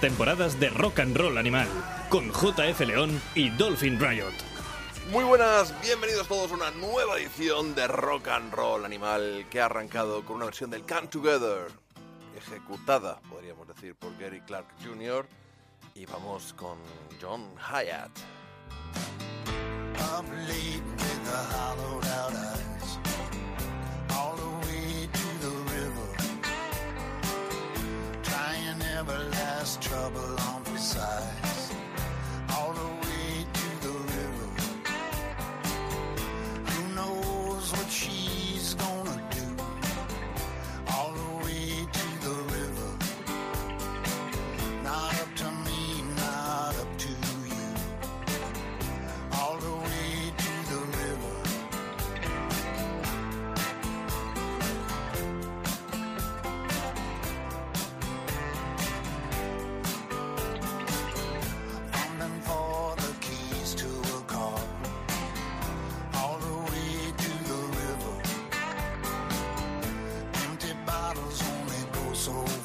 temporadas 0.00 0.58
de 0.58 0.70
Rock 0.70 1.00
and 1.00 1.16
Roll 1.16 1.36
Animal 1.36 1.68
con 2.08 2.32
JF 2.32 2.80
León 2.80 3.20
y 3.34 3.50
Dolphin 3.50 4.00
Riot. 4.00 4.32
Muy 5.12 5.24
buenas, 5.24 5.74
bienvenidos 5.82 6.26
todos 6.26 6.50
a 6.52 6.54
una 6.54 6.70
nueva 6.70 7.18
edición 7.18 7.74
de 7.74 7.86
Rock 7.86 8.28
and 8.28 8.52
Roll 8.52 8.84
Animal 8.84 9.46
que 9.50 9.60
ha 9.60 9.66
arrancado 9.66 10.24
con 10.24 10.36
una 10.36 10.46
versión 10.46 10.70
del 10.70 10.82
Come 10.82 11.08
Together, 11.08 11.66
ejecutada, 12.36 13.20
podríamos 13.28 13.68
decir, 13.68 13.94
por 13.94 14.16
Gary 14.18 14.40
Clark 14.40 14.66
Jr. 14.82 15.26
Y 15.94 16.06
vamos 16.06 16.54
con 16.54 16.78
John 17.20 17.46
Hyatt. 17.56 18.10
never 29.06 29.18
last, 29.30 29.80
trouble 29.80 30.36
on 30.40 30.62
for 30.62 30.76
size. 30.76 31.69
so 72.20 72.59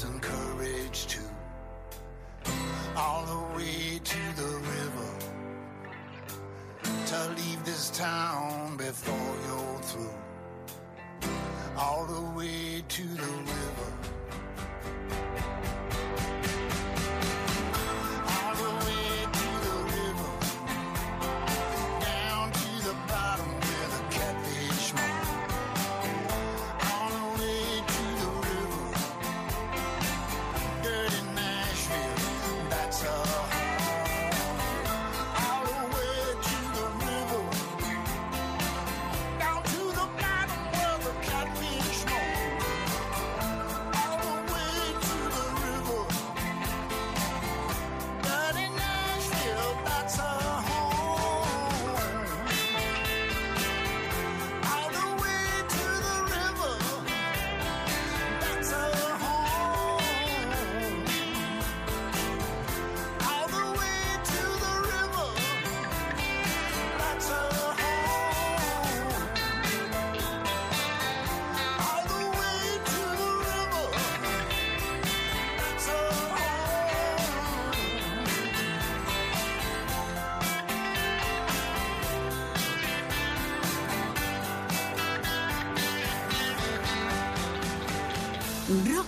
cowardice 0.00 0.04
and 0.04 0.49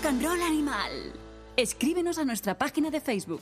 Rock 0.02 0.06
and 0.06 0.22
Roll 0.24 0.42
Animal. 0.42 1.12
Escríbenos 1.56 2.18
a 2.18 2.24
nuestra 2.24 2.58
página 2.58 2.90
de 2.90 3.00
Facebook. 3.00 3.40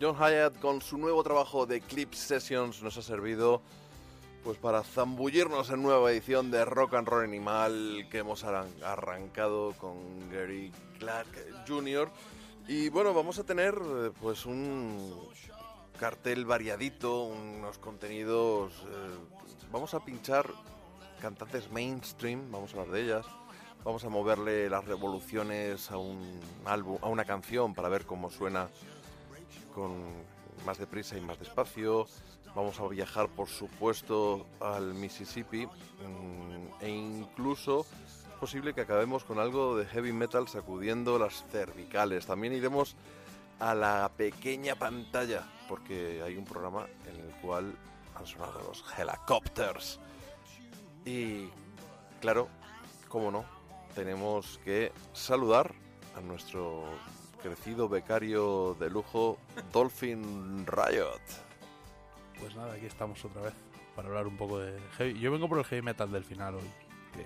John 0.00 0.16
Hyatt 0.16 0.58
con 0.58 0.80
su 0.80 0.96
nuevo 0.96 1.22
trabajo 1.22 1.66
de 1.66 1.82
Clip 1.82 2.14
Sessions 2.14 2.82
nos 2.82 2.96
ha 2.96 3.02
servido 3.02 3.60
pues 4.42 4.56
para 4.56 4.82
zambullirnos 4.82 5.68
en 5.68 5.82
nueva 5.82 6.10
edición 6.10 6.50
de 6.50 6.64
Rock 6.64 6.94
and 6.94 7.06
Roll 7.08 7.24
Animal 7.24 8.06
que 8.10 8.18
hemos 8.18 8.42
arran- 8.44 8.72
arrancado 8.82 9.74
con 9.74 10.30
Gary 10.30 10.72
Clark 10.98 11.28
Jr. 11.68 12.10
Y 12.66 12.88
bueno, 12.88 13.12
vamos 13.12 13.38
a 13.38 13.44
tener 13.44 13.74
pues 14.18 14.46
un 14.46 15.12
cartel 15.98 16.46
variadito, 16.46 17.24
unos 17.24 17.76
contenidos... 17.76 18.72
eh, 18.86 19.18
vamos 19.70 19.92
a 19.92 20.00
pinchar 20.00 20.50
cantantes 21.20 21.70
mainstream, 21.70 22.50
vamos 22.50 22.72
a 22.74 22.78
hablar 22.80 22.94
de 22.94 23.02
ellas. 23.02 23.26
Vamos 23.82 24.04
a 24.04 24.10
moverle 24.10 24.68
las 24.68 24.84
revoluciones 24.84 25.90
a 25.90 25.96
un 25.96 26.38
álbum, 26.66 26.98
a 27.00 27.08
una 27.08 27.24
canción 27.24 27.74
para 27.74 27.88
ver 27.88 28.04
cómo 28.04 28.30
suena 28.30 28.68
con 29.74 29.94
más 30.66 30.76
deprisa 30.76 31.16
y 31.16 31.22
más 31.22 31.38
despacio. 31.38 32.06
Vamos 32.54 32.78
a 32.78 32.86
viajar, 32.88 33.28
por 33.30 33.48
supuesto, 33.48 34.46
al 34.60 34.92
Mississippi 34.92 35.64
mm, 35.66 36.82
e 36.82 36.90
incluso 36.90 37.86
es 38.04 38.38
posible 38.38 38.74
que 38.74 38.82
acabemos 38.82 39.24
con 39.24 39.38
algo 39.38 39.78
de 39.78 39.86
heavy 39.86 40.12
metal 40.12 40.46
sacudiendo 40.46 41.18
las 41.18 41.46
cervicales. 41.50 42.26
También 42.26 42.52
iremos 42.52 42.96
a 43.60 43.74
la 43.74 44.10
pequeña 44.14 44.74
pantalla 44.74 45.48
porque 45.68 46.22
hay 46.22 46.36
un 46.36 46.44
programa 46.44 46.86
en 47.06 47.18
el 47.18 47.30
cual 47.40 47.74
han 48.14 48.26
sonado 48.26 48.60
los 48.62 48.84
helicópteros. 48.98 50.00
Y 51.06 51.48
claro, 52.20 52.48
cómo 53.08 53.30
no, 53.30 53.59
tenemos 53.94 54.58
que 54.64 54.92
saludar 55.12 55.72
a 56.16 56.20
nuestro 56.20 56.84
crecido 57.42 57.88
becario 57.88 58.76
de 58.78 58.90
lujo, 58.90 59.38
Dolphin 59.72 60.66
Riot. 60.66 61.20
Pues 62.38 62.54
nada, 62.56 62.74
aquí 62.74 62.86
estamos 62.86 63.24
otra 63.24 63.42
vez 63.42 63.54
para 63.96 64.08
hablar 64.08 64.26
un 64.26 64.36
poco 64.36 64.58
de 64.58 64.78
heavy. 64.96 65.18
Yo 65.18 65.30
vengo 65.32 65.48
por 65.48 65.58
el 65.58 65.64
heavy 65.64 65.82
metal 65.82 66.10
del 66.10 66.24
final 66.24 66.54
hoy. 66.56 66.62
que 67.14 67.24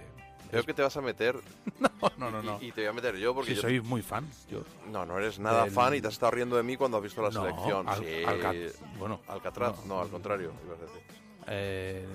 Creo 0.50 0.60
es- 0.60 0.66
que 0.66 0.74
te 0.74 0.82
vas 0.82 0.96
a 0.96 1.00
meter 1.00 1.36
no, 1.80 1.90
no, 2.16 2.30
no, 2.30 2.42
no. 2.42 2.58
y, 2.62 2.66
y 2.68 2.72
te 2.72 2.82
voy 2.82 2.88
a 2.90 2.92
meter 2.92 3.16
yo 3.16 3.34
porque 3.34 3.50
Si 3.50 3.56
yo- 3.56 3.62
soy 3.62 3.80
muy 3.80 4.02
fan. 4.02 4.28
Yo, 4.50 4.62
no, 4.90 5.04
no 5.06 5.18
eres 5.18 5.38
nada 5.38 5.64
del- 5.64 5.72
fan 5.72 5.94
y 5.94 6.00
te 6.00 6.08
has 6.08 6.14
estado 6.14 6.32
riendo 6.32 6.56
de 6.56 6.62
mí 6.62 6.76
cuando 6.76 6.96
has 6.98 7.02
visto 7.02 7.22
la 7.22 7.30
No, 7.30 7.42
selección. 7.42 7.88
Al- 7.88 7.98
sí. 8.04 8.24
Alca- 8.24 8.52
bueno, 8.98 9.20
Alcatraz, 9.28 9.78
no, 9.86 9.96
no, 9.96 10.00
al 10.02 10.08
contrario. 10.10 10.52
ibas 10.64 10.78
a 10.78 10.82
decir. 10.82 11.02
eh, 11.48 12.06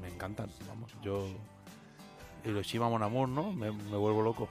me 0.00 0.08
encantan, 0.08 0.50
vamos. 0.68 0.92
Yo. 1.02 1.26
Hiroshima 2.44 2.88
Mon 2.88 3.02
Amour, 3.02 3.28
¿no? 3.28 3.52
Me, 3.52 3.70
me 3.70 3.96
vuelvo 3.96 4.22
loco. 4.22 4.48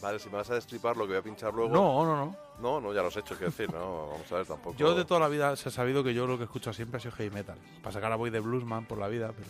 Vale, 0.00 0.18
si 0.18 0.28
me 0.28 0.36
vas 0.36 0.50
a 0.50 0.54
destripar 0.54 0.96
lo 0.96 1.04
que 1.04 1.10
voy 1.12 1.18
a 1.18 1.22
pinchar 1.22 1.54
luego. 1.54 1.72
No, 1.72 2.04
no, 2.04 2.16
no. 2.16 2.36
no, 2.60 2.80
no, 2.80 2.92
ya 2.92 3.02
lo 3.02 3.08
has 3.08 3.16
hecho, 3.16 3.36
quiero 3.36 3.50
decir, 3.52 3.72
no, 3.72 4.08
vamos 4.08 4.32
a 4.32 4.36
ver 4.36 4.46
tampoco. 4.46 4.76
Yo 4.76 4.94
de 4.94 5.04
toda 5.04 5.20
la 5.20 5.28
vida 5.28 5.54
se 5.56 5.68
ha 5.68 5.72
sabido 5.72 6.02
que 6.02 6.12
yo 6.12 6.26
lo 6.26 6.36
que 6.38 6.44
escucho 6.44 6.72
siempre 6.72 6.96
ha 6.96 7.00
sido 7.00 7.12
heavy 7.12 7.30
metal. 7.30 7.56
Para 7.82 7.92
sacar 7.92 8.10
a 8.12 8.16
voy 8.16 8.30
de 8.30 8.40
bluesman 8.40 8.84
por 8.86 8.98
la 8.98 9.06
vida, 9.08 9.32
pero. 9.36 9.48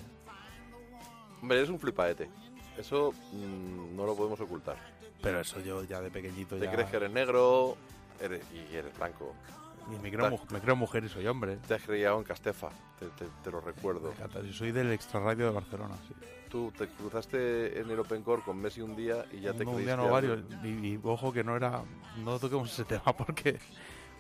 Hombre, 1.41 1.59
eres 1.59 1.71
un 1.71 1.79
flipaete. 1.79 2.29
Eso 2.79 3.13
mm, 3.33 3.97
no 3.97 4.07
lo 4.07 4.15
podemos 4.15 4.41
ocultar. 4.41 4.77
Pero 5.21 5.41
eso 5.41 5.61
yo 5.61 5.85
ya 5.85 6.01
de 6.01 6.11
pequeñito 6.11 6.57
Te 6.57 6.65
ya. 6.67 6.73
crees 6.73 6.91
que 6.91 6.97
eres 6.97 7.11
negro 7.13 7.77
eres, 8.21 8.43
y 8.53 8.75
eres 8.75 8.97
blanco. 8.99 9.35
y 9.91 9.99
me, 10.03 10.11
creo, 10.11 10.31
mu- 10.31 10.39
me 10.51 10.61
creo 10.61 10.77
mujer 10.77 11.05
y 11.05 11.09
soy 11.09 11.27
hombre. 11.27 11.57
Te 11.67 11.75
has 11.75 11.83
criado 11.83 12.19
en 12.19 12.25
Castefa, 12.25 12.69
te, 12.99 13.07
te- 13.09 13.29
te 13.43 13.51
lo 13.51 13.61
recuerdo. 13.61 14.09
Me 14.09 14.15
encanta. 14.15 14.41
Yo 14.43 14.53
soy 14.53 14.73
del 14.73 14.91
extrarradio 14.93 15.47
de 15.47 15.53
Barcelona, 15.53 15.95
sí. 16.09 16.15
Tú 16.53 16.71
te 16.77 16.87
cruzaste 16.87 17.81
en 17.81 17.91
el 17.91 17.99
Open 17.99 18.23
Core 18.23 18.43
con 18.43 18.61
Messi 18.61 18.83
un 18.83 18.95
día 18.95 19.25
y 19.33 19.41
ya 19.41 19.55
te 19.55 19.65
no, 19.65 19.71
un 19.71 19.83
día 19.83 19.97
no 19.97 20.11
varios. 20.11 20.41
Y, 20.63 20.69
y 20.69 21.01
ojo 21.03 21.33
que 21.33 21.43
no 21.43 21.57
era. 21.57 21.83
No 22.23 22.39
toquemos 22.39 22.71
ese 22.71 22.85
tema 22.85 23.05
porque. 23.17 23.59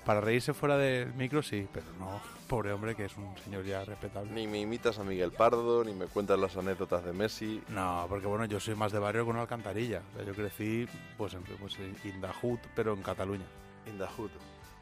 Para 0.07 0.21
reírse 0.21 0.53
fuera 0.53 0.77
del 0.79 1.13
micro 1.15 1.43
sí, 1.43 1.69
pero 1.71 1.87
no. 1.99 2.21
Pobre 2.49 2.73
hombre 2.73 2.97
que 2.97 3.05
es 3.05 3.17
un 3.19 3.37
señor 3.45 3.65
ya 3.65 3.85
respetable. 3.85 4.33
Ni 4.33 4.47
me 4.47 4.61
imitas 4.61 4.99
a 4.99 5.05
Miguel 5.05 5.31
Pardo, 5.31 5.85
ni 5.85 5.93
me 5.93 6.07
cuentas 6.07 6.39
las 6.39 6.57
anécdotas 6.57 7.05
de 7.05 7.13
Messi. 7.13 7.63
No, 7.69 8.07
porque 8.09 8.27
bueno, 8.27 8.47
yo 8.47 8.59
soy 8.59 8.75
más 8.75 8.93
de 8.93 8.99
barrio 8.99 9.25
con 9.27 9.37
alcantarilla. 9.37 10.03
O 10.13 10.17
sea, 10.17 10.27
yo 10.27 10.35
crecí 10.35 10.89
pues 11.19 11.35
en 11.35 11.43
pues, 11.43 11.79
en 11.79 11.95
in 12.03 12.21
the 12.21 12.29
hood, 12.41 12.59
pero 12.75 12.95
en 12.95 13.03
Cataluña. 13.03 13.45
In 13.87 13.99
the 13.99 14.07
hood. 14.07 14.31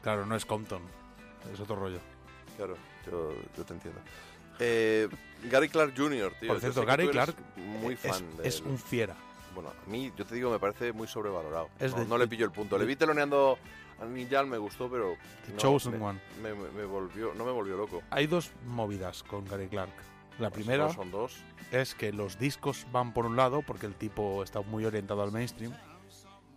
Claro, 0.01 0.25
no 0.25 0.35
es 0.35 0.45
Compton. 0.45 0.81
Es 1.53 1.59
otro 1.59 1.75
rollo. 1.75 1.99
Claro, 2.57 2.75
yo, 3.05 3.33
yo 3.57 3.63
te 3.63 3.73
entiendo. 3.73 3.99
Eh, 4.61 5.09
Gary 5.49 5.69
Clark 5.69 5.93
Jr., 5.97 6.33
tío. 6.39 6.49
Por 6.49 6.59
cierto, 6.59 6.85
Gary 6.85 7.07
Clark 7.09 7.35
Muy 7.57 7.95
es, 7.95 7.99
fan 7.99 8.37
de 8.37 8.47
es 8.47 8.61
un 8.61 8.77
fiera. 8.77 9.15
Bueno, 9.55 9.69
a 9.69 9.89
mí, 9.89 10.11
yo 10.15 10.25
te 10.25 10.35
digo, 10.35 10.49
me 10.51 10.59
parece 10.59 10.93
muy 10.93 11.07
sobrevalorado. 11.07 11.69
Es 11.79 11.91
no, 11.93 11.99
de- 11.99 12.05
no 12.05 12.17
le 12.17 12.27
pillo 12.27 12.45
el 12.45 12.51
punto. 12.51 12.77
Le 12.77 12.85
vi 12.85 12.95
teloneando 12.95 13.57
a 13.99 14.05
Niyal, 14.05 14.47
me 14.47 14.57
gustó, 14.57 14.89
pero. 14.89 15.15
The 15.45 15.51
no, 15.53 15.57
Chosen 15.57 15.99
me, 15.99 16.05
One. 16.05 16.19
Me, 16.41 16.53
me- 16.53 16.69
me 16.71 16.85
volvió, 16.85 17.33
no 17.33 17.43
me 17.43 17.51
volvió 17.51 17.75
loco. 17.75 18.01
Hay 18.11 18.27
dos 18.27 18.51
movidas 18.67 19.23
con 19.23 19.45
Gary 19.45 19.67
Clark. 19.67 19.91
La 20.39 20.49
Pues 20.49 20.63
primera 20.63 20.85
no 20.87 20.93
son 20.93 21.11
dos. 21.11 21.35
es 21.71 21.93
que 21.93 22.13
los 22.13 22.39
discos 22.39 22.85
van 22.91 23.13
por 23.13 23.25
un 23.25 23.35
lado, 23.35 23.61
porque 23.61 23.85
el 23.87 23.95
tipo 23.95 24.41
está 24.43 24.61
muy 24.61 24.85
orientado 24.85 25.21
al 25.21 25.31
mainstream, 25.31 25.73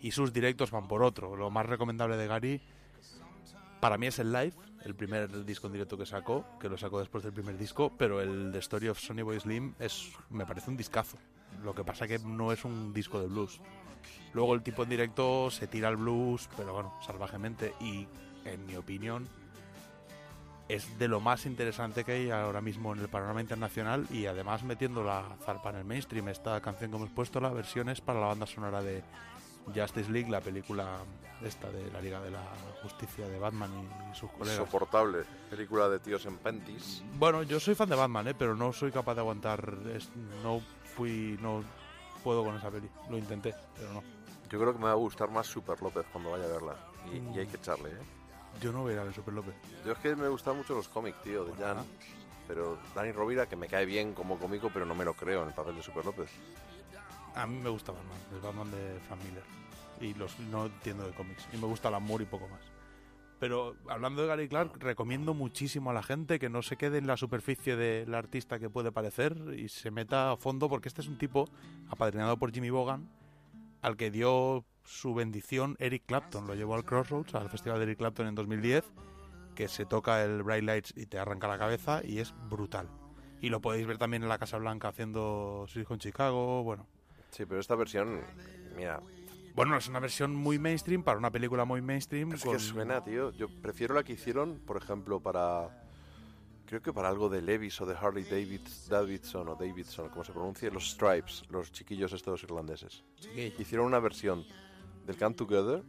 y 0.01 0.13
sus 0.13 0.33
directos 0.33 0.71
van 0.71 0.87
por 0.87 1.03
otro. 1.03 1.35
Lo 1.37 1.51
más 1.51 1.67
recomendable 1.67 2.17
de 2.17 2.27
Gary, 2.29 2.63
para 3.81 3.99
mí 3.99 4.07
es 4.07 4.19
el 4.21 4.33
live, 4.33 4.53
el 4.85 4.95
primer 4.95 5.45
disco 5.45 5.67
en 5.67 5.73
directo 5.73 5.97
que 5.97 6.07
sacó, 6.07 6.45
que 6.61 6.69
lo 6.69 6.77
sacó 6.77 6.99
después 7.01 7.25
del 7.25 7.33
primer 7.33 7.57
disco, 7.57 7.93
pero 7.97 8.21
el 8.21 8.51
The 8.53 8.59
Story 8.59 8.89
of 8.89 8.99
Sonny 8.99 9.23
Boy 9.23 9.41
Slim 9.41 9.75
es, 9.79 10.13
me 10.31 10.45
parece 10.47 10.71
un 10.71 10.77
discazo. 10.77 11.17
Lo 11.63 11.75
que 11.75 11.85
pasa 11.85 12.07
que 12.07 12.19
no 12.19 12.53
es 12.53 12.65
un 12.65 12.93
disco 12.93 13.21
de 13.21 13.27
blues. 13.27 13.61
Luego 14.35 14.55
el 14.55 14.63
tipo 14.63 14.83
en 14.83 14.91
directo 14.91 15.51
se 15.51 15.67
tira 15.67 15.89
al 15.89 15.97
blues, 15.97 16.49
pero 16.57 16.75
bueno, 16.75 16.95
salvajemente, 17.01 17.73
y 17.81 18.07
en 18.45 18.67
mi 18.67 18.77
opinión 18.77 19.27
es 20.69 20.99
de 20.99 21.09
lo 21.09 21.21
más 21.21 21.47
interesante 21.47 22.05
que 22.05 22.13
hay 22.13 22.31
ahora 22.31 22.61
mismo 22.61 22.95
en 22.95 23.01
el 23.01 23.09
panorama 23.09 23.41
internacional 23.41 24.07
y 24.11 24.27
además 24.27 24.63
metiendo 24.65 25.05
la 25.05 25.37
zarpa 25.45 25.71
en 25.71 25.77
el 25.77 25.85
mainstream. 25.85 26.29
Esta 26.29 26.61
canción 26.61 26.91
que 26.91 26.97
hemos 26.97 27.11
puesto, 27.11 27.41
la 27.41 27.51
versión 27.51 27.89
es 27.89 28.01
para 28.01 28.21
la 28.21 28.27
banda 28.27 28.47
sonora 28.47 28.83
de 28.83 29.03
Justice 29.75 30.11
League, 30.11 30.31
la 30.31 30.41
película 30.41 30.99
esta 31.43 31.71
de 31.71 31.91
la 31.91 32.01
Liga 32.01 32.21
de 32.21 32.31
la 32.31 32.43
Justicia 32.83 33.29
de 33.29 33.39
Batman 33.39 33.71
y 34.11 34.15
sus 34.17 34.31
colegas. 34.31 34.59
Insoportable. 34.61 35.25
Película 35.51 35.89
de 35.89 35.99
tíos 35.99 36.25
en 36.27 36.39
panties. 36.39 37.03
Bueno, 37.19 37.43
yo 37.43 37.61
soy 37.61 37.75
fan 37.75 37.89
de 37.89 37.97
Batman, 37.97 38.29
¿eh? 38.29 38.35
pero 38.39 38.55
no 38.55 38.73
soy 38.73 38.91
capaz 38.91 39.15
de 39.15 39.21
aguantar. 39.21 39.75
es- 39.95 40.11
no 40.43 40.61
fui. 40.97 41.39
No 41.43 41.63
puedo 42.23 42.45
con 42.45 42.57
esa 42.57 42.71
peli. 42.71 42.89
Lo 43.11 43.19
intenté, 43.19 43.55
pero 43.77 43.93
no. 43.93 44.03
Yo 44.51 44.61
creo 44.61 44.73
que 44.73 44.79
me 44.79 44.85
va 44.87 44.93
a 44.93 44.97
gustar 44.97 45.31
más 45.31 45.47
Super 45.47 45.81
López 45.83 46.07
cuando 46.13 46.31
vaya 46.31 46.45
a 46.45 46.49
verla. 46.49 46.77
Y, 47.13 47.17
y 47.37 47.41
hay 47.41 47.47
que 47.47 47.57
echarle, 47.57 47.91
¿eh? 47.91 47.99
Yo 48.61 48.73
no 48.73 48.83
voy 48.83 48.93
a 48.93 48.95
ir 48.95 49.01
a 49.01 49.05
ver 49.05 49.13
Super 49.15 49.35
López. 49.35 49.55
Yo 49.85 49.93
es 49.93 49.99
que 49.99 50.15
me 50.15 50.29
gustan 50.29 50.57
mucho 50.57 50.75
los 50.75 50.89
cómics, 50.89 51.21
tío, 51.23 51.45
de 51.45 51.53
Jan. 51.55 51.79
Ajá. 51.79 51.87
Pero 52.47 52.79
Dani 52.95 53.11
Rovira, 53.11 53.47
que 53.47 53.57
me 53.57 53.67
cae 53.69 53.85
bien 53.87 54.13
como 54.15 54.39
cómico, 54.39 54.71
pero 54.73 54.85
no 54.87 54.95
me 54.95 55.05
lo 55.05 55.15
creo 55.15 55.43
en 55.43 55.49
el 55.49 55.55
papel 55.55 55.75
de 55.77 55.83
Super 55.83 56.05
López. 56.05 56.31
A 57.35 57.47
mí 57.47 57.59
me 57.59 57.71
gusta 57.71 57.93
Batman, 57.93 58.19
el 58.33 58.41
Batman 58.41 58.71
de 58.71 59.01
Frank 59.07 59.21
Miller. 59.25 59.43
Y 60.01 60.15
los 60.15 60.39
no 60.41 60.67
entiendo 60.67 61.07
de 61.07 61.13
cómics. 61.13 61.49
Y 61.53 61.57
me 61.57 61.67
gusta 61.67 61.89
el 61.89 61.95
amor 61.95 62.23
y 62.23 62.27
poco 62.27 62.49
más. 62.49 62.61
Pero 63.41 63.77
hablando 63.89 64.23
de 64.23 64.29
Gary 64.29 64.49
Clark, 64.49 64.79
recomiendo 64.79 65.35
muchísimo 65.35 65.91
a 65.91 65.93
la 65.95 66.03
gente 66.03 66.39
que 66.39 66.49
no 66.49 66.63
se 66.63 66.77
quede 66.77 66.99
en 66.99 67.07
la 67.07 67.17
superficie 67.17 67.77
del 67.77 68.15
artista 68.15 68.59
que 68.59 68.71
puede 68.71 68.93
parecer 68.93 69.37
y 69.57 69.69
se 69.69 69.91
meta 69.91 70.33
a 70.33 70.37
fondo, 70.37 70.69
porque 70.69 70.89
este 70.89 71.03
es 71.03 71.09
un 71.09 71.19
tipo 71.19 71.49
apadrinado 71.89 72.39
por 72.39 72.53
Jimmy 72.53 72.71
Bogan, 72.71 73.09
al 73.83 73.97
que 73.97 74.11
dio 74.11 74.65
su 74.85 75.15
bendición 75.15 75.77
Eric 75.79 76.05
Clapton. 76.07 76.47
Lo 76.47 76.55
llevó 76.55 76.75
al 76.75 76.85
Crossroads, 76.85 77.35
al 77.35 77.51
festival 77.51 77.79
de 77.81 77.85
Eric 77.85 77.99
Clapton 77.99 78.29
en 78.29 78.35
2010, 78.35 78.85
que 79.55 79.69
se 79.69 79.85
toca 79.85 80.25
el 80.25 80.43
Bright 80.43 80.65
Lights 80.65 80.95
y 80.97 81.07
te 81.07 81.19
arranca 81.19 81.49
la 81.49 81.59
cabeza 81.59 82.01
y 82.05 82.21
es 82.21 82.35
brutal. 82.49 82.89
Y 83.41 83.51
lo 83.51 83.61
podéis 83.61 83.87
ver 83.87 83.99
también 83.99 84.23
en 84.23 84.29
la 84.29 84.39
Casa 84.39 84.59
Blanca 84.59 84.89
haciendo 84.89 85.67
Silicon 85.69 85.99
Chicago, 85.99 86.63
bueno. 86.63 86.87
Sí, 87.35 87.45
pero 87.47 87.61
esta 87.61 87.75
versión, 87.75 88.21
mira, 88.77 89.01
Bueno, 89.55 89.77
es 89.77 89.89
una 89.89 90.01
versión 90.01 90.35
muy 90.35 90.59
mainstream 90.59 91.03
para 91.03 91.19
una 91.19 91.31
película 91.31 91.65
muy 91.65 91.81
mainstream. 91.83 92.33
es 92.33 92.43
con- 92.43 92.53
que 92.55 92.59
suena, 92.61 93.03
tío. 93.03 93.31
Yo 93.33 93.49
prefiero 93.49 93.95
la 93.95 94.03
que 94.05 94.13
hicieron, 94.13 94.61
por 94.67 94.77
ejemplo, 94.77 95.21
para. 95.21 95.69
Creo 96.67 96.81
que 96.81 96.93
para 96.93 97.09
algo 97.09 97.29
de 97.29 97.43
Levis 97.43 97.79
o 97.81 97.87
de 97.87 97.95
Harley 97.95 98.25
Davids, 98.25 98.89
Davidson 98.89 99.49
o 99.49 99.55
Davidson, 99.55 100.09
como 100.09 100.25
se 100.25 100.33
pronuncia, 100.33 100.71
los 100.71 100.91
Stripes, 100.93 101.45
los 101.51 101.71
chiquillos 101.73 102.13
estos 102.13 102.43
irlandeses. 102.43 103.05
Hicieron 103.59 103.87
una 103.87 103.99
versión 104.01 104.45
del 105.07 105.17
Come 105.19 105.35
Together 105.35 105.83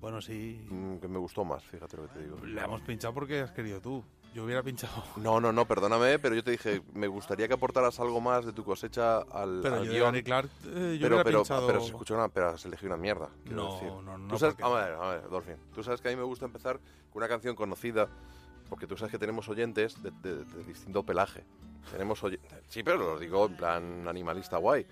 Bueno, 0.00 0.20
sí. 0.22 0.64
mm, 0.70 0.98
que 0.98 1.08
me 1.08 1.18
gustó 1.18 1.44
más, 1.44 1.64
fíjate 1.64 1.96
lo 1.96 2.04
que 2.06 2.14
te 2.14 2.22
digo. 2.22 2.38
La 2.46 2.64
hemos 2.64 2.80
pinchado 2.82 3.12
porque 3.14 3.40
has 3.40 3.50
querido 3.50 3.80
tú. 3.80 4.04
Yo 4.34 4.44
hubiera 4.44 4.62
pinchado. 4.62 5.02
No, 5.16 5.40
no, 5.40 5.52
no, 5.52 5.66
perdóname, 5.66 6.18
pero 6.18 6.34
yo 6.34 6.42
te 6.42 6.52
dije, 6.52 6.80
me 6.94 7.06
gustaría 7.06 7.46
que 7.48 7.54
aportaras 7.54 8.00
algo 8.00 8.20
más 8.20 8.46
de 8.46 8.52
tu 8.52 8.64
cosecha 8.64 9.18
al, 9.18 9.60
Pero 9.62 9.76
al 9.76 9.84
yo 9.84 9.92
de 9.92 9.98
guion. 9.98 10.22
Clark, 10.22 10.48
eh, 10.48 10.58
yo 10.64 10.72
pero, 10.72 11.16
hubiera 11.16 11.24
pero, 11.24 11.38
pinchado. 11.40 11.66
pero 11.66 11.80
se 11.80 11.86
escuchó 11.88 12.14
una, 12.14 12.28
pero 12.28 12.48
has 12.48 12.64
elegido 12.64 12.88
una 12.94 12.96
mierda. 12.96 13.28
No, 13.44 13.74
decir. 13.74 13.88
no, 13.88 14.16
no, 14.18 14.28
Tú 14.32 14.38
sabes, 14.38 14.54
porque- 14.54 14.74
a 14.74 14.84
ver, 14.84 14.94
a 14.94 15.08
ver, 15.10 15.28
Dolphin. 15.28 15.56
Tú 15.74 15.82
sabes 15.82 16.00
que 16.00 16.08
a 16.08 16.10
mí 16.12 16.16
me 16.16 16.22
gusta 16.22 16.46
empezar 16.46 16.78
con 17.12 17.20
una 17.22 17.28
canción 17.28 17.54
conocida, 17.54 18.08
porque 18.70 18.86
tú 18.86 18.96
sabes 18.96 19.12
que 19.12 19.18
tenemos 19.18 19.48
oyentes 19.50 20.02
de, 20.02 20.10
de- 20.22 20.44
de 20.44 20.64
distinto 20.64 21.02
pelaje. 21.02 21.44
Tenemos 21.90 22.22
oy- 22.22 22.40
Sí, 22.68 22.82
pero 22.82 22.96
lo 22.96 23.18
digo 23.18 23.44
en 23.46 23.56
plan 23.56 24.08
animalista 24.08 24.56
guay. 24.56 24.86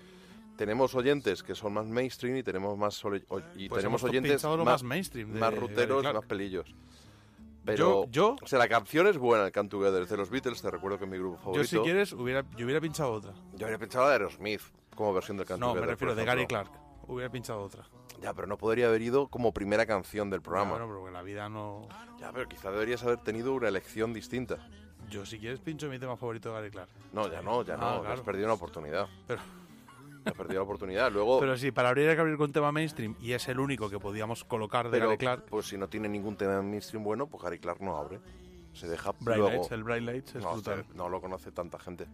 Tenemos 0.55 0.93
oyentes 0.93 1.41
que 1.41 1.55
son 1.55 1.73
más 1.73 1.87
mainstream 1.87 2.35
y 2.37 2.43
tenemos 2.43 2.77
más 2.77 3.01
y 3.55 3.69
Pues 3.69 3.79
tenemos 3.81 4.03
oyentes 4.03 4.43
más, 4.43 4.57
más 4.63 4.83
mainstream 4.83 5.33
de 5.33 5.39
más 5.39 5.55
ruteros 5.57 6.03
más 6.03 6.25
pelillos. 6.25 6.75
Pero, 7.63 8.05
Yo- 8.05 8.11
yo- 8.11 8.35
o 8.41 8.47
sea, 8.47 8.57
la 8.59 8.67
canción 8.67 9.05
es 9.07 9.17
buena, 9.17 9.45
el 9.45 9.51
Come 9.51 9.69
Together, 9.69 10.07
de 10.07 10.17
los 10.17 10.29
Beatles, 10.29 10.61
te 10.61 10.71
recuerdo 10.71 10.97
que 10.97 11.05
es 11.05 11.11
mi 11.11 11.17
grupo 11.17 11.37
Yo, 11.37 11.43
favorito. 11.43 11.67
si 11.67 11.79
quieres, 11.79 12.11
hubiera, 12.13 12.43
yo 12.57 12.65
hubiera 12.65 12.81
pinchado 12.81 13.11
otra. 13.11 13.33
Yo 13.53 13.65
habría 13.67 13.77
pensado 13.77 14.05
la 14.05 14.09
de 14.11 14.15
Aerosmith 14.17 14.61
como 14.95 15.13
versión 15.13 15.37
del 15.37 15.45
Come 15.45 15.59
No, 15.59 15.67
me 15.67 15.73
Together, 15.73 15.89
refiero 15.89 16.11
por 16.13 16.19
de 16.19 16.25
Gary. 16.25 16.47
Clark. 16.47 16.71
Hubiera 17.07 17.31
pinchado 17.31 17.61
otra. 17.61 17.83
Ya, 18.21 18.33
pero 18.33 18.47
no 18.47 18.57
podría 18.57 18.87
haber 18.87 19.01
ido 19.01 19.27
como 19.27 19.51
primera 19.53 19.85
canción 19.85 20.29
del 20.29 20.41
programa. 20.41 20.71
Bueno, 20.71 20.87
pero 20.87 21.05
que 21.05 21.11
la 21.11 21.21
vida 21.23 21.49
no. 21.49 21.87
Ya, 22.19 22.31
pero 22.31 22.47
quizá 22.47 22.71
deberías 22.71 23.03
haber 23.03 23.17
tenido 23.17 23.53
una 23.53 23.67
elección 23.67 24.13
distinta. 24.13 24.57
Yo, 25.09 25.25
si 25.25 25.39
quieres, 25.39 25.59
pincho 25.59 25.89
mi 25.89 25.99
tema 25.99 26.15
favorito 26.17 26.49
de 26.49 26.55
Gary 26.55 26.71
Clark. 26.71 26.89
No, 27.13 27.27
ya 27.29 27.41
no, 27.41 27.63
ya 27.63 27.73
Ah, 27.75 27.77
no. 27.95 27.99
claro. 28.01 28.13
Has 28.15 28.21
perdido 28.21 28.45
una 28.45 28.53
oportunidad. 28.53 29.07
Pero, 29.27 29.41
Has 30.25 30.33
perdido 30.33 30.59
la 30.59 30.63
oportunidad. 30.63 31.11
Luego, 31.11 31.39
pero 31.39 31.57
sí, 31.57 31.71
para 31.71 31.89
abrir 31.89 32.07
hay 32.09 32.15
que 32.15 32.21
abrir 32.21 32.37
con 32.37 32.51
tema 32.51 32.71
mainstream 32.71 33.15
y 33.19 33.31
es 33.33 33.47
el 33.47 33.59
único 33.59 33.89
que 33.89 33.99
podíamos 33.99 34.43
colocar 34.43 34.85
de 34.85 34.91
pero, 34.91 35.07
Gary 35.07 35.17
Clark. 35.17 35.45
pues 35.49 35.67
si 35.67 35.77
no 35.77 35.87
tiene 35.89 36.07
ningún 36.09 36.35
tema 36.35 36.61
mainstream 36.61 37.03
bueno, 37.03 37.27
pues 37.27 37.43
Gary 37.43 37.59
Clark 37.59 37.81
no 37.81 37.97
abre. 37.97 38.19
Se 38.73 38.87
deja 38.87 39.11
Bright 39.19 39.37
luego. 39.39 39.49
Lights, 39.57 39.71
el 39.71 39.83
Bright 39.83 40.03
Lights 40.03 40.35
es 40.35 40.43
no, 40.43 40.53
brutal. 40.53 40.85
no 40.93 41.09
lo 41.09 41.19
conoce 41.19 41.51
tanta 41.51 41.77
gente. 41.79 42.07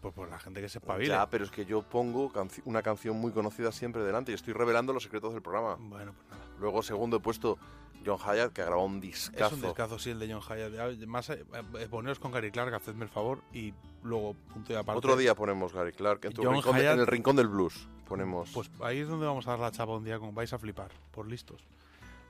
Pues 0.00 0.12
por 0.12 0.28
la 0.28 0.38
gente 0.40 0.60
que 0.60 0.68
se 0.68 0.78
espabile. 0.78 1.10
Ya, 1.10 1.30
pero 1.30 1.44
es 1.44 1.50
que 1.52 1.64
yo 1.64 1.82
pongo 1.82 2.28
canci- 2.32 2.62
una 2.64 2.82
canción 2.82 3.16
muy 3.16 3.30
conocida 3.30 3.70
siempre 3.70 4.02
delante 4.02 4.32
y 4.32 4.34
estoy 4.34 4.52
revelando 4.52 4.92
los 4.92 5.04
secretos 5.04 5.32
del 5.32 5.42
programa. 5.42 5.76
Bueno, 5.78 6.12
pues 6.12 6.26
nada. 6.28 6.44
Luego, 6.62 6.82
segundo 6.82 7.16
he 7.18 7.20
puesto 7.20 7.58
John 8.06 8.18
Hyatt, 8.18 8.52
que 8.52 8.62
ha 8.62 8.66
grabado 8.66 8.86
un 8.86 8.96
Es 8.96 9.02
discazo. 9.02 9.56
un 9.56 9.60
descazo, 9.62 9.98
sí, 9.98 10.10
el 10.10 10.18
de 10.20 10.32
John 10.32 10.40
Hyatt. 10.40 10.72
Ya, 10.98 11.06
Más, 11.06 11.28
eh, 11.30 11.44
eh, 11.78 11.88
poneros 11.90 12.18
con 12.18 12.32
Gary 12.32 12.50
Clark, 12.50 12.72
hacedme 12.74 13.04
el 13.04 13.10
favor, 13.10 13.40
y 13.52 13.74
luego, 14.02 14.34
punto 14.52 14.72
y 14.72 14.76
aparte. 14.76 14.98
Otro 14.98 15.16
día 15.16 15.34
ponemos 15.34 15.72
Gary 15.72 15.92
Clark 15.92 16.24
en, 16.24 16.32
tu 16.32 16.42
rincón 16.42 16.76
de- 16.76 16.82
Hyatt- 16.84 16.94
en 16.94 17.00
el 17.00 17.06
rincón 17.06 17.36
del 17.36 17.48
blues. 17.48 17.88
Ponemos. 18.08 18.50
Pues 18.52 18.70
ahí 18.80 18.98
es 19.00 19.08
donde 19.08 19.26
vamos 19.26 19.46
a 19.46 19.50
dar 19.50 19.58
la 19.60 19.70
chapa 19.72 19.92
un 19.92 20.04
día, 20.04 20.18
con 20.18 20.34
vais 20.34 20.52
a 20.52 20.58
flipar, 20.58 20.90
por 21.10 21.26
listos. 21.26 21.64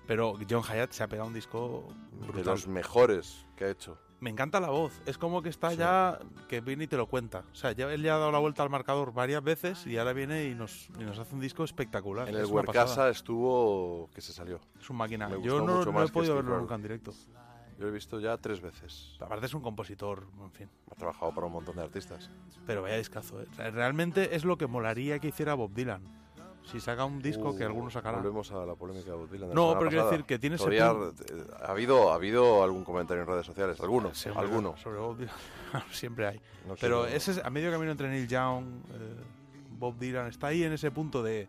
Pero 0.06 0.34
John 0.48 0.62
Hyatt 0.62 0.92
se 0.92 1.02
ha 1.04 1.08
pegado 1.08 1.28
un 1.28 1.34
disco 1.34 1.88
de 2.12 2.26
brutal. 2.26 2.44
los 2.46 2.66
mejores 2.68 3.46
que 3.56 3.64
ha 3.66 3.70
hecho. 3.70 3.98
Me 4.22 4.30
encanta 4.30 4.60
la 4.60 4.70
voz, 4.70 5.02
es 5.04 5.18
como 5.18 5.42
que 5.42 5.48
está 5.48 5.70
Sí. 5.70 5.78
ya, 5.78 6.20
que 6.48 6.60
viene 6.60 6.84
y 6.84 6.86
te 6.86 6.96
lo 6.96 7.08
cuenta. 7.08 7.42
O 7.50 7.56
sea, 7.56 7.72
ya, 7.72 7.92
él 7.92 8.04
ya 8.04 8.14
ha 8.14 8.18
dado 8.18 8.30
la 8.30 8.38
vuelta 8.38 8.62
al 8.62 8.70
marcador 8.70 9.12
varias 9.12 9.42
veces 9.42 9.84
y 9.84 9.98
ahora 9.98 10.12
viene 10.12 10.44
y 10.44 10.54
nos, 10.54 10.90
y 10.96 11.02
nos 11.02 11.18
hace 11.18 11.34
un 11.34 11.40
disco 11.40 11.64
espectacular. 11.64 12.28
En 12.28 12.36
es 12.36 12.48
el 12.48 12.64
pasada. 12.64 13.10
estuvo 13.10 14.08
que 14.14 14.20
se 14.20 14.32
salió. 14.32 14.60
Es 14.80 14.88
un 14.88 14.96
máquina. 14.96 15.28
Yo 15.42 15.60
no, 15.60 15.82
he 15.82 16.08
podido 16.08 16.36
verlo 16.36 16.56
nunca 16.56 16.76
en 16.76 16.82
directo. 16.82 17.10
Yo 17.10 17.84
lo 17.84 17.88
he 17.88 17.90
visto 17.90 18.20
ya 18.20 18.36
tres 18.36 18.60
veces. 18.60 19.16
Aparte 19.20 19.46
es 19.46 19.54
un 19.54 19.60
compositor, 19.60 20.28
en 20.40 20.52
fin. 20.52 20.70
Ha 20.88 20.94
trabajado 20.94 21.34
para 21.34 21.48
un 21.48 21.54
montón 21.54 21.74
de 21.74 21.82
artistas. 21.82 22.30
Pero 22.64 22.82
vaya 22.82 22.98
discazo, 22.98 23.42
¿eh? 23.42 23.48
Realmente 23.72 24.36
es 24.36 24.44
lo 24.44 24.56
que 24.56 24.68
molaría 24.68 25.18
que 25.18 25.28
hiciera 25.28 25.54
Bob 25.54 25.74
Dylan. 25.74 26.21
Si 26.64 26.80
saca 26.80 27.04
un 27.04 27.20
disco 27.20 27.56
que 27.56 27.64
Uh, 27.64 27.66
algunos 27.68 27.92
sacarán. 27.92 28.22
Volvemos 28.22 28.50
a 28.52 28.64
la 28.64 28.74
polémica 28.74 29.10
de 29.10 29.16
Bob 29.16 29.28
Dylan 29.30 29.48
de 29.50 29.54
No, 29.54 29.74
pero 29.78 29.90
quiero 29.90 30.08
decir 30.08 30.24
que 30.24 30.38
tiene 30.38 30.56
ese 30.56 30.64
eh, 30.76 31.44
ha 31.60 31.70
habido 31.72 32.12
ha 32.12 32.14
habido 32.14 32.62
algún 32.62 32.84
comentario 32.84 33.22
en 33.22 33.28
redes 33.28 33.44
sociales, 33.46 33.78
algunos, 33.80 34.16
Sí, 34.16 34.30
algunos. 34.34 34.80
Sobre 34.80 34.98
Bob 35.00 35.16
Dylan. 35.18 35.34
Siempre 35.90 36.26
hay. 36.28 36.36
No 36.66 36.74
Pero 36.80 37.02
quiero- 37.02 37.06
ese 37.06 37.32
es 37.32 37.38
a 37.44 37.50
medio 37.50 37.70
camino 37.72 37.90
entre 37.90 38.08
Neil 38.08 38.28
Young, 38.28 38.64
eh, 38.92 39.16
Bob 39.70 39.98
Dylan, 39.98 40.28
está 40.28 40.46
ahí 40.48 40.62
en 40.62 40.72
ese 40.72 40.90
punto 40.92 41.22
de, 41.22 41.48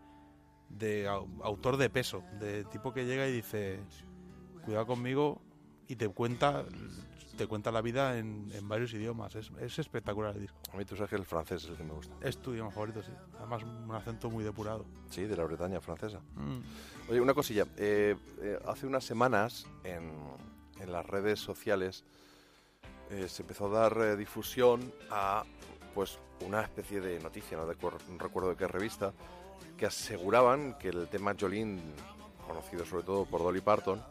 de 0.69 1.07
au- 1.07 1.27
autor 1.43 1.77
de 1.77 1.89
peso, 1.91 2.23
de 2.39 2.63
tipo 2.65 2.91
que 2.91 3.05
llega 3.05 3.27
y 3.27 3.31
dice, 3.33 3.79
cuidado 4.65 4.87
conmigo 4.87 5.39
y 5.87 5.95
te 5.95 6.09
cuenta 6.09 6.65
te 7.37 7.47
cuenta 7.47 7.71
la 7.71 7.81
vida 7.81 8.17
en, 8.17 8.51
en 8.53 8.67
varios 8.67 8.93
idiomas. 8.93 9.35
Es, 9.35 9.51
es 9.59 9.79
espectacular 9.79 10.35
el 10.35 10.41
disco. 10.41 10.57
A 10.71 10.77
mí 10.77 10.85
tú 10.85 10.95
sabes 10.95 11.09
que 11.09 11.15
el 11.15 11.25
francés 11.25 11.63
es 11.63 11.69
el 11.71 11.77
que 11.77 11.83
me 11.83 11.93
gusta. 11.93 12.13
Es 12.21 12.37
tu 12.37 12.51
idioma 12.53 12.71
favorito, 12.71 13.01
sí. 13.01 13.11
Además 13.37 13.63
un 13.63 13.91
acento 13.93 14.29
muy 14.29 14.43
depurado. 14.43 14.85
Sí, 15.09 15.23
de 15.23 15.35
la 15.35 15.43
Bretaña 15.43 15.81
francesa. 15.81 16.19
Mm. 16.35 16.59
Oye, 17.09 17.19
una 17.21 17.33
cosilla. 17.33 17.65
eh, 17.77 18.15
eh, 18.41 18.59
hace 18.67 18.85
unas 18.85 19.03
semanas 19.03 19.65
en, 19.83 20.11
en 20.79 20.91
las 20.91 21.05
redes 21.05 21.39
sociales 21.39 22.03
eh, 23.09 23.27
se 23.27 23.41
empezó 23.41 23.65
a 23.67 23.89
dar 23.89 24.17
difusión 24.17 24.93
a 25.11 25.43
pues 25.93 26.17
una 26.41 26.61
especie 26.61 26.99
de 27.01 27.19
noticia, 27.19 27.57
no, 27.57 27.67
recuer- 27.71 28.01
no 28.09 28.17
recuerdo 28.17 28.49
de 28.49 28.55
qué 28.55 28.67
revista, 28.67 29.13
que 29.77 29.85
aseguraban 29.85 30.77
que 30.77 30.89
el 30.89 31.07
tema 31.07 31.35
Jolene, 31.39 31.81
conocido 32.47 32.85
sobre 32.85 33.03
todo 33.03 33.25
por 33.25 33.41
Dolly 33.43 33.61
Parton, 33.61 34.01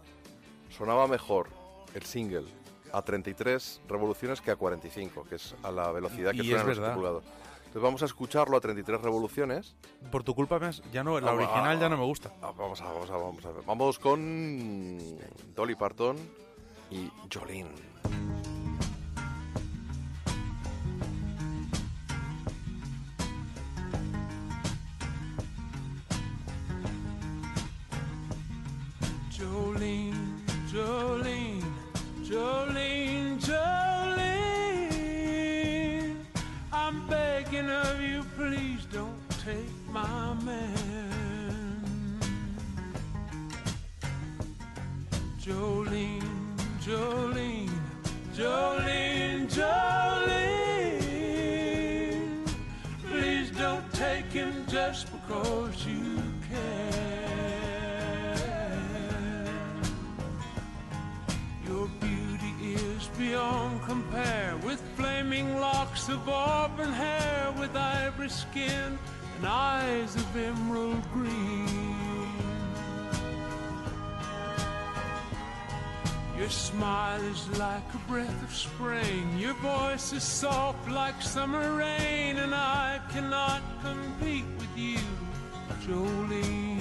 sonaba 0.70 1.06
mejor 1.06 1.48
el 1.94 2.02
single 2.04 2.44
a 2.92 3.02
33 3.02 3.82
revoluciones 3.88 4.40
que 4.40 4.50
a 4.50 4.56
45, 4.56 5.24
que 5.24 5.36
es 5.36 5.54
a 5.62 5.70
la 5.70 5.90
velocidad 5.92 6.32
que 6.32 6.38
Y 6.38 6.50
suena 6.50 6.56
es 6.56 6.62
en 6.62 6.68
los 6.68 6.78
articulados. 6.78 7.24
Entonces 7.72 7.82
vamos 7.82 8.02
a 8.02 8.04
escucharlo 8.04 8.56
a 8.58 8.60
33 8.60 9.00
revoluciones 9.00 9.74
Por 10.10 10.22
tu 10.22 10.34
culpa, 10.34 10.60
ya 10.92 11.02
no, 11.02 11.18
la 11.18 11.30
Ah, 11.30 11.34
original 11.34 11.76
ah, 11.78 11.80
ya 11.80 11.88
no 11.88 11.96
me 11.96 12.04
gusta. 12.04 12.30
Ah, 12.42 12.52
Vamos 12.56 12.82
a, 12.82 12.84
vamos 12.84 13.10
a, 13.10 13.16
vamos 13.16 13.44
a 13.46 13.50
ver. 13.50 13.64
Vamos 13.64 13.98
con 13.98 14.98
Dolly 15.54 15.74
Parton 15.74 16.16
y 16.90 17.10
Jolene. 17.32 17.70
my 39.92 40.34
man. 40.44 41.82
Jolene, 45.38 46.22
Jolene, 46.80 47.68
Jolene, 48.34 49.48
Jolene. 49.48 50.62
Please 53.06 53.50
don't 53.50 53.92
take 53.92 54.32
him 54.32 54.64
just 54.66 55.12
because 55.12 55.86
you 55.86 56.22
can. 56.48 56.92
Your 61.66 61.88
beauty 62.00 62.54
is 62.62 63.08
beyond 63.18 63.82
compare 63.82 64.56
with 64.64 64.80
flaming 64.96 65.58
locks 65.60 66.08
of 66.08 66.26
auburn 66.28 66.92
hair, 66.92 67.52
with 67.58 67.76
ivory 67.76 68.30
skin 68.30 68.98
and 69.42 69.50
eyes 69.50 70.14
of 70.14 70.36
emerald 70.36 71.02
green. 71.12 71.66
Your 76.38 76.48
smile 76.48 77.20
is 77.22 77.58
like 77.58 77.82
a 77.94 78.10
breath 78.10 78.42
of 78.44 78.54
spring. 78.54 79.36
Your 79.38 79.54
voice 79.54 80.12
is 80.12 80.22
soft 80.22 80.88
like 80.88 81.20
summer 81.20 81.76
rain, 81.76 82.38
and 82.38 82.54
I 82.54 83.00
cannot 83.10 83.62
compete 83.82 84.44
with 84.58 84.76
you, 84.76 84.98
Jolene. 85.84 86.80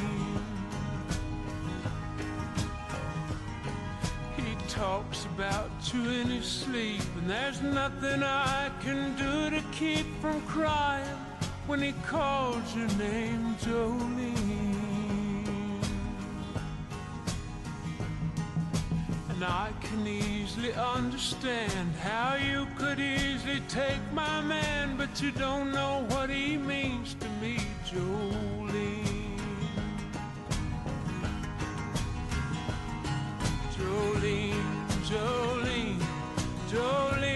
He 4.35 4.55
talks 4.67 5.25
about 5.25 5.71
you 5.93 6.09
in 6.11 6.27
his 6.27 6.45
sleep, 6.45 7.01
and 7.17 7.29
there's 7.29 7.61
nothing 7.61 8.21
I 8.21 8.69
can 8.81 9.15
do 9.15 9.49
to 9.49 9.63
keep 9.71 10.05
from 10.21 10.41
crying 10.41 11.30
when 11.71 11.81
he 11.81 11.93
called 12.05 12.61
your 12.75 12.89
name, 12.97 13.55
Jolene. 13.61 14.35
And 19.29 19.41
I 19.41 19.71
can 19.79 20.05
easily 20.05 20.73
understand 20.73 21.95
how 21.95 22.35
you 22.35 22.67
could 22.77 22.99
easily 22.99 23.61
take 23.69 24.03
my 24.11 24.41
man, 24.41 24.97
but 24.97 25.21
you 25.21 25.31
don't 25.31 25.71
know 25.71 26.05
what 26.09 26.29
he 26.29 26.57
means 26.57 27.15
to 27.21 27.29
me, 27.41 27.55
Jolene. 27.89 29.39
Jolene, 33.77 34.65
Jolene, 35.09 36.01
Jolene, 36.69 37.30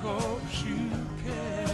because 0.00 0.64
you 0.64 0.90
can. 1.24 1.68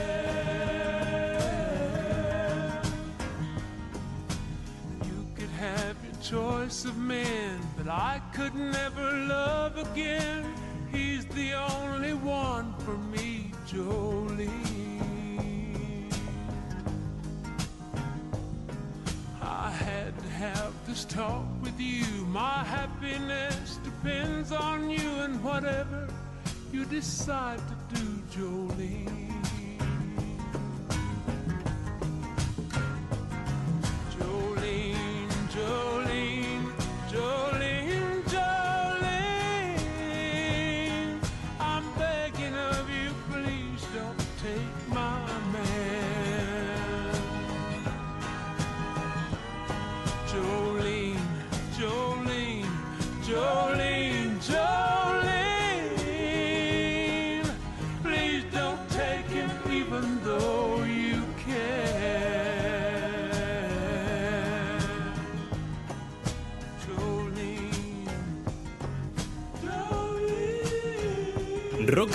You 5.04 5.26
could 5.34 5.50
have 5.50 5.96
your 6.04 6.14
choice 6.22 6.84
of 6.84 6.96
men, 6.96 7.60
but 7.76 7.88
I 7.88 8.20
could 8.32 8.54
never 8.54 9.12
love 9.12 9.76
again. 9.76 10.44
He's 10.90 11.26
the 11.26 11.52
only 11.54 12.14
one 12.14 12.74
for 12.78 12.96
me, 12.96 13.50
Jolene. 13.66 14.50
I 19.42 19.70
had 19.70 20.16
to 20.18 20.28
have 20.28 20.72
this 20.87 21.04
talk 21.04 21.44
with 21.62 21.78
you. 21.78 22.04
My 22.26 22.64
happiness 22.64 23.78
depends 23.84 24.52
on 24.52 24.88
you 24.88 25.10
and 25.20 25.42
whatever 25.42 26.08
you 26.74 26.84
decide 26.84 27.60
to 27.68 28.00
do, 28.00 28.13
Jolene. 28.34 29.30
Jolene, 34.18 35.28
Jolene, 35.54 36.03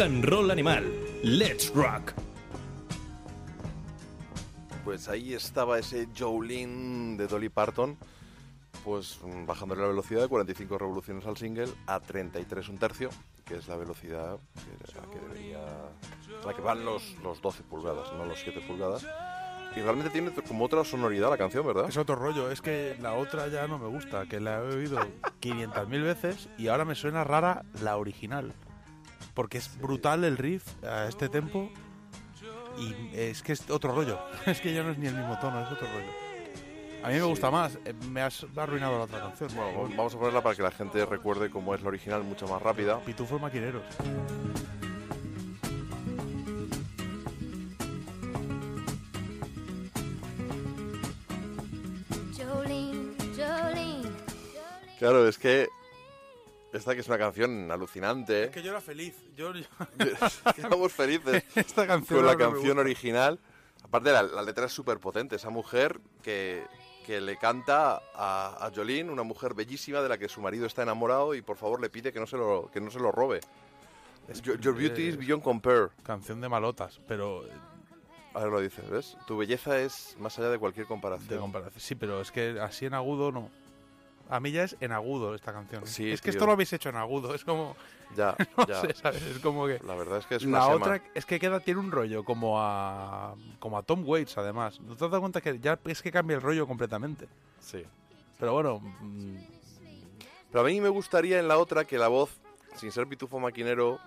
and 0.10 0.26
Roll 0.26 0.50
Animal. 0.50 0.84
Let's 1.24 1.72
Rock. 1.76 2.14
Pues 4.84 5.08
ahí 5.08 5.36
estaba 5.36 5.78
ese 5.78 6.08
Jolene 6.18 7.16
de 7.16 7.28
Dolly 7.28 7.50
Parton, 7.50 7.96
pues 8.84 9.20
bajándole 9.46 9.82
la 9.82 9.88
velocidad 9.88 10.22
de 10.22 10.28
45 10.28 10.78
revoluciones 10.80 11.28
al 11.28 11.38
single 11.38 11.70
a 11.86 12.00
33 12.00 12.70
un 12.70 12.80
tercio, 12.80 13.10
que 13.46 13.58
es 13.58 13.68
la 13.68 13.76
velocidad 13.76 14.40
que, 14.56 14.98
a 14.98 15.06
la 15.06 15.12
que 15.12 15.20
debería, 15.20 15.60
a 15.60 16.48
la 16.48 16.54
que 16.56 16.62
van 16.62 16.84
los, 16.84 17.16
los 17.24 17.40
12 17.40 17.62
pulgadas, 17.64 18.12
no 18.14 18.26
los 18.26 18.40
7 18.40 18.62
pulgadas. 18.68 19.06
Y 19.76 19.82
realmente 19.82 20.10
tiene 20.10 20.32
como 20.32 20.66
otra 20.66 20.84
sonoridad 20.84 21.30
la 21.30 21.38
canción, 21.38 21.68
¿verdad? 21.68 21.88
Es 21.88 21.98
otro 21.98 22.16
rollo, 22.16 22.50
es 22.50 22.62
que 22.62 22.98
la 23.00 23.14
otra 23.14 23.48
ya 23.50 23.68
no 23.68 23.78
me 23.78 23.88
gusta, 23.88 24.26
que 24.26 24.40
la 24.40 24.58
he 24.58 24.76
oído 24.76 24.98
500.000 25.40 26.04
veces 26.04 26.50
y 26.58 26.70
ahora 26.70 26.86
me 26.86 26.96
suena 26.96 27.24
rara 27.24 27.64
la 27.84 27.98
original. 27.98 28.56
Porque 29.34 29.58
es 29.58 29.80
brutal 29.80 30.24
el 30.24 30.38
riff 30.38 30.66
a 30.84 31.08
este 31.08 31.30
tempo 31.30 31.70
y 32.78 32.94
es 33.14 33.42
que 33.42 33.54
es 33.54 33.70
otro 33.70 33.94
rollo. 33.94 34.20
Es 34.46 34.62
que 34.62 34.74
ya 34.74 34.84
no 34.84 34.92
es 34.92 34.98
ni 34.98 35.08
el 35.08 35.16
mismo 35.16 35.38
tono, 35.40 35.62
es 35.62 35.72
otro 35.72 35.88
rollo. 35.88 36.12
A 37.04 37.08
mí 37.08 37.14
me 37.14 37.24
gusta 37.24 37.50
más, 37.50 37.78
eh, 37.86 37.94
me 38.10 38.22
has 38.22 38.46
arruinado 38.58 38.98
la 38.98 39.04
otra 39.06 39.20
canción. 39.22 39.50
Bueno, 39.56 39.90
vamos 39.96 40.14
a 40.14 40.18
ponerla 40.18 40.42
para 40.42 40.56
que 40.56 40.64
la 40.64 40.72
gente 40.72 41.06
recuerde 41.06 41.50
cómo 41.50 41.74
es 41.74 41.82
la 41.82 41.88
original 41.88 42.24
mucho 42.24 42.46
más 42.48 42.62
rápida. 42.62 43.00
Pitufos 43.00 43.40
maquineros. 43.40 43.84
Claro, 55.00 55.26
es 55.30 55.38
que 55.38 55.70
esta 56.74 56.94
que 56.96 57.02
es 57.02 57.08
una 57.08 57.18
canción 57.18 57.72
alucinante. 57.72 58.46
Es 58.46 58.50
que 58.52 58.62
yo 58.62 58.72
era 58.72 58.82
feliz. 58.82 59.16
Yo, 59.36 59.54
yo- 59.54 59.64
Estamos 60.58 60.92
felices 60.94 61.44
esta 61.56 61.88
canción 61.88 62.20
con 62.20 62.26
la 62.28 62.38
canción 62.38 62.78
original. 62.80 63.40
Aparte, 63.84 64.12
la, 64.12 64.24
la 64.24 64.42
letra 64.44 64.66
es 64.66 64.72
súper 64.74 65.00
potente. 65.00 65.36
Esa 65.38 65.50
mujer 65.50 66.00
que, 66.22 66.64
que 67.06 67.20
le 67.22 67.38
canta 67.38 68.02
a, 68.14 68.66
a 68.68 68.72
Jolene, 68.76 69.12
una 69.12 69.24
mujer 69.24 69.54
bellísima 69.54 70.02
de 70.02 70.10
la 70.10 70.18
que 70.18 70.30
su 70.30 70.42
marido 70.42 70.66
está 70.66 70.84
enamorado 70.84 71.34
y 71.34 71.42
por 71.42 71.58
favor 71.58 71.82
le 71.82 71.90
pide 71.90 72.12
que 72.14 72.20
no 72.20 72.28
se 72.28 72.38
lo, 72.38 72.70
que 72.72 72.82
no 72.82 72.92
se 72.92 73.00
lo 73.00 73.12
robe. 73.12 73.40
Your, 74.44 74.60
your 74.60 74.76
beauty 74.76 75.08
is 75.08 75.18
beyond 75.18 75.42
compare. 75.42 75.88
Canción 76.04 76.40
de 76.42 76.50
malotas, 76.50 77.00
pero 77.08 77.44
Ahora 78.32 78.52
lo 78.52 78.60
dices, 78.62 78.88
¿ves? 78.88 79.18
Tu 79.26 79.36
belleza 79.36 79.80
es 79.80 80.16
más 80.20 80.38
allá 80.38 80.50
de 80.52 80.60
cualquier 80.60 80.86
de 80.86 80.88
comparación. 80.90 81.40
comparación. 81.40 81.80
Sí, 81.82 81.96
pero 81.96 82.22
es 82.22 82.32
que 82.32 82.60
así 82.62 82.86
en 82.86 82.94
agudo 82.94 83.32
no. 83.32 83.50
A 84.30 84.40
mí 84.40 84.52
ya 84.52 84.64
es 84.64 84.78
en 84.80 84.92
agudo 84.92 85.34
esta 85.36 85.52
canción. 85.52 85.84
¿eh? 85.84 85.88
Sí, 85.88 86.12
es 86.12 86.22
que 86.22 86.26
tío. 86.32 86.38
esto 86.38 86.46
lo 86.46 86.52
habéis 86.54 86.72
hecho 86.74 86.90
en 86.90 86.96
agudo. 86.98 87.34
Es 87.36 87.44
como. 87.44 87.76
Ya, 88.18 88.36
No 88.58 88.66
ya. 88.66 88.82
sé, 88.82 88.96
¿sabes? 88.96 89.22
Es 89.22 89.38
como 89.40 89.68
que. 89.68 89.80
La 89.86 89.94
verdad 89.94 90.18
es 90.18 90.26
que 90.26 90.36
es 90.36 90.44
una 90.44 90.58
La 90.60 90.68
otra 90.70 91.00
es 91.14 91.26
que 91.28 91.40
queda, 91.40 91.60
tiene 91.60 91.80
un 91.80 91.92
rollo 91.92 92.24
como 92.24 92.60
a. 92.60 93.36
como 93.60 93.78
a 93.78 93.84
Tom 93.84 94.04
Waits, 94.04 94.36
además. 94.40 94.80
¿No 94.80 94.96
te 94.96 95.06
has 95.06 95.12
dado 95.12 95.22
cuenta 95.22 95.42
que 95.42 95.60
ya 95.60 95.78
es 95.86 96.02
que 96.02 96.12
cambia 96.12 96.36
el 96.36 96.42
rollo 96.42 96.66
completamente? 96.68 97.28
Sí. 97.60 97.84
Pero 98.40 98.54
bueno. 98.54 98.80
mm, 98.80 99.36
Pero 100.52 100.62
a 100.62 100.68
mí 100.68 100.82
me 100.82 100.90
gustaría 100.90 101.40
en 101.40 101.48
la 101.48 101.60
otra 101.60 101.86
que 101.86 102.00
la 102.00 102.08
voz, 102.08 102.32
sin 102.78 102.92
ser 102.92 103.06
pitufo 103.08 103.40
maquinero, 103.40 104.00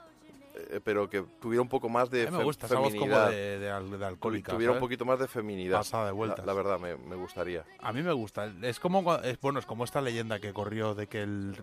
pero 0.81 1.09
que 1.11 1.23
tuviera 1.41 1.63
un 1.63 1.69
poco 1.69 1.89
más 1.89 2.11
de 2.11 2.27
a 2.27 2.31
mí 2.31 2.39
me 2.39 2.45
gusta 2.45 2.67
esa 2.67 2.79
voz 2.79 2.95
como 2.95 3.19
de, 3.19 3.59
de 3.59 3.99
de 3.99 4.05
alcohólica. 4.07 4.53
tuviera 4.53 4.73
un 4.73 4.79
poquito 4.79 5.05
más 5.05 5.19
de 5.19 5.29
feminidad. 5.29 5.79
Pasada 5.79 6.07
de 6.07 6.13
vueltas. 6.13 6.41
La, 6.47 6.47
la 6.47 6.53
verdad, 6.55 6.79
me, 6.79 6.97
me 6.97 7.17
gustaría. 7.17 7.65
A 7.81 7.93
mí 7.93 8.03
me 8.03 8.13
gusta. 8.13 8.53
Es 8.63 8.81
como 8.81 9.17
es 9.17 9.41
bueno, 9.41 9.59
es 9.59 9.67
como 9.67 9.85
esta 9.85 10.01
leyenda 10.01 10.39
que 10.41 10.53
corrió 10.53 10.95
de 10.95 11.07
que 11.07 11.23
el 11.23 11.57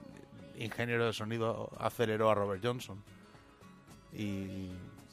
ingeniero 0.58 1.06
de 1.06 1.14
sonido 1.14 1.70
aceleró 1.78 2.30
a 2.30 2.36
Robert 2.36 2.64
Johnson. 2.64 3.04
Y 4.14 4.72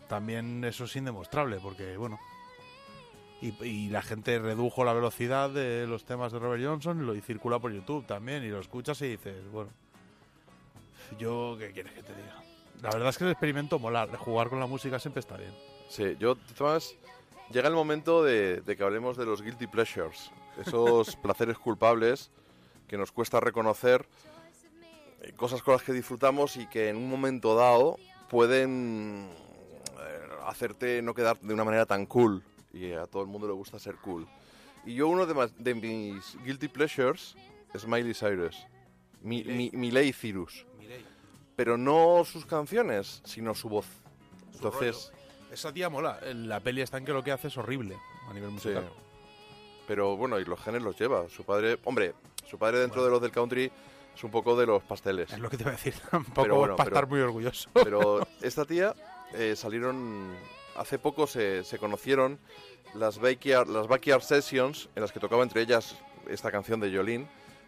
también 0.08 0.64
eso 0.64 0.84
es 0.84 0.96
indemostrable, 0.96 1.58
porque 1.62 1.96
bueno, 1.96 2.18
Y, 3.42 3.52
y 3.64 3.88
la 3.90 4.00
gente 4.02 4.38
redujo 4.38 4.84
la 4.84 4.94
velocidad 4.94 5.50
de 5.50 5.86
los 5.86 6.04
temas 6.06 6.32
de 6.32 6.38
Robert 6.38 6.64
Johnson 6.64 7.02
y 7.02 7.04
lo 7.04 7.14
y 7.14 7.20
circula 7.20 7.58
por 7.58 7.72
YouTube 7.72 8.06
también. 8.06 8.42
Y 8.44 8.48
lo 8.48 8.60
escuchas 8.60 9.00
y 9.02 9.08
dices, 9.08 9.36
bueno, 9.52 9.70
yo, 11.18 11.56
¿qué 11.58 11.70
quieres 11.72 11.92
que 11.92 12.02
te 12.02 12.14
diga? 12.14 12.42
La 12.82 12.90
verdad 12.90 13.08
es 13.08 13.18
que 13.18 13.24
el 13.24 13.30
experimento 13.30 13.78
mola. 13.78 14.06
de 14.06 14.16
Jugar 14.16 14.48
con 14.48 14.60
la 14.60 14.66
música 14.66 14.98
siempre 14.98 15.20
está 15.20 15.36
bien. 15.36 15.52
Sí, 15.88 16.16
yo, 16.18 16.36
maneras, 16.36 16.96
llega 17.50 17.68
el 17.68 17.74
momento 17.74 18.22
de, 18.22 18.60
de 18.60 18.76
que 18.76 18.82
hablemos 18.82 19.16
de 19.16 19.24
los 19.24 19.42
guilty 19.42 19.66
pleasures, 19.66 20.30
esos 20.58 21.16
placeres 21.22 21.58
culpables 21.58 22.30
que 22.88 22.96
nos 22.96 23.12
cuesta 23.12 23.40
reconocer, 23.40 24.06
eh, 25.22 25.32
cosas 25.36 25.62
con 25.62 25.72
las 25.72 25.82
que 25.82 25.92
disfrutamos 25.92 26.56
y 26.56 26.66
que 26.66 26.88
en 26.88 26.96
un 26.96 27.08
momento 27.08 27.54
dado 27.54 27.98
pueden 28.28 29.28
eh, 29.98 30.28
hacerte 30.46 31.02
no 31.02 31.14
quedar 31.14 31.38
de 31.40 31.54
una 31.54 31.64
manera 31.64 31.86
tan 31.86 32.06
cool. 32.06 32.42
Y 32.72 32.92
a 32.92 33.06
todo 33.06 33.22
el 33.22 33.28
mundo 33.28 33.46
le 33.46 33.54
gusta 33.54 33.78
ser 33.78 33.96
cool. 33.96 34.26
Y 34.84 34.94
yo 34.94 35.08
uno 35.08 35.26
de, 35.26 35.50
de 35.58 35.74
mis 35.74 36.36
guilty 36.44 36.68
pleasures 36.68 37.34
es 37.74 37.86
Miley 37.86 38.14
Cyrus. 38.14 38.66
Mi, 39.22 39.42
mi, 39.44 39.70
Miley 39.72 40.12
Cyrus. 40.12 40.66
Pero 41.56 41.76
no 41.78 42.24
sus 42.24 42.44
canciones, 42.46 43.22
sino 43.24 43.54
su 43.54 43.68
voz. 43.68 43.86
Entonces... 44.54 45.12
Esa 45.50 45.72
tía 45.72 45.88
mola. 45.88 46.18
En 46.22 46.48
La 46.48 46.60
peli 46.60 46.82
está 46.82 46.98
en 46.98 47.04
que 47.04 47.12
lo 47.12 47.22
que 47.24 47.32
hace 47.32 47.48
es 47.48 47.56
horrible 47.56 47.96
a 48.28 48.34
nivel 48.34 48.50
Sí. 48.50 48.54
musical. 48.54 48.90
Pero 49.86 50.16
bueno, 50.16 50.38
y 50.40 50.44
los 50.44 50.60
genes 50.60 50.82
los 50.82 50.98
lleva. 50.98 51.28
Su 51.28 51.44
padre, 51.44 51.78
hombre, 51.84 52.14
su 52.48 52.58
padre 52.58 52.80
dentro 52.80 53.04
de 53.04 53.10
los 53.10 53.22
del 53.22 53.30
country 53.30 53.70
es 54.14 54.24
un 54.24 54.30
poco 54.30 54.56
de 54.56 54.66
los 54.66 54.82
pasteles. 54.82 55.32
Es 55.32 55.38
lo 55.38 55.48
que 55.48 55.56
te 55.56 55.62
iba 55.62 55.70
a 55.70 55.76
decir. 55.76 55.94
Tampoco 56.10 56.42
Pero 56.42 56.56
bueno, 56.56 56.76
para 56.76 56.86
pero- 56.90 56.96
estar 56.96 57.08
muy 57.08 57.20
orgulloso. 57.20 57.70
Pero 57.72 58.26
esta 58.42 58.64
tía 58.64 58.94
eh, 59.34 59.54
salieron 59.56 60.34
hace 60.76 60.98
poco 60.98 61.26
se, 61.26 61.64
se 61.64 61.78
conocieron 61.78 62.38
las 62.94 63.18
backyard, 63.18 63.68
las 63.68 63.86
backyard 63.86 64.22
sessions 64.22 64.88
en 64.94 65.02
las 65.02 65.12
que 65.12 65.20
tocaba 65.20 65.42
entre 65.42 65.62
ellas 65.62 65.96
esta 66.28 66.50
canción 66.50 66.80
de 66.80 66.94
Jolene. 66.94 67.26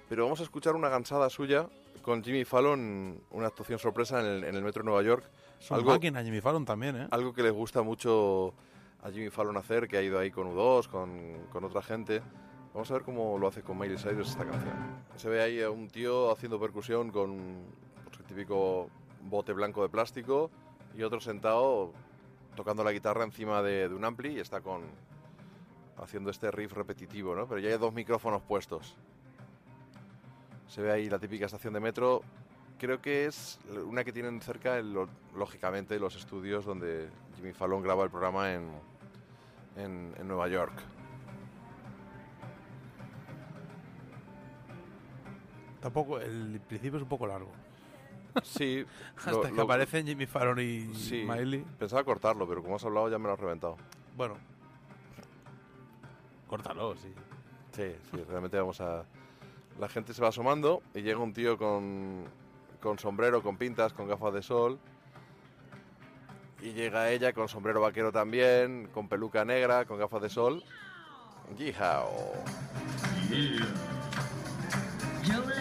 Pero 0.09 0.25
vamos 0.25 0.41
a 0.41 0.43
escuchar 0.43 0.75
una 0.75 0.89
gansada 0.89 1.31
suya 1.31 1.69
con 2.09 2.25
Jimmy 2.25 2.45
Fallon, 2.47 3.21
una 3.33 3.49
actuación 3.49 3.79
sorpresa 3.79 4.21
en 4.21 4.27
el, 4.27 4.45
en 4.45 4.55
el 4.55 4.63
metro 4.63 4.83
de 4.83 4.87
Nueva 4.87 5.03
York. 5.03 5.25
Una 5.69 5.79
algo- 5.79 5.91
máquina, 5.91 6.23
Jimmy 6.25 6.41
Fallon 6.41 6.65
también, 6.65 6.97
¿eh? 6.97 7.09
Algo 7.11 7.35
que 7.35 7.43
les 7.43 7.53
gusta 7.53 7.83
mucho 7.83 8.55
a 9.03 9.11
Jimmy 9.11 9.29
Fallon 9.29 9.59
hacer, 9.59 9.87
que 9.87 9.99
ha 9.99 10.03
ido 10.03 10.19
ahí 10.19 10.31
con 10.31 10.47
U2, 10.49 10.89
con, 10.89 11.47
con 11.53 11.65
otra 11.65 11.83
gente. 11.83 12.23
Vamos 12.73 12.91
a 12.91 12.95
ver 12.95 13.03
cómo 13.03 13.37
lo 13.39 13.47
hace 13.49 13.61
con 13.63 13.77
Miley 13.79 13.99
Cyrus 13.99 14.31
esta 14.31 14.47
canción. 14.47 14.73
Se 15.17 15.29
ve 15.29 15.43
ahí 15.43 15.61
a 15.63 15.71
un 15.71 15.89
tío 15.89 16.31
haciendo 16.33 16.59
percusión 16.59 17.11
con 17.11 17.65
pues, 18.07 18.21
el 18.21 18.25
típico 18.25 18.89
bote 19.25 19.53
blanco 19.53 19.83
de 19.83 19.91
plástico 19.91 20.51
y 20.97 21.03
otro 21.03 21.21
sentado 21.21 21.93
tocando 22.57 22.83
la 22.85 22.93
guitarra 22.93 23.23
encima 23.25 23.63
de, 23.63 23.89
de 23.91 23.95
un 23.95 24.05
ampli 24.05 24.37
y 24.37 24.41
está 24.41 24.63
con 24.63 24.83
haciendo 25.99 26.31
este 26.31 26.51
riff 26.51 26.73
repetitivo, 26.73 27.35
¿no? 27.35 27.47
Pero 27.47 27.61
ya 27.61 27.69
hay 27.69 27.77
dos 27.79 27.93
micrófonos 27.93 28.41
puestos. 28.43 28.97
Se 30.69 30.83
ve 30.83 30.93
ahí 30.93 31.09
la 31.11 31.19
típica 31.19 31.47
estación 31.47 31.73
de 31.75 31.81
metro. 31.81 32.23
Creo 32.79 33.01
que 33.01 33.27
es 33.27 33.59
una 33.87 34.05
que 34.05 34.13
tienen 34.13 34.41
cerca, 34.41 34.79
el- 34.79 34.97
lógicamente, 35.35 35.99
los 35.99 36.15
estudios 36.15 36.65
donde 36.65 37.09
Jimmy 37.37 37.53
Fallon 37.53 37.83
graba 37.83 38.05
el 38.05 38.11
programa 38.11 38.53
en, 38.53 38.71
en, 39.77 40.15
en 40.19 40.29
Nueva 40.29 40.47
York. 40.49 40.75
Tampoco, 45.81 46.19
el 46.21 46.61
principio 46.67 46.97
es 46.99 47.03
un 47.03 47.09
poco 47.09 47.27
largo. 47.27 47.51
Sí, 48.43 48.85
Hasta 49.17 49.31
lo- 49.33 49.43
que 49.43 49.53
lo- 49.53 49.63
aparecen 49.63 50.07
Jimmy 50.07 50.27
Fallon 50.27 50.59
y 50.61 50.95
sí, 50.95 51.25
Miley. 51.29 51.65
Pensaba 51.79 52.05
cortarlo, 52.05 52.47
pero 52.49 52.63
como 52.63 52.77
has 52.77 52.85
hablado 52.85 53.09
ya 53.09 53.19
me 53.19 53.27
lo 53.27 53.33
has 53.35 53.41
reventado. 53.41 53.77
Bueno. 54.17 54.37
Córtalo, 56.49 56.97
sí. 56.97 57.13
Sí, 57.73 57.95
sí, 58.11 58.25
realmente 58.29 58.57
vamos 58.59 58.81
a... 58.81 59.05
La 59.79 59.89
gente 59.89 60.13
se 60.13 60.21
va 60.21 60.29
asomando 60.29 60.83
y 60.95 61.03
llega 61.03 61.19
un 61.19 61.33
tío 61.33 61.57
con, 61.57 62.25
con 62.81 62.99
sombrero, 62.99 63.43
con 63.43 63.57
pintas, 63.57 63.93
con 63.93 64.09
gafas 64.09 64.35
de 64.35 64.43
sol. 64.43 64.79
Y 66.61 66.73
llega 66.73 67.11
ella 67.11 67.33
con 67.33 67.49
sombrero 67.49 67.81
vaquero 67.81 68.11
también, 68.11 68.89
con 68.93 69.09
peluca 69.09 69.45
negra, 69.45 69.85
con 69.85 69.99
gafas 69.99 70.23
de 70.23 70.29
sol. 70.29 70.65
Jolene, 75.25 75.58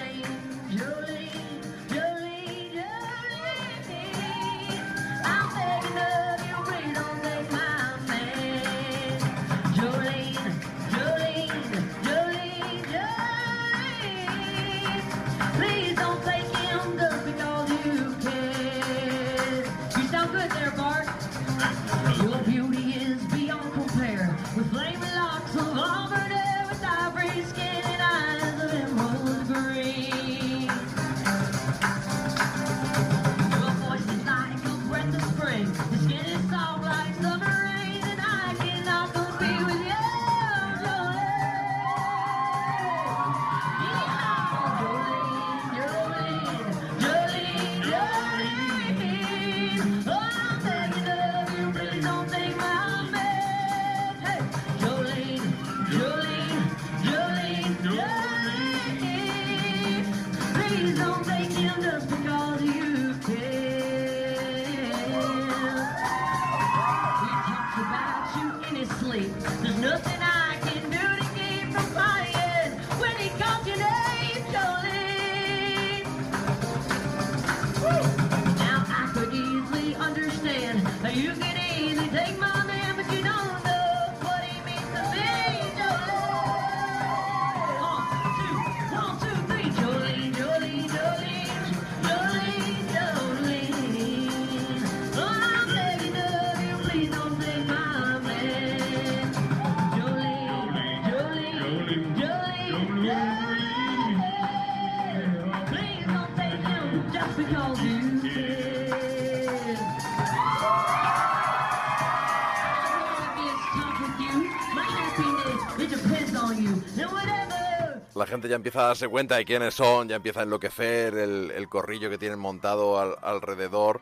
gente 118.38 118.50
ya 118.50 118.56
empieza 118.56 118.80
a 118.80 118.88
darse 118.88 119.08
cuenta 119.08 119.36
de 119.36 119.46
quiénes 119.46 119.74
son, 119.74 120.08
ya 120.08 120.16
empieza 120.16 120.40
a 120.40 120.44
enloquecer 120.44 121.16
el, 121.18 121.52
el 121.52 121.68
corrillo 121.68 122.10
que 122.10 122.18
tienen 122.18 122.40
montado 122.40 123.00
al- 123.00 123.18
alrededor 123.22 124.02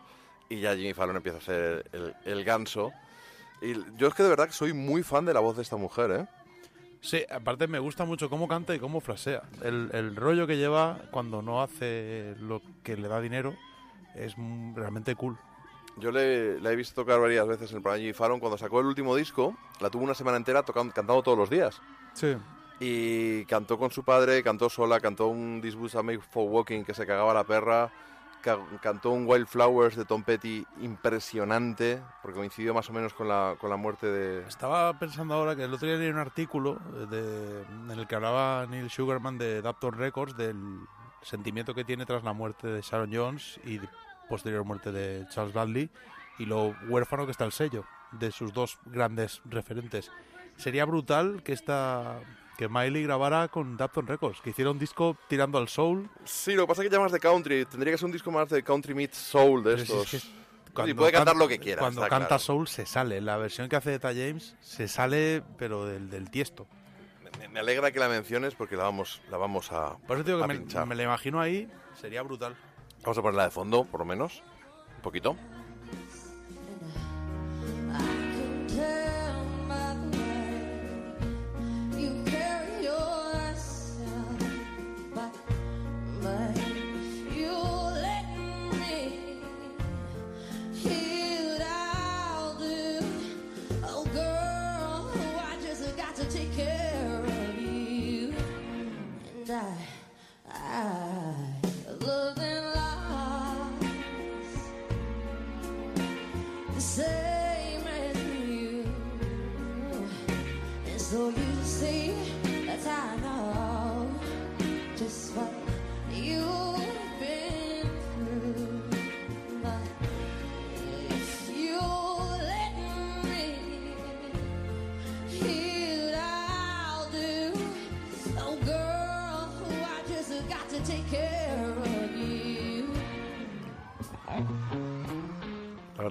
y 0.49 0.59
ya 0.59 0.75
Jimmy 0.75 0.93
Fallon 0.93 1.15
empieza 1.15 1.37
a 1.37 1.41
hacer 1.41 1.89
el, 1.91 2.13
el 2.25 2.43
ganso. 2.43 2.91
Y 3.61 3.73
yo 3.97 4.07
es 4.07 4.13
que 4.13 4.23
de 4.23 4.29
verdad 4.29 4.45
que 4.47 4.53
soy 4.53 4.73
muy 4.73 5.01
fan 5.01 5.25
de 5.25 5.33
la 5.33 5.39
voz 5.39 5.55
de 5.55 5.63
esta 5.63 5.77
mujer, 5.77 6.11
¿eh? 6.11 6.27
Sí, 7.01 7.23
aparte 7.29 7.67
me 7.67 7.79
gusta 7.79 8.03
mucho 8.03 8.29
cómo 8.29 8.47
canta 8.47 8.73
y 8.75 8.79
cómo 8.79 8.99
frasea. 8.99 9.43
El, 9.63 9.89
el 9.93 10.15
rollo 10.15 10.47
que 10.47 10.57
lleva 10.57 10.99
cuando 11.11 11.41
no 11.41 11.61
hace 11.61 12.35
lo 12.39 12.61
que 12.83 12.97
le 12.97 13.07
da 13.07 13.21
dinero 13.21 13.55
es 14.15 14.33
realmente 14.75 15.15
cool. 15.15 15.37
Yo 15.97 16.11
le, 16.11 16.59
la 16.59 16.71
he 16.71 16.75
visto 16.75 16.95
tocar 17.01 17.19
varias 17.19 17.47
veces 17.47 17.71
en 17.71 17.77
el 17.77 17.83
programa 17.83 18.01
Jimmy 18.01 18.13
Fallon. 18.13 18.39
Cuando 18.39 18.57
sacó 18.57 18.79
el 18.81 18.87
último 18.87 19.15
disco, 19.15 19.55
la 19.79 19.89
tuvo 19.89 20.03
una 20.03 20.15
semana 20.15 20.35
entera 20.37 20.63
tocando, 20.63 20.93
cantando 20.93 21.21
todos 21.23 21.37
los 21.37 21.49
días. 21.49 21.79
Sí. 22.13 22.35
Y 22.79 23.45
cantó 23.45 23.77
con 23.77 23.91
su 23.91 24.03
padre, 24.03 24.43
cantó 24.43 24.69
sola, 24.69 24.99
cantó 24.99 25.27
un 25.27 25.59
This 25.61 25.75
Boots 25.75 25.95
Made 25.95 26.19
for 26.19 26.49
Walking 26.49 26.83
que 26.83 26.93
se 26.93 27.05
cagaba 27.07 27.33
la 27.33 27.45
perra, 27.45 27.89
ca- 28.41 28.59
cantó 28.81 29.11
un 29.11 29.25
Wildflowers 29.25 29.95
de 29.95 30.03
Tom 30.03 30.23
Petty 30.23 30.65
impresionante, 30.81 32.01
porque 32.21 32.37
coincidió 32.39 32.73
más 32.73 32.89
o 32.89 32.93
menos 32.93 33.13
con 33.13 33.29
la, 33.29 33.55
con 33.59 33.69
la 33.69 33.77
muerte 33.77 34.07
de... 34.07 34.45
Estaba 34.47 34.99
pensando 34.99 35.33
ahora 35.35 35.55
que 35.55 35.63
el 35.63 35.73
otro 35.73 35.87
día 35.87 35.97
leí 35.97 36.09
un 36.09 36.17
artículo 36.17 36.75
de- 37.09 37.61
en 37.61 37.91
el 37.91 38.07
que 38.07 38.15
hablaba 38.15 38.65
Neil 38.69 38.89
Sugarman 38.89 39.37
de 39.37 39.61
Dapton 39.61 39.93
Records 39.93 40.35
del 40.35 40.57
sentimiento 41.21 41.73
que 41.73 41.85
tiene 41.85 42.05
tras 42.05 42.23
la 42.25 42.33
muerte 42.33 42.67
de 42.67 42.81
Sharon 42.81 43.09
Jones 43.13 43.57
y 43.63 43.79
posterior 44.27 44.65
muerte 44.65 44.91
de 44.91 45.25
Charles 45.29 45.53
Bradley 45.53 45.89
y 46.39 46.45
lo 46.45 46.75
huérfano 46.89 47.25
que 47.25 47.31
está 47.31 47.45
el 47.45 47.51
sello 47.53 47.85
de 48.11 48.31
sus 48.31 48.51
dos 48.53 48.79
grandes 48.85 49.41
referentes. 49.45 50.11
Sería 50.57 50.85
brutal 50.85 51.41
que 51.43 51.53
esta 51.53 52.19
que 52.57 52.67
Miley 52.69 53.03
grabara 53.03 53.47
con 53.47 53.77
Dapton 53.77 54.07
Records, 54.07 54.41
que 54.41 54.51
hiciera 54.51 54.71
un 54.71 54.79
disco 54.79 55.17
tirando 55.27 55.57
al 55.57 55.67
soul. 55.67 56.09
Sí, 56.23 56.53
lo 56.55 56.63
que 56.63 56.67
pasa 56.67 56.81
es 56.83 56.89
que 56.89 56.93
ya 56.95 56.99
más 56.99 57.11
de 57.11 57.19
country, 57.19 57.65
tendría 57.65 57.91
que 57.93 57.97
ser 57.97 58.05
un 58.05 58.11
disco 58.11 58.31
más 58.31 58.49
de 58.49 58.63
country 58.63 58.93
meets 58.93 59.17
soul 59.17 59.63
de 59.63 59.75
Pero 59.75 59.85
si 59.85 59.93
es 59.93 60.13
estos. 60.13 60.21
que 60.21 60.27
y 60.27 60.73
cuando 60.73 60.95
puede 60.97 61.11
cantar 61.13 61.33
can- 61.33 61.39
lo 61.39 61.47
que 61.47 61.59
quiera. 61.59 61.79
Cuando 61.79 62.01
canta 62.01 62.27
claro. 62.27 62.39
soul 62.39 62.67
se 62.67 62.85
sale. 62.85 63.21
La 63.21 63.37
versión 63.37 63.69
que 63.69 63.75
hace 63.77 63.93
Eta 63.93 64.09
James 64.09 64.55
se 64.61 64.87
sale, 64.87 65.41
pero 65.57 65.85
del, 65.85 66.09
del 66.09 66.29
tiesto. 66.29 66.67
Me, 67.39 67.47
me 67.49 67.59
alegra 67.59 67.91
que 67.91 67.99
la 67.99 68.07
menciones 68.09 68.55
porque 68.55 68.75
la 68.75 68.83
vamos, 68.83 69.21
la 69.29 69.37
vamos 69.37 69.71
a, 69.71 69.97
Por 70.07 70.17
eso 70.17 70.23
digo 70.23 70.41
que 70.41 70.47
me, 70.47 70.85
me 70.85 70.95
la 70.95 71.03
imagino 71.03 71.39
ahí, 71.41 71.69
sería 71.99 72.21
brutal. 72.23 72.55
Vamos 73.03 73.17
a 73.17 73.21
ponerla 73.21 73.43
de 73.45 73.51
fondo, 73.51 73.85
por 73.85 73.99
lo 74.01 74.05
menos. 74.05 74.41
Un 74.97 75.01
poquito. 75.01 75.35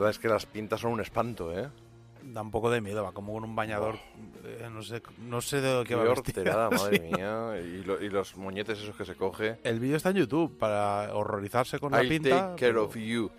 Verdad 0.04 0.10
es 0.10 0.18
que 0.18 0.28
las 0.28 0.46
pintas 0.46 0.80
son 0.80 0.92
un 0.92 1.00
espanto, 1.00 1.52
¿eh? 1.58 1.68
Da 2.22 2.40
un 2.40 2.50
poco 2.50 2.70
de 2.70 2.80
miedo, 2.80 3.02
va 3.04 3.12
como 3.12 3.34
con 3.34 3.44
un 3.44 3.54
bañador. 3.54 3.96
eh, 4.44 4.68
no 4.72 4.82
sé 4.82 5.02
no 5.18 5.40
sé 5.42 5.60
de 5.60 5.84
qué 5.84 5.94
va 5.94 6.04
horterada, 6.10 6.70
madre 6.70 6.96
Sí. 6.96 7.14
mía. 7.14 7.54
Y, 7.60 7.84
lo- 7.84 8.02
y 8.02 8.08
los 8.08 8.36
moñetes 8.36 8.78
esos 8.78 8.96
que 8.96 9.04
se 9.04 9.14
coge. 9.14 9.58
El 9.62 9.78
vídeo 9.80 9.96
está 9.98 10.10
en 10.10 10.16
YouTube 10.16 10.56
para 10.58 11.14
horrorizarse 11.14 11.78
con 11.78 11.92
la 11.92 12.00
pinta. 12.00 12.30
take 12.30 12.60
care 12.60 12.72
pero- 12.72 12.84
of 12.84 12.96
you. 12.96 13.30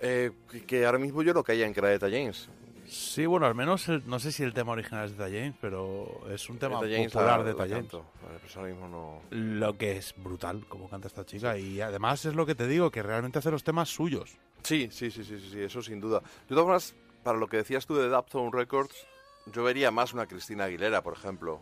Eh, 0.00 0.30
que, 0.66 0.86
ahora 0.86 0.98
mismo 0.98 1.22
yo 1.22 1.34
no 1.34 1.42
caía 1.42 1.66
en 1.66 1.74
que 1.74 1.80
era 1.80 1.92
Eta 1.92 2.08
James. 2.08 2.48
Sí, 2.86 3.26
bueno, 3.26 3.44
al 3.46 3.54
menos 3.54 3.86
el- 3.88 4.02
no 4.08 4.18
sé 4.18 4.32
si 4.32 4.42
el 4.44 4.54
tema 4.54 4.72
original 4.72 5.04
es 5.04 5.18
de 5.18 5.24
James, 5.24 5.54
pero 5.60 6.22
es 6.30 6.48
un 6.48 6.58
tema 6.58 6.76
James 6.80 7.12
popular 7.12 7.40
la- 7.40 7.44
de 7.44 7.52
James. 7.68 7.92
Vale, 7.92 8.38
pues 8.40 8.56
ahora 8.56 8.68
mismo 8.70 8.88
no... 8.88 9.20
Lo 9.30 9.76
que 9.76 9.98
es 9.98 10.14
brutal 10.16 10.64
como 10.66 10.88
canta 10.88 11.06
esta 11.08 11.26
chica 11.26 11.58
y 11.58 11.82
además 11.82 12.24
es 12.24 12.34
lo 12.34 12.46
que 12.46 12.54
te 12.54 12.66
digo, 12.66 12.90
que 12.90 13.02
realmente 13.02 13.40
hace 13.40 13.50
los 13.50 13.62
temas 13.62 13.90
suyos. 13.90 14.38
Sí, 14.62 14.88
sí, 14.90 15.10
sí, 15.10 15.24
sí, 15.24 15.38
sí, 15.50 15.60
eso 15.60 15.82
sin 15.82 16.00
duda. 16.00 16.20
De 16.20 16.48
todas 16.54 16.64
formas, 16.64 16.94
para 17.22 17.38
lo 17.38 17.46
que 17.46 17.58
decías 17.58 17.86
tú 17.86 17.94
de 17.94 18.08
Daptone 18.08 18.50
Records, 18.52 19.06
yo 19.46 19.62
vería 19.64 19.90
más 19.90 20.12
una 20.12 20.26
Cristina 20.26 20.64
Aguilera, 20.64 21.02
por 21.02 21.14
ejemplo. 21.14 21.60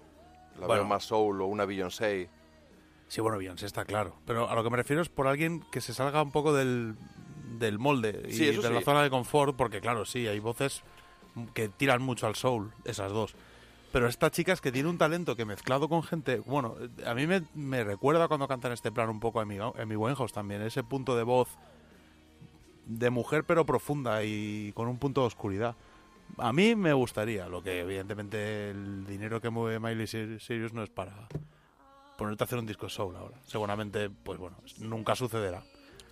La 0.59 0.67
Bueno. 0.67 0.83
veo 0.83 0.85
más 0.87 1.05
soul 1.05 1.41
o 1.43 1.47
una 1.47 1.65
Beyoncé. 1.67 2.29
Sí, 3.09 3.21
bueno, 3.21 3.39
Beyoncé 3.39 3.67
está 3.67 3.85
claro. 3.85 4.17
Pero 4.27 4.49
a 4.51 4.55
lo 4.55 4.65
que 4.65 4.71
me 4.71 4.77
refiero 4.79 5.03
es 5.03 5.09
por 5.09 5.27
alguien 5.27 5.61
que 5.71 5.81
se 5.81 5.95
salga 5.95 6.23
un 6.23 6.33
poco 6.33 6.53
del, 6.55 6.97
del 7.59 7.79
molde 7.79 8.23
y 8.29 8.33
Sí, 8.33 8.47
de 8.47 8.71
la 8.71 8.81
zona 8.81 9.03
de 9.03 9.11
confort, 9.11 9.55
porque 9.57 9.81
claro, 9.81 10.05
sí, 10.05 10.27
hay 10.27 10.41
voces 10.41 10.83
que 11.55 11.69
tiran 11.69 12.03
mucho 12.03 12.27
al 12.27 12.35
soul, 12.35 12.73
esas 12.85 13.13
dos. 13.13 13.35
Pero 13.93 14.09
esta 14.09 14.31
chica 14.31 14.53
es 14.53 14.61
que 14.61 14.73
tiene 14.73 14.89
un 14.89 14.99
talento 14.99 15.37
que 15.37 15.45
mezclado 15.45 15.89
con 15.89 16.03
gente... 16.03 16.41
Bueno, 16.41 16.75
a 17.07 17.15
mí 17.15 17.27
me, 17.27 17.43
me 17.55 17.85
recuerda 17.85 18.27
cuando 18.29 18.49
canta 18.49 18.67
en 18.69 18.75
este 18.75 18.91
plan 18.91 19.09
un 19.09 19.21
poco 19.21 19.41
a 19.41 19.45
mi, 19.45 19.59
a 19.59 19.87
mi 19.87 19.95
Winehouse 19.95 20.33
también, 20.33 20.63
ese 20.63 20.83
punto 20.83 21.15
de 21.17 21.23
voz 21.23 21.49
de 22.87 23.11
mujer 23.11 23.45
pero 23.45 23.67
profunda 23.67 24.23
y 24.25 24.73
con 24.75 24.89
un 24.89 24.99
punto 24.99 25.21
de 25.23 25.27
oscuridad. 25.27 25.75
A 26.39 26.53
mí 26.53 26.75
me 26.75 26.93
gustaría, 26.93 27.49
lo 27.49 27.63
que 27.63 27.81
evidentemente 27.81 28.71
el 28.71 29.07
dinero 29.07 29.41
que 29.41 29.51
mueve 29.51 29.79
Miley 29.79 30.07
Cyrus 30.41 30.73
no 30.73 30.83
es 30.83 30.91
para 30.91 31.29
ponerte 32.19 32.43
a 32.43 32.47
hacer 32.47 32.59
un 32.59 32.67
disco 32.67 32.89
soul 32.89 33.15
ahora. 33.17 33.37
Seguramente, 33.47 34.11
pues 34.11 34.39
bueno, 34.39 34.57
nunca 34.79 35.15
sucederá. 35.15 35.63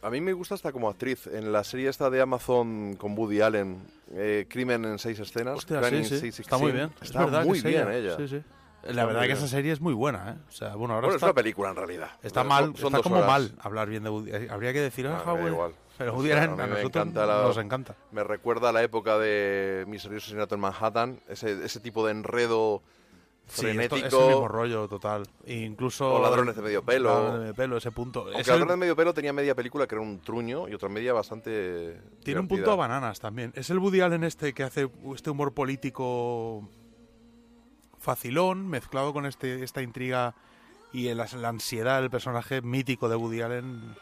A 0.03 0.11
mí 0.11 0.21
me 0.21 0.33
gusta 0.35 0.55
hasta 0.55 0.71
como 0.71 0.89
actriz. 0.91 1.27
En 1.27 1.51
la 1.51 1.65
serie 1.65 1.89
esta 1.89 2.11
de 2.11 2.21
Amazon 2.21 2.95
con 2.97 3.17
Woody 3.19 3.41
Allen, 3.41 3.83
eh, 4.13 4.47
Crimen 4.51 4.85
en 4.85 4.99
seis 4.99 5.19
escenas. 5.19 5.57
Hostia, 5.59 5.83
sí, 5.85 5.91
616, 6.05 6.41
está 6.41 6.59
muy 6.59 6.73
bien. 6.73 6.91
Es 7.01 7.09
Está 7.09 7.25
verdad 7.25 7.45
muy 7.47 7.61
bien 7.61 7.91
ella. 7.91 8.17
Sí, 8.19 8.29
sí. 8.29 8.37
Está 8.83 8.93
La 8.93 9.07
verdad 9.07 9.21
que 9.23 9.27
bien. 9.29 9.39
esa 9.39 9.49
serie 9.49 9.73
es 9.73 9.81
muy 9.81 9.95
buena, 9.95 10.33
¿eh? 10.33 10.35
O 10.47 10.53
sea, 10.53 10.75
bueno, 10.75 10.93
ahora 10.95 11.07
Bueno, 11.07 11.17
es 11.17 11.23
está, 11.23 11.27
una 11.29 11.35
película 11.35 11.71
en 11.71 11.77
realidad. 11.77 12.11
está 12.23 12.45
mal, 12.45 12.77
son 12.77 12.89
está 12.95 13.03
como 13.03 13.17
horas. 13.17 13.29
mal 13.29 13.53
hablar 13.61 13.89
bien 13.89 14.03
de 14.05 14.11
Woody. 14.11 14.31
eh, 14.31 14.49
Habría 14.51 14.75
que 14.75 14.81
decir, 14.81 15.07
ah, 15.07 15.23
Ah, 15.27 15.33
Woody- 15.95 15.97
igual. 15.97 15.99
Pero 15.99 16.13
O 16.13 16.17
Woody 16.17 16.29
sea, 16.29 16.39
Allen 16.39 16.51
a 16.51 16.57
mí 16.57 16.63
a 16.63 16.67
me 16.67 16.71
nosotros 16.71 17.03
encanta 17.07 17.27
la- 17.27 17.43
nos 17.43 17.57
encanta. 17.59 17.97
Me 18.13 18.25
recuerda 18.25 18.69
a 18.69 18.73
la 18.73 18.83
época 18.83 19.19
de 19.19 19.85
Misterioso 19.89 20.25
Asesinato 20.27 20.55
en 20.55 20.61
Manhattan, 20.61 21.21
ese, 21.29 21.65
ese 21.65 21.81
tipo 21.81 22.05
de 22.07 22.13
enredo 22.13 22.83
Sí, 23.47 23.51
esto- 23.51 23.63
frenético. 23.63 24.07
es 24.07 24.13
el 24.15 24.27
mismo 24.29 24.49
rollo 24.49 24.89
total. 24.89 25.27
E 25.45 25.57
incluso 25.57 26.15
O 26.15 26.23
Ladrones 26.23 26.57
de 26.57 26.63
medio 26.63 26.83
pelo. 26.83 27.11
Ladrones 27.11 27.33
de 27.35 27.41
medio 27.41 27.55
pelo, 27.55 27.77
ese 27.77 27.91
punto. 27.93 28.21
Aunque 28.21 28.41
Es 28.41 28.49
el- 28.49 28.53
Ladrones 28.55 28.73
de 28.73 28.77
medio 28.79 28.97
pelo 28.97 29.13
tenía 29.13 29.33
media 29.35 29.55
película 29.55 29.87
que 29.87 29.95
era 29.97 30.03
un 30.03 30.21
truño 30.21 30.67
y 30.67 30.73
otra 30.75 30.89
media 30.89 31.13
bastante. 31.13 32.01
Tiene 32.23 32.41
un 32.41 32.49
punto 32.49 32.73
a 32.73 32.77
bananas 32.77 33.21
también. 33.21 33.53
Es 33.55 33.69
el 33.71 33.79
Woody 33.79 34.01
Allen 34.01 34.25
este 34.25 34.55
que 34.55 34.63
hace 34.63 34.89
este 35.15 35.29
humor 35.31 35.53
político 35.53 36.67
facilón, 37.99 38.67
mezclado 38.69 39.13
con 39.13 39.27
este, 39.27 39.63
esta 39.63 39.83
intriga 39.83 40.35
y 40.93 41.09
el- 41.09 41.19
la 41.19 41.49
ansiedad 41.49 42.01
del 42.01 42.11
personaje 42.11 42.61
mítico 42.63 43.09
de 43.09 43.17
Woody 43.17 43.41
Allen, 43.43 43.95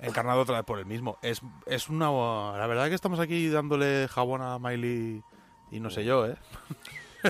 encarnado 0.00 0.40
otra 0.42 0.56
vez 0.56 0.64
por 0.64 0.78
él 0.78 0.86
mismo. 0.86 1.18
Es, 1.22 1.40
es 1.66 1.88
una... 1.88 2.06
La 2.56 2.66
verdad 2.66 2.88
que 2.88 2.94
estamos 2.94 3.18
aquí 3.20 3.48
dándole 3.48 4.08
jabón 4.08 4.42
a 4.42 4.58
Miley 4.58 5.22
y 5.70 5.80
no 5.80 5.90
sé 5.90 6.04
yo, 6.04 6.26
¿eh? 6.26 6.36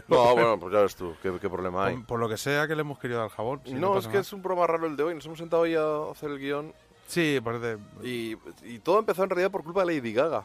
No, 0.09 0.35
bueno, 0.35 0.59
pues 0.61 0.75
ya 0.75 0.81
ves 0.83 0.95
tú, 0.95 1.15
qué, 1.23 1.33
qué 1.41 1.49
problema 1.49 1.87
hay. 1.87 1.97
Por, 1.97 2.07
por 2.07 2.21
lo 2.21 2.29
que 2.29 2.37
sea 2.37 2.67
que 2.69 2.75
le 2.75 2.83
hemos 2.83 2.99
querido 2.99 3.21
dar 3.21 3.31
jabón. 3.31 3.63
sí, 3.65 3.73
no, 3.73 3.93
es 3.93 3.97
pasa 3.97 4.09
que 4.09 4.15
nada. 4.17 4.21
es 4.23 4.33
un 4.35 4.43
programa 4.43 4.67
raro 4.67 4.87
el 4.87 4.95
de 4.97 5.03
hoy. 5.05 5.15
Nos 5.15 5.25
hemos 5.25 5.39
sentado 5.39 5.63
ahí 5.63 5.75
a 5.75 6.11
hacer 6.11 6.31
el 6.31 6.39
guion 6.39 6.75
Sí, 7.07 7.41
parece... 7.43 7.79
y, 8.03 8.37
y 8.65 8.79
todo 8.81 8.99
empezó 8.99 9.23
en 9.25 9.31
realidad 9.31 9.51
por 9.51 9.63
culpa 9.65 9.85
de 9.85 9.95
Lady 9.95 10.13
Gaga. 10.13 10.45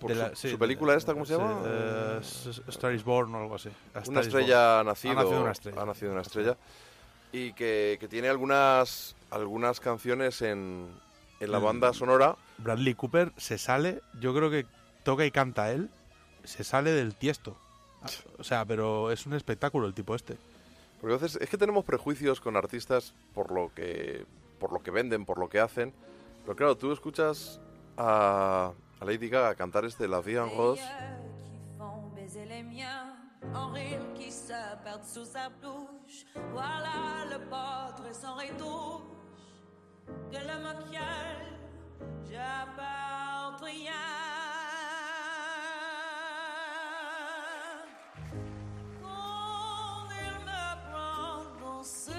Por 0.00 0.10
de 0.10 0.16
su, 0.16 0.20
la- 0.20 0.36
sí, 0.36 0.50
su 0.50 0.58
película 0.58 0.92
de- 0.92 0.98
esta, 0.98 1.14
¿cómo 1.14 1.24
se 1.24 1.38
llama? 1.38 1.62
eh, 1.64 2.20
Star 2.68 2.92
is 2.92 3.02
Born 3.02 3.34
o 3.34 3.38
algo 3.38 3.54
así. 3.54 3.70
Una 4.08 4.20
estrella 4.20 4.80
ha 4.80 4.84
nacido, 4.84 5.12
Ha 5.12 5.22
nacido 5.22 5.40
una 5.40 5.52
estrella. 5.52 5.80
ha 5.80 5.84
nacido 5.86 6.12
una 6.12 6.20
estrella 6.20 6.56
y 7.32 7.52
que, 7.54 7.96
que 7.98 8.08
tiene 8.08 8.28
algunas 8.28 9.16
algunas 9.30 9.80
canciones 9.80 10.42
en, 10.42 10.90
en 11.40 11.52
la 11.52 11.58
banda 11.58 11.92
sonora 11.92 12.36
Bradley 12.58 12.94
Cooper 12.94 13.32
se 13.36 13.58
sale, 13.58 14.00
yo 14.20 14.34
creo 14.34 14.50
que 14.50 14.66
toca 15.04 15.24
y 15.24 15.30
canta 15.30 15.70
él, 15.70 15.90
se 16.44 16.64
sale 16.64 16.92
del 16.92 17.14
tiesto. 17.14 17.56
O 18.38 18.44
sea, 18.44 18.64
pero 18.64 19.10
es 19.10 19.26
un 19.26 19.34
espectáculo 19.34 19.86
el 19.86 19.94
tipo 19.94 20.14
este. 20.14 20.36
porque 21.00 21.14
a 21.14 21.18
veces 21.18 21.40
es 21.40 21.50
que 21.50 21.58
tenemos 21.58 21.84
prejuicios 21.84 22.40
con 22.40 22.56
artistas 22.56 23.14
por 23.34 23.50
lo 23.50 23.72
que 23.74 24.24
por 24.60 24.72
lo 24.72 24.82
que 24.82 24.90
venden 24.90 25.26
por 25.26 25.38
lo 25.38 25.48
que 25.50 25.60
hacen 25.60 25.92
pero 26.44 26.56
claro 26.56 26.76
tú 26.76 26.92
escuchas 26.92 27.60
a, 27.98 28.72
a 29.00 29.04
Lady 29.04 29.28
Gaga 29.28 29.54
cantar 29.54 29.84
este 29.84 30.08
La 30.08 30.20
Vie 30.20 30.38
en 30.38 30.56
Rose 30.56 30.82
en 33.54 33.72
rire 33.74 34.00
qui 34.14 34.30
se 34.30 34.54
perdent 34.84 35.04
sous 35.04 35.24
sa 35.24 35.48
bouche. 35.62 36.26
Voilà 36.52 37.26
le 37.30 37.38
portrait 37.48 38.12
sans 38.12 38.36
retouche 38.36 39.15
de 40.08 40.38
la 40.46 40.58
maquial, 40.58 41.38
j'appartiens. 42.28 43.92
Qu'on 49.00 50.08
il 50.10 50.36
me 50.44 50.64
prend 50.90 51.38
dans 51.60 51.82
ce 51.82 52.15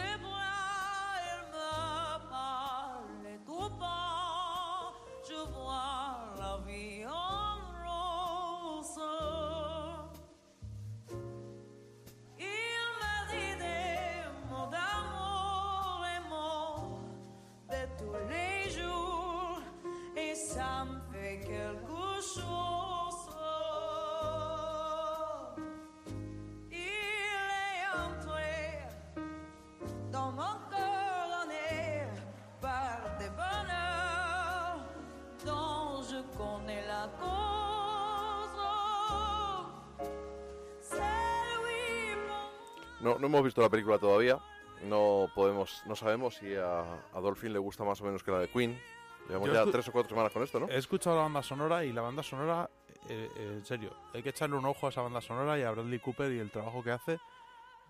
No, 43.08 43.20
no 43.20 43.28
hemos 43.28 43.44
visto 43.44 43.62
la 43.62 43.70
película 43.70 43.98
todavía. 43.98 44.40
No 44.84 45.30
podemos, 45.34 45.82
no 45.86 45.96
sabemos 45.96 46.36
si 46.36 46.54
a, 46.56 46.82
a 47.14 47.20
Dolphin 47.20 47.52
le 47.54 47.60
gusta 47.60 47.84
más 47.84 48.00
o 48.02 48.06
menos 48.06 48.24
que 48.24 48.32
la 48.32 48.40
de 48.40 48.50
Queen. 48.50 48.80
Llevamos 49.28 49.48
Yo 49.50 49.54
ya 49.56 49.64
escu- 49.64 49.72
tres 49.72 49.88
o 49.88 49.92
cuatro 49.92 50.10
semanas 50.10 50.32
con 50.32 50.44
esto, 50.44 50.60
¿no? 50.60 50.70
He 50.70 50.78
escuchado 50.78 51.16
la 51.18 51.24
banda 51.24 51.42
sonora 51.44 51.84
y 51.84 51.92
la 51.92 52.02
banda 52.02 52.22
sonora, 52.24 52.70
eh, 53.10 53.30
eh, 53.36 53.54
en 53.58 53.66
serio, 53.66 53.92
hay 54.14 54.22
que 54.24 54.30
echarle 54.30 54.56
un 54.56 54.66
ojo 54.66 54.86
a 54.88 54.90
esa 54.90 55.02
banda 55.02 55.20
sonora 55.20 55.58
y 55.58 55.64
a 55.64 55.72
Bradley 55.72 56.00
Cooper 56.00 56.32
y 56.32 56.40
el 56.40 56.52
trabajo 56.52 56.84
que 56.84 56.92
hace. 56.92 57.20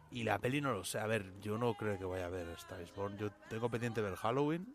Y 0.10 0.23
la 0.23 0.39
peli 0.39 0.62
no 0.62 0.71
lo 0.71 0.86
sé. 0.86 0.99
A 0.99 1.06
ver, 1.08 1.38
yo 1.41 1.58
no 1.58 1.73
creo 1.73 1.97
que 1.99 2.06
vaya 2.06 2.27
a 2.27 2.30
ver 2.30 2.47
Star 2.58 2.82
is 2.82 2.93
Born. 2.95 3.17
Yo 3.17 3.30
tengo 3.49 3.69
pendiente 3.69 4.01
ver 4.01 4.15
Halloween. 4.15 4.73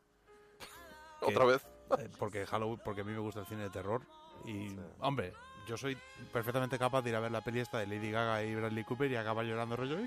Otra 1.22 1.44
vez. 1.46 1.66
eh, 1.98 2.08
porque 2.18 2.44
Halloween, 2.46 2.80
porque 2.84 3.00
a 3.00 3.04
mí 3.04 3.12
me 3.12 3.18
gusta 3.20 3.40
el 3.40 3.46
cine 3.46 3.62
de 3.62 3.70
terror. 3.70 4.02
Y, 4.44 4.76
hombre, 5.00 5.32
yo 5.66 5.76
soy 5.76 5.96
perfectamente 6.32 6.78
capaz 6.78 7.02
de 7.02 7.10
ir 7.10 7.16
a 7.16 7.20
ver 7.20 7.30
la 7.32 7.40
peli 7.42 7.60
esta 7.60 7.78
de 7.78 7.86
Lady 7.86 8.10
Gaga 8.10 8.42
y 8.42 8.54
Bradley 8.54 8.84
Cooper 8.84 9.10
y 9.10 9.16
acabar 9.16 9.44
llorando 9.44 9.76
rollo. 9.76 9.98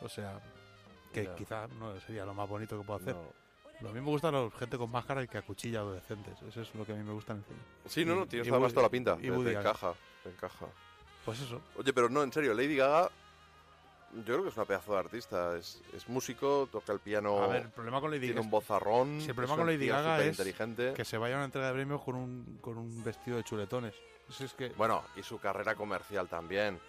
O 0.00 0.08
sea, 0.08 0.40
que 1.12 1.24
Ya. 1.24 1.34
quizá 1.34 1.66
no 1.78 1.98
sería 2.00 2.24
lo 2.24 2.34
más 2.34 2.48
bonito 2.48 2.78
que 2.78 2.84
puedo 2.84 2.98
hacer. 3.00 3.14
No. 3.14 3.46
Lo 3.82 3.90
a 3.90 3.92
mí 3.92 4.00
me 4.00 4.06
gusta 4.06 4.30
la 4.32 4.50
gente 4.58 4.78
con 4.78 4.90
máscara 4.90 5.22
y 5.22 5.28
que 5.28 5.36
acuchilla 5.36 5.80
adolescentes. 5.80 6.40
Eso 6.48 6.62
es 6.62 6.74
lo 6.74 6.86
que 6.86 6.92
a 6.92 6.94
mí 6.94 7.02
me 7.02 7.12
gusta 7.12 7.32
en 7.32 7.38
el 7.38 7.44
cine. 7.44 7.58
Sí, 7.86 8.04
no, 8.06 8.14
no, 8.14 8.26
tienes 8.26 8.48
además 8.50 8.72
toda 8.72 8.84
la 8.84 8.90
pinta. 8.90 9.18
y 9.20 9.28
Te, 9.30 9.52
encaja, 9.52 9.92
te 10.22 10.30
encaja. 10.30 10.66
Pues 11.24 11.40
eso. 11.40 11.60
Oye, 11.76 11.92
pero 11.92 12.08
no, 12.08 12.22
en 12.22 12.32
serio, 12.32 12.54
Lady 12.54 12.76
Gaga, 12.76 13.10
yo 14.14 14.22
creo 14.24 14.42
que 14.44 14.48
es 14.48 14.56
una 14.56 14.64
pedazo 14.64 14.92
de 14.94 14.98
artista. 14.98 15.56
Es, 15.58 15.82
es 15.94 16.08
músico, 16.08 16.68
toca 16.72 16.94
el 16.94 17.00
piano, 17.00 17.42
A 17.42 17.48
ver, 17.48 17.62
el 17.64 17.70
problema 17.70 18.00
con 18.00 18.10
Lady 18.10 18.20
tiene 18.20 18.34
Gaga 18.36 18.44
un 18.46 18.50
vozarrón. 18.50 19.20
Sí, 19.20 19.28
el 19.28 19.34
problema 19.34 19.54
es 19.54 19.58
con 19.58 19.66
Lady 19.66 19.86
Gaga 19.88 20.24
es 20.24 20.94
que 20.94 21.04
se 21.04 21.18
vaya 21.18 21.34
a 21.34 21.38
una 21.38 21.44
entrega 21.44 21.66
de 21.68 21.74
premios 21.74 22.00
con 22.02 22.14
un, 22.14 22.58
con 22.62 22.78
un 22.78 23.04
vestido 23.04 23.36
de 23.36 23.44
chuletones. 23.44 23.94
Eso 24.28 24.44
es 24.44 24.54
que... 24.54 24.68
Bueno, 24.70 25.02
y 25.16 25.22
su 25.22 25.38
carrera 25.38 25.74
comercial 25.74 26.28
también. 26.28 26.80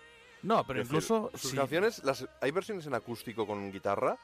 No, 0.43 0.65
pero 0.65 0.81
Es 0.81 0.89
decir, 0.89 1.03
incluso... 1.03 1.31
sus 1.37 1.53
canciones, 1.53 2.03
las, 2.03 2.27
hay 2.41 2.51
versiones 2.51 2.85
en 2.85 2.93
acústico 2.93 3.45
con 3.45 3.71
guitarra, 3.71 4.17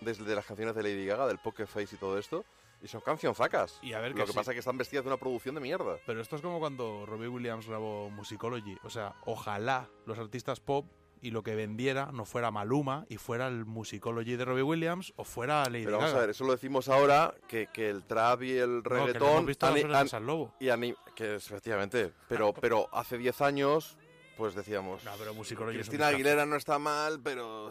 desde 0.00 0.34
las 0.34 0.46
canciones 0.46 0.74
de 0.74 0.82
Lady 0.82 1.06
Gaga, 1.06 1.26
del 1.26 1.38
Poker 1.38 1.66
Face 1.66 1.94
y 1.94 1.98
todo 1.98 2.18
esto, 2.18 2.44
y 2.82 2.88
son 2.88 3.02
cancionzacas. 3.02 3.78
Y 3.82 3.92
a 3.92 4.00
ver 4.00 4.12
Lo 4.12 4.16
que 4.16 4.22
que 4.22 4.28
sí. 4.28 4.34
pasa 4.34 4.52
es 4.52 4.54
que 4.54 4.60
están 4.60 4.78
vestidas 4.78 5.04
de 5.04 5.10
una 5.10 5.18
producción 5.18 5.54
de 5.54 5.60
mierda. 5.60 5.98
Pero 6.06 6.20
esto 6.20 6.36
es 6.36 6.42
como 6.42 6.58
cuando 6.58 7.04
Robbie 7.04 7.28
Williams 7.28 7.66
grabó 7.66 8.08
Musicology. 8.10 8.78
O 8.82 8.90
sea, 8.90 9.14
ojalá 9.26 9.88
los 10.06 10.18
artistas 10.18 10.60
pop 10.60 10.86
y 11.22 11.30
lo 11.32 11.42
que 11.42 11.54
vendiera 11.54 12.10
no 12.12 12.24
fuera 12.24 12.50
Maluma 12.50 13.04
y 13.08 13.16
fuera 13.18 13.46
el 13.48 13.64
Musicology 13.66 14.36
de 14.36 14.44
Robbie 14.44 14.62
Williams 14.62 15.12
o 15.16 15.24
fuera 15.24 15.64
Lady 15.68 15.84
Pero 15.84 15.98
vamos 15.98 16.10
Gaga. 16.12 16.18
a 16.18 16.20
ver, 16.22 16.30
eso 16.30 16.44
lo 16.44 16.52
decimos 16.52 16.88
ahora, 16.88 17.34
que, 17.48 17.66
que 17.66 17.90
el 17.90 18.04
trap 18.04 18.42
y 18.42 18.52
el 18.56 18.76
No, 18.78 18.82
que 18.82 18.88
no 18.90 19.06
reggaetón... 19.06 19.28
hemos 19.30 19.46
visto 19.46 19.66
ani- 19.66 19.82
an- 19.82 20.26
lobo. 20.26 20.54
y 20.60 20.68
ani- 20.70 20.94
que 21.14 21.36
es, 21.36 21.46
efectivamente, 21.46 22.12
pero, 22.28 22.52
pero 22.54 22.88
hace 22.92 23.18
10 23.18 23.40
años, 23.42 23.98
pues 24.36 24.54
decíamos... 24.54 25.04
No, 25.04 25.12
pero 25.18 25.34
Musicology 25.34 25.76
Cristina. 25.76 26.06
Aguilera 26.08 26.46
no 26.46 26.56
está 26.56 26.78
mal, 26.78 27.20
pero... 27.22 27.70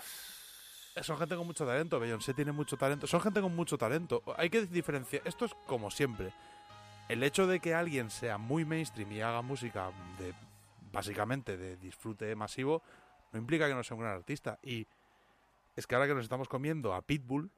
Son 1.02 1.18
gente 1.18 1.36
con 1.36 1.48
mucho 1.48 1.66
talento, 1.66 2.00
Beyoncé 2.00 2.34
tiene 2.34 2.52
mucho 2.52 2.76
talento. 2.76 3.08
Son 3.08 3.22
gente 3.22 3.40
con 3.42 3.56
mucho 3.56 3.78
talento. 3.78 4.22
Hay 4.38 4.50
que 4.50 4.66
diferenciar. 4.66 5.22
Esto 5.26 5.46
es 5.46 5.54
como 5.66 5.90
siempre. 5.92 6.34
El 7.08 7.24
hecho 7.24 7.48
de 7.48 7.60
que 7.62 7.74
alguien 7.74 8.10
sea 8.10 8.38
muy 8.38 8.66
mainstream 8.66 9.10
y 9.14 9.22
haga 9.22 9.42
música 9.42 9.92
de 10.20 10.34
básicamente 10.92 11.56
de 11.56 11.78
disfrute 11.78 12.36
masivo 12.36 12.82
no 13.32 13.40
implica 13.40 13.68
que 13.68 13.76
no 13.76 13.84
sea 13.84 13.96
un 13.96 14.02
gran 14.04 14.16
artista. 14.16 14.60
Y 14.64 14.88
es 15.76 15.88
que 15.88 15.96
ahora 15.96 16.08
que 16.08 16.14
nos 16.16 16.24
estamos 16.24 16.48
comiendo 16.48 16.94
a 16.94 17.02
Pitbull, 17.02 17.52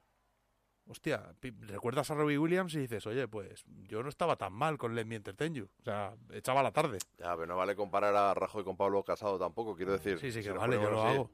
hostia, 0.86 1.34
recuerdas 1.60 2.10
a 2.10 2.14
Robbie 2.14 2.38
Williams 2.38 2.74
y 2.74 2.80
dices, 2.80 3.06
oye, 3.06 3.28
pues 3.28 3.64
yo 3.88 4.02
no 4.02 4.08
estaba 4.08 4.36
tan 4.36 4.52
mal 4.52 4.78
con 4.78 4.94
Let 4.94 5.04
Me 5.04 5.16
Entertain 5.16 5.54
You. 5.54 5.68
O 5.80 5.82
sea, 5.84 6.14
echaba 6.30 6.62
la 6.62 6.72
tarde. 6.72 6.98
Ya, 7.18 7.34
pero 7.34 7.46
no 7.46 7.56
vale 7.56 7.74
comparar 7.76 8.14
a 8.14 8.34
Rajoy 8.34 8.64
con 8.64 8.76
Pablo 8.76 9.02
Casado 9.02 9.38
tampoco, 9.38 9.74
quiero 9.76 9.92
decir. 9.92 10.18
Sí, 10.18 10.30
sí, 10.32 10.38
que 10.40 10.50
si 10.52 10.56
vale, 10.58 10.76
yo 10.80 10.90
lo 10.90 11.02
así. 11.02 11.14
hago. 11.14 11.30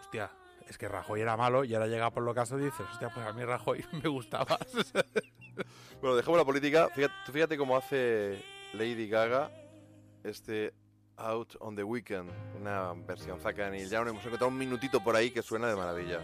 Hostia, 0.00 0.30
es 0.68 0.78
que 0.78 0.88
Rajoy 0.88 1.20
era 1.20 1.36
malo 1.36 1.64
y 1.64 1.74
ahora 1.74 1.86
llega 1.86 2.10
por 2.10 2.22
lo 2.22 2.34
caso 2.34 2.58
y 2.58 2.64
dices, 2.64 2.86
hostia, 2.90 3.08
pues 3.10 3.26
a 3.26 3.32
mí 3.32 3.44
Rajoy 3.44 3.84
me 4.02 4.08
gustaba. 4.08 4.58
Bueno, 6.00 6.16
dejemos 6.16 6.38
la 6.38 6.44
política. 6.44 6.88
Fíjate, 6.88 7.14
fíjate 7.30 7.56
cómo 7.58 7.76
hace 7.76 8.42
Lady 8.72 9.06
Gaga 9.06 9.50
este 10.24 10.72
Out 11.18 11.56
on 11.60 11.76
the 11.76 11.84
Weekend, 11.84 12.30
una 12.60 12.92
versión 13.06 13.38
zaca 13.40 13.66
de 13.66 13.72
Neil 13.72 13.90
Young. 13.90 14.08
Hemos 14.08 14.24
encontrado 14.24 14.48
un 14.48 14.58
minutito 14.58 15.02
por 15.02 15.14
ahí 15.14 15.30
que 15.30 15.42
suena 15.42 15.68
de 15.68 15.76
maravilla. 15.76 16.20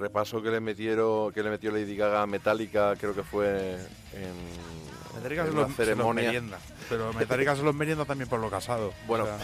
Repaso 0.00 0.42
que 0.42 0.50
le 0.50 0.60
metieron, 0.60 1.32
que 1.32 1.42
le 1.42 1.50
metió 1.50 1.70
Lady 1.70 1.96
Gaga 1.96 2.26
Metallica, 2.26 2.94
creo 2.96 3.14
que 3.14 3.22
fue 3.22 3.74
en, 4.12 5.16
Metallica 5.16 5.42
en 5.44 5.48
una 5.50 5.60
los, 5.60 5.68
los 5.68 5.76
ceremonia. 5.76 6.24
merienda. 6.24 6.58
Pero 6.88 7.12
Metallica 7.12 7.56
se 7.56 7.62
los 7.62 7.74
merienda 7.74 8.04
también 8.04 8.28
por 8.28 8.40
lo 8.40 8.50
casado. 8.50 8.92
Bueno. 9.06 9.24
O 9.24 9.26
sea, 9.26 9.38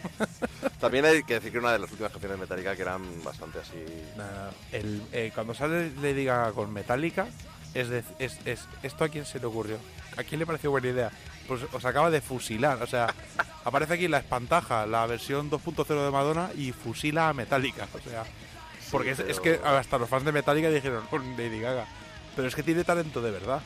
También 0.80 1.04
hay 1.04 1.22
que 1.24 1.34
decir 1.34 1.52
que 1.52 1.58
una 1.58 1.72
de 1.72 1.78
las 1.78 1.90
últimas 1.90 2.10
canciones 2.10 2.38
de 2.38 2.42
Metallica 2.42 2.74
que 2.74 2.82
eran 2.82 3.02
bastante 3.22 3.58
así. 3.58 3.84
nada, 4.16 4.50
el- 4.72 5.02
eh, 5.12 5.30
cuando 5.34 5.52
sale 5.54 5.90
Lady 6.00 6.24
Gaga 6.24 6.52
con 6.52 6.72
Metallica, 6.72 7.26
es, 7.74 7.88
de- 7.90 8.02
es, 8.18 8.38
es- 8.46 8.66
¿esto 8.82 9.04
a 9.04 9.08
quién 9.10 9.26
se 9.26 9.38
le 9.40 9.46
ocurrió? 9.46 9.76
¿A 10.16 10.22
quién 10.24 10.38
le 10.38 10.46
pareció 10.46 10.70
buena 10.70 10.88
idea? 10.88 11.10
Pues 11.46 11.62
os 11.72 11.84
acaba 11.84 12.10
de 12.10 12.20
fusilar. 12.22 12.82
O 12.82 12.86
sea, 12.86 13.12
aparece 13.64 13.94
aquí 13.94 14.08
la 14.08 14.18
espantaja, 14.18 14.86
la 14.86 15.04
versión 15.06 15.50
2.0 15.50 16.04
de 16.04 16.10
Madonna 16.10 16.50
y 16.56 16.72
fusila 16.72 17.28
a 17.28 17.34
Metallica. 17.34 17.86
O 17.92 18.00
sea, 18.08 18.24
porque 18.90 19.10
es, 19.12 19.18
es 19.20 19.40
que 19.40 19.60
hasta 19.64 19.98
los 19.98 20.08
fans 20.08 20.24
de 20.24 20.32
Metallica 20.32 20.68
dijeron 20.70 21.04
con 21.10 21.36
Lady 21.36 21.60
Gaga. 21.60 21.86
Pero 22.36 22.48
es 22.48 22.54
que 22.54 22.62
tiene 22.62 22.84
talento 22.84 23.20
de 23.22 23.30
verdad. 23.30 23.60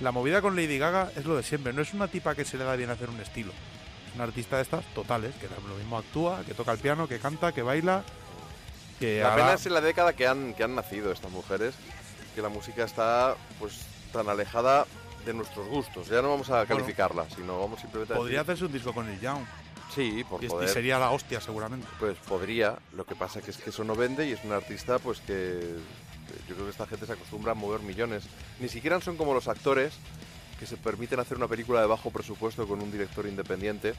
La 0.00 0.10
movida 0.10 0.42
con 0.42 0.56
Lady 0.56 0.78
Gaga 0.78 1.10
es 1.16 1.24
lo 1.24 1.36
de 1.36 1.42
siempre. 1.42 1.72
No 1.72 1.82
es 1.82 1.94
una 1.94 2.08
tipa 2.08 2.34
que 2.34 2.44
se 2.44 2.58
le 2.58 2.64
da 2.64 2.74
bien 2.76 2.90
hacer 2.90 3.08
un 3.08 3.20
estilo. 3.20 3.52
Es 4.08 4.14
una 4.14 4.24
artista 4.24 4.56
de 4.56 4.62
estas 4.62 4.84
totales, 4.94 5.34
que 5.36 5.46
lo 5.48 5.74
mismo 5.76 5.98
actúa, 5.98 6.42
que 6.46 6.54
toca 6.54 6.72
el 6.72 6.78
piano, 6.78 7.06
que 7.08 7.18
canta, 7.18 7.52
que 7.52 7.62
baila. 7.62 8.02
Que 8.98 9.20
La 9.22 9.34
pena 9.34 9.54
es 9.54 9.66
en 9.66 9.74
la 9.74 9.80
década 9.80 10.12
que 10.12 10.26
han, 10.26 10.54
que 10.54 10.62
han 10.64 10.74
nacido 10.74 11.12
estas 11.12 11.30
mujeres, 11.30 11.74
que 12.34 12.42
la 12.42 12.48
música 12.48 12.84
está 12.84 13.36
pues 13.58 13.86
tan 14.12 14.28
alejada 14.28 14.86
de 15.24 15.34
nuestros 15.34 15.66
gustos. 15.68 16.08
Ya 16.08 16.22
no 16.22 16.30
vamos 16.30 16.50
a 16.50 16.64
calificarla, 16.66 17.26
sino 17.34 17.58
vamos 17.58 17.80
simplemente 17.80 18.12
a 18.14 18.16
podría 18.16 18.38
decir- 18.40 18.50
hacerse 18.52 18.64
un 18.66 18.72
disco 18.72 18.92
con 18.92 19.08
el 19.08 19.20
Young. 19.20 19.42
Sí, 19.94 20.24
por 20.28 20.42
Y, 20.42 20.48
sería 20.68 20.98
la 20.98 21.10
hostia, 21.10 21.40
seguramente. 21.40 21.86
Pues 22.00 22.16
podría, 22.18 22.76
lo 22.94 23.04
que 23.04 23.14
pasa 23.14 23.40
que 23.40 23.50
es 23.50 23.56
que 23.58 23.70
eso 23.70 23.84
no 23.84 23.94
vende 23.94 24.26
y 24.28 24.32
es 24.32 24.44
una 24.44 24.56
artista 24.56 24.98
pues 24.98 25.20
que 25.20 25.76
yo 26.48 26.54
creo 26.54 26.66
que 26.66 26.70
esta 26.72 26.86
gente 26.86 27.06
se 27.06 27.12
acostumbra 27.12 27.52
a 27.52 27.54
mover 27.54 27.80
millones. 27.80 28.24
Ni 28.60 28.68
siquiera 28.68 29.00
son 29.00 29.16
como 29.16 29.34
los 29.34 29.46
actores 29.48 29.94
que 30.58 30.66
se 30.66 30.76
permiten 30.76 31.20
hacer 31.20 31.36
una 31.36 31.48
película 31.48 31.80
de 31.80 31.86
bajo 31.86 32.10
presupuesto 32.10 32.66
con 32.66 32.80
un 32.82 32.90
director 32.90 33.26
independiente 33.26 33.94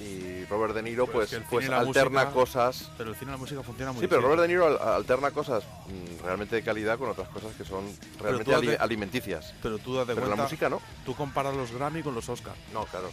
y 0.00 0.44
Robert 0.46 0.72
De 0.74 0.82
Niro 0.82 1.04
Pero 1.04 1.18
pues, 1.18 1.38
pues 1.50 1.68
alterna 1.68 2.24
música- 2.24 2.32
cosas. 2.32 2.90
Pero 2.96 3.10
el 3.10 3.16
cine 3.16 3.32
y 3.32 3.34
la 3.34 3.38
música 3.38 3.62
funciona 3.62 3.92
muy 3.92 4.00
Sí, 4.00 4.06
pero 4.08 4.20
bien. 4.22 4.30
Robert 4.30 4.42
De 4.42 4.48
Niro 4.48 4.66
al- 4.66 4.94
alterna 4.94 5.30
cosas 5.30 5.62
mm, 5.88 6.24
realmente 6.24 6.56
de 6.56 6.62
calidad 6.62 6.98
con 6.98 7.10
otras 7.10 7.28
cosas 7.28 7.54
que 7.54 7.64
son 7.66 7.84
realmente 8.18 8.50
date- 8.50 8.78
alimenticias. 8.80 9.52
Pero 9.62 9.78
tú 9.78 9.94
date 9.94 10.14
Pero 10.14 10.22
cuenta, 10.22 10.36
la 10.36 10.42
música 10.42 10.68
no. 10.70 10.80
tú 11.04 11.14
comparas 11.14 11.54
los 11.54 11.70
Grammy 11.70 12.02
con 12.02 12.14
los 12.14 12.26
Oscar. 12.30 12.54
No, 12.72 12.86
claro. 12.86 13.10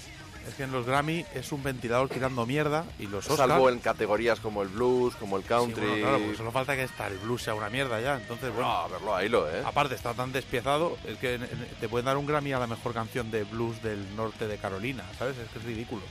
Es 0.48 0.56
que 0.56 0.64
en 0.64 0.72
los 0.72 0.86
Grammy 0.86 1.26
es 1.36 1.52
un 1.52 1.62
ventilador 1.62 2.08
tirando 2.10 2.46
mierda 2.46 2.86
y 3.00 3.08
los 3.08 3.30
Oscar... 3.30 3.50
Salvo 3.50 3.70
en 3.70 3.80
categorías 3.80 4.40
como 4.40 4.62
el 4.62 4.70
blues, 4.70 5.14
como 5.16 5.36
el 5.38 5.44
Sí, 5.44 5.50
country. 5.50 5.86
bueno, 5.86 6.02
claro, 6.08 6.20
pues 6.26 6.38
solo 6.38 6.52
falta 6.52 6.76
que 6.76 6.84
hasta 6.84 7.08
el 7.08 7.18
blues 7.18 7.44
sea 7.44 7.54
una 7.54 7.70
mierda 7.70 8.00
ya. 8.00 8.16
Entonces, 8.16 8.54
bueno, 8.54 8.70
No, 8.70 8.78
a 8.78 8.88
verlo 8.88 9.16
ahí 9.16 9.28
lo, 9.28 9.50
¿eh? 9.50 9.62
aparte 9.66 9.96
está 9.96 10.14
tan 10.14 10.32
despiezado, 10.32 10.98
es 11.06 11.18
que 11.18 11.38
te 11.80 11.90
pueden 11.90 12.06
dar 12.06 12.16
un 12.18 12.26
Grammy 12.26 12.54
a 12.54 12.60
la 12.60 12.68
mejor 12.68 12.94
canción 12.94 13.30
de 13.30 13.44
blues 13.44 13.82
del 13.84 14.16
norte 14.16 14.48
de 14.48 14.58
Carolina, 14.58 15.04
¿sabes? 15.20 15.38
Es 15.38 15.50
que 15.50 15.60
es 15.60 15.66
ridículo. 15.66 16.04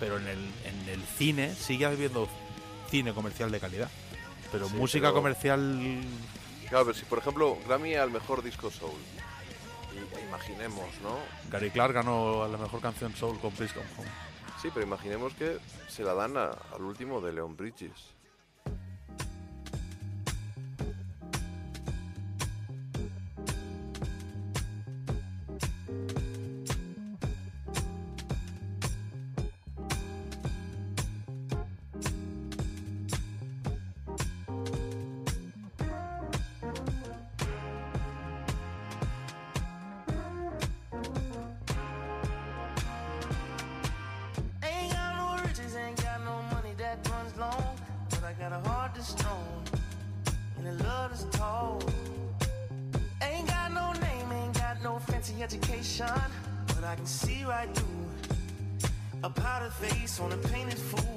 Pero 0.00 0.16
en 0.18 0.26
el, 0.26 0.38
en 0.64 0.88
el 0.88 1.02
cine 1.02 1.54
sigue 1.54 1.84
habiendo 1.84 2.28
cine 2.90 3.12
comercial 3.12 3.50
de 3.50 3.60
calidad. 3.60 3.90
Pero 4.52 4.68
Sí, 4.68 4.74
música 4.74 5.08
pero- 5.08 5.14
comercial... 5.14 6.00
Claro, 6.70 6.86
pero 6.86 6.98
si 6.98 7.04
por 7.04 7.18
ejemplo 7.18 7.56
Grammy 7.68 7.94
al 7.94 8.10
mejor 8.10 8.42
disco 8.42 8.70
soul. 8.70 8.90
Imaginemos, 10.28 10.86
¿no? 11.02 11.16
Gary 11.50 11.70
Clark 11.70 11.94
ganó 11.94 12.42
a 12.42 12.48
la 12.48 12.58
mejor 12.58 12.80
canción 12.80 13.14
soul 13.14 13.38
con 13.38 13.52
Please 13.52 13.74
Come 13.74 13.86
Home. 13.98 14.10
Sí, 14.60 14.68
pero 14.72 14.84
imaginemos 14.86 15.32
que 15.34 15.58
se 15.88 16.02
la 16.02 16.14
dan 16.14 16.36
a- 16.36 16.50
al 16.74 16.82
último 16.82 17.20
de 17.20 17.32
Leon 17.32 17.56
Bridges. 17.56 18.14
Education, 55.46 56.08
but 56.66 56.82
I 56.82 56.96
can 56.96 57.06
see 57.06 57.44
right 57.44 57.72
through 57.72 58.90
a 59.22 59.30
powdered 59.30 59.72
face 59.74 60.18
on 60.18 60.32
a 60.32 60.36
painted 60.38 60.76
fool. 60.76 61.15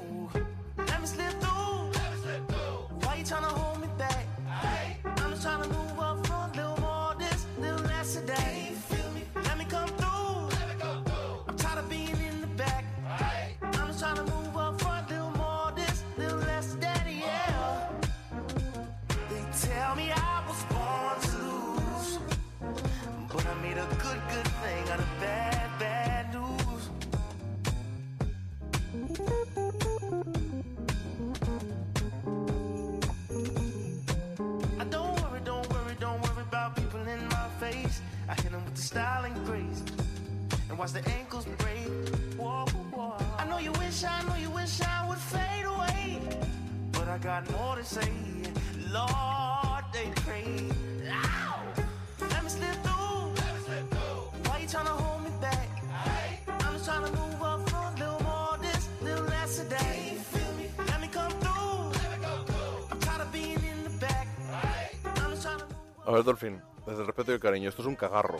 Dolphin, 66.25 66.61
desde 66.85 67.01
el 67.01 67.07
respeto 67.07 67.31
y 67.31 67.35
el 67.35 67.39
cariño, 67.39 67.69
esto 67.69 67.81
es 67.81 67.87
un 67.87 67.95
cagarro. 67.95 68.39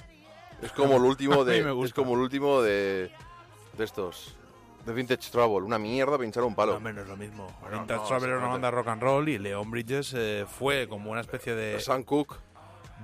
Es 0.62 0.72
como 0.74 0.98
el 0.98 1.04
último 1.04 1.44
de. 1.46 1.64
me 1.64 1.72
gusta. 1.72 1.88
Es 1.88 1.94
como 1.94 2.14
el 2.16 2.22
último 2.22 2.62
de. 2.62 3.12
De 3.78 3.84
estos. 3.84 4.36
De 4.86 4.94
Vintage 4.94 5.30
Trouble. 5.30 5.66
Una 5.66 5.78
mierda 5.78 6.18
pinchar 6.18 6.44
un 6.44 6.56
palo. 6.56 6.74
No, 6.74 6.80
menos 6.80 7.08
lo 7.08 7.18
mismo. 7.18 7.48
Bueno, 7.62 7.80
Vintage 7.80 8.00
no, 8.00 8.08
Traveler 8.08 8.30
era 8.30 8.40
una 8.40 8.48
banda 8.48 8.72
rock 8.72 8.88
and 8.88 9.02
roll 9.02 9.30
y 9.30 9.38
Leon 9.38 9.70
Bridges 9.70 10.14
eh, 10.16 10.46
fue 10.48 10.88
como 10.88 11.12
una 11.12 11.22
especie 11.22 11.54
de... 11.54 11.80
Sam 11.80 12.04
Cooke. 12.04 12.36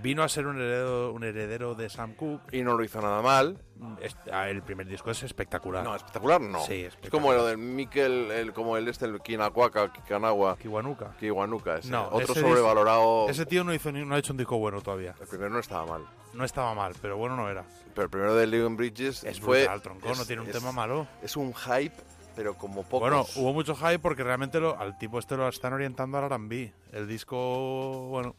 Vino 0.01 0.23
a 0.23 0.29
ser 0.29 0.45
un 0.45 0.57
heredero, 0.57 1.13
un 1.13 1.23
heredero 1.23 1.73
de 1.73 1.89
Sam 1.89 2.13
Cooke. 2.15 2.55
Y 2.55 2.61
no 2.63 2.75
lo 2.77 2.83
hizo 2.83 3.01
nada 3.01 3.21
mal. 3.21 3.57
Es- 4.01 4.15
ah, 4.31 4.49
el 4.49 4.61
primer 4.61 4.87
disco 4.87 5.09
es 5.11 5.23
espectacular. 5.23 5.83
No, 5.83 5.95
espectacular 5.95 6.39
no. 6.41 6.59
Sí, 6.61 6.73
es 6.81 6.87
espectacular. 6.93 7.11
como 7.11 7.33
lo 7.33 7.45
del 7.45 7.57
Mikel, 7.57 8.29
el, 8.31 8.53
como 8.53 8.77
el 8.77 8.87
este, 8.87 9.05
el 9.05 9.21
Kinakwaka, 9.21 9.91
Kikanawa. 9.93 10.57
Kiwanuka. 10.57 11.15
Kiwanuka, 11.17 11.77
ese. 11.77 11.89
No, 11.89 12.07
Otro 12.11 12.33
ese 12.33 12.41
sobrevalorado. 12.41 13.29
Ese 13.29 13.45
tío 13.45 13.63
no, 13.63 13.73
hizo 13.73 13.91
ni- 13.91 14.05
no 14.05 14.15
ha 14.15 14.19
hecho 14.19 14.33
un 14.33 14.37
disco 14.37 14.57
bueno 14.57 14.81
todavía. 14.81 15.15
El 15.19 15.27
primero 15.27 15.49
no 15.49 15.59
estaba 15.59 15.85
mal. 15.85 16.05
No 16.33 16.43
estaba 16.43 16.73
mal, 16.75 16.93
pero 17.01 17.17
bueno 17.17 17.35
no 17.37 17.49
era. 17.49 17.63
Pero 17.93 18.03
el 18.03 18.09
primero 18.09 18.35
de 18.35 18.45
Leon 18.47 18.75
Bridges 18.75 19.23
Es 19.23 19.39
fue. 19.39 19.59
brutal, 19.61 19.81
tronco, 19.81 20.07
no 20.07 20.13
es- 20.13 20.27
tiene 20.27 20.41
un 20.41 20.49
es- 20.49 20.53
tema 20.53 20.71
malo. 20.73 21.07
Es 21.23 21.37
un 21.37 21.53
hype, 21.53 21.95
pero 22.35 22.55
como 22.55 22.83
pocos. 22.83 22.99
Bueno, 22.99 23.25
hubo 23.37 23.53
mucho 23.53 23.73
hype 23.75 23.99
porque 23.99 24.23
realmente 24.23 24.59
lo- 24.59 24.77
al 24.77 24.97
tipo 24.97 25.19
este 25.19 25.37
lo 25.37 25.47
están 25.47 25.71
orientando 25.73 26.17
al 26.17 26.25
R&B. 26.25 26.73
El 26.91 27.07
disco, 27.07 28.07
bueno, 28.09 28.35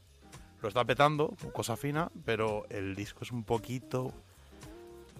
lo 0.66 0.68
está 0.68 0.84
petando, 0.84 1.36
cosa 1.52 1.76
fina, 1.76 2.10
pero 2.24 2.66
el 2.70 2.96
disco 2.96 3.20
es 3.22 3.30
un 3.30 3.44
poquito... 3.44 4.12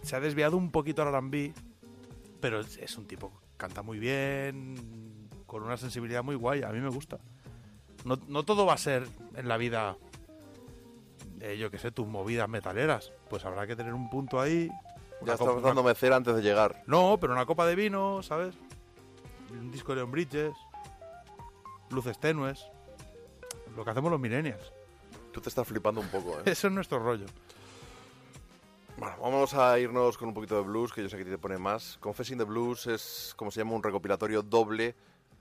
Se 0.03 0.16
ha 0.16 0.20
desviado 0.20 0.57
un 0.57 0.72
poquito 0.72 1.03
al 1.03 1.09
R&B, 1.09 1.55
pero 2.40 2.59
es, 2.61 2.76
es 2.78 2.99
un 2.99 3.07
tipo 3.07 3.30
que 3.30 3.36
canta 3.57 3.82
muy 3.82 4.01
bien, 4.01 5.28
con 5.47 5.62
una 5.62 5.76
sensibilidad 5.76 6.24
muy 6.24 6.34
guay, 6.34 6.64
a 6.64 6.70
mí 6.70 6.80
me 6.80 6.88
gusta. 6.88 7.18
No, 8.05 8.18
no 8.26 8.42
todo 8.42 8.66
va 8.66 8.72
a 8.72 8.78
ser 8.78 9.07
en 9.36 9.47
la 9.47 9.57
vida, 9.57 9.97
eh, 11.40 11.57
yo 11.59 11.70
que 11.70 11.78
sé, 11.78 11.92
tus 11.92 12.09
movidas 12.09 12.49
metaleras. 12.49 13.12
Pues 13.30 13.44
habrá 13.44 13.68
que 13.68 13.76
tener 13.76 13.94
un 13.94 14.11
punto 14.11 14.40
ahí. 14.40 14.68
Ya 15.24 15.34
estamos 15.34 15.62
dando 15.62 15.94
cera 15.94 16.16
antes 16.16 16.34
de 16.34 16.42
llegar. 16.42 16.82
no, 16.86 17.18
pero 17.20 17.32
una 17.32 17.47
copa 17.47 17.66
de 17.66 17.76
vino, 17.76 18.20
¿sabes? 18.24 18.57
Un 19.51 19.70
disco 19.70 19.92
de 19.92 19.97
Leon 19.97 20.11
Bridges, 20.11 20.55
luces 21.90 22.18
tenues, 22.18 22.66
lo 23.76 23.84
que 23.84 23.90
hacemos 23.90 24.11
los 24.11 24.20
millennials. 24.20 24.72
Tú 25.37 25.43
te 25.43 25.51
estás 25.51 25.68
flipando 25.68 26.01
un 26.01 26.09
poco, 26.09 26.39
¿eh? 26.39 26.43
Eso 26.47 26.68
es 26.68 26.72
nuestro 26.72 26.99
rollo. 26.99 27.26
Bueno, 28.97 29.14
vamos 29.20 29.53
a 29.53 29.78
irnos 29.78 30.16
con 30.16 30.28
un 30.28 30.32
poquito 30.34 30.55
de 30.57 30.62
blues, 30.62 30.95
que 30.95 31.03
yo 31.03 31.11
sé 31.11 31.18
que 31.18 31.26
te 31.26 31.37
pone 31.37 31.59
más. 31.59 31.99
Confessing 32.01 32.39
the 32.39 32.45
Blues 32.45 32.87
es, 32.87 33.34
como 33.37 33.51
se 33.51 33.61
llama, 33.61 33.72
un 33.74 33.82
recopilatorio 33.82 34.41
doble 34.41 34.95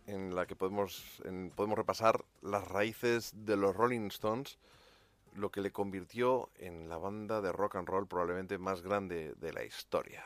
en 0.05 0.35
la 0.35 0.45
que 0.47 0.57
podemos, 0.57 1.01
en- 1.23 1.49
podemos 1.55 1.77
repasar 1.77 2.25
las 2.41 2.67
raíces 2.67 3.31
de 3.45 3.55
los 3.55 3.73
Rolling 3.73 4.07
Stones, 4.07 4.57
lo 5.33 5.49
que 5.49 5.61
le 5.61 5.71
convirtió 5.71 6.49
en 6.59 6.89
la 6.89 6.97
banda 6.97 7.39
de 7.39 7.53
rock 7.53 7.77
and 7.77 7.87
roll 7.87 8.05
probablemente 8.05 8.57
más 8.57 8.81
grande 8.81 9.33
de 9.39 9.53
la 9.53 9.63
historia. 9.63 10.25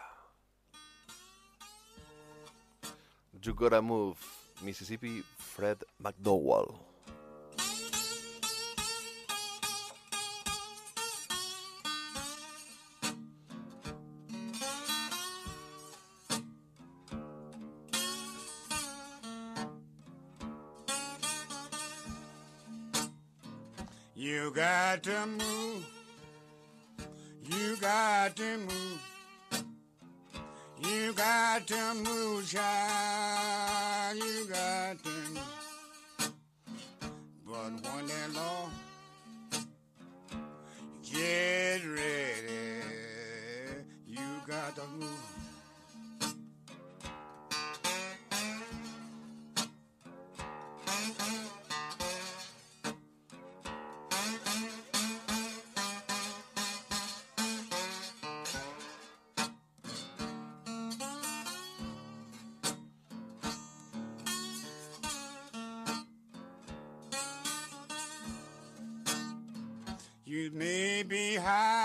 You 3.40 3.54
Gotta 3.54 3.82
Move, 3.82 4.18
Mississippi, 4.64 5.24
Fred 5.38 5.78
McDowell. 6.00 6.89
You 25.06 25.49
You 70.30 70.52
may 70.54 71.02
be 71.02 71.38
high, 71.38 71.79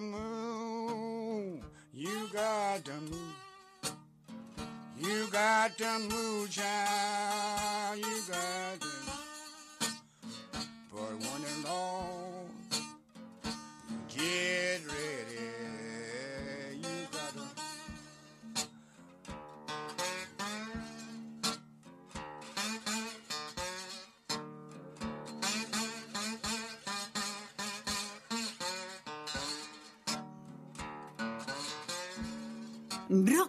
remove. 0.00 0.27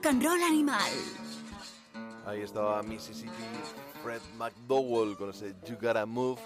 Rock 0.02 0.06
and 0.06 0.24
roll 0.24 0.41
animal. 0.43 0.80
Ahí 2.26 2.41
estaba 2.41 2.82
Mississippi 2.84 3.32
Fred 4.02 4.22
McDowell 4.38 5.18
con 5.18 5.32
ese 5.32 5.56
You 5.68 5.76
Gotta 5.82 6.06
Move 6.06 6.39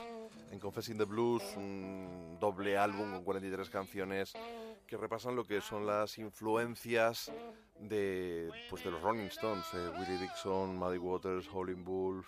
en 0.51 0.59
Confessing 0.59 0.97
the 0.97 1.03
Blues, 1.05 1.43
un 1.55 2.37
doble 2.39 2.75
álbum 2.77 3.11
con 3.11 3.23
43 3.23 3.69
canciones 3.69 4.33
que 4.87 4.97
repasan 4.97 5.35
lo 5.35 5.43
que 5.45 5.61
son 5.61 5.85
las 5.85 6.17
influencias 6.17 7.31
de, 7.79 8.49
pues 8.71 8.83
de 8.83 8.89
los 8.91 9.01
Rolling 9.01 9.27
Stones, 9.27 9.65
eh, 9.73 9.89
Willie 9.99 10.17
Dixon, 10.19 10.75
Muddy 10.77 10.97
Waters, 10.97 11.47
Howlin' 11.53 11.83
Wolf, 11.83 12.25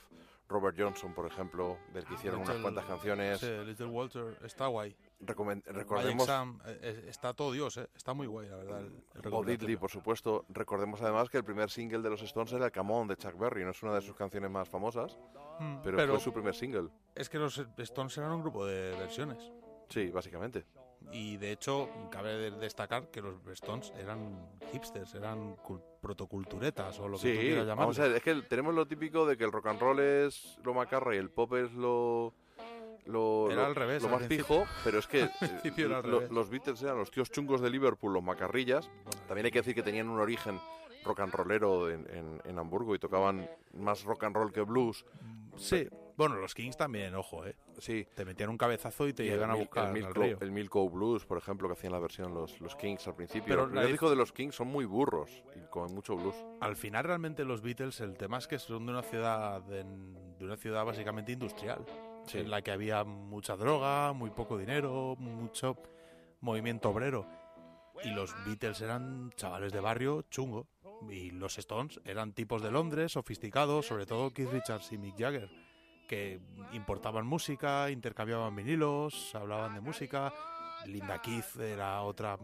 Robert 0.47 0.75
Johnson, 0.77 1.13
por 1.13 1.25
ejemplo, 1.25 1.77
del 1.93 2.05
que 2.05 2.13
hicieron 2.15 2.41
unas 2.41 2.49
Little- 2.55 2.61
cuantas 2.61 2.85
canciones. 2.85 3.39
sí, 3.39 3.47
Little 3.65 3.87
Walter 3.87 4.37
está 4.43 4.67
guay. 4.67 4.95
Recordemos 5.19 6.27
eh, 6.65 6.79
eh, 6.81 7.05
está 7.07 7.33
todo 7.33 7.51
Dios, 7.51 7.77
eh. 7.77 7.87
está 7.95 8.13
muy 8.13 8.27
guay, 8.27 8.49
la 8.49 8.57
verdad. 8.57 8.79
el- 8.81 9.03
el 9.23 9.29
Bob. 9.29 9.45
Diddley, 9.45 9.77
por 9.77 9.89
supuesto. 9.89 10.45
Recordemos 10.49 11.01
además 11.01 11.29
que 11.29 11.37
el 11.37 11.43
primer 11.43 11.69
single 11.69 12.01
de 12.01 12.09
los 12.09 12.21
Stones 12.21 12.51
era 12.53 12.65
el 12.65 12.71
Come 12.71 12.93
On 12.93 13.07
de 13.07 13.15
Chuck 13.15 13.37
Berry. 13.37 13.63
No 13.63 13.71
es 13.71 13.81
una 13.81 13.93
de 13.95 14.01
sus 14.01 14.15
canciones 14.15 14.51
más 14.51 14.69
famosas, 14.69 15.17
Mm, 15.59 15.77
pero, 15.83 15.97
pero- 15.97 16.13
fue 16.13 16.21
su 16.21 16.33
primer 16.33 16.53
single. 16.53 16.89
Es 17.15 17.29
que 17.29 17.37
los 17.39 17.57
Stones 17.77 18.17
eran 18.17 18.31
un 18.31 18.41
grupo 18.41 18.65
de 18.65 18.91
versiones. 18.97 19.51
Sí, 19.89 20.09
básicamente. 20.09 20.65
Y 21.11 21.37
de 21.37 21.51
hecho, 21.51 21.87
cabe 22.09 22.33
de- 22.35 22.51
destacar 22.51 23.09
que 23.11 23.21
los 23.21 23.35
Stones 23.53 23.93
eran 23.97 24.49
hipsters, 24.73 25.13
eran 25.13 25.55
cul- 25.57 25.81
protoculturetas 26.01 26.99
o 26.99 27.07
lo 27.07 27.17
que 27.17 27.21
tú 27.33 27.39
Sí, 27.39 27.39
quieras 27.47 27.67
vamos 27.67 27.99
a 27.99 28.03
ver, 28.07 28.17
es 28.17 28.23
que 28.23 28.35
tenemos 28.43 28.73
lo 28.73 28.87
típico 28.87 29.25
de 29.25 29.37
que 29.37 29.43
el 29.43 29.51
rock 29.51 29.67
and 29.67 29.79
roll 29.79 29.99
es 29.99 30.57
lo 30.63 30.73
macarra 30.73 31.13
y 31.15 31.19
el 31.19 31.29
pop 31.29 31.53
es 31.53 31.71
lo... 31.73 32.33
Lo, 33.05 33.51
Era 33.51 33.61
lo- 33.61 33.67
al 33.67 33.75
revés, 33.75 34.01
lo 34.01 34.07
al 34.09 34.13
más 34.15 34.27
principio. 34.27 34.45
pijo, 34.63 34.67
pero 34.83 34.99
es 34.99 35.07
que 35.07 35.21
Al 35.23 35.29
eh, 35.63 35.95
al 35.95 36.09
lo- 36.09 36.21
los 36.27 36.49
Beatles 36.49 36.81
eran 36.81 36.97
los 36.97 37.11
tíos 37.11 37.29
chungos 37.31 37.61
de 37.61 37.69
Liverpool, 37.69 38.13
los 38.13 38.23
macarrillas. 38.23 38.89
También 39.27 39.45
hay 39.45 39.51
que 39.51 39.59
decir 39.59 39.75
que 39.75 39.83
tenían 39.83 40.09
un 40.09 40.19
origen 40.19 40.59
rock 41.03 41.19
and 41.19 41.33
rollero 41.33 41.89
en, 41.89 42.07
en- 42.09 42.41
en 42.43 42.59
Hamburgo 42.59 42.95
y 42.95 42.99
tocaban 42.99 43.47
más 43.73 44.03
rock 44.03 44.23
and 44.23 44.35
roll 44.35 44.51
que 44.51 44.61
blues. 44.61 45.05
Sí, 45.55 45.87
bueno, 46.17 46.35
los 46.35 46.53
Kings 46.55 46.75
también, 46.77 47.13
ojo, 47.15 47.45
¿eh? 47.45 47.55
Sí. 47.77 48.07
Te 48.15 48.25
metían 48.25 48.49
un 48.49 48.57
cabezazo 48.57 49.07
y 49.07 49.13
te 49.13 49.23
Y 49.23 49.29
llegan 49.29 49.51
a 49.51 49.55
buscar 49.55 49.83
el 49.83 49.87
al 49.89 49.93
Milko, 49.93 50.21
río. 50.21 50.37
el 50.41 50.51
Milko 50.51 50.89
Blues, 50.89 51.25
por 51.25 51.37
ejemplo, 51.37 51.67
que 51.67 51.73
hacían 51.73 51.93
la 51.93 51.99
versión 51.99 52.33
los, 52.33 52.59
los 52.59 52.75
Kings 52.75 53.05
al 53.07 53.15
principio. 53.15 53.47
Pero 53.55 53.69
Pero 53.69 53.81
dif- 53.83 53.91
disco 53.91 54.09
de 54.09 54.15
los 54.15 54.31
Kings 54.33 54.55
son 54.55 54.67
muy 54.67 54.85
burros 54.85 55.43
y 55.55 55.69
con 55.69 55.93
mucho 55.93 56.15
blues. 56.17 56.35
Al 56.59 56.75
final 56.75 57.03
realmente 57.05 57.45
los 57.45 57.61
Beatles 57.61 58.01
el 58.01 58.17
tema 58.17 58.37
es 58.39 58.47
que 58.47 58.57
son 58.59 58.85
de 58.85 58.91
una 58.93 59.03
ciudad 59.03 59.61
de, 59.61 59.83
de 59.83 60.45
una 60.45 60.57
ciudad 60.57 60.83
básicamente 60.83 61.31
industrial, 61.33 61.85
En 62.33 62.49
la 62.49 62.61
que 62.61 62.71
había 62.71 63.03
mucha 63.03 63.55
droga, 63.55 64.13
muy 64.13 64.29
poco 64.29 64.57
dinero, 64.57 65.15
mucho 65.17 65.77
movimiento 66.41 66.89
obrero. 66.89 67.27
Y 68.03 68.09
los 68.09 68.35
Beatles 68.45 68.81
eran 68.81 69.31
chavales 69.35 69.71
de 69.71 69.79
barrio 69.79 70.23
chungo 70.23 70.67
y 71.09 71.31
los 71.31 71.57
Stones 71.57 71.99
eran 72.03 72.33
tipos 72.33 72.61
de 72.61 72.71
Londres 72.71 73.13
sofisticados, 73.13 73.87
sobre 73.87 74.05
todo 74.05 74.31
Keith 74.31 74.51
Richards 74.51 74.91
y 74.91 74.97
Mick 74.97 75.17
Jagger, 75.17 75.49
que 76.07 76.39
importaban 76.73 77.25
música, 77.25 77.89
intercambiaban 77.89 78.55
vinilos, 78.55 79.33
hablaban 79.35 79.73
de 79.73 79.81
música. 79.81 80.33
Linda 80.85 81.21
Keith 81.21 81.57
era 81.59 82.01
otra 82.01 82.37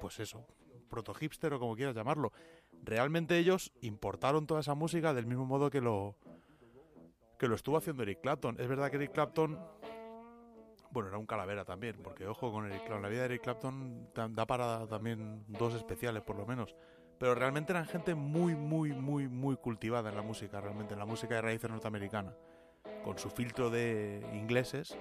pues 0.00 0.20
eso, 0.20 0.46
proto 0.88 1.12
hipster 1.14 1.52
o 1.52 1.60
como 1.60 1.76
quieras 1.76 1.94
llamarlo. 1.94 2.32
Realmente 2.82 3.38
ellos 3.38 3.72
importaron 3.82 4.46
toda 4.46 4.60
esa 4.60 4.74
música 4.74 5.12
del 5.12 5.26
mismo 5.26 5.44
modo 5.44 5.70
que 5.70 5.80
lo 5.80 6.16
que 7.40 7.48
lo 7.48 7.54
estuvo 7.54 7.78
haciendo 7.78 8.02
Eric 8.02 8.20
Clapton. 8.20 8.56
Es 8.60 8.68
verdad 8.68 8.90
que 8.90 8.96
Eric 8.96 9.12
Clapton 9.12 9.58
bueno, 10.90 11.08
era 11.08 11.18
un 11.18 11.24
calavera 11.24 11.64
también, 11.64 11.96
porque 12.02 12.26
ojo 12.26 12.52
con 12.52 12.66
Eric 12.66 12.80
Clapton, 12.80 13.02
la 13.02 13.08
vida 13.08 13.20
de 13.20 13.26
Eric 13.26 13.42
Clapton 13.42 14.08
da 14.12 14.46
para 14.46 14.86
también 14.88 15.44
dos 15.48 15.74
especiales 15.74 16.22
por 16.22 16.36
lo 16.36 16.44
menos. 16.44 16.76
Pero 17.18 17.34
realmente 17.34 17.72
eran 17.72 17.86
gente 17.86 18.14
muy, 18.14 18.54
muy, 18.54 18.92
muy, 18.92 19.26
muy 19.26 19.56
cultivada 19.56 20.10
en 20.10 20.16
la 20.16 20.22
música, 20.22 20.60
realmente, 20.60 20.94
en 20.94 20.98
la 20.98 21.06
música 21.06 21.34
de 21.36 21.42
raíces 21.42 21.70
norteamericana. 21.70 22.34
Con 23.04 23.18
su 23.18 23.30
filtro 23.30 23.70
de 23.70 24.22
ingleses, 24.34 24.98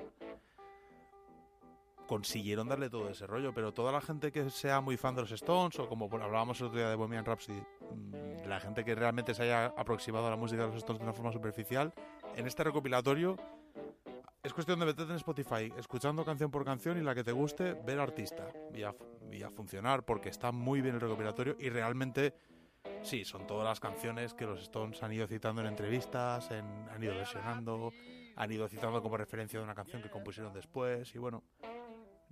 consiguieron 2.10 2.68
darle 2.68 2.90
todo 2.90 3.08
ese 3.10 3.28
rollo, 3.28 3.54
pero 3.54 3.74
toda 3.74 3.92
la 3.92 4.02
gente 4.02 4.32
que 4.32 4.50
sea 4.50 4.82
muy 4.82 4.98
fan 4.98 5.14
de 5.14 5.22
los 5.22 5.32
Stones, 5.32 5.78
o 5.78 5.88
como 5.88 6.06
hablábamos 6.06 6.60
el 6.60 6.68
otro 6.68 6.80
día 6.80 6.90
de 6.90 6.96
Bohemian 6.96 7.24
Rhapsody, 7.24 7.62
mm, 7.62 8.48
la 8.48 8.60
gente 8.60 8.84
que 8.84 8.96
realmente 8.96 9.36
se 9.36 9.44
haya 9.44 9.68
aproximado 9.78 10.26
a 10.26 10.32
la 10.32 10.36
música 10.36 10.64
de 10.64 10.70
los 10.70 10.78
Stones 10.78 11.00
de 11.00 11.04
una 11.04 11.14
forma 11.14 11.32
superficial, 11.32 11.94
en 12.36 12.48
este 12.48 12.64
recopilatorio 12.64 13.36
es 14.42 14.54
cuestión 14.54 14.80
de 14.80 14.86
meterte 14.86 15.12
en 15.12 15.18
Spotify, 15.18 15.72
escuchando 15.78 16.24
canción 16.24 16.50
por 16.50 16.64
canción 16.64 16.98
y 16.98 17.02
la 17.02 17.14
que 17.14 17.24
te 17.24 17.32
guste, 17.34 17.74
ver 17.74 18.00
artista. 18.00 18.48
Y 18.74 18.84
a, 18.84 18.96
y 19.32 19.44
a 19.44 19.50
funcionar, 19.50 20.04
porque 20.06 20.30
está 20.30 20.52
muy 20.52 20.82
bien 20.82 20.96
el 20.96 21.02
recopilatorio 21.02 21.56
y 21.60 21.70
realmente, 21.70 22.34
sí, 23.04 23.26
son 23.26 23.46
todas 23.46 23.66
las 23.66 23.80
canciones 23.80 24.34
que 24.34 24.46
los 24.46 24.62
Stones 24.62 25.04
han 25.04 25.12
ido 25.12 25.28
citando 25.28 25.62
en 25.62 25.68
entrevistas, 25.68 26.50
en- 26.52 26.88
han 26.90 27.04
ido 27.04 27.14
versionando, 27.16 27.92
han 28.38 28.52
ido 28.52 28.68
citando 28.70 29.02
como 29.02 29.18
referencia 29.18 29.60
de 29.60 29.66
una 29.66 29.76
canción 29.76 30.02
que 30.02 30.10
compusieron 30.10 30.54
después 30.54 31.14
y 31.14 31.18
bueno, 31.18 31.44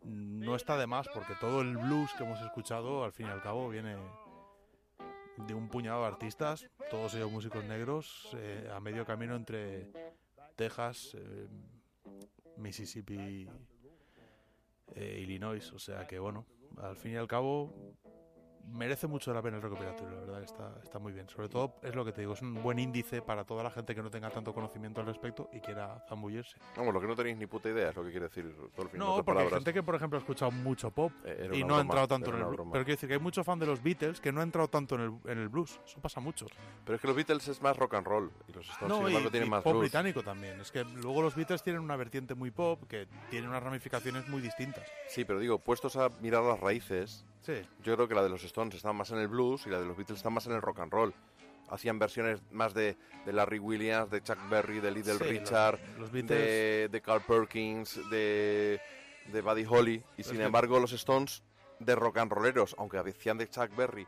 no 0.04 0.56
está 0.56 0.78
de 0.78 0.88
más 0.88 1.08
porque 1.14 1.34
todo 1.42 1.60
el 1.62 1.76
blues 1.76 2.14
que 2.18 2.24
hemos 2.24 2.40
escuchado 2.42 3.04
al 3.04 3.12
fin 3.12 3.28
y 3.28 3.30
al 3.30 3.42
cabo 3.42 3.68
viene 3.68 3.98
de 5.46 5.54
un 5.54 5.70
puñado 5.70 6.02
de 6.02 6.08
artistas, 6.08 6.70
todos 6.90 7.14
ellos 7.16 7.32
músicos 7.32 7.64
negros, 7.64 8.30
eh, 8.36 8.70
a 8.74 8.80
medio 8.80 9.06
camino 9.06 9.36
entre 9.36 9.92
Texas, 10.56 11.16
eh, 11.16 11.48
Mississippi, 12.58 13.48
eh, 14.96 15.20
Illinois, 15.22 15.72
o 15.74 15.80
sea 15.80 16.08
que 16.08 16.18
bueno, 16.18 16.46
al 16.78 16.96
fin 16.96 17.14
y 17.14 17.16
al 17.16 17.28
cabo 17.28 17.74
merece 18.72 19.08
mucho 19.08 19.34
la 19.34 19.42
pena 19.42 19.58
el 19.58 19.64
recopilatorio, 19.64 20.16
la 20.16 20.22
verdad 20.22 20.44
está, 20.44 20.72
está 20.84 21.00
muy 21.00 21.12
bien. 21.14 21.28
Sobre 21.30 21.50
todo 21.50 21.76
es 21.82 21.96
lo 21.96 22.04
que 22.06 22.12
te 22.12 22.22
digo, 22.22 22.34
es 22.34 22.42
un 22.42 22.62
buen 22.62 22.80
índice 22.80 23.22
para 23.22 23.44
toda 23.44 23.64
la 23.64 23.72
gente 23.72 23.96
que 23.96 24.02
no 24.04 24.10
tenga 24.10 24.30
tanto 24.30 24.54
conocimiento 24.54 25.02
al 25.02 25.08
respecto 25.08 25.50
y 25.54 25.60
quiera 25.60 26.04
zambullirse. 26.10 26.58
Vamos, 26.76 26.94
lo 26.94 27.02
que 27.02 27.08
no 27.08 27.16
tenéis 27.16 27.38
ni 27.38 27.46
puta 27.48 27.70
idea 27.70 27.90
es 27.90 27.96
lo 27.96 28.04
que 28.04 28.12
quiere 28.12 28.28
decir 28.28 28.54
todo 28.76 28.84
el 28.84 28.90
fin. 28.90 29.00
en 29.02 29.08
No, 29.08 29.16
porque 29.16 29.20
hay 29.20 29.24
palabras. 29.36 29.54
gente 29.54 29.74
que, 29.74 29.84
por 29.84 29.96
ejemplo, 29.96 30.18
ha 30.18 30.22
escuchado 30.22 30.52
mucho 30.52 30.92
pop 30.92 31.12
era 31.26 31.56
y 31.56 31.60
no 31.64 31.76
ha 31.76 31.78
broma, 31.78 31.82
entrado 31.82 32.08
tanto 32.08 32.30
en 32.32 32.36
el 32.38 32.44
blues. 32.46 32.58
Pero 32.72 32.86
quiero 32.86 32.96
decir 32.96 33.08
que 33.10 33.14
hay 33.16 33.22
mucho 33.22 33.44
fan 33.44 33.60
de 33.60 33.66
los 33.66 33.82
Beatles 33.82 34.20
que 34.20 34.32
no 34.32 34.42
ha 34.42 34.44
entrado 34.44 34.68
tanto 34.68 34.96
en 34.96 35.02
el, 35.02 35.32
en 35.32 35.38
el 35.40 35.50
blues. 35.50 35.80
Eso 35.86 36.00
pasa 36.02 36.20
mucho. 36.20 36.46
Pero 36.86 36.96
es 36.96 37.02
que 37.02 37.08
los 37.08 37.16
Beatles 37.16 37.48
es 37.48 37.62
más 37.62 37.78
rock 37.78 37.94
and 37.96 38.06
roll 38.08 38.32
y 38.48 38.52
los 38.54 38.68
Stones, 38.70 38.80
sin 38.80 39.04
No, 39.04 39.10
y, 39.10 39.12
embargo, 39.14 39.32
tienen 39.32 39.48
y 39.48 39.50
más 39.52 39.64
pop 39.64 39.72
blues. 39.74 39.84
británico 39.84 40.24
también. 40.24 40.60
Es 40.60 40.72
que 40.72 40.84
luego 40.84 41.22
los 41.22 41.36
Beatles 41.36 41.64
tienen 41.64 41.82
una 41.82 41.96
vertiente 41.96 42.36
muy 42.36 42.52
pop 42.52 42.84
que 42.88 43.08
tiene 43.30 43.48
unas 43.48 43.64
ramificaciones 43.64 44.28
muy 44.28 44.42
distintas. 44.42 44.84
Sí, 45.08 45.24
pero 45.26 45.40
digo, 45.40 45.60
puestos 45.60 45.96
a 45.96 46.10
mirar 46.22 46.44
las 46.44 46.60
raíces, 46.60 47.26
Sí. 47.42 47.54
yo 47.84 47.96
creo 47.96 48.08
que 48.08 48.16
la 48.16 48.24
de 48.24 48.30
los 48.30 48.44
Stones 48.58 48.96
más 48.96 49.12
en 49.12 49.20
el 49.20 49.28
blues 49.28 49.66
y 49.68 49.70
la 49.70 49.80
de 49.80 49.86
los 49.86 49.96
Beatles 49.98 50.18
está 50.18 50.30
más 50.30 50.46
en 50.48 50.54
el 50.54 50.62
rock 50.62 50.80
and 50.80 50.92
roll. 50.92 51.14
Hacían 51.70 52.00
versiones 52.00 52.42
más 52.52 52.74
de, 52.74 52.96
de 53.26 53.34
Larry 53.34 53.60
Williams, 53.60 54.10
de 54.10 54.22
Chuck 54.24 54.38
Berry, 54.50 54.80
de 54.80 54.90
Little 54.92 55.16
Sí, 55.18 55.24
Richard, 55.26 55.80
los 56.00 56.12
de, 56.12 56.88
de 56.90 57.02
Carl 57.02 57.22
Perkins, 57.22 58.00
de, 58.10 58.80
de 59.32 59.42
Buddy 59.42 59.66
Holly. 59.70 60.04
Y 60.18 60.24
sin 60.24 60.40
embargo, 60.42 60.80
los 60.80 60.94
Stones 60.94 61.44
de 61.80 61.96
rock 61.96 62.18
and 62.20 62.32
rolleros, 62.32 62.74
aunque 62.80 62.98
hacían 62.98 63.38
de 63.38 63.50
Chuck 63.50 63.76
Berry 63.76 64.08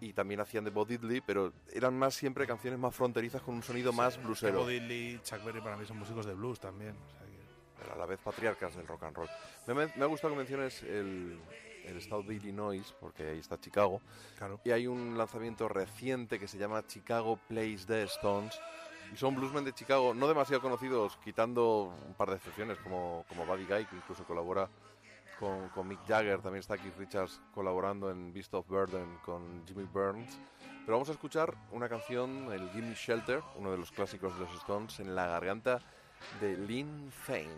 y 0.00 0.12
también 0.12 0.40
hacían 0.40 0.62
de 0.64 0.70
Bob 0.70 0.86
Diddley, 0.88 1.20
pero 1.26 1.52
eran 1.72 1.98
más 1.98 2.14
siempre 2.14 2.46
canciones 2.46 2.78
más 2.78 2.94
fronterizas 2.94 3.42
con 3.42 3.54
un 3.56 3.62
sonido 3.62 3.92
más 3.92 4.22
bluesero. 4.22 4.60
Bob 4.60 4.68
Diddley, 4.68 5.20
Chuck 5.24 5.42
Berry 5.44 5.60
para 5.60 5.76
mí 5.76 5.84
son 5.86 5.98
músicos 5.98 6.24
de 6.26 6.34
blues 6.34 6.60
también. 6.60 6.94
o 6.96 7.10
sea 7.10 7.20
que- 7.20 7.36
pero 7.78 7.92
a 7.94 7.96
la 7.96 8.06
vez 8.06 8.18
patriarcas 8.20 8.74
del 8.76 8.86
rock 8.86 9.02
and 9.04 9.16
roll. 9.16 9.28
Me, 9.66 9.74
me- 9.74 9.92
me 9.96 10.02
ha 10.04 10.06
gustado 10.06 10.32
que 10.34 10.38
menciones 10.38 10.82
el, 10.82 11.38
el 11.86 11.96
estado 11.96 12.22
de 12.22 12.34
Illinois, 12.34 12.94
porque 13.00 13.28
ahí 13.28 13.38
está 13.38 13.58
Chicago. 13.58 14.00
Claro. 14.38 14.60
Y 14.64 14.70
hay 14.70 14.86
un 14.86 15.16
lanzamiento 15.16 15.68
reciente 15.68 16.38
que 16.38 16.48
se 16.48 16.58
llama 16.58 16.86
Chicago 16.86 17.38
Plays 17.48 17.86
the 17.86 18.02
Stones. 18.04 18.58
Y 19.12 19.16
son 19.16 19.36
bluesmen 19.36 19.64
de 19.64 19.72
Chicago, 19.72 20.14
no 20.14 20.26
demasiado 20.26 20.60
conocidos, 20.60 21.16
quitando 21.22 21.94
un 22.06 22.14
par 22.14 22.30
de 22.30 22.36
excepciones, 22.36 22.78
como, 22.78 23.24
como 23.28 23.46
Buddy 23.46 23.64
Guy, 23.64 23.84
que 23.86 23.96
incluso 23.96 24.24
colabora 24.24 24.68
con, 25.38 25.68
con 25.68 25.86
Mick 25.86 26.00
Jagger. 26.06 26.40
También 26.40 26.60
está 26.60 26.76
Keith 26.76 26.96
Richards 26.98 27.40
colaborando 27.54 28.10
en 28.10 28.32
Beast 28.32 28.52
of 28.54 28.66
Burden 28.66 29.18
con 29.24 29.64
Jimmy 29.66 29.84
Burns. 29.84 30.38
Pero 30.86 30.98
vamos 30.98 31.08
a 31.08 31.12
escuchar 31.12 31.54
una 31.72 31.88
canción, 31.88 32.52
el 32.52 32.70
Gimme 32.70 32.94
Shelter, 32.94 33.42
uno 33.56 33.72
de 33.72 33.78
los 33.78 33.90
clásicos 33.90 34.34
de 34.34 34.40
los 34.44 34.54
Stones, 34.54 35.00
en 35.00 35.14
la 35.14 35.26
garganta 35.26 35.80
de 36.40 36.56
Lynn 36.56 37.10
Fane. 37.10 37.50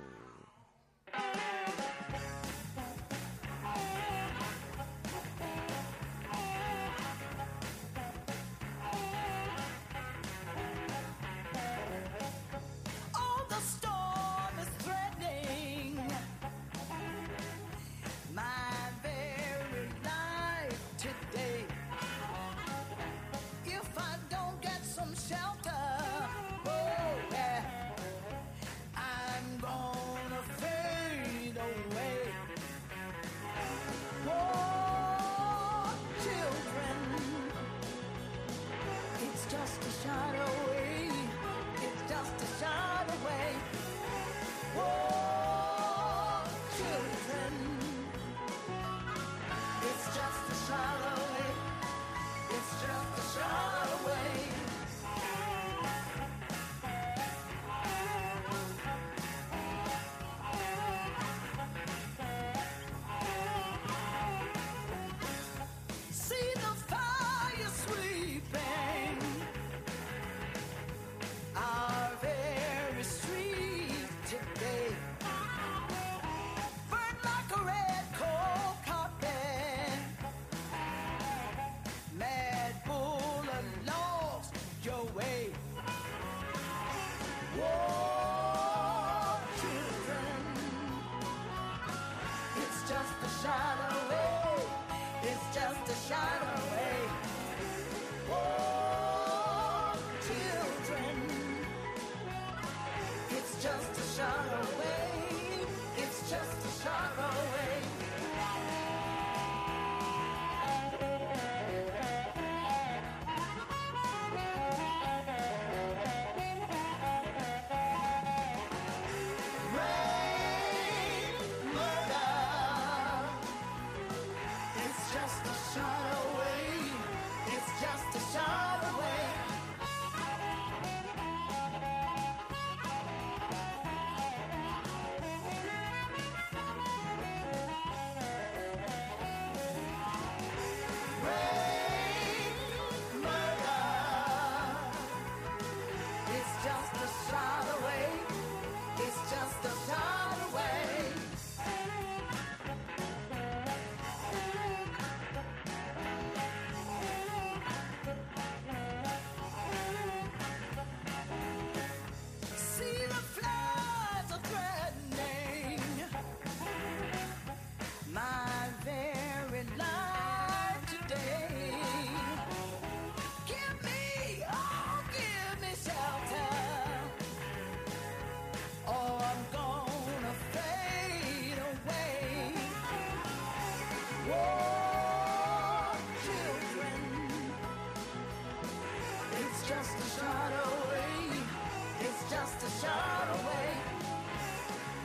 Shot 192.81 193.29
away. 193.35 193.71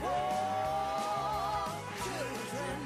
War, 0.01 1.73
children, 2.03 2.79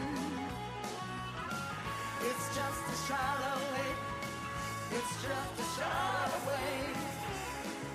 it's 2.22 2.46
just 2.56 2.84
a 2.94 2.98
shot 3.08 3.42
away. 3.56 3.90
It's 4.98 5.14
just 5.24 5.54
a 5.60 5.68
shot 5.76 6.32
away. 6.40 6.72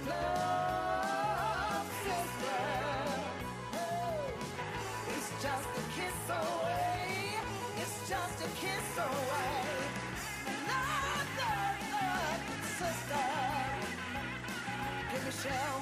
Love, 0.09 1.89
sister, 2.05 2.63
oh, 3.75 4.29
it's 5.15 5.31
just 5.45 5.71
a 5.81 5.85
kiss 5.97 6.21
away. 6.29 7.41
It's 7.81 7.97
just 8.11 8.39
a 8.41 8.51
kiss 8.61 8.89
away. 8.99 9.57
Love, 10.69 11.29
love, 11.41 11.81
love, 11.95 12.43
sister, 12.79 13.25
give 15.11 15.25
me 15.25 15.33
shelter. 15.43 15.82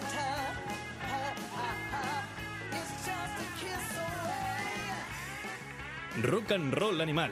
Rock 6.18 6.50
and 6.50 6.74
Roll 6.74 7.00
Animal, 7.00 7.30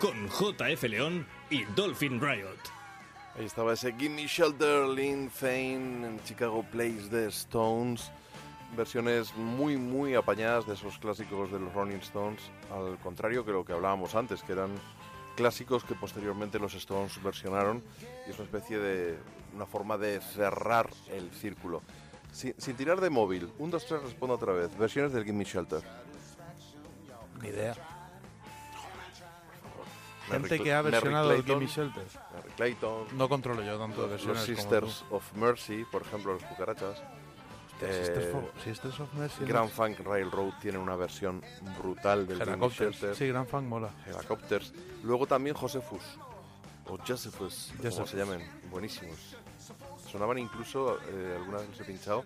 con 0.00 0.28
JF 0.28 0.82
León 0.84 1.26
y 1.50 1.64
Dolphin 1.76 2.18
Riot. 2.18 2.56
Ahí 3.36 3.44
estaba 3.44 3.74
ese 3.74 3.92
Gimme 3.92 4.26
Shelter, 4.26 4.88
Lynn 4.88 5.30
Thane, 5.30 6.06
en 6.06 6.20
Chicago 6.24 6.64
Place 6.72 7.08
de 7.10 7.28
Stones. 7.28 8.10
Versiones 8.76 9.36
muy, 9.36 9.76
muy 9.76 10.14
apañadas 10.14 10.66
de 10.66 10.72
esos 10.72 10.98
clásicos 10.98 11.52
de 11.52 11.60
los 11.60 11.72
Rolling 11.74 11.98
Stones. 11.98 12.40
Al 12.72 12.96
contrario 12.98 13.44
que 13.44 13.52
lo 13.52 13.62
que 13.62 13.74
hablábamos 13.74 14.14
antes, 14.14 14.42
que 14.42 14.52
eran 14.52 14.70
clásicos 15.36 15.84
que 15.84 15.94
posteriormente 15.94 16.58
los 16.58 16.74
Stones 16.74 17.22
versionaron. 17.22 17.82
Y 18.26 18.30
es 18.30 18.36
una 18.36 18.46
especie 18.46 18.78
de. 18.78 19.18
una 19.54 19.66
forma 19.66 19.98
de 19.98 20.20
cerrar 20.20 20.88
el 21.12 21.30
círculo. 21.30 21.82
Sin, 22.32 22.54
sin 22.56 22.74
tirar 22.74 23.02
de 23.02 23.10
móvil. 23.10 23.52
Un, 23.58 23.70
dos, 23.70 23.84
tres, 23.84 24.02
respondo 24.02 24.34
otra 24.34 24.54
vez. 24.54 24.76
Versiones 24.78 25.12
del 25.12 25.24
Gimme 25.24 25.44
Shelter. 25.44 25.82
Ni 27.42 27.48
idea. 27.48 27.93
Mary 30.44 30.48
Gente 30.50 30.64
que 30.64 30.72
ha 30.72 30.82
Mary 30.82 30.90
versionado 30.92 31.30
el 31.32 31.42
Clayton, 31.44 31.60
Gimme 31.60 31.72
Shelter. 31.72 32.04
Mary 32.34 32.50
Clayton. 32.56 33.06
No 33.18 33.28
controlo 33.28 33.62
yo 33.62 33.78
tanto 33.78 34.02
de 34.02 34.08
Los 34.08 34.26
versiones 34.26 34.44
como 34.44 34.56
Sisters 34.56 35.04
tú. 35.08 35.16
of 35.16 35.32
Mercy, 35.34 35.84
por 35.90 36.02
ejemplo, 36.02 36.32
los 36.34 36.42
cucarachas. 36.44 37.02
Sisters 37.80 38.26
Eh, 38.26 38.32
of- 38.34 38.62
Sisters 38.64 39.00
of 39.00 39.12
Mercy. 39.14 39.44
Grand 39.44 39.68
Funk 39.70 39.98
Railroad 40.00 40.52
tiene 40.62 40.78
una 40.78 40.94
versión 40.96 41.42
brutal 41.82 42.26
del 42.26 42.42
Gimme. 42.42 42.68
Shelter. 42.70 43.16
Sí, 43.16 43.28
Grand 43.28 43.48
Funk 43.48 43.64
mola. 43.66 43.90
Helicopters. 44.06 44.72
Luego 45.02 45.26
también 45.26 45.56
Josephus. 45.56 46.02
O 46.86 46.96
Josephus, 46.98 47.72
como 47.76 47.82
Josephus. 47.90 48.10
se 48.10 48.16
llamen. 48.16 48.48
Buenísimos. 48.70 49.36
Sonaban 50.10 50.38
incluso, 50.38 50.98
eh, 51.08 51.34
alguna 51.38 51.58
vez 51.58 51.70
los 51.70 51.80
he 51.80 51.84
pinchado, 51.84 52.22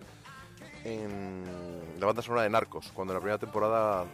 en 0.83 1.43
la 1.99 2.05
banda 2.05 2.21
sonora 2.21 2.43
de 2.43 2.49
Narcos. 2.49 2.91
Cuando 2.93 3.13
en 3.13 3.15
la 3.17 3.21
primera 3.21 3.37
temporada 3.37 4.05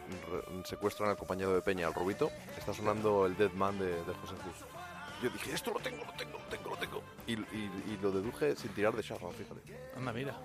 secuestran 0.64 1.10
al 1.10 1.18
compañero 1.18 1.54
de 1.54 1.62
Peña, 1.62 1.88
al 1.88 1.94
Rubito, 1.94 2.32
está 2.58 2.74
sonando 2.74 3.26
el 3.26 3.36
Dead 3.38 3.52
Man 3.52 3.78
de, 3.80 3.88
de 3.88 4.14
Josephus. 4.22 4.66
Yo 5.22 5.30
dije, 5.30 5.54
esto 5.54 5.72
lo 5.72 5.80
tengo, 5.80 6.04
lo 6.04 6.12
tengo, 6.14 6.38
lo 6.38 6.46
tengo, 6.46 6.70
lo 6.72 6.78
tengo. 6.78 7.02
Y, 7.26 7.34
y- 7.34 7.72
y 7.88 8.00
lo 8.02 8.12
deduje 8.12 8.56
sin 8.56 8.72
tirar 8.74 8.94
de 8.94 9.02
charla, 9.04 9.30
fíjate. 9.32 9.62
Anda, 9.96 10.12
mira. 10.12 10.36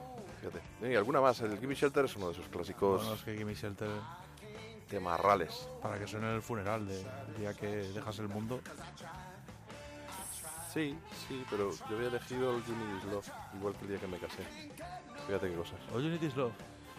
Fíjate. 0.40 0.60
Y 0.90 0.94
alguna 0.94 1.20
más. 1.20 1.40
El 1.40 1.58
Gimme 1.58 1.74
Shelter 1.74 2.04
es 2.04 2.16
uno 2.16 2.26
de 2.28 2.32
esos 2.34 2.48
clásicos 2.48 3.00
Bueno, 3.02 3.14
es 3.16 3.22
que 3.22 3.36
Gimme 3.36 3.54
Shelter, 3.54 3.88
de 4.88 5.00
marrales. 5.00 5.68
para 5.82 5.98
que 5.98 6.06
suene 6.06 6.28
en 6.28 6.34
el 6.36 6.42
funeral 6.42 6.86
de- 6.86 7.02
del 7.04 7.36
día 7.38 7.54
que 7.54 7.66
dejas 7.66 8.18
el 8.20 8.28
mundo. 8.28 8.60
Sí, 10.72 10.96
sí, 11.26 11.44
pero 11.50 11.72
yo 11.90 11.96
había 11.96 12.08
elegido 12.08 12.56
el 12.56 12.62
Gimme 12.62 13.04
Love, 13.10 13.28
igual 13.56 13.74
que 13.74 13.80
el 13.82 13.88
día 13.88 13.98
que 13.98 14.06
me 14.06 14.18
casé. 14.18 14.44
Fíjate 15.26 15.48
qué 15.50 15.54
cosas. 15.56 15.78
All 15.94 16.02
You 16.02 16.08
Need 16.10 16.22
Is 16.22 16.36
Love. 16.36 16.52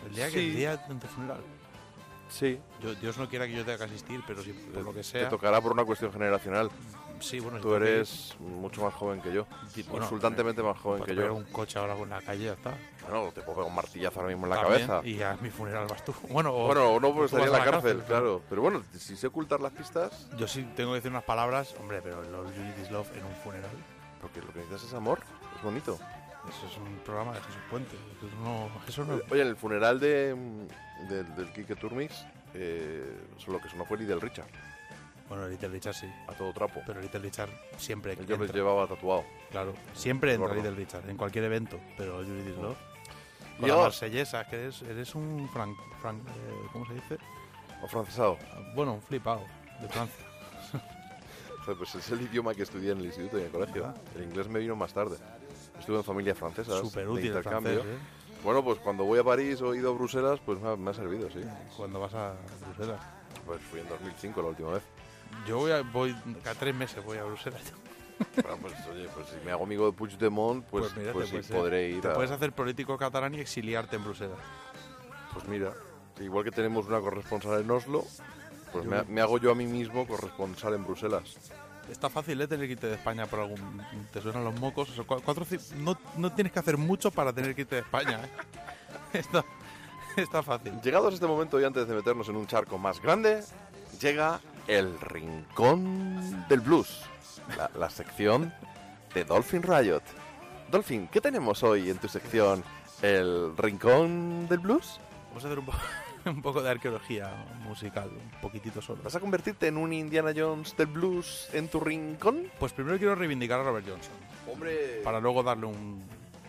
El 0.08 0.16
día 0.16 0.26
que 0.28 0.32
Sí. 0.40 0.50
el 0.50 0.56
día 0.56 0.78
de 0.78 0.96
tu 0.96 1.08
funeral. 1.08 1.42
Sí. 2.30 2.58
Yo- 2.82 2.96
Dios 2.96 3.18
no 3.18 3.28
quiera 3.28 3.46
que 3.46 3.52
yo 3.54 3.66
tenga 3.66 3.78
que 3.80 3.84
asistir, 3.84 4.22
pero 4.26 4.42
si 4.42 4.54
por 4.54 4.84
lo 4.84 4.92
que 4.94 5.00
Te 5.00 5.04
sea. 5.04 5.30
tocará 5.30 5.60
por 5.60 5.74
una 5.74 5.84
cuestión 5.84 6.14
generacional. 6.14 6.72
Sí, 7.20 7.40
bueno, 7.40 7.58
Tú 7.60 7.68
tengo 7.70 7.80
que 7.82 7.92
eres 7.98 8.34
mucho 8.40 8.82
más 8.84 8.94
joven 8.96 9.22
que 9.22 9.32
yo. 9.32 9.46
Bueno, 9.90 10.06
Insultantemente 10.06 10.64
más 10.64 10.80
joven 10.80 11.02
Para 11.02 11.10
que 11.12 11.16
pegar 11.16 11.30
yo. 11.32 11.36
un 11.36 11.44
coche 11.44 11.78
ahora 11.78 11.96
en 11.96 12.10
la 12.10 12.22
calle 12.22 12.46
ya 12.46 12.54
está. 12.54 12.74
Bueno, 13.08 13.32
te 13.32 13.42
puedo 13.42 13.58
pegar 13.58 13.70
un 13.70 13.76
martillazo 13.76 14.20
ahora 14.22 14.32
mismo 14.34 14.48
en 14.48 14.50
la 14.52 14.62
También, 14.64 14.88
cabeza. 14.88 15.08
Y 15.08 15.22
a 15.22 15.38
mi 15.40 15.50
funeral 15.52 15.86
vas 15.88 16.04
tú. 16.04 16.16
Bueno, 16.30 16.52
o- 16.52 16.66
Bueno, 16.66 17.00
no, 17.00 17.08
o 17.10 17.14
pues 17.14 17.26
estaría 17.26 17.46
en 17.48 17.52
la 17.52 17.62
a 17.62 17.66
cárcel, 17.72 18.02
claro. 18.08 18.42
Pero 18.50 18.62
bueno, 18.64 18.82
si 18.98 19.16
sé 19.18 19.28
ocultar 19.28 19.60
las 19.60 19.74
pistas, 19.74 20.28
Yo 20.38 20.48
sí 20.48 20.64
tengo 20.76 20.92
que 20.92 20.96
decir 20.96 21.12
unas 21.12 21.24
palabras, 21.26 21.76
hombre, 21.80 22.02
pero 22.02 22.24
el 22.24 22.34
All 22.34 22.46
Love 22.92 23.12
en 23.18 23.26
un 23.26 23.36
funeral. 23.44 23.70
porque 24.22 24.40
lo 24.40 24.48
que 24.54 24.60
necesitas 24.60 24.84
es 24.86 24.94
amor, 24.94 25.20
es 25.58 25.64
bonito. 25.64 26.00
Eso 26.50 26.66
es 26.68 26.78
un 26.78 26.98
programa 27.06 27.34
de 27.34 27.40
Jesús 27.42 27.62
Puente. 27.70 27.96
Eso 27.96 28.36
no. 28.44 28.70
Eso 28.88 29.06
no 29.06 29.20
Oye, 29.30 29.42
en 29.42 29.48
el 29.48 29.56
funeral 29.56 30.00
de, 30.00 30.36
mm, 30.36 31.08
del, 31.10 31.36
del 31.36 31.54
Quique 31.54 31.76
Turmix, 31.76 32.26
eh, 32.54 33.18
solo 33.38 33.60
que 33.60 33.70
sonó 33.70 33.86
fue 33.86 33.98
Little 33.98 34.20
Richard, 34.20 34.48
Bueno, 35.30 35.48
Little 35.48 35.70
Richard 35.70 35.94
sí. 35.94 36.08
a 36.28 36.34
todo 36.34 36.52
trapo. 36.52 36.82
Pero 36.86 37.00
Little 37.00 37.20
Richard 37.20 37.50
siempre. 37.78 38.16
Yo 38.26 38.36
lo 38.38 38.44
entra. 38.44 38.56
llevaba 38.58 38.88
tatuado. 38.88 39.24
Claro, 39.52 39.74
siempre 39.94 40.34
entra. 40.34 40.54
Little 40.54 40.72
Richard, 40.72 41.10
en 41.10 41.16
cualquier 41.18 41.46
evento, 41.46 41.80
pero 41.98 42.18
All 42.18 42.26
You 42.26 42.34
Need 42.34 42.48
Is 42.50 42.58
Love. 42.58 42.78
Y 43.58 43.60
Con 43.60 43.68
la 43.68 43.74
ahora- 43.76 43.86
marsellesa, 43.88 44.48
que 44.48 44.56
eres, 44.56 44.82
eres 44.82 45.14
un 45.16 45.48
frank, 45.54 45.78
frank 46.02 46.20
eh, 46.28 46.68
¿cómo 46.74 46.86
se 46.88 46.96
dice? 46.96 47.18
O 47.84 47.88
francesado. 47.88 48.38
Bueno, 48.76 48.94
un 48.96 49.02
flipado 49.02 49.44
de 49.80 49.88
Francia. 49.90 50.26
Pues 51.78 51.94
es 51.94 52.10
el 52.10 52.22
idioma 52.24 52.56
que 52.56 52.64
estudié 52.64 52.92
en 52.92 52.98
el 53.00 53.06
instituto 53.06 53.38
y 53.38 53.42
en 53.42 53.46
el 53.46 53.52
colegio. 53.52 53.94
El 54.16 54.24
inglés 54.24 54.48
me 54.50 54.58
vino 54.60 54.76
más 54.76 54.92
tarde. 54.94 55.16
Estuve 55.82 55.98
en 55.98 56.04
familias 56.04 56.38
francesas. 56.38 56.80
Súper 56.80 57.08
útil 57.10 57.26
el 57.32 57.38
intercambio. 57.38 57.82
francés, 57.82 57.96
¿eh? 58.00 58.38
Bueno, 58.44 58.64
pues 58.64 58.80
cuando 58.80 59.04
voy 59.04 59.20
a 59.20 59.24
París 59.24 59.62
o 59.62 59.74
he 59.74 59.78
ido 59.78 59.92
a 59.92 59.94
Bruselas, 59.94 60.40
pues 60.46 60.60
me 60.60 60.70
ha, 60.70 60.76
me 60.76 60.90
ha 60.92 60.94
servido, 60.94 61.30
sí. 61.30 61.42
Cuando 61.78 62.00
vas 62.00 62.14
a 62.14 62.34
Bruselas. 62.66 63.00
Pues 63.46 63.62
fui 63.64 63.80
en 63.82 63.90
2005 63.90 64.42
la 64.42 64.48
última 64.48 64.72
vez. 64.72 64.84
Yo 65.48 65.58
voy 65.58 65.72
a, 65.72 65.82
voy, 65.82 66.16
cada 66.44 66.56
tres 66.60 66.74
meses 66.76 67.04
voy 67.04 67.18
a 67.18 67.24
Bruselas. 67.26 67.62
Bueno, 68.36 68.58
pues 68.62 68.74
oye, 68.92 69.08
pues 69.16 69.28
si 69.30 69.36
me 69.46 69.52
hago 69.52 69.64
amigo 69.64 69.88
de 69.88 69.94
Puigdemont, 69.94 70.64
pues, 70.66 70.86
pues, 70.86 70.98
mira, 70.98 71.14
te 71.14 71.26
sí, 71.26 71.32
puedes- 71.32 71.48
podré 71.48 71.90
ir 71.90 72.02
Te 72.02 72.10
a... 72.10 72.14
puedes 72.14 72.30
hacer 72.32 72.52
político 72.54 72.98
catalán 72.98 73.34
y 73.36 73.40
exiliarte 73.40 73.96
en 73.96 74.04
Bruselas. 74.04 74.38
Pues 75.34 75.48
mira, 75.48 75.74
igual 76.20 76.44
que 76.44 76.52
tenemos 76.52 76.86
una 76.88 77.00
corresponsal 77.00 77.62
en 77.62 77.72
Oslo, 77.72 78.04
pues 78.72 78.86
me, 78.86 79.02
me 79.04 79.22
hago 79.22 79.38
yo 79.40 79.52
a 79.52 79.56
mí 79.56 79.66
mismo 79.66 80.06
corresponsal 80.08 80.76
en 80.76 80.84
Bruselas. 80.84 81.36
Está 81.92 82.10
fácil 82.10 82.40
¿eh? 82.42 82.48
tener 82.48 82.66
que 82.68 82.74
irte 82.74 82.88
de 82.88 82.96
España 82.96 83.26
por 83.26 83.42
algún... 83.42 83.82
Te 84.14 84.22
suenan 84.22 84.44
los 84.46 84.58
mocos. 84.60 84.90
o 84.90 84.94
sea, 84.94 85.04
cua- 85.04 85.22
cuatro, 85.24 85.46
no, 85.78 85.98
no 86.18 86.32
tienes 86.34 86.54
que 86.54 86.60
hacer 86.60 86.78
mucho 86.78 87.12
para 87.12 87.34
tener 87.34 87.54
que 87.54 87.62
irte 87.62 87.76
de 87.76 87.82
España. 87.82 88.22
¿eh? 88.24 88.30
Está, 89.20 89.44
Está 90.16 90.42
fácil. 90.42 90.80
Llegados 90.82 91.12
a 91.12 91.16
este 91.16 91.28
momento 91.28 91.60
y 91.60 91.66
antes 91.66 91.88
de 91.88 91.94
meternos 91.94 92.28
en 92.30 92.38
un 92.38 92.48
charco 92.48 92.78
más 92.78 93.02
grande, 93.02 93.44
llega 94.00 94.40
el 94.68 95.00
Rincón 95.02 96.46
del 96.48 96.62
Blues, 96.62 97.02
la, 97.58 97.70
la 97.78 97.90
sección 97.90 98.54
de 99.14 99.26
Dolphin 99.26 99.62
Riot. 99.64 100.02
Dolphin, 100.70 101.08
¿qué 101.10 101.20
tenemos 101.20 101.62
hoy 101.64 101.90
en 101.90 101.98
tu 101.98 102.08
sección? 102.08 102.64
¿El 103.02 103.56
Rincón 103.58 104.48
del 104.48 104.60
Blues? 104.60 105.00
Vamos 105.30 105.44
a 105.44 105.48
hacer 105.48 105.60
un, 105.60 105.66
po- 105.66 105.74
un 106.26 106.42
poco 106.42 106.62
de 106.62 106.70
arqueología 106.70 107.32
musical, 107.64 108.10
un 108.10 108.42
poquitito 108.42 108.82
solo. 108.82 109.02
¿Vas 109.04 109.16
a 109.16 109.20
convertirte 109.20 109.68
en 109.68 109.78
un 109.78 109.94
Indiana 109.94 110.32
Jones 110.36 110.76
del 110.78 110.88
blues 110.88 111.50
en 111.54 111.68
tu 111.68 111.80
rincón? 111.80 112.52
Pues 112.60 112.74
primero 112.74 112.98
quiero 112.98 113.16
reivindicar 113.16 113.60
a 113.60 113.64
Robert 113.64 113.88
Johnson, 113.88 114.14
Hombre, 114.52 115.02
para 115.04 115.20
luego 115.20 115.44
darle 115.44 115.66
un 115.66 116.04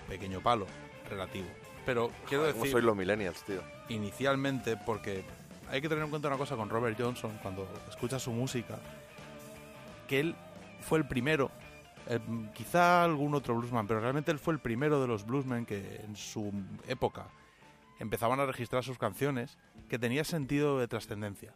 pequeño 0.09 0.41
palo 0.41 0.67
relativo. 1.09 1.47
Pero 1.85 2.11
quiero 2.29 2.43
Joder, 2.43 2.53
¿cómo 2.53 2.65
decir, 2.65 2.73
soy 2.73 2.83
los 2.83 2.97
millennials, 2.97 3.43
tío. 3.45 3.61
inicialmente, 3.89 4.77
porque 4.77 5.25
hay 5.71 5.81
que 5.81 5.89
tener 5.89 6.05
en 6.05 6.11
cuenta 6.11 6.29
una 6.29 6.37
cosa 6.37 6.57
con 6.57 6.69
Robert 6.69 6.97
Johnson 6.99 7.39
cuando 7.43 7.67
escuchas 7.89 8.23
su 8.23 8.31
música, 8.31 8.79
que 10.07 10.21
él 10.21 10.37
fue 10.81 10.99
el 10.99 11.07
primero, 11.07 11.51
eh, 12.09 12.21
quizá 12.55 13.05
algún 13.05 13.35
otro 13.35 13.55
bluesman, 13.55 13.87
pero 13.87 14.01
realmente 14.01 14.31
él 14.31 14.39
fue 14.39 14.55
el 14.55 14.61
primero 14.61 15.01
de 15.01 15.09
los 15.09 15.25
bluesmen 15.25 15.65
que 15.65 16.01
en 16.05 16.15
su 16.15 16.53
época 16.87 17.27
empezaban 18.03 18.41
a 18.41 18.47
registrar 18.47 18.83
sus 18.85 18.99
canciones 18.99 19.59
que 19.89 19.99
tenía 19.99 20.25
sentido 20.25 20.79
de 20.79 20.89
trascendencia. 20.89 21.55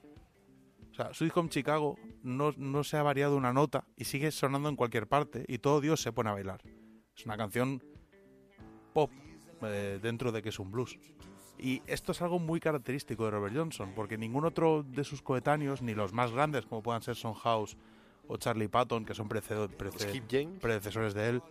O 0.93 0.95
sea, 0.95 1.13
Sweet 1.13 1.37
Home 1.37 1.49
Chicago 1.51 1.99
no, 2.23 2.53
no 2.57 2.85
se 2.85 2.97
ha 2.97 3.03
variado 3.03 3.37
una 3.37 3.53
nota 3.53 3.85
y 3.97 4.05
sigue 4.05 4.31
sonando 4.31 4.69
en 4.69 4.77
cualquier 4.77 5.07
parte 5.07 5.45
y 5.49 5.59
todo 5.59 5.81
Dios 5.81 6.01
se 6.01 6.13
pone 6.13 6.31
a 6.31 6.35
bailar. 6.35 6.63
Es 7.17 7.27
una 7.27 7.37
canción 7.37 7.83
pop 8.95 9.11
eh, 9.63 9.99
dentro 10.03 10.33
de 10.33 10.41
que 10.43 10.49
es 10.51 10.59
un 10.59 10.71
blues. 10.71 10.99
Y 11.59 11.83
esto 11.87 12.13
es 12.13 12.23
algo 12.23 12.39
muy 12.39 12.61
característico 12.61 13.25
de 13.25 13.31
Robert 13.33 13.55
Johnson, 13.57 13.93
porque 13.97 14.17
ningún 14.19 14.45
otro 14.45 14.83
de 14.83 15.05
sus 15.05 15.23
coetáneos, 15.23 15.83
ni 15.83 15.95
los 15.95 16.13
más 16.13 16.31
grandes 16.31 16.65
como 16.67 16.83
puedan 16.83 17.03
ser 17.03 17.17
Son 17.17 17.35
House 17.35 17.77
o 18.29 18.37
Charlie 18.37 18.69
Patton, 18.69 19.05
que 19.05 19.15
son 19.15 19.29
prece- 19.29 20.23
James. 20.31 20.61
predecesores 20.61 21.15
de 21.15 21.29
él, 21.31 21.43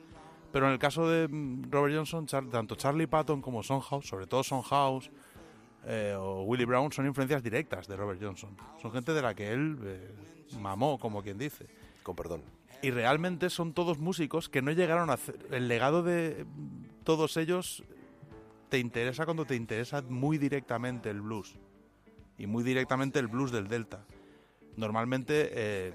pero 0.55 0.67
en 0.67 0.71
el 0.71 0.79
caso 0.79 1.09
de 1.09 1.27
mm, 1.27 1.69
Robert 1.69 1.93
Johnson, 1.93 2.27
Char- 2.27 2.49
tanto 2.49 2.75
Charlie 2.75 3.07
Patton 3.07 3.41
como 3.41 3.61
Son 3.61 3.81
House, 3.81 4.07
sobre 4.07 4.25
todo 4.25 4.41
Son 4.41 4.61
House 4.61 5.11
eh, 5.85 6.15
o 6.17 6.43
Willie 6.43 6.63
Brown, 6.65 6.93
son 6.93 7.05
influencias 7.05 7.43
directas 7.43 7.89
de 7.89 7.97
Robert 7.97 8.21
Johnson. 8.23 8.55
Son 8.81 8.89
gente 8.93 9.11
de 9.11 9.21
la 9.21 9.35
que 9.35 9.51
él 9.51 9.77
eh, 9.83 10.15
mamó, 10.61 10.97
como 10.97 11.21
quien 11.21 11.37
dice. 11.37 11.67
Con 12.03 12.15
perdón. 12.15 12.41
Y 12.81 12.91
realmente 12.91 13.49
son 13.49 13.73
todos 13.73 13.99
músicos 13.99 14.47
que 14.47 14.61
no 14.61 14.71
llegaron 14.71 15.09
a 15.09 15.15
hacer... 15.15 15.37
El 15.51 15.67
legado 15.67 16.03
de 16.03 16.45
mm, 16.45 17.03
todos 17.03 17.35
ellos 17.35 17.83
te 18.69 18.79
interesa 18.79 19.25
cuando 19.25 19.43
te 19.43 19.57
interesa 19.57 20.03
muy 20.03 20.37
directamente 20.37 21.09
el 21.09 21.19
blues. 21.19 21.59
Y 22.37 22.47
muy 22.47 22.63
directamente 22.63 23.19
el 23.19 23.27
blues 23.27 23.51
del 23.51 23.67
Delta. 23.67 24.05
Normalmente 24.77 25.49
eh, 25.51 25.93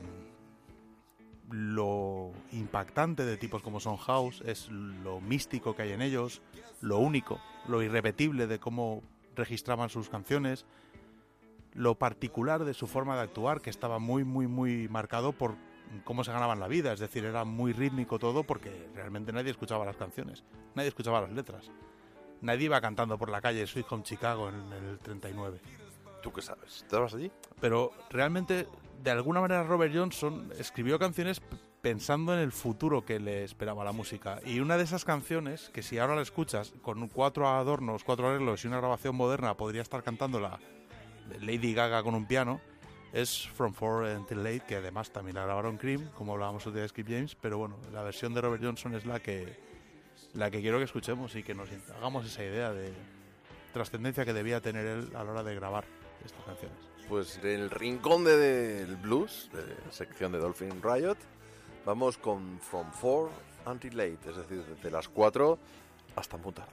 lo 1.50 2.32
impactante 2.52 3.24
de 3.24 3.36
tipos 3.36 3.62
como 3.62 3.80
Son 3.80 3.96
House 3.96 4.42
es 4.44 4.68
lo 4.68 5.20
místico 5.20 5.74
que 5.74 5.82
hay 5.82 5.92
en 5.92 6.02
ellos, 6.02 6.42
lo 6.80 6.98
único, 6.98 7.40
lo 7.68 7.82
irrepetible 7.82 8.46
de 8.46 8.58
cómo 8.58 9.02
registraban 9.34 9.88
sus 9.88 10.08
canciones, 10.08 10.66
lo 11.74 11.96
particular 11.96 12.64
de 12.64 12.74
su 12.74 12.86
forma 12.86 13.16
de 13.16 13.22
actuar, 13.22 13.60
que 13.60 13.70
estaba 13.70 13.98
muy, 13.98 14.24
muy, 14.24 14.46
muy 14.46 14.88
marcado 14.88 15.32
por 15.32 15.56
cómo 16.04 16.24
se 16.24 16.32
ganaban 16.32 16.60
la 16.60 16.68
vida. 16.68 16.92
Es 16.92 17.00
decir, 17.00 17.24
era 17.24 17.44
muy 17.44 17.72
rítmico 17.72 18.18
todo 18.18 18.44
porque 18.44 18.88
realmente 18.94 19.32
nadie 19.32 19.50
escuchaba 19.50 19.84
las 19.84 19.96
canciones, 19.96 20.44
nadie 20.74 20.88
escuchaba 20.88 21.20
las 21.20 21.32
letras. 21.32 21.70
Nadie 22.42 22.64
iba 22.64 22.80
cantando 22.80 23.18
por 23.18 23.28
la 23.28 23.42
calle 23.42 23.66
Sweet 23.66 23.86
Home 23.90 24.02
Chicago 24.02 24.48
en 24.48 24.72
el 24.72 24.98
39. 24.98 25.60
¿Tú 26.22 26.32
qué 26.32 26.42
sabes? 26.42 26.84
¿Te 26.88 26.96
vas 26.96 27.14
allí? 27.14 27.30
Pero 27.60 27.92
realmente, 28.10 28.66
de 29.02 29.10
alguna 29.10 29.40
manera, 29.40 29.62
Robert 29.64 29.94
Johnson 29.94 30.52
escribió 30.58 30.98
canciones 30.98 31.40
pensando 31.80 32.34
en 32.34 32.40
el 32.40 32.52
futuro 32.52 33.04
que 33.04 33.18
le 33.18 33.44
esperaba 33.44 33.84
la 33.84 33.92
música. 33.92 34.40
Y 34.44 34.60
una 34.60 34.76
de 34.76 34.84
esas 34.84 35.04
canciones, 35.04 35.70
que 35.72 35.82
si 35.82 35.98
ahora 35.98 36.14
la 36.14 36.22
escuchas 36.22 36.74
con 36.82 37.08
cuatro 37.08 37.48
adornos, 37.48 38.04
cuatro 38.04 38.28
arreglos 38.28 38.64
y 38.64 38.68
una 38.68 38.78
grabación 38.78 39.16
moderna, 39.16 39.56
podría 39.56 39.82
estar 39.82 40.02
cantándola 40.02 40.58
Lady 41.40 41.72
Gaga 41.72 42.02
con 42.02 42.14
un 42.14 42.26
piano, 42.26 42.60
es 43.12 43.48
From 43.54 43.72
Four 43.72 44.04
Until 44.04 44.42
Late, 44.44 44.62
que 44.68 44.76
además 44.76 45.10
también 45.10 45.36
la 45.36 45.44
grabaron 45.44 45.78
Cream, 45.78 46.10
como 46.14 46.34
hablábamos 46.34 46.62
otro 46.62 46.74
día 46.74 46.82
de 46.82 46.88
Skip 46.88 47.08
James, 47.08 47.36
pero 47.40 47.58
bueno, 47.58 47.76
la 47.92 48.02
versión 48.02 48.34
de 48.34 48.40
Robert 48.40 48.62
Johnson 48.62 48.94
es 48.94 49.06
la 49.06 49.20
que, 49.20 49.56
la 50.34 50.50
que 50.50 50.60
quiero 50.60 50.78
que 50.78 50.84
escuchemos 50.84 51.34
y 51.34 51.42
que 51.42 51.54
nos 51.54 51.68
hagamos 51.96 52.26
esa 52.26 52.44
idea 52.44 52.72
de 52.72 52.92
trascendencia 53.72 54.24
que 54.24 54.32
debía 54.32 54.60
tener 54.60 54.86
él 54.86 55.10
a 55.14 55.24
la 55.24 55.32
hora 55.32 55.42
de 55.42 55.54
grabar 55.54 55.84
estas 56.24 56.44
canciones. 56.44 56.76
Pues 57.08 57.38
en 57.38 57.46
el 57.60 57.70
rincón 57.70 58.24
de- 58.24 58.36
del 58.36 58.96
blues, 58.96 59.50
de 59.52 59.66
la 59.84 59.92
sección 59.92 60.30
de 60.32 60.38
Dolphin 60.38 60.80
Riot, 60.82 61.16
vamos 61.84 62.16
con 62.18 62.60
From 62.60 62.90
4 63.00 63.30
Until 63.66 63.96
Late, 63.96 64.30
es 64.30 64.36
decir, 64.36 64.64
desde 64.64 64.90
las 64.90 65.08
4 65.08 65.58
hasta 66.16 66.36
muy 66.36 66.52
tarde. 66.52 66.70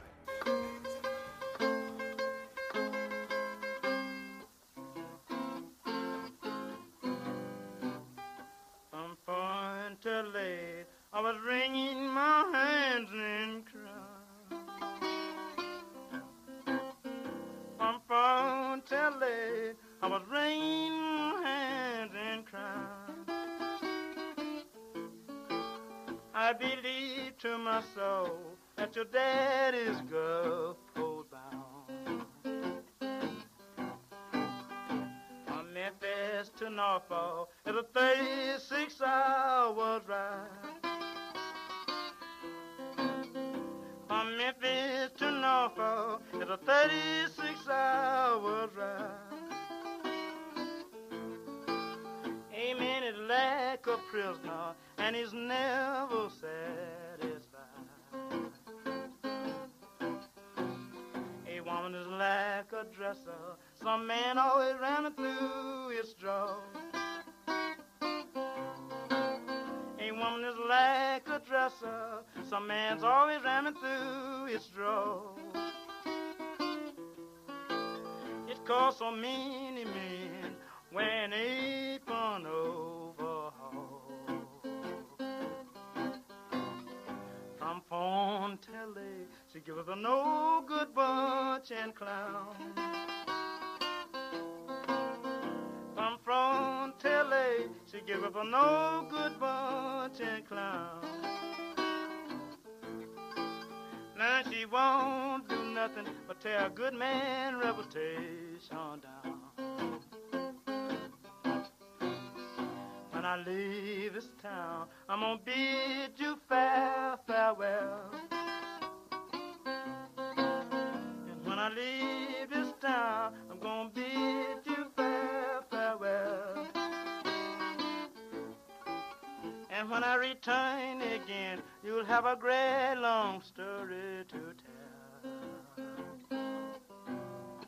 A 132.32 132.36
great 132.36 132.96
long 133.00 133.42
story 133.42 134.26
to 134.28 134.38
tell. 134.58 134.68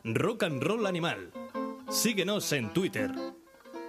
Rock 0.04 0.42
and 0.44 0.62
Roll 0.62 0.86
Animal. 0.86 1.30
Síguenos 1.88 2.52
en 2.52 2.72
Twitter. 2.72 3.10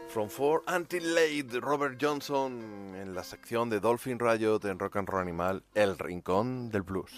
From 0.09 0.27
Four 0.29 0.63
Until 0.67 1.15
Late, 1.15 1.59
Robert 1.61 1.97
Johnson 2.01 2.93
en 2.95 3.15
la 3.15 3.23
sección 3.23 3.69
de 3.69 3.79
Dolphin 3.79 4.19
Riot 4.19 4.59
en 4.65 4.77
Rock 4.77 4.97
and 4.97 5.07
Roll 5.07 5.21
Animal, 5.21 5.63
El 5.73 5.97
Rincón 5.97 6.69
del 6.69 6.81
Blues. 6.81 7.11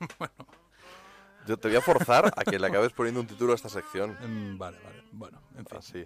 Yo 1.46 1.56
te 1.56 1.68
voy 1.68 1.76
a 1.78 1.80
forzar 1.80 2.32
a 2.36 2.44
que 2.44 2.58
le 2.58 2.66
acabes 2.66 2.92
poniendo 2.92 3.20
un 3.20 3.26
título 3.26 3.52
a 3.52 3.54
esta 3.54 3.68
sección. 3.70 4.18
Mm, 4.20 4.58
Vale, 4.58 4.78
vale. 4.84 5.02
Bueno, 5.12 5.40
en 5.56 5.64
fin. 5.64 5.78
Así. 5.78 6.04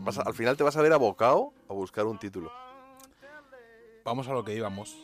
Vas 0.00 0.16
a- 0.18 0.22
al 0.22 0.32
final 0.34 0.56
te 0.56 0.62
vas 0.64 0.76
a 0.76 0.82
ver 0.82 0.92
abocado 0.94 1.52
a 1.68 1.74
buscar 1.74 2.06
un 2.06 2.18
título. 2.18 2.50
Vamos 4.04 4.28
a 4.28 4.32
lo 4.32 4.42
que 4.44 4.54
íbamos, 4.54 4.96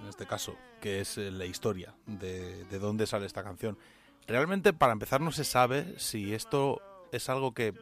en 0.00 0.08
este 0.08 0.26
caso, 0.26 0.56
que 0.80 1.00
es 1.00 1.18
eh, 1.18 1.30
la 1.30 1.44
historia 1.44 1.94
de, 2.06 2.64
de 2.64 2.78
dónde 2.78 3.06
sale 3.06 3.26
esta 3.26 3.42
canción. 3.42 3.78
Realmente, 4.26 4.72
para 4.72 4.92
empezar, 4.92 5.20
no 5.20 5.32
se 5.32 5.44
sabe 5.44 5.98
si 5.98 6.34
esto 6.34 6.80
es 7.12 7.28
algo 7.28 7.52
que 7.52 7.74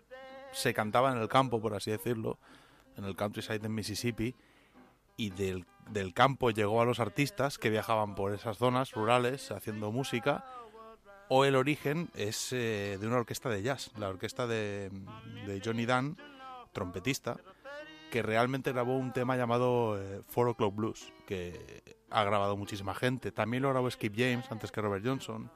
se 0.52 0.74
cantaba 0.74 1.12
en 1.12 1.18
el 1.18 1.28
campo, 1.28 1.60
por 1.60 1.74
así 1.74 1.90
decirlo, 1.90 2.38
en 2.96 3.04
el 3.04 3.16
countryside 3.16 3.64
en 3.64 3.74
Mississippi, 3.74 4.34
y 5.16 5.30
del, 5.30 5.66
del 5.90 6.14
campo 6.14 6.50
llegó 6.50 6.80
a 6.80 6.84
los 6.84 7.00
artistas 7.00 7.58
que 7.58 7.70
viajaban 7.70 8.14
por 8.14 8.32
esas 8.32 8.56
zonas 8.56 8.92
rurales 8.92 9.50
haciendo 9.50 9.92
música, 9.92 10.44
o 11.28 11.44
el 11.44 11.56
origen 11.56 12.08
es 12.14 12.52
eh, 12.52 12.96
de 12.98 13.06
una 13.06 13.16
orquesta 13.16 13.50
de 13.50 13.62
jazz, 13.62 13.90
la 13.98 14.08
orquesta 14.08 14.46
de, 14.46 14.90
de 15.46 15.60
Johnny 15.62 15.84
Dunn, 15.84 16.16
trompetista, 16.72 17.38
que 18.11 18.22
realmente 18.22 18.72
grabó 18.72 18.96
un 18.96 19.12
tema 19.12 19.36
llamado 19.36 20.00
eh, 20.00 20.22
Four 20.26 20.48
O'Clock 20.48 20.74
Blues, 20.74 21.12
que 21.26 21.82
ha 22.11 22.24
grabado 22.24 22.56
muchísima 22.56 22.94
gente. 22.94 23.32
También 23.32 23.62
lo 23.62 23.70
grabó 23.70 23.90
Skip 23.90 24.14
James 24.16 24.50
antes 24.50 24.72
que 24.72 24.80
Robert 24.80 25.04
Johnson, 25.04 25.50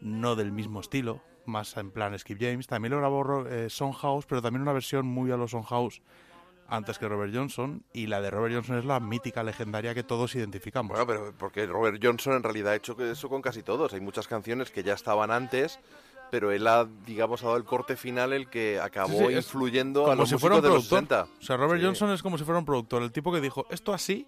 no 0.00 0.36
del 0.36 0.52
mismo 0.52 0.80
estilo, 0.80 1.22
más 1.46 1.76
en 1.76 1.90
plan 1.90 2.18
Skip 2.18 2.38
James. 2.40 2.66
También 2.66 2.92
lo 2.92 2.98
grabó 2.98 3.46
eh, 3.46 3.68
House, 4.00 4.26
pero 4.26 4.42
también 4.42 4.62
una 4.62 4.72
versión 4.72 5.06
muy 5.06 5.30
a 5.30 5.36
los 5.36 5.52
House 5.52 6.02
antes 6.68 6.98
que 6.98 7.08
Robert 7.08 7.34
Johnson. 7.34 7.84
Y 7.92 8.06
la 8.06 8.20
de 8.20 8.30
Robert 8.30 8.54
Johnson 8.54 8.78
es 8.78 8.84
la 8.84 9.00
mítica, 9.00 9.42
legendaria 9.42 9.94
que 9.94 10.02
todos 10.02 10.34
identificamos. 10.34 10.96
Bueno, 10.96 11.06
pero 11.06 11.36
porque 11.36 11.66
Robert 11.66 11.98
Johnson 12.02 12.34
en 12.34 12.42
realidad 12.42 12.72
ha 12.72 12.76
hecho 12.76 12.96
eso 13.04 13.28
con 13.28 13.42
casi 13.42 13.62
todos. 13.62 13.92
Hay 13.92 14.00
muchas 14.00 14.28
canciones 14.28 14.70
que 14.70 14.82
ya 14.82 14.94
estaban 14.94 15.30
antes, 15.30 15.80
pero 16.30 16.50
él 16.52 16.66
ha, 16.66 16.86
digamos, 17.06 17.42
dado 17.42 17.56
el 17.56 17.64
corte 17.64 17.96
final 17.96 18.32
el 18.32 18.48
que 18.48 18.80
acabó 18.80 19.18
Sí, 19.18 19.26
sí, 19.26 19.32
es 19.34 19.46
influyendo 19.46 20.10
a 20.10 20.14
los 20.14 20.28
si 20.28 20.36
fuera 20.38 20.56
un 20.56 20.62
de 20.62 20.68
los 20.68 20.86
productor. 20.88 21.18
60. 21.26 21.40
O 21.40 21.42
sea, 21.44 21.56
Robert 21.56 21.80
Sí. 21.80 21.86
Johnson 21.86 22.10
es 22.10 22.22
como 22.22 22.38
si 22.38 22.44
fuera 22.44 22.58
un 22.58 22.64
productor, 22.64 23.02
el 23.02 23.12
tipo 23.12 23.32
que 23.32 23.40
dijo, 23.40 23.66
esto 23.70 23.92
así, 23.94 24.26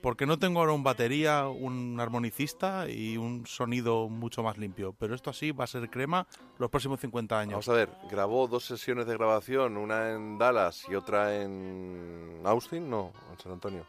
porque 0.00 0.26
no 0.26 0.38
tengo 0.38 0.60
ahora 0.60 0.72
un 0.72 0.84
batería, 0.84 1.48
un 1.48 1.98
armonicista 1.98 2.88
y 2.88 3.16
un 3.16 3.44
sonido 3.46 4.08
mucho 4.08 4.44
más 4.44 4.56
limpio, 4.56 4.94
pero 4.96 5.14
esto 5.16 5.30
así 5.30 5.50
va 5.50 5.64
a 5.64 5.66
ser 5.66 5.90
crema 5.90 6.26
los 6.58 6.70
próximos 6.70 7.00
50 7.00 7.36
años. 7.38 7.52
Vamos 7.54 7.68
a 7.68 7.72
ver, 7.72 7.88
grabó 8.08 8.46
dos 8.46 8.64
sesiones 8.64 9.06
de 9.06 9.14
grabación, 9.14 9.76
una 9.76 10.12
en 10.12 10.38
Dallas 10.38 10.84
y 10.88 10.94
otra 10.94 11.42
en 11.42 12.40
Austin, 12.44 12.88
no, 12.88 13.12
en 13.32 13.38
San 13.40 13.50
Antonio. 13.52 13.84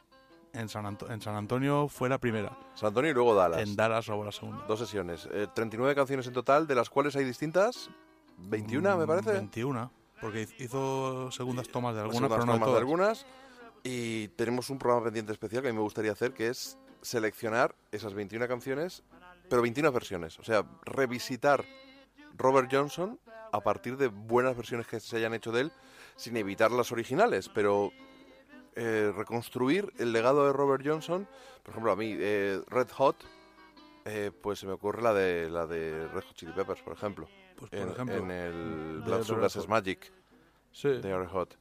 En 0.54 0.68
San, 0.68 0.86
Anto- 0.86 1.10
en 1.12 1.22
San 1.22 1.36
Antonio 1.36 1.88
fue 1.88 2.10
la 2.10 2.18
primera. 2.18 2.58
San 2.76 2.88
Antonio 2.88 3.12
y 3.12 3.14
luego 3.14 3.36
Dallas. 3.36 3.62
En 3.62 3.76
Dallas 3.76 4.08
grabó 4.08 4.26
la 4.26 4.32
segunda. 4.32 4.66
Dos 4.68 4.80
sesiones, 4.80 5.28
eh, 5.32 5.48
39 5.54 5.94
canciones 5.96 6.26
en 6.28 6.34
total, 6.34 6.66
de 6.68 6.76
las 6.76 6.90
cuales 6.90 7.16
hay 7.16 7.24
distintas, 7.24 7.90
21 8.38 8.98
me 8.98 9.04
Mm, 9.06 9.08
parece. 9.08 9.32
21, 9.34 9.92
porque 10.22 10.48
hizo 10.58 11.32
segundas 11.32 11.68
tomas 11.70 11.94
de 11.96 12.02
algunas, 12.02 12.30
pero 12.30 12.46
no 12.46 12.54
tomas 12.54 12.72
de 12.72 12.78
algunas. 12.78 13.26
Y 13.84 14.28
tenemos 14.30 14.70
un 14.70 14.80
programa 14.80 15.06
pendiente 15.06 15.32
especial 15.32 15.62
que 15.62 15.70
a 15.70 15.72
mí 15.72 15.78
me 15.78 15.84
gustaría 15.84 16.12
hacer, 16.12 16.34
que 16.34 16.48
es 16.50 16.78
seleccionar 17.02 17.76
esas 17.92 18.14
21 18.14 18.48
canciones, 18.48 19.04
pero 19.50 19.62
21 19.62 19.92
versiones. 19.92 20.38
O 20.40 20.44
sea, 20.44 20.66
revisitar 20.84 21.64
Robert 22.38 22.70
Johnson 22.72 23.20
a 23.52 23.62
partir 23.62 23.98
de 23.98 24.08
buenas 24.08 24.56
versiones 24.56 24.86
que 24.88 25.00
se 25.00 25.16
hayan 25.18 25.34
hecho 25.34 25.52
de 25.52 25.62
él, 25.62 25.72
sin 26.18 26.36
evitar 26.38 26.72
las 26.72 26.92
originales, 26.92 27.50
pero 27.50 27.92
eh, 28.76 29.12
reconstruir 29.16 29.92
el 29.98 30.12
legado 30.12 30.46
de 30.46 30.54
Robert 30.54 30.84
Johnson. 30.86 31.28
Por 31.64 31.72
ejemplo, 31.72 31.92
a 31.92 31.96
mí, 31.96 32.16
eh, 32.18 32.62
Red 32.68 32.90
Hot, 32.92 33.18
eh, 34.06 34.32
pues 34.42 34.60
se 34.60 34.66
me 34.68 34.74
ocurre 34.74 35.02
la 35.02 35.14
de 35.14 35.50
la 35.50 35.68
de 35.68 36.08
Red 36.08 36.24
Hot 36.24 36.34
Chili 36.36 36.52
Peppers, 36.54 36.82
por 36.82 36.94
ejemplo. 36.94 37.28
Pues, 37.58 37.70
por 37.72 37.80
en, 37.80 37.90
ejemplo, 37.90 38.16
en 38.18 38.32
el 38.32 39.04
Sex 39.24 39.56
Hot. 39.56 39.68
Magic 39.68 40.12
Sí. 40.72 40.88
de 40.90 41.18
Red 41.18 41.30
Hot. 41.30 41.58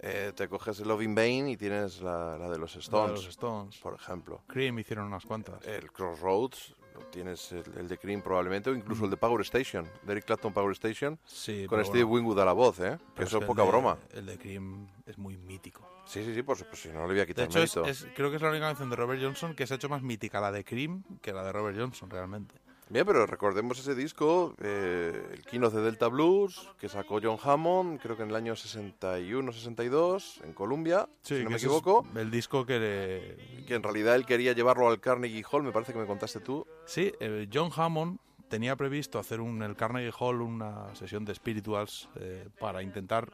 Eh, 0.00 0.32
te 0.34 0.48
coges 0.48 0.80
el 0.80 0.88
Love 0.88 1.02
in 1.02 1.14
Vain 1.14 1.48
y 1.48 1.56
tienes 1.56 2.00
la, 2.02 2.36
la 2.36 2.50
de 2.50 2.58
los 2.58 2.72
La 2.74 2.78
de 2.78 2.80
Stones, 2.80 3.10
los 3.12 3.26
Stones. 3.28 3.76
por 3.78 3.94
ejemplo. 3.94 4.42
Cream 4.48 4.78
hicieron 4.78 5.06
unas 5.06 5.24
cuantas. 5.24 5.64
El 5.66 5.90
Crossroads, 5.92 6.74
tienes 7.10 7.52
el, 7.52 7.64
el 7.78 7.88
de 7.88 7.96
Cream 7.98 8.20
probablemente, 8.20 8.70
o 8.70 8.74
incluso 8.74 9.04
el 9.04 9.10
de 9.10 9.16
Power 9.16 9.40
Station, 9.42 9.88
de 10.02 10.12
Eric 10.12 10.24
Clapton 10.26 10.52
Power 10.52 10.72
Station, 10.72 11.18
Sí, 11.24 11.66
con 11.66 11.82
Steve 11.84 12.04
bueno. 12.04 12.26
Wingwood 12.26 12.40
a 12.40 12.44
la 12.44 12.52
voz, 12.52 12.80
¿eh? 12.80 12.98
Que 13.16 13.24
eso 13.24 13.38
es 13.38 13.44
poca 13.44 13.62
de- 13.62 13.68
broma. 13.68 13.96
El 14.12 14.26
de 14.26 14.36
Cream 14.38 14.88
es 15.06 15.16
muy 15.16 15.36
mítico. 15.38 15.88
Sí, 16.06 16.22
sí, 16.24 16.34
sí, 16.34 16.42
por 16.42 16.56
supuesto, 16.56 16.88
si 16.88 16.94
no 16.94 17.00
le 17.02 17.06
voy 17.14 17.16
a 17.16 17.20
De 17.20 17.26
quitar 17.26 17.44
hecho, 17.46 17.60
es, 17.62 17.76
mérito. 17.76 17.90
es- 17.90 18.06
creo 18.14 18.30
que 18.30 18.36
es 18.36 18.42
la 18.42 18.50
única 18.50 18.66
canción 18.66 18.90
de 18.90 18.96
Robert 18.96 19.20
Johnson 19.22 19.54
que 19.54 19.66
se 19.66 19.74
ha 19.74 19.76
hecho 19.76 19.88
más 19.88 20.02
mítica, 20.02 20.40
la 20.40 20.52
de 20.52 20.64
Cream, 20.64 21.02
que 21.22 21.32
la 21.32 21.42
de 21.44 21.52
Robert 21.52 21.76
Johnson, 21.78 22.10
realmente. 22.10 22.54
Bien, 22.90 23.06
pero 23.06 23.24
recordemos 23.26 23.78
ese 23.78 23.94
disco, 23.94 24.54
eh, 24.60 25.28
el 25.32 25.42
Kino 25.46 25.70
de 25.70 25.80
Delta 25.80 26.08
Blues, 26.08 26.68
que 26.78 26.90
sacó 26.90 27.18
John 27.22 27.38
Hammond, 27.42 27.98
creo 27.98 28.14
que 28.16 28.22
en 28.24 28.28
el 28.28 28.36
año 28.36 28.54
61-62, 28.54 30.40
en 30.44 30.52
Columbia, 30.52 31.08
si 31.22 31.42
no 31.42 31.50
me 31.50 31.56
es 31.56 31.62
equivoco. 31.62 32.06
El 32.14 32.30
disco 32.30 32.66
que 32.66 32.78
le- 32.78 33.64
Que 33.64 33.74
en 33.74 33.82
realidad 33.82 34.14
él 34.16 34.26
quería 34.26 34.52
llevarlo 34.52 34.88
al 34.88 35.00
Carnegie 35.00 35.44
Hall, 35.50 35.62
me 35.62 35.72
parece 35.72 35.92
que 35.94 35.98
me 35.98 36.06
contaste 36.06 36.40
tú. 36.40 36.66
Sí, 36.84 37.12
eh, 37.20 37.48
John 37.52 37.70
Hammond 37.74 38.18
tenía 38.48 38.76
previsto 38.76 39.18
hacer 39.18 39.40
un, 39.40 39.56
en 39.56 39.70
el 39.70 39.76
Carnegie 39.76 40.12
Hall 40.18 40.42
una 40.42 40.94
sesión 40.94 41.24
de 41.24 41.34
spirituals 41.34 42.08
eh, 42.16 42.46
para 42.60 42.82
intentar 42.82 43.30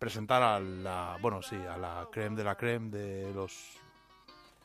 presentar 0.00 0.42
a 0.42 0.58
la, 0.58 1.18
bueno, 1.20 1.42
sí, 1.42 1.56
a 1.56 1.76
la 1.76 2.08
creme 2.10 2.34
de 2.34 2.42
la 2.42 2.56
creme 2.56 2.90
de 2.90 3.32
los 3.34 3.78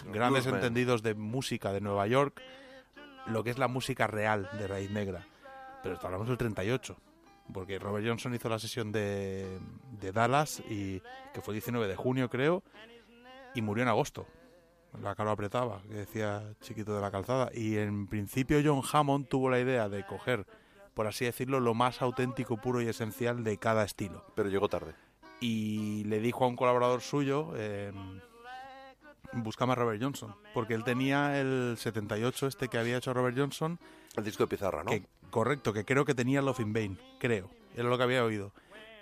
Los 0.06 0.14
grandes 0.14 0.48
entendidos 0.48 1.04
de 1.04 1.14
música 1.14 1.74
de 1.74 1.82
Nueva 1.82 2.08
York, 2.08 2.42
lo 3.28 3.44
que 3.44 3.50
es 3.52 3.60
la 3.60 3.68
música 3.68 4.08
real 4.08 4.50
de 4.58 4.68
raíz 4.68 4.90
negra. 4.90 5.28
Pero 5.84 6.00
hablamos 6.02 6.28
del 6.30 6.38
38, 6.38 6.96
porque 7.54 7.78
Robert 7.78 8.08
Johnson 8.08 8.34
hizo 8.34 8.48
la 8.48 8.60
sesión 8.60 8.94
de, 8.94 9.60
de 10.00 10.12
Dallas, 10.14 10.62
y 10.70 11.02
que 11.34 11.42
fue 11.42 11.54
19 11.54 11.88
de 11.88 11.96
junio 11.98 12.30
creo, 12.30 12.64
y 13.54 13.62
murió 13.62 13.84
en 13.84 13.90
agosto. 13.90 14.26
La 15.02 15.16
cara 15.16 15.32
apretaba, 15.32 15.82
que 15.82 15.96
decía 15.96 16.54
chiquito 16.62 16.96
de 16.96 17.02
la 17.02 17.12
calzada. 17.12 17.50
Y 17.54 17.78
en 17.78 18.08
principio 18.08 18.62
John 18.64 18.82
Hammond 18.90 19.28
tuvo 19.28 19.50
la 19.50 19.60
idea 19.60 19.90
de 19.90 20.06
coger, 20.06 20.46
por 20.94 21.08
así 21.08 21.26
decirlo, 21.26 21.60
lo 21.60 21.74
más 21.74 22.02
auténtico, 22.02 22.56
puro 22.56 22.82
y 22.82 22.88
esencial 22.88 23.44
de 23.44 23.58
cada 23.58 23.84
estilo. 23.84 24.26
Pero 24.34 24.48
llegó 24.48 24.70
tarde. 24.70 24.96
Y 25.40 26.04
le 26.06 26.20
dijo 26.20 26.46
a 26.46 26.48
un 26.48 26.56
colaborador 26.56 27.02
suyo, 27.02 27.52
eh, 27.56 27.92
búscame 29.34 29.74
a 29.74 29.76
Robert 29.76 30.02
Johnson, 30.02 30.36
porque 30.54 30.74
él 30.74 30.84
tenía 30.84 31.40
el 31.40 31.76
78 31.78 32.48
este 32.48 32.68
que 32.68 32.78
había 32.78 32.98
hecho 32.98 33.14
Robert 33.14 33.38
Johnson. 33.38 33.80
El 34.16 34.24
disco 34.24 34.44
de 34.44 34.48
pizarra, 34.48 34.84
¿no? 34.84 34.92
Que, 34.92 35.04
correcto, 35.30 35.74
que 35.74 35.86
creo 35.86 36.06
que 36.06 36.16
tenía 36.16 36.42
Love 36.42 36.62
in 36.62 36.74
Vain, 36.74 37.00
creo. 37.20 37.50
Era 37.76 37.90
lo 37.90 37.98
que 37.98 38.04
había 38.04 38.24
oído. 38.24 38.52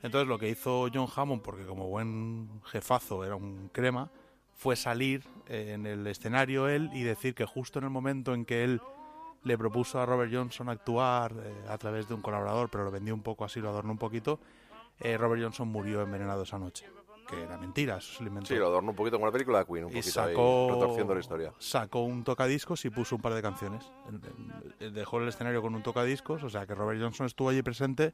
Entonces 0.01 0.27
lo 0.27 0.37
que 0.37 0.49
hizo 0.49 0.89
John 0.93 1.07
Hammond, 1.15 1.41
porque 1.41 1.65
como 1.65 1.87
buen 1.87 2.61
jefazo 2.65 3.23
era 3.23 3.35
un 3.35 3.69
crema, 3.71 4.09
fue 4.53 4.75
salir 4.75 5.23
eh, 5.47 5.71
en 5.73 5.85
el 5.85 6.05
escenario 6.07 6.67
él 6.67 6.89
y 6.93 7.03
decir 7.03 7.33
que 7.33 7.45
justo 7.45 7.79
en 7.79 7.85
el 7.85 7.91
momento 7.91 8.33
en 8.33 8.45
que 8.45 8.63
él 8.63 8.81
le 9.43 9.57
propuso 9.57 9.99
a 9.99 10.05
Robert 10.05 10.33
Johnson 10.33 10.69
actuar 10.69 11.33
eh, 11.43 11.53
a 11.69 11.77
través 11.77 12.07
de 12.07 12.13
un 12.13 12.21
colaborador, 12.21 12.69
pero 12.69 12.83
lo 12.83 12.91
vendió 12.91 13.13
un 13.13 13.21
poco 13.21 13.45
así, 13.45 13.59
lo 13.59 13.69
adornó 13.69 13.91
un 13.91 13.97
poquito, 13.97 14.39
eh, 14.99 15.17
Robert 15.17 15.41
Johnson 15.41 15.67
murió 15.67 16.01
envenenado 16.01 16.43
esa 16.43 16.57
noche. 16.59 16.85
Que 17.27 17.41
era 17.41 17.57
mentira, 17.57 17.97
eso 17.97 18.13
se 18.17 18.23
lo 18.23 18.27
inventó. 18.29 18.49
Sí, 18.49 18.55
lo 18.55 18.67
adorno 18.67 18.89
un 18.91 18.95
poquito 18.97 19.17
con 19.17 19.25
la 19.27 19.31
película 19.31 19.59
de 19.59 19.65
Queen, 19.65 19.85
un 19.85 19.91
y 19.91 19.95
poquito 20.01 20.21
ahí, 20.21 20.29
sacó, 20.33 20.69
retorciendo 20.73 21.13
la 21.13 21.19
historia. 21.21 21.53
sacó 21.57 22.01
un 22.01 22.23
tocadiscos 22.23 22.83
y 22.85 22.89
puso 22.89 23.15
un 23.15 23.21
par 23.21 23.33
de 23.33 23.41
canciones. 23.41 23.89
Dejó 24.79 25.19
el 25.21 25.27
escenario 25.29 25.61
con 25.61 25.73
un 25.73 25.81
tocadiscos, 25.83 26.43
o 26.43 26.49
sea 26.49 26.67
que 26.67 26.75
Robert 26.75 26.99
Johnson 27.01 27.25
estuvo 27.25 27.49
allí 27.49 27.61
presente, 27.61 28.13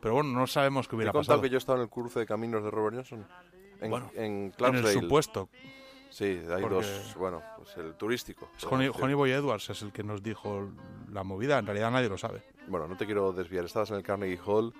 pero 0.00 0.14
bueno, 0.14 0.30
no 0.30 0.46
sabemos 0.46 0.86
qué 0.86 0.90
¿Te 0.90 0.94
he 0.94 0.96
hubiera 0.96 1.12
contado 1.12 1.36
pasado. 1.36 1.42
que 1.42 1.50
yo 1.50 1.58
estaba 1.58 1.78
en 1.78 1.82
el 1.84 1.90
cruce 1.90 2.18
de 2.20 2.26
caminos 2.26 2.64
de 2.64 2.70
Robert 2.70 2.96
Johnson? 2.96 3.26
En, 3.80 3.90
Bueno, 3.90 4.10
en 4.14 4.52
en 4.58 4.74
el 4.74 4.86
supuesto. 4.86 5.50
Sí, 6.08 6.24
hay 6.24 6.62
Porque- 6.62 6.76
dos, 6.76 7.14
bueno, 7.18 7.42
pues 7.58 7.76
el 7.76 7.94
turístico. 7.94 8.48
Es 8.56 8.64
Honey, 8.64 8.90
Sí. 8.90 8.98
Honey 9.02 9.14
Boy 9.14 9.32
Edwards 9.32 9.68
es 9.68 9.82
el 9.82 9.92
que 9.92 10.02
nos 10.02 10.22
dijo 10.22 10.70
la 11.12 11.24
movida, 11.24 11.58
en 11.58 11.66
realidad 11.66 11.90
nadie 11.90 12.08
lo 12.08 12.16
sabe. 12.16 12.42
Bueno, 12.68 12.88
no 12.88 12.96
te 12.96 13.04
quiero 13.04 13.32
desviar, 13.32 13.66
estabas 13.66 13.90
en 13.90 13.96
el 13.96 14.02
Carnegie 14.02 14.40
Hall. 14.46 14.72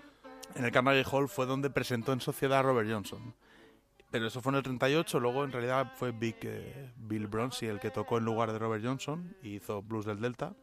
En 0.54 0.64
el 0.64 0.72
Carnegie 0.72 1.04
Hall 1.10 1.28
fue 1.28 1.46
donde 1.46 1.68
presentó 1.70 2.12
en 2.12 2.20
sociedad 2.20 2.60
a 2.60 2.62
Robert 2.62 2.88
Johnson. 2.90 3.34
Pero 4.10 4.28
eso 4.28 4.40
fue 4.40 4.52
en 4.52 4.56
el 4.56 4.62
38, 4.62 5.20
luego 5.20 5.44
en 5.44 5.52
realidad 5.52 5.92
fue 5.96 6.12
Big, 6.12 6.36
eh, 6.42 6.92
Bill 6.96 7.26
Bronzy 7.26 7.66
el 7.66 7.80
que 7.80 7.90
tocó 7.90 8.18
en 8.18 8.24
lugar 8.24 8.52
de 8.52 8.58
Robert 8.58 8.84
Johnson 8.84 9.36
y 9.42 9.56
hizo 9.56 9.82
Blues 9.82 10.06
del 10.06 10.20
Delta. 10.20 10.54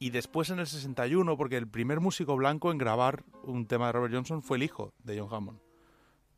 Y 0.00 0.10
después 0.10 0.50
en 0.50 0.58
el 0.58 0.66
61, 0.66 1.36
porque 1.36 1.56
el 1.56 1.68
primer 1.68 2.00
músico 2.00 2.36
blanco 2.36 2.70
en 2.70 2.78
grabar 2.78 3.24
un 3.42 3.66
tema 3.66 3.86
de 3.86 3.92
Robert 3.92 4.14
Johnson 4.14 4.42
fue 4.42 4.56
el 4.56 4.64
hijo 4.64 4.92
de 5.02 5.18
John 5.18 5.28
Hammond. 5.32 5.60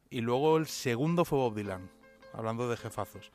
Y 0.09 0.21
luego 0.21 0.57
el 0.57 0.67
segundo 0.67 1.25
fue 1.25 1.39
Bob 1.39 1.55
Dylan, 1.55 1.91
hablando 2.33 2.69
de 2.69 2.77
jefazos. 2.77 3.33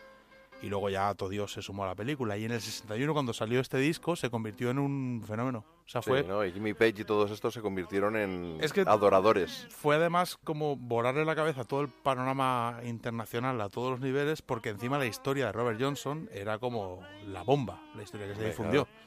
Y 0.61 0.69
luego 0.69 0.89
ya 0.89 1.13
todo 1.13 1.29
Dios 1.29 1.51
se 1.53 1.61
sumó 1.61 1.83
a 1.83 1.87
la 1.87 1.95
película. 1.95 2.37
Y 2.37 2.45
en 2.45 2.51
el 2.53 2.61
61, 2.61 3.13
cuando 3.13 3.33
salió 3.33 3.59
este 3.59 3.77
disco, 3.77 4.15
se 4.15 4.29
convirtió 4.31 4.69
en 4.71 4.79
un 4.79 5.21
fenómeno. 5.27 5.63
O 5.85 5.87
sea, 5.89 6.01
Sí, 6.01 6.09
fue, 6.09 6.23
¿no? 6.23 6.43
Y 6.43 6.51
Jimmy 6.53 6.73
Page 6.73 7.01
y 7.01 7.03
todos 7.03 7.29
estos 7.29 7.53
se 7.53 7.61
convirtieron 7.61 8.15
en 8.15 8.57
Es 8.61 8.73
que- 8.73 8.81
adoradores. 8.81 9.67
fue 9.69 9.95
además 9.95 10.37
como 10.43 10.75
volarle 10.75 11.23
la 11.25 11.35
cabeza 11.35 11.61
a 11.61 11.65
todo 11.65 11.81
el 11.81 11.89
panorama 11.89 12.79
internacional 12.83 13.59
a 13.61 13.69
todos 13.69 13.91
los 13.91 13.99
niveles, 13.99 14.41
porque 14.41 14.69
encima 14.69 14.97
la 14.97 15.05
historia 15.05 15.47
de 15.47 15.51
Robert 15.51 15.79
Johnson 15.79 16.27
era 16.33 16.57
como 16.57 17.01
la 17.27 17.43
bomba, 17.43 17.83
la 17.95 18.01
historia 18.03 18.27
que 18.27 18.35
se 18.35 18.45
difundió. 18.47 18.85
Claro, 18.85 19.05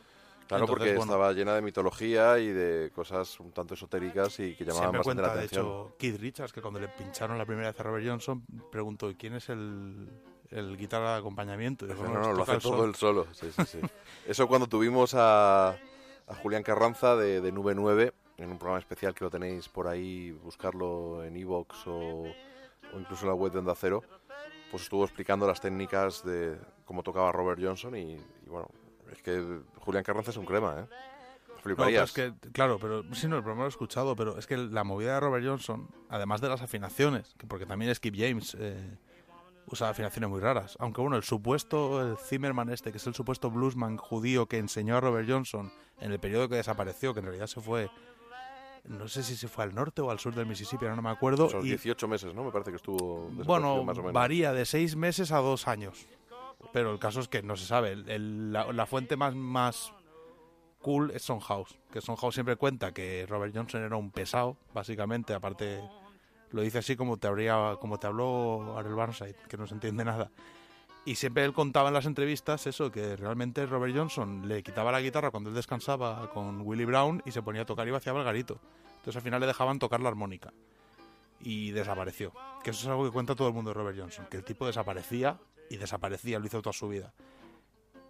Claro, 0.49 0.65
Entonces, 0.65 0.79
porque 0.87 0.97
bueno, 0.97 1.13
estaba 1.13 1.33
llena 1.35 1.55
de 1.57 1.61
mitología 1.61 2.39
y 2.39 2.47
de 2.47 2.91
cosas 2.95 3.39
un 3.39 3.53
tanto 3.53 3.75
esotéricas 3.75 4.41
y 4.41 4.55
que 4.55 4.65
llamaban 4.65 4.93
bastante 4.93 5.05
cuenta, 5.05 5.23
la 5.23 5.29
de 5.29 5.39
atención. 5.41 5.67
hecho, 5.67 5.97
Keith 5.99 6.19
Richards, 6.19 6.53
que 6.55 6.63
cuando 6.63 6.81
le 6.81 6.89
pincharon 6.89 7.37
la 7.37 7.45
primera 7.45 7.69
vez 7.69 7.79
a 7.79 7.83
Robert 7.83 8.07
Johnson, 8.07 8.43
preguntó, 8.73 9.11
¿y 9.11 9.15
quién 9.17 9.35
es 9.35 9.51
el, 9.51 10.09
el 10.51 10.77
guitarra 10.77 11.13
de 11.15 11.19
acompañamiento? 11.19 11.85
Y 11.87 11.89
No, 11.89 11.95
"No, 12.03 12.21
no, 12.21 12.33
lo 12.33 12.43
hace 12.43 12.53
el 12.55 12.61
todo 12.63 12.73
solo". 12.73 12.85
él 12.85 12.95
solo. 12.95 13.27
Sí, 13.33 13.51
sí, 13.55 13.65
sí. 13.67 13.81
Eso 14.27 14.47
cuando 14.49 14.67
tuvimos 14.67 15.15
a, 15.15 15.71
a 15.71 16.35
Julián 16.43 16.63
Carranza 16.63 17.17
de, 17.17 17.41
de 17.41 17.53
Nube 17.53 17.75
9 17.75 18.13
en 18.39 18.51
un 18.51 18.59
programa 18.59 18.79
especial 18.79 19.15
que 19.15 19.25
lo 19.25 19.31
tenéis 19.31 19.69
por 19.69 19.89
ahí, 19.89 20.31
buscarlo 20.31 21.25
en 21.25 21.37
Evox 21.37 21.87
o, 21.87 22.25
o 22.25 22.99
incluso 22.99 23.25
en 23.25 23.29
la 23.29 23.35
web 23.35 23.53
de 23.53 23.59
Onda 23.59 23.75
Cero, 23.75 24.03
pues 24.71 24.85
estuvo 24.85 25.05
explicando 25.05 25.47
las 25.47 25.61
técnicas 25.61 26.25
de 26.25 26.57
cómo 26.85 27.03
tocaba 27.03 27.33
Robert 27.33 27.61
Johnson 27.63 27.97
y, 27.97 28.13
y 28.13 28.49
bueno, 28.49 28.69
es 29.11 29.21
que 29.23 29.61
Julián 29.79 30.05
Carranza 30.05 30.31
es 30.31 30.37
un 30.37 30.45
crema, 30.47 30.81
¿eh? 30.81 30.95
No, 31.67 31.75
pero 31.77 31.89
es 32.05 32.13
que, 32.13 32.33
claro, 32.53 32.79
pero 32.81 33.03
sí, 33.15 33.27
no, 33.27 33.37
el 33.37 33.43
programa 33.43 33.63
lo 33.63 33.67
he 33.67 33.71
escuchado, 33.71 34.15
pero 34.15 34.39
es 34.39 34.47
que 34.47 34.57
la 34.57 34.85
movida 34.85 35.15
de 35.15 35.21
Robert 35.21 35.45
Johnson, 35.45 35.89
además 36.09 36.41
de 36.41 36.49
las 36.49 36.63
afinaciones, 36.63 37.35
que 37.37 37.47
porque 37.47 37.67
también 37.67 37.93
Skip 37.95 38.15
James 38.17 38.57
eh, 38.59 38.97
usa 39.71 39.89
afinaciones 39.91 40.31
muy 40.31 40.41
raras, 40.41 40.77
aunque 40.81 41.01
bueno, 41.01 41.17
el 41.17 41.23
supuesto 41.23 42.01
el 42.03 42.17
Zimmerman 42.19 42.71
este, 42.71 42.91
que 42.91 42.99
es 42.99 43.07
el 43.07 43.15
supuesto 43.15 43.51
bluesman 43.51 43.97
judío 43.97 44.47
que 44.47 44.59
enseñó 44.59 44.97
a 44.97 45.01
Robert 45.01 45.29
Johnson 45.29 45.73
en 46.01 46.13
el 46.13 46.19
periodo 46.19 46.49
que 46.49 46.57
desapareció, 46.57 47.13
que 47.15 47.21
en 47.21 47.27
realidad 47.27 47.47
se 47.49 47.61
fue, 47.61 47.91
no 48.85 49.09
sé 49.09 49.23
si 49.23 49.37
se 49.37 49.49
fue 49.49 49.65
al 49.65 49.75
norte 49.75 50.01
o 50.01 50.11
al 50.11 50.19
sur 50.19 50.35
del 50.35 50.47
Mississippi, 50.47 50.85
ahora 50.85 50.97
no 50.97 51.03
me 51.03 51.11
acuerdo. 51.11 51.47
Esos 51.47 51.65
y- 51.65 51.69
18 51.71 52.09
meses, 52.09 52.35
¿no? 52.35 52.45
Me 52.45 52.51
parece 52.53 52.71
que 52.71 52.77
estuvo 52.77 53.29
bueno, 53.45 53.83
más 53.85 53.99
o 53.99 54.01
menos. 54.01 54.13
varía 54.15 54.53
de 54.53 54.65
seis 54.65 54.97
meses 54.97 55.33
a 55.33 55.39
dos 55.39 55.69
años. 55.69 56.07
Pero 56.73 56.93
el 56.93 56.99
caso 56.99 57.21
es 57.21 57.29
que 57.29 57.43
no 57.43 57.57
se 57.57 57.67
sabe. 57.67 57.93
El- 57.93 58.09
el- 58.09 58.53
la, 58.53 58.73
la 58.73 58.87
fuente 58.87 59.17
más, 59.17 59.35
más 59.35 59.93
cool 60.81 61.11
es 61.13 61.27
House 61.27 61.77
Que 61.93 62.01
House 62.01 62.35
siempre 62.35 62.57
cuenta 62.57 62.93
que 62.93 63.27
Robert 63.29 63.55
Johnson 63.55 63.83
era 63.83 63.97
un 63.97 64.11
pesado, 64.11 64.57
básicamente. 64.75 65.35
Aparte, 65.35 65.81
lo 66.53 66.63
dice 66.63 66.79
así 66.79 66.97
como 66.97 67.17
te, 67.17 67.27
habría, 67.27 67.77
como 67.81 67.99
te 67.99 68.07
habló 68.07 68.77
Ariel 68.79 68.95
Barnside, 68.95 69.37
que 69.49 69.57
no 69.57 69.67
se 69.67 69.75
entiende 69.75 70.05
nada. 70.05 70.31
Y 71.05 71.15
siempre 71.15 71.45
él 71.45 71.53
contaba 71.53 71.89
en 71.89 71.95
las 71.95 72.07
entrevistas 72.07 72.67
eso, 72.67 72.91
que 72.91 73.17
realmente 73.17 73.65
Robert 73.67 73.97
Johnson 73.97 74.47
le 74.47 74.63
quitaba 74.63 74.93
la 74.93 75.01
guitarra 75.01 75.31
cuando 75.31 75.49
él 75.49 75.57
descansaba 75.57 76.31
con 76.31 76.61
Willie 76.63 76.85
Brown 76.85 77.23
y 77.25 77.31
se 77.31 77.43
ponía 77.43 77.63
a 77.63 77.67
tocar 77.67 77.89
y 77.89 77.91
vaciaba 77.91 78.19
el 78.19 78.25
garito. 78.27 78.61
Entonces 78.97 79.17
al 79.17 79.23
final 79.23 79.41
le 79.41 79.47
dejaban 79.47 79.79
tocar 79.79 80.01
la 80.01 80.09
armónica 80.09 80.53
y 81.41 81.71
desapareció. 81.71 82.33
Que 82.63 82.71
eso 82.71 82.83
es 82.83 82.89
algo 82.89 83.05
que 83.05 83.11
cuenta 83.11 83.35
todo 83.35 83.49
el 83.49 83.55
mundo 83.55 83.71
de 83.71 83.75
Robert 83.75 83.99
Johnson, 83.99 84.27
que 84.31 84.37
el 84.37 84.45
tipo 84.45 84.67
desaparecía 84.67 85.39
y 85.71 85.77
desaparecía, 85.77 86.39
lo 86.39 86.47
hizo 86.47 86.61
toda 86.61 86.73
su 86.73 86.89
vida. 86.89 87.15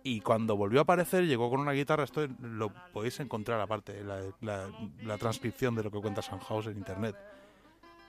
Y 0.03 0.21
cuando 0.21 0.57
volvió 0.57 0.81
a 0.81 0.83
aparecer, 0.83 1.27
llegó 1.27 1.51
con 1.51 1.61
una 1.61 1.73
guitarra, 1.73 2.05
esto 2.05 2.27
lo 2.41 2.73
podéis 2.93 3.21
encontrar 3.21 3.61
aparte, 3.61 4.03
la, 4.03 5.19
transcripción 5.19 5.75
de 5.75 5.85
lo 5.85 5.91
que 5.91 6.01
cuenta 6.01 6.23
House 6.23 6.67
en 6.67 6.79
internet. 6.79 7.17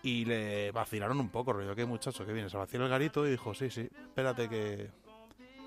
Y 0.02 0.26
le 0.26 0.72
vacilaron 0.72 1.20
un 1.20 1.30
poco, 1.30 1.54
rollo, 1.54 1.76
que 1.76 1.86
muchacho, 1.86 2.26
que 2.26 2.32
vienes 2.32 2.56
a 2.56 2.60
vaciar 2.60 2.84
el 2.84 2.90
garito, 2.90 3.28
y 3.28 3.32
dijo, 3.32 3.54
sí, 3.54 3.70
sí, 3.70 3.82
espérate 3.82 4.48
que... 4.48 4.90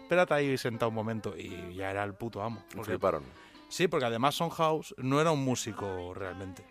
Espérate 0.03 0.35
ahí 0.35 0.59
sentado 0.59 0.89
un 0.89 0.95
momento, 0.95 1.37
y 1.37 1.75
ya 1.75 1.91
era 1.91 2.05
el 2.05 2.15
puto 2.15 2.43
amo. 2.43 2.65
Me 2.75 2.85
fliparon. 2.85 3.23
Sí, 3.69 3.89
porque 3.89 4.05
además 4.05 4.39
House 4.39 4.95
no 4.99 5.21
era 5.21 5.31
un 5.31 5.43
músico 5.43 6.13
realmente. 6.15 6.65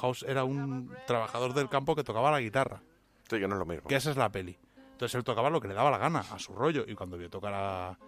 House 0.00 0.24
era 0.26 0.42
un 0.42 0.92
trabajador 1.06 1.54
del 1.54 1.68
campo 1.68 1.94
que 1.94 2.02
tocaba 2.02 2.32
la 2.32 2.40
guitarra. 2.40 2.82
Sí, 3.30 3.38
que 3.38 3.46
no 3.46 3.54
es 3.54 3.58
lo 3.60 3.66
mismo. 3.66 3.88
Que 3.88 3.96
esa 3.96 4.10
es 4.10 4.16
la 4.16 4.30
peli. 4.30 4.58
Entonces 4.92 5.14
él 5.14 5.24
tocaba 5.24 5.50
lo 5.50 5.60
que 5.60 5.68
le 5.68 5.74
daba 5.74 5.90
la 5.90 5.98
gana, 5.98 6.20
a 6.20 6.38
su 6.38 6.52
rollo. 6.52 6.84
Y 6.86 6.94
cuando 6.94 7.16
vio 7.16 7.30
tocar 7.30 7.54
a, 7.54 7.98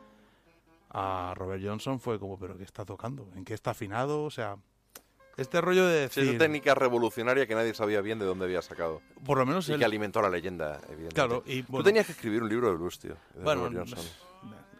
a 0.90 1.34
Robert 1.34 1.62
Johnson 1.64 2.00
fue 2.00 2.18
como, 2.18 2.38
¿pero 2.38 2.56
qué 2.56 2.64
está 2.64 2.84
tocando? 2.84 3.28
¿En 3.34 3.44
qué 3.44 3.54
está 3.54 3.70
afinado? 3.70 4.24
O 4.24 4.30
sea, 4.30 4.56
este 5.36 5.60
rollo 5.60 5.86
de 5.86 6.08
Sí, 6.08 6.20
decir... 6.20 6.34
esa 6.34 6.38
técnica 6.44 6.74
revolucionaria 6.74 7.46
que 7.46 7.54
nadie 7.54 7.74
sabía 7.74 8.00
bien 8.00 8.18
de 8.18 8.24
dónde 8.24 8.44
había 8.44 8.62
sacado. 8.62 9.02
Por 9.24 9.38
lo 9.38 9.46
menos 9.46 9.68
Y 9.68 9.72
él- 9.72 9.78
que 9.78 9.84
alimentó 9.84 10.20
la 10.22 10.30
leyenda, 10.30 10.76
evidentemente. 10.88 11.14
Claro, 11.14 11.42
y, 11.46 11.62
Tú 11.62 11.72
bueno- 11.72 11.84
tenías 11.84 12.06
que 12.06 12.12
escribir 12.12 12.42
un 12.42 12.48
libro 12.48 12.68
de 12.68 12.74
blues, 12.76 12.98
tío. 12.98 13.16
de 13.34 13.42
Bueno, 13.42 13.62
Robert 13.68 13.88
Johnson. 13.88 13.98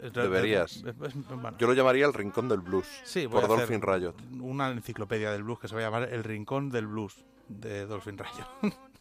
es- 0.01 0.13
Deberías. 0.13 0.77
es- 0.77 0.85
es- 0.85 0.95
es- 1.17 1.27
bueno. 1.29 1.57
Yo 1.59 1.67
lo 1.67 1.73
llamaría 1.73 2.05
El 2.07 2.13
Rincón 2.15 2.49
del 2.49 2.61
Blues. 2.61 2.87
Sí, 3.05 3.27
por 3.27 3.47
Dolphin 3.49 3.81
Riot. 3.81 4.15
Una 4.41 4.69
enciclopedia 4.71 5.31
del 5.33 5.43
blues 5.45 5.59
que 5.61 5.69
se 5.69 5.75
va 5.75 5.81
a 5.81 5.85
llamar 5.85 6.09
El 6.13 6.23
Rincón 6.25 6.71
del 6.71 6.87
Blues 6.87 7.25
de 7.49 7.87
Dolphin 7.87 8.19
Rayo. 8.19 8.47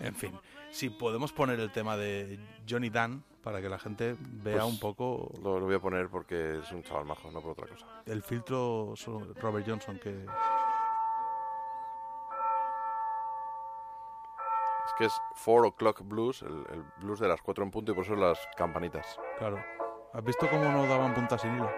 en 0.00 0.14
fin, 0.14 0.32
si 0.74 0.90
podemos 0.90 1.32
poner 1.32 1.60
el 1.60 1.70
tema 1.70 1.96
de 1.96 2.38
Johnny 2.68 2.90
Dan 2.90 3.22
para 3.44 3.60
que 3.62 3.68
la 3.68 3.78
gente 3.78 4.16
vea 4.18 4.54
Pues 4.60 4.64
un 4.72 4.80
poco 4.80 5.30
Lo, 5.40 5.60
lo 5.60 5.66
voy 5.66 5.76
a 5.76 5.80
poner 5.80 6.08
porque 6.08 6.58
es 6.58 6.72
un 6.72 6.82
chaval 6.82 7.04
majo, 7.04 7.30
no 7.30 7.40
por 7.40 7.52
otra 7.52 7.68
cosa. 7.68 7.86
el 8.06 8.22
filtro 8.22 8.94
Robert 9.40 9.66
Johnson 9.68 9.98
que 10.02 10.26
Es 14.86 14.92
que 14.98 15.04
es 15.06 15.22
4 15.44 15.68
o'clock 15.68 16.02
blues, 16.02 16.42
el, 16.42 16.64
el 16.70 16.82
blues 16.98 17.20
de 17.20 17.28
las 17.28 17.40
4 17.40 17.64
en 17.64 17.70
punto 17.70 17.92
y 17.92 17.94
por 17.94 18.04
eso 18.04 18.16
las 18.16 18.38
campanitas. 18.56 19.18
claro. 19.38 19.58
¿Has 20.12 20.22
visto 20.22 20.48
cómo 20.48 20.64
no 20.70 20.86
daban 20.86 21.12
puntas 21.12 21.40
sin 21.42 21.56
hilo? 21.56 21.68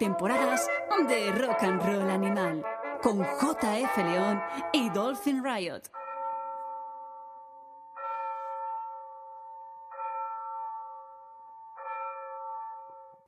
Temporadas 0.00 0.66
de 1.08 1.30
rock 1.32 1.62
and 1.62 1.82
roll 1.82 2.08
animal 2.08 2.64
con 3.02 3.18
JF 3.18 3.98
León 3.98 4.40
y 4.72 4.88
Dolphin 4.88 5.44
Riot. 5.44 5.82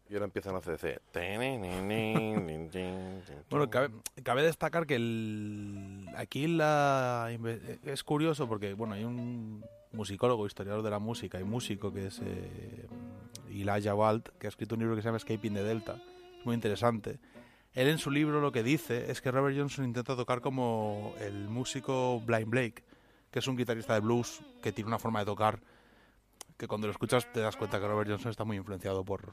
Y 0.08 0.14
ahora 0.14 0.24
empiezan 0.24 0.56
a 0.56 0.62
CC. 0.62 0.98
Bueno, 3.50 3.68
cabe, 3.68 3.90
cabe 4.22 4.42
destacar 4.42 4.86
que 4.86 4.94
el, 4.94 6.08
aquí 6.16 6.46
la, 6.46 7.28
es 7.84 8.02
curioso 8.02 8.48
porque 8.48 8.72
bueno 8.72 8.94
hay 8.94 9.04
un 9.04 9.62
musicólogo, 9.92 10.46
historiador 10.46 10.82
de 10.82 10.90
la 10.90 10.98
música 10.98 11.38
y 11.38 11.44
músico 11.44 11.92
que 11.92 12.06
es 12.06 12.20
eh, 12.20 12.86
Elijah 13.50 13.94
Walt, 13.94 14.30
que 14.38 14.46
ha 14.46 14.48
escrito 14.48 14.74
un 14.74 14.80
libro 14.80 14.96
que 14.96 15.02
se 15.02 15.08
llama 15.08 15.18
Escaping 15.18 15.52
the 15.52 15.62
Delta. 15.62 16.00
Muy 16.44 16.54
interesante. 16.54 17.18
Él 17.74 17.88
en 17.88 17.98
su 17.98 18.10
libro 18.10 18.40
lo 18.40 18.52
que 18.52 18.62
dice 18.62 19.10
es 19.10 19.20
que 19.22 19.30
Robert 19.30 19.56
Johnson 19.56 19.84
intenta 19.84 20.14
tocar 20.16 20.40
como 20.40 21.14
el 21.20 21.48
músico 21.48 22.20
Blind 22.20 22.48
Blake, 22.50 22.84
que 23.30 23.38
es 23.38 23.46
un 23.46 23.56
guitarrista 23.56 23.94
de 23.94 24.00
blues 24.00 24.42
que 24.62 24.72
tiene 24.72 24.88
una 24.88 24.98
forma 24.98 25.20
de 25.20 25.26
tocar 25.26 25.60
que 26.58 26.68
cuando 26.68 26.86
lo 26.86 26.90
escuchas 26.92 27.30
te 27.32 27.40
das 27.40 27.56
cuenta 27.56 27.80
que 27.80 27.86
Robert 27.88 28.10
Johnson 28.10 28.30
está 28.30 28.44
muy 28.44 28.56
influenciado 28.58 29.04
por, 29.04 29.32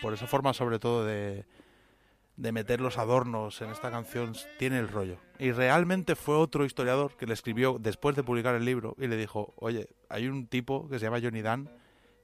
por 0.00 0.14
esa 0.14 0.26
forma 0.28 0.54
sobre 0.54 0.78
todo 0.78 1.04
de, 1.04 1.44
de 2.36 2.52
meter 2.52 2.80
los 2.80 2.98
adornos 2.98 3.60
en 3.62 3.70
esta 3.70 3.90
canción 3.90 4.32
tiene 4.58 4.78
el 4.78 4.88
rollo. 4.88 5.16
Y 5.40 5.50
realmente 5.50 6.14
fue 6.14 6.36
otro 6.36 6.64
historiador 6.64 7.16
que 7.16 7.26
le 7.26 7.34
escribió 7.34 7.78
después 7.80 8.14
de 8.14 8.22
publicar 8.22 8.54
el 8.54 8.64
libro 8.64 8.94
y 8.98 9.08
le 9.08 9.16
dijo, 9.16 9.52
oye, 9.56 9.88
hay 10.08 10.28
un 10.28 10.46
tipo 10.46 10.88
que 10.88 10.98
se 11.00 11.04
llama 11.06 11.20
Johnny 11.20 11.42
Dan 11.42 11.68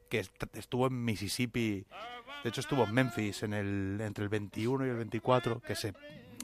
que 0.09 0.20
est- 0.20 0.56
estuvo 0.56 0.86
en 0.86 1.05
Mississippi, 1.05 1.84
de 2.43 2.48
hecho 2.48 2.60
estuvo 2.60 2.85
en 2.85 2.94
Memphis 2.94 3.43
en 3.43 3.52
el, 3.52 4.01
entre 4.01 4.24
el 4.24 4.31
21 4.31 4.86
y 4.86 4.89
el 4.90 4.97
24, 4.97 5.60
que 5.60 5.74
se, 5.74 5.93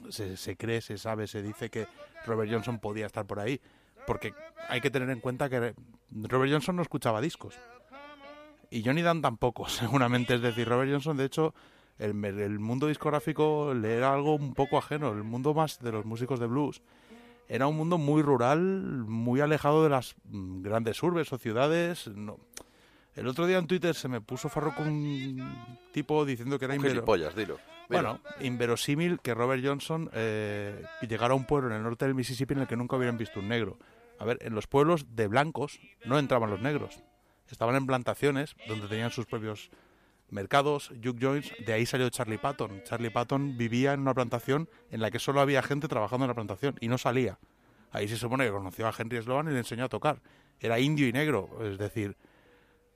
se, 0.09 0.57
cree, 0.57 0.81
se 0.81 0.97
sabe, 0.97 1.27
se 1.27 1.41
dice 1.41 1.69
que 1.69 1.87
Robert 2.25 2.51
Johnson 2.51 2.79
podía 2.79 3.05
estar 3.05 3.25
por 3.25 3.39
ahí. 3.39 3.59
Porque 4.05 4.33
hay 4.69 4.81
que 4.81 4.91
tener 4.91 5.09
en 5.09 5.19
cuenta 5.19 5.49
que 5.49 5.73
Robert 6.11 6.51
Johnson 6.51 6.75
no 6.75 6.81
escuchaba 6.81 7.21
discos. 7.21 7.55
Y 8.69 8.83
Johnny 8.83 9.01
Dan 9.01 9.21
tampoco, 9.21 9.67
seguramente. 9.69 10.35
Es 10.35 10.41
decir, 10.41 10.67
Robert 10.67 10.91
Johnson, 10.91 11.17
de 11.17 11.25
hecho, 11.25 11.53
el 11.97 12.59
mundo 12.59 12.87
discográfico 12.87 13.73
le 13.73 13.95
era 13.95 14.13
algo 14.13 14.35
un 14.35 14.53
poco 14.53 14.77
ajeno. 14.77 15.11
El 15.11 15.23
mundo 15.23 15.53
más 15.53 15.79
de 15.79 15.91
los 15.91 16.05
músicos 16.05 16.39
de 16.39 16.47
blues 16.47 16.81
era 17.47 17.67
un 17.67 17.77
mundo 17.77 17.97
muy 17.97 18.21
rural, 18.21 18.59
muy 19.07 19.39
alejado 19.41 19.83
de 19.83 19.89
las 19.89 20.15
mm, 20.25 20.61
grandes 20.61 21.01
urbes 21.03 21.31
o 21.31 21.37
ciudades. 21.37 22.07
No. 22.07 22.39
El 23.15 23.27
otro 23.27 23.47
día 23.47 23.57
en 23.57 23.67
Twitter 23.67 23.95
se 23.95 24.07
me 24.07 24.19
puso 24.21 24.49
farro 24.49 24.75
con 24.75 24.87
un 24.89 25.67
tipo 25.93 26.25
diciendo 26.25 26.59
que 26.59 26.65
era 26.65 26.73
Un 26.73 26.81
invero- 26.81 26.93
gilipollas, 26.95 27.35
dilo. 27.35 27.57
Bueno, 27.87 28.19
inverosímil 28.41 29.19
que 29.21 29.33
Robert 29.33 29.63
Johnson 29.63 30.09
eh, 30.13 30.83
llegara 31.07 31.33
a 31.33 31.37
un 31.37 31.45
pueblo 31.45 31.69
en 31.69 31.75
el 31.77 31.83
norte 31.83 32.05
del 32.05 32.15
Mississippi 32.15 32.53
en 32.55 32.61
el 32.61 32.67
que 32.67 32.75
nunca 32.75 32.95
hubieran 32.97 33.17
visto 33.17 33.39
un 33.39 33.47
negro. 33.47 33.77
A 34.17 34.25
ver, 34.25 34.39
en 34.41 34.55
los 34.55 34.65
pueblos 34.67 35.15
de 35.15 35.27
blancos 35.27 35.79
no 36.03 36.17
entraban 36.17 36.49
los 36.49 36.61
negros. 36.61 36.99
Estaban 37.49 37.75
en 37.75 37.85
plantaciones 37.85 38.55
donde 38.67 38.87
tenían 38.87 39.11
sus 39.11 39.27
propios 39.27 39.69
mercados, 40.29 40.91
juke 41.03 41.19
joints. 41.21 41.53
De 41.65 41.73
ahí 41.73 41.85
salió 41.85 42.09
Charlie 42.09 42.39
Patton. 42.39 42.81
Charlie 42.85 43.11
Patton 43.11 43.55
vivía 43.55 43.93
en 43.93 43.99
una 44.01 44.15
plantación 44.15 44.67
en 44.89 44.99
la 45.01 45.11
que 45.11 45.19
solo 45.19 45.39
había 45.41 45.61
gente 45.61 45.87
trabajando 45.87 46.25
en 46.25 46.29
la 46.29 46.33
plantación 46.35 46.75
y 46.81 46.87
no 46.87 46.97
salía. 46.97 47.37
Ahí 47.91 48.07
se 48.07 48.17
supone 48.17 48.45
que 48.45 48.51
conoció 48.51 48.87
a 48.87 48.93
Henry 48.97 49.21
Sloan 49.21 49.47
y 49.47 49.51
le 49.51 49.59
enseñó 49.59 49.85
a 49.85 49.89
tocar. 49.89 50.21
Era 50.59 50.79
indio 50.79 51.07
y 51.07 51.13
negro, 51.13 51.59
es 51.61 51.77
decir, 51.77 52.17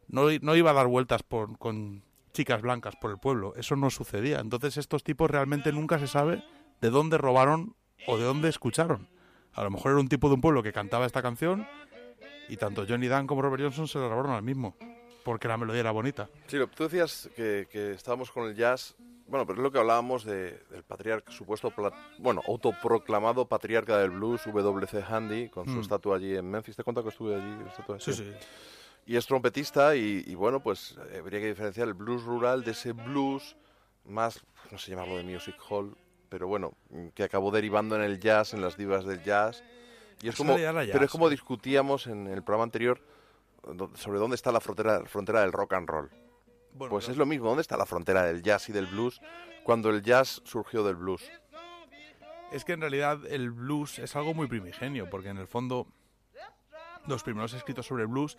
no, 0.09 0.27
no 0.41 0.55
iba 0.55 0.71
a 0.71 0.73
dar 0.73 0.87
vueltas 0.87 1.23
por, 1.23 1.57
con 1.57 2.03
chicas 2.33 2.61
blancas 2.61 2.95
por 2.97 3.11
el 3.11 3.17
pueblo. 3.17 3.53
Eso 3.55 3.75
no 3.75 3.89
sucedía. 3.89 4.39
Entonces 4.39 4.77
estos 4.77 5.03
tipos 5.03 5.29
realmente 5.31 5.71
nunca 5.71 5.97
se 5.99 6.07
sabe 6.07 6.43
de 6.81 6.89
dónde 6.89 7.17
robaron 7.17 7.75
o 8.07 8.17
de 8.17 8.23
dónde 8.23 8.49
escucharon. 8.49 9.07
A 9.53 9.63
lo 9.63 9.71
mejor 9.71 9.91
era 9.91 9.99
un 9.99 10.07
tipo 10.07 10.27
de 10.29 10.35
un 10.35 10.41
pueblo 10.41 10.61
que 10.63 10.71
cantaba 10.71 11.05
esta 11.05 11.21
canción 11.21 11.65
y 12.47 12.57
tanto 12.57 12.85
Johnny 12.87 13.07
Dan 13.07 13.27
como 13.27 13.41
Robert 13.41 13.63
Johnson 13.63 13.87
se 13.87 13.99
la 13.99 14.07
robaron 14.09 14.31
al 14.31 14.43
mismo. 14.43 14.75
Porque 15.25 15.47
la 15.47 15.57
melodía 15.57 15.81
era 15.81 15.91
bonita. 15.91 16.29
Sí, 16.47 16.57
tú 16.75 16.83
decías 16.83 17.29
que, 17.35 17.67
que 17.69 17.91
estábamos 17.91 18.31
con 18.31 18.47
el 18.47 18.55
jazz. 18.55 18.95
Bueno, 19.27 19.45
pero 19.45 19.59
es 19.59 19.63
lo 19.63 19.71
que 19.71 19.77
hablábamos 19.77 20.23
de, 20.23 20.63
del 20.71 20.83
patriarca, 20.83 21.31
supuesto, 21.31 21.71
bueno, 22.17 22.41
autoproclamado 22.47 23.45
patriarca 23.47 23.97
del 23.99 24.09
blues, 24.11 24.41
W.C. 24.45 25.03
Handy, 25.07 25.49
con 25.49 25.65
su 25.65 25.73
Mm. 25.73 25.81
estatua 25.81 26.15
allí 26.15 26.35
en 26.35 26.49
Memphis. 26.49 26.75
¿Te 26.75 26.83
cuenta 26.83 27.03
que 27.03 27.09
estuve 27.09 27.35
allí? 27.35 27.57
estatua? 27.67 27.99
Sí, 27.99 28.13
sí. 28.13 28.31
Y 29.09 29.17
es 29.17 29.25
trompetista 29.25 29.95
y, 29.95 30.23
y, 30.27 30.35
bueno, 30.35 30.59
pues 30.59 30.95
eh, 31.09 31.17
habría 31.17 31.39
que 31.39 31.47
diferenciar 31.47 31.87
el 31.87 31.95
blues 31.95 32.23
rural 32.25 32.63
de 32.63 32.73
ese 32.73 32.91
blues 32.91 33.55
más, 34.05 34.39
no 34.69 34.77
sé 34.77 34.91
llamarlo 34.91 35.17
de 35.17 35.23
music 35.23 35.55
hall, 35.67 35.97
pero 36.29 36.47
bueno, 36.47 36.73
mm, 36.91 37.07
que 37.15 37.23
acabó 37.23 37.49
derivando 37.49 37.95
en 37.95 38.03
el 38.03 38.19
jazz, 38.19 38.53
en 38.53 38.61
las 38.61 38.77
divas 38.77 39.05
del 39.05 39.23
jazz. 39.23 39.63
Y 40.21 40.29
es 40.29 40.35
como, 40.35 40.55
llama 40.59 40.81
pero 40.81 40.93
jazz, 40.93 41.01
es 41.05 41.09
como 41.09 41.27
discutíamos 41.27 42.05
en 42.05 42.27
el 42.27 42.43
programa 42.43 42.65
anterior 42.65 43.01
sobre 43.95 44.19
dónde 44.19 44.35
está 44.35 44.51
la 44.51 44.59
frontera, 44.59 45.03
frontera 45.05 45.41
del 45.41 45.53
rock 45.53 45.73
and 45.73 45.89
roll. 45.89 46.09
Bueno, 46.75 46.91
pues 46.91 47.05
pero- 47.05 47.13
es 47.13 47.17
lo 47.17 47.25
mismo, 47.25 47.47
¿dónde 47.47 47.61
está 47.63 47.77
la 47.77 47.87
frontera 47.87 48.25
del 48.25 48.43
jazz 48.43 48.69
y 48.69 48.73
del 48.73 48.85
blues 48.85 49.21
cuando 49.63 49.89
el 49.89 50.03
jazz 50.03 50.39
surgió 50.45 50.83
del 50.83 50.97
blues? 50.97 51.27
Es 52.51 52.63
que 52.63 52.73
en 52.73 52.81
realidad 52.81 53.25
el 53.25 53.49
blues 53.49 53.97
es 53.97 54.15
algo 54.15 54.35
muy 54.35 54.45
primigenio, 54.45 55.09
porque 55.09 55.29
en 55.29 55.39
el 55.39 55.47
fondo 55.47 55.87
los 57.07 57.23
primeros 57.23 57.53
escritos 57.53 57.87
sobre 57.87 58.03
el 58.03 58.07
blues 58.07 58.37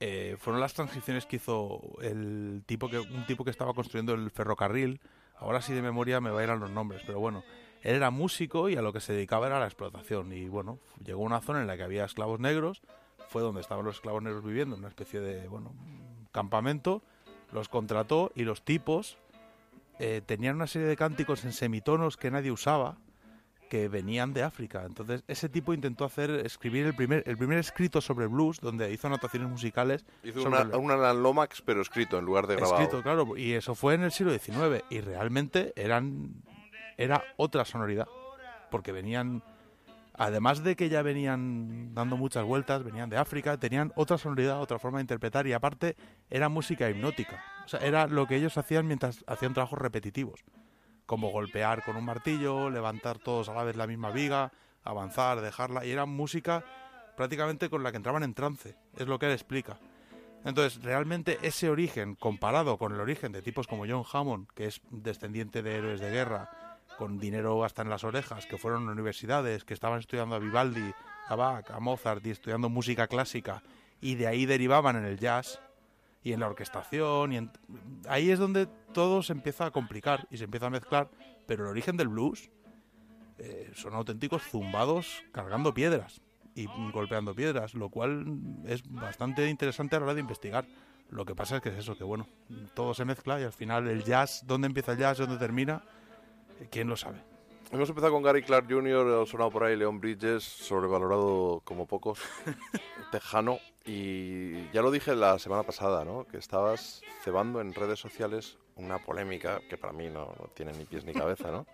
eh, 0.00 0.36
fueron 0.38 0.60
las 0.60 0.74
transcripciones 0.74 1.26
que 1.26 1.36
hizo 1.36 1.80
el 2.02 2.62
tipo 2.66 2.88
que 2.88 2.98
un 2.98 3.26
tipo 3.26 3.44
que 3.44 3.50
estaba 3.50 3.74
construyendo 3.74 4.14
el 4.14 4.30
ferrocarril. 4.30 5.00
Ahora 5.36 5.62
sí 5.62 5.72
de 5.72 5.82
memoria 5.82 6.20
me 6.20 6.30
bailan 6.30 6.60
los 6.60 6.70
nombres, 6.70 7.02
pero 7.06 7.20
bueno, 7.20 7.42
él 7.82 7.96
era 7.96 8.10
músico 8.10 8.68
y 8.68 8.76
a 8.76 8.82
lo 8.82 8.92
que 8.92 9.00
se 9.00 9.12
dedicaba 9.12 9.46
era 9.46 9.56
a 9.56 9.60
la 9.60 9.66
explotación. 9.66 10.32
Y 10.32 10.48
bueno, 10.48 10.78
llegó 11.04 11.22
a 11.22 11.26
una 11.26 11.40
zona 11.40 11.60
en 11.60 11.66
la 11.66 11.76
que 11.76 11.82
había 11.82 12.04
esclavos 12.04 12.40
negros, 12.40 12.82
fue 13.28 13.42
donde 13.42 13.60
estaban 13.60 13.84
los 13.84 13.96
esclavos 13.96 14.22
negros 14.22 14.44
viviendo, 14.44 14.76
en 14.76 14.80
una 14.80 14.88
especie 14.88 15.20
de 15.20 15.48
bueno 15.48 15.74
campamento, 16.32 17.02
los 17.52 17.68
contrató 17.68 18.32
y 18.34 18.44
los 18.44 18.62
tipos 18.62 19.18
eh, 19.98 20.22
tenían 20.24 20.56
una 20.56 20.66
serie 20.66 20.88
de 20.88 20.96
cánticos 20.96 21.44
en 21.44 21.52
semitonos 21.52 22.16
que 22.16 22.30
nadie 22.30 22.50
usaba 22.50 22.96
que 23.72 23.88
venían 23.88 24.34
de 24.34 24.42
África. 24.42 24.84
Entonces, 24.84 25.24
ese 25.28 25.48
tipo 25.48 25.72
intentó 25.72 26.04
hacer 26.04 26.28
escribir 26.44 26.84
el 26.84 26.94
primer 26.94 27.22
el 27.26 27.38
primer 27.38 27.56
escrito 27.56 28.02
sobre 28.02 28.26
blues 28.26 28.60
donde 28.60 28.92
hizo 28.92 29.06
anotaciones 29.06 29.48
musicales 29.48 30.04
Hizo 30.22 30.42
una, 30.46 30.60
el- 30.60 30.74
un 30.74 30.90
Alan 30.90 31.22
Lomax, 31.22 31.62
pero 31.62 31.80
escrito 31.80 32.18
en 32.18 32.26
lugar 32.26 32.46
de 32.46 32.56
grabado. 32.56 32.82
escrito, 32.82 33.02
claro, 33.02 33.34
y 33.34 33.52
eso 33.54 33.74
fue 33.74 33.94
en 33.94 34.02
el 34.02 34.12
siglo 34.12 34.30
XIX 34.38 34.84
y 34.90 35.00
realmente 35.00 35.72
eran 35.74 36.34
era 36.98 37.24
otra 37.38 37.64
sonoridad, 37.64 38.06
porque 38.70 38.92
venían 38.92 39.42
además 40.14 40.62
de 40.62 40.76
que 40.76 40.90
ya 40.90 41.00
venían 41.00 41.94
dando 41.94 42.18
muchas 42.18 42.44
vueltas, 42.44 42.82
venían 42.84 43.08
de 43.08 43.16
África, 43.16 43.56
tenían 43.56 43.90
otra 43.96 44.18
sonoridad, 44.18 44.60
otra 44.60 44.78
forma 44.78 44.98
de 44.98 45.04
interpretar 45.04 45.46
y 45.46 45.54
aparte 45.54 45.96
era 46.28 46.50
música 46.50 46.90
hipnótica. 46.90 47.42
O 47.64 47.68
sea, 47.68 47.80
era 47.80 48.06
lo 48.06 48.26
que 48.26 48.36
ellos 48.36 48.58
hacían 48.58 48.86
mientras 48.86 49.24
hacían 49.26 49.54
trabajos 49.54 49.78
repetitivos, 49.78 50.44
como 51.06 51.30
golpear 51.30 51.84
con 51.84 51.96
un 51.96 52.04
martillo, 52.04 52.70
levantar 52.70 53.18
todos 53.18 53.48
a 53.48 53.54
la 53.54 53.64
vez 53.64 53.76
la 53.76 53.86
misma 53.86 54.10
viga, 54.10 54.52
avanzar, 54.84 55.40
dejarla, 55.40 55.84
y 55.84 55.90
era 55.90 56.06
música 56.06 56.64
prácticamente 57.16 57.68
con 57.68 57.82
la 57.82 57.90
que 57.90 57.98
entraban 57.98 58.22
en 58.22 58.34
trance, 58.34 58.76
es 58.96 59.06
lo 59.06 59.18
que 59.18 59.26
él 59.26 59.32
explica. 59.32 59.78
Entonces, 60.44 60.82
realmente 60.82 61.38
ese 61.42 61.70
origen, 61.70 62.16
comparado 62.16 62.76
con 62.76 62.92
el 62.92 63.00
origen 63.00 63.30
de 63.32 63.42
tipos 63.42 63.66
como 63.66 63.86
John 63.86 64.04
Hammond, 64.10 64.48
que 64.54 64.66
es 64.66 64.80
descendiente 64.90 65.62
de 65.62 65.76
héroes 65.76 66.00
de 66.00 66.10
guerra, 66.10 66.50
con 66.98 67.18
dinero 67.18 67.64
hasta 67.64 67.82
en 67.82 67.90
las 67.90 68.04
orejas, 68.04 68.46
que 68.46 68.58
fueron 68.58 68.88
a 68.88 68.92
universidades, 68.92 69.64
que 69.64 69.74
estaban 69.74 70.00
estudiando 70.00 70.34
a 70.34 70.40
Vivaldi, 70.40 70.92
a 71.28 71.36
Bach, 71.36 71.70
a 71.70 71.80
Mozart 71.80 72.26
y 72.26 72.30
estudiando 72.30 72.68
música 72.68 73.06
clásica, 73.06 73.62
y 74.00 74.16
de 74.16 74.26
ahí 74.26 74.46
derivaban 74.46 74.96
en 74.96 75.04
el 75.04 75.18
jazz 75.18 75.60
y 76.22 76.32
en 76.32 76.40
la 76.40 76.46
orquestación, 76.46 77.32
y 77.32 77.36
en- 77.38 77.50
ahí 78.08 78.30
es 78.30 78.38
donde 78.38 78.66
todo 78.92 79.22
se 79.22 79.32
empieza 79.32 79.66
a 79.66 79.70
complicar 79.70 80.26
y 80.30 80.36
se 80.38 80.44
empieza 80.44 80.66
a 80.66 80.70
mezclar, 80.70 81.08
pero 81.46 81.64
el 81.64 81.70
origen 81.70 81.96
del 81.96 82.08
blues 82.08 82.50
eh, 83.38 83.70
son 83.74 83.94
auténticos 83.94 84.42
zumbados 84.42 85.22
cargando 85.32 85.74
piedras 85.74 86.20
y 86.54 86.66
golpeando 86.92 87.34
piedras, 87.34 87.74
lo 87.74 87.88
cual 87.88 88.24
es 88.66 88.82
bastante 88.88 89.48
interesante 89.48 89.96
a 89.96 90.00
la 90.00 90.04
hora 90.06 90.14
de 90.14 90.20
investigar. 90.20 90.66
Lo 91.10 91.24
que 91.24 91.34
pasa 91.34 91.56
es 91.56 91.62
que 91.62 91.70
es 91.70 91.76
eso, 91.78 91.96
que 91.96 92.04
bueno, 92.04 92.26
todo 92.74 92.94
se 92.94 93.04
mezcla 93.04 93.40
y 93.40 93.44
al 93.44 93.52
final 93.52 93.88
el 93.88 94.04
jazz, 94.04 94.44
¿dónde 94.46 94.66
empieza 94.66 94.92
el 94.92 94.98
jazz? 94.98 95.18
¿Dónde 95.18 95.38
termina? 95.38 95.82
Eh, 96.60 96.68
¿Quién 96.70 96.88
lo 96.88 96.96
sabe? 96.96 97.18
Hemos 97.70 97.88
empezado 97.88 98.12
con 98.12 98.22
Gary 98.22 98.42
Clark 98.42 98.66
Jr., 98.70 99.26
sonado 99.26 99.50
por 99.50 99.64
ahí 99.64 99.76
Leon 99.76 99.98
Bridges, 99.98 100.42
sobrevalorado 100.44 101.62
como 101.64 101.86
pocos, 101.86 102.18
tejano. 103.10 103.58
Y 103.84 104.70
ya 104.70 104.80
lo 104.82 104.90
dije 104.90 105.14
la 105.16 105.38
semana 105.38 105.64
pasada, 105.64 106.04
¿no? 106.04 106.24
Que 106.26 106.36
estabas 106.38 107.02
cebando 107.22 107.60
en 107.60 107.74
redes 107.74 107.98
sociales 107.98 108.56
una 108.76 108.98
polémica 108.98 109.60
que 109.68 109.76
para 109.76 109.92
mí 109.92 110.08
no, 110.08 110.34
tiene 110.54 110.72
ni 110.72 110.84
pies 110.84 111.04
ni 111.04 111.12
cabeza, 111.12 111.50
¿no? 111.50 111.66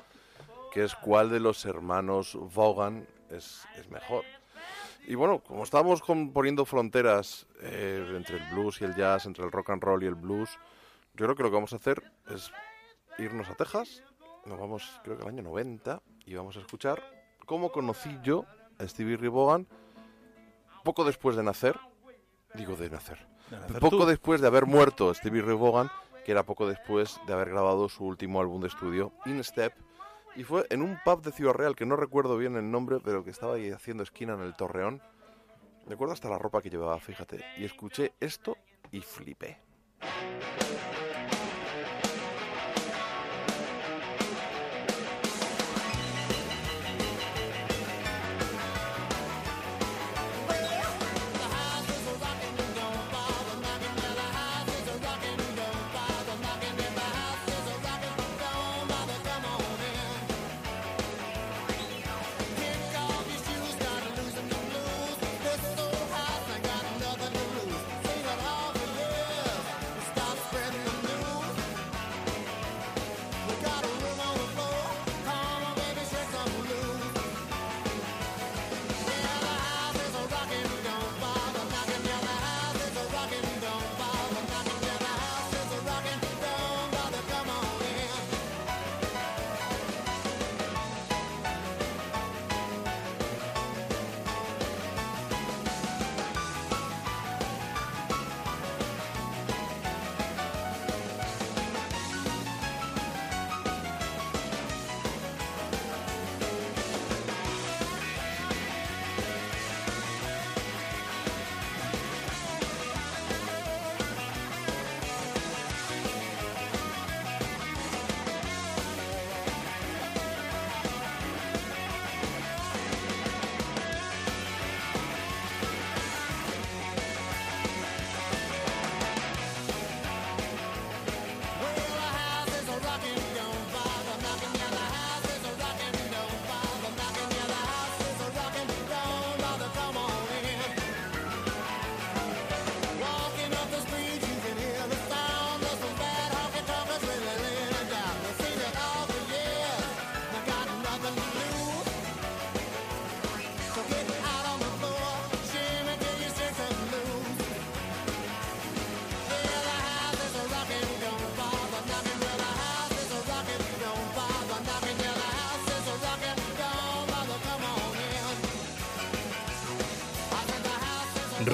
Que 0.73 0.85
es 0.85 0.95
cuál 0.95 1.31
de 1.31 1.41
los 1.41 1.65
hermanos 1.67 2.37
Vaughan 2.55 3.07
es, 3.31 3.67
es 3.77 3.89
mejor. 3.91 4.25
Y 5.07 5.15
bueno, 5.15 5.41
como 5.41 5.65
estábamos 5.65 6.01
con- 6.03 6.33
poniendo 6.33 6.65
fronteras 6.65 7.47
eh, 7.61 8.13
entre 8.17 8.37
el 8.37 8.55
blues 8.55 8.81
y 8.81 8.85
el 8.85 8.95
jazz, 8.95 9.27
entre 9.27 9.45
el 9.45 9.53
rock 9.53 9.71
and 9.71 9.83
roll 9.83 10.03
y 10.03 10.07
el 10.07 10.15
blues, 10.15 10.51
yo 11.15 11.25
creo 11.27 11.35
que 11.35 11.43
lo 11.43 11.51
que 11.51 11.55
vamos 11.57 11.73
a 11.73 11.77
hacer 11.77 12.03
es 12.31 12.51
irnos 13.19 13.49
a 13.49 13.55
Texas. 13.55 14.03
Nos 14.45 14.59
vamos, 14.59 15.01
creo 15.05 15.17
que 15.17 15.23
al 15.25 15.29
año 15.31 15.43
90, 15.43 16.01
y 16.27 16.35
vamos 16.35 16.57
a 16.57 16.61
escuchar 16.61 17.03
cómo 17.47 17.71
conocí 17.71 18.19
yo 18.23 18.45
a 18.79 18.87
Stevie 18.87 19.17
Ray 19.17 19.29
Vaughan 19.29 19.67
poco 20.85 21.05
después 21.05 21.37
de 21.37 21.43
nacer. 21.43 21.79
Digo 22.55 22.77
de 22.77 22.91
nacer. 22.91 23.19
De 23.51 23.59
nacer 23.59 23.81
poco 23.81 23.99
tú. 23.99 24.07
después 24.07 24.41
de 24.41 24.47
haber 24.47 24.67
muerto 24.67 25.13
Stevie 25.15 25.43
Ray 25.43 25.57
Vaughan, 25.57 25.91
que 26.25 26.33
era 26.33 26.45
poco 26.45 26.67
después 26.67 27.21
de 27.27 27.33
haber 27.33 27.51
grabado 27.51 27.89
su 27.89 28.05
último 28.05 28.41
álbum 28.41 28.61
de 28.61 28.69
estudio, 28.69 29.13
In 29.27 29.43
Step. 29.43 29.73
Y 30.37 30.45
fue 30.45 30.67
en 30.71 30.83
un 30.83 30.99
pub 31.05 31.23
de 31.23 31.33
Ciudad 31.33 31.55
Real, 31.55 31.75
que 31.75 31.87
no 31.87 31.97
recuerdo 31.97 32.37
bien 32.37 32.57
el 32.57 32.71
nombre, 32.71 32.99
pero 33.03 33.25
que 33.25 33.31
estaba 33.31 33.55
ahí 33.55 33.71
haciendo 33.71 34.03
esquina 34.03 34.35
en 34.35 34.41
el 34.41 34.55
Torreón. 34.55 35.03
Recuerdo 35.87 36.13
hasta 36.13 36.29
la 36.29 36.39
ropa 36.39 36.61
que 36.61 36.71
llevaba, 36.71 37.01
fíjate. 37.01 37.45
Y 37.57 37.65
escuché 37.65 38.13
esto 38.21 38.57
y 38.93 39.01
flipé. 39.01 39.59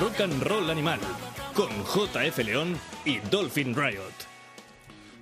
Rock 0.00 0.20
and 0.20 0.42
Roll 0.42 0.70
Animal 0.70 1.00
con 1.54 1.68
JF 1.84 2.38
León 2.44 2.76
y 3.04 3.18
Dolphin 3.18 3.74
Riot. 3.74 4.02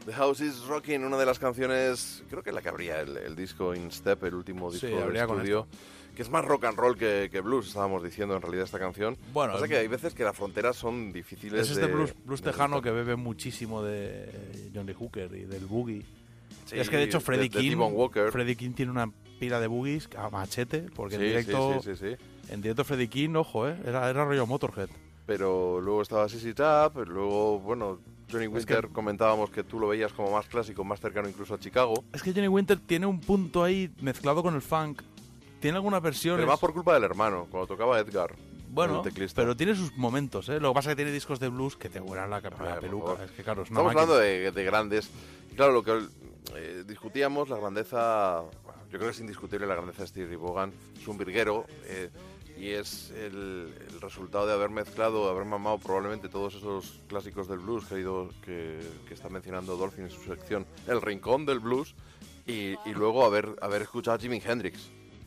The 0.07 0.13
House 0.15 0.41
is 0.41 0.65
Rocking, 0.67 1.05
una 1.05 1.17
de 1.17 1.27
las 1.27 1.39
canciones, 1.39 2.23
creo 2.29 2.43
que 2.43 2.51
la 2.53 2.61
que 2.63 2.69
abría 2.69 3.01
el, 3.01 3.17
el 3.17 3.37
disco 3.37 3.75
In 3.75 3.91
Step, 3.93 4.25
el 4.25 4.35
último 4.35 4.71
disco 4.71 4.87
Sí, 4.89 4.93
de 4.93 5.03
abría 5.03 5.27
con 5.27 5.37
estudio, 5.39 5.69
que 6.17 6.23
es 6.23 6.29
más 6.31 6.45
rock 6.45 6.65
and 6.65 6.77
roll 6.79 6.97
que, 6.97 7.29
que 7.31 7.41
blues, 7.41 7.69
estábamos 7.69 8.03
diciendo 8.03 8.35
en 8.35 8.43
realidad 8.43 8.65
esta 8.65 8.79
canción. 8.81 9.17
Bueno, 9.33 9.55
o 9.55 9.57
sea 9.59 9.67
es- 9.67 9.71
que 9.71 9.79
hay 9.79 9.87
veces 9.89 10.15
que 10.15 10.25
las 10.25 10.37
fronteras 10.37 10.77
son 10.77 11.13
difíciles 11.13 11.61
Es 11.63 11.71
este 11.71 11.87
de- 11.87 11.93
blues, 11.93 12.15
blues 12.25 12.43
de 12.43 12.51
tejano 12.51 12.83
que 12.83 12.91
bebe 12.91 13.15
muchísimo 13.17 13.83
de 13.83 14.29
John 14.75 14.87
Lee 14.87 14.95
Hooker 14.95 15.31
y 15.35 15.45
del 15.45 15.67
boogie. 15.67 16.05
Sí, 16.67 16.79
es 16.79 16.89
que 16.89 16.97
de 16.97 17.05
hecho 17.05 17.21
Freddie 17.21 17.49
de 17.49 17.61
King, 17.61 17.77
Walker. 17.79 18.31
Freddie 18.33 18.57
King 18.57 18.73
tiene 18.73 18.91
una 18.91 19.11
pila 19.39 19.61
de 19.61 19.67
boogies 19.69 20.09
a 20.17 20.31
machete, 20.31 20.87
porque 20.95 21.17
Sí, 21.17 21.23
en 21.23 21.29
sí, 21.29 21.29
directo, 21.29 21.81
sí, 21.83 21.95
sí, 21.97 22.17
sí. 22.17 22.25
En 22.49 22.61
directo 22.63 22.85
Freddie 22.85 23.09
King, 23.09 23.35
ojo, 23.37 23.69
eh, 23.69 23.77
era, 23.87 24.09
era 24.11 24.25
rollo 24.25 24.47
Motorhead. 24.47 24.89
Pero 25.27 25.81
luego 25.81 26.03
estaba 26.03 26.29
Sissy 26.29 26.53
Top, 26.55 26.97
luego, 27.07 27.59
bueno, 27.61 27.99
Johnny 28.31 28.45
Es 28.47 28.51
que- 28.67 28.75
Winter 28.75 28.89
comentábamos 28.89 29.51
que 29.51 29.63
tú 29.63 29.79
lo 29.79 29.89
veías 29.89 30.13
como 30.13 30.31
más 30.33 30.47
clásico, 30.47 30.83
más 30.85 31.01
cercano 31.01 31.29
incluso 31.29 31.55
a 31.55 31.59
Chicago. 31.59 32.03
Es 32.13 32.23
que 32.23 32.33
Johnny 32.33 32.49
Winter 32.49 32.79
tiene 32.79 33.07
un 33.07 33.21
punto 33.21 33.63
ahí 33.63 33.91
mezclado 34.01 34.43
con 34.43 34.55
el 34.55 34.63
funk. 34.63 35.03
Tiene 35.61 35.77
algunas 35.77 36.03
versiones. 36.03 36.39
Pero 36.41 36.51
más 36.51 36.59
por 36.59 36.73
culpa 36.73 36.95
del 36.95 37.05
hermano, 37.05 37.47
cuando 37.51 37.69
tocaba 37.69 37.99
Edgar. 38.01 38.35
Bueno, 38.69 39.03
pero 39.35 39.55
tiene 39.55 39.75
sus 39.77 39.95
momentos, 39.99 40.49
¿eh? 40.49 40.59
Lo 40.59 40.71
que 40.71 40.75
pasa 40.75 40.91
es 40.91 40.93
que 40.97 41.03
tiene 41.03 41.13
discos 41.13 41.39
de 41.39 41.49
blues 41.49 41.77
que 41.77 41.91
te 41.91 42.01
vuelan 42.01 42.31
la, 42.31 42.41
la 42.41 42.51
por 42.51 42.81
peluca. 42.81 43.23
Es 43.25 43.31
que 43.33 43.43
claro, 43.45 43.63
es 43.63 43.71
una 43.71 43.81
Estamos 43.81 43.95
máquina. 43.95 44.03
hablando 44.15 44.17
de, 44.19 44.51
de 44.51 44.65
grandes. 44.65 45.11
Claro, 45.55 45.73
lo 45.73 45.83
que 45.85 46.01
eh, 46.57 46.83
discutíamos, 46.87 47.51
la 47.51 47.59
grandeza. 47.59 48.41
bueno, 48.65 48.81
yo 48.91 48.99
creo 48.99 49.03
que 49.03 49.11
es 49.11 49.21
indiscutible 49.21 49.67
la 49.67 49.75
grandeza 49.75 50.03
de 50.03 50.09
Steve 50.09 50.27
Ray 50.27 50.37
Vaughan. 50.37 50.73
Es 51.01 51.07
un 51.07 51.19
virguero. 51.19 51.67
eh, 51.85 52.09
y 52.63 52.71
es 52.71 53.11
el, 53.11 53.75
el 53.91 54.01
resultado 54.01 54.47
de 54.47 54.53
haber 54.53 54.71
mezclado, 54.71 55.29
haber 55.29 55.45
mamado 55.45 55.79
probablemente 55.79 56.29
todos 56.29 56.55
esos 56.55 57.01
clásicos 57.09 57.49
del 57.49 57.59
blues 57.59 57.85
que, 57.87 57.97
ha 57.97 57.99
ido, 57.99 58.31
que, 58.45 58.79
que 59.09 59.15
está 59.15 59.29
mencionando 59.29 59.77
Dolphin 59.77 60.05
en 60.05 60.11
su 60.11 60.23
sección, 60.23 60.65
El 60.87 61.03
Rincón 61.03 61.45
del 61.45 61.59
Blues, 61.59 61.97
y, 62.47 62.75
y 62.89 62.95
luego 62.95 63.25
haber, 63.25 63.57
haber 63.61 63.83
escuchado 63.83 64.17
a 64.17 64.21
Jimi 64.21 64.41
Hendrix, 64.45 64.79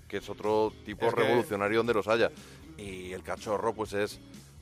que 0.08 0.18
es 0.18 0.30
otro 0.30 0.72
tipo 0.86 1.08
Es 1.08 1.14
que- 1.14 1.22
revolucionario 1.24 1.80
donde 1.80 1.94
los 1.94 2.08
haya. 2.08 2.32
Y 2.78 3.12
el 3.12 3.22
cachorro, 3.22 3.74
pues 3.74 3.92
es 3.92 4.20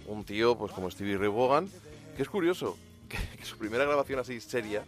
un 0.08 0.24
tío 0.24 0.58
pues 0.58 0.72
como 0.72 0.90
Stevie 0.90 1.18
Ray 1.18 1.30
Vaughan, 1.30 1.70
que 2.18 2.24
es 2.24 2.30
curioso, 2.30 2.76
que, 3.08 3.18
que 3.38 3.46
su 3.46 3.56
primera 3.60 3.86
grabación 3.86 4.18
así 4.20 4.40
seria 4.42 4.84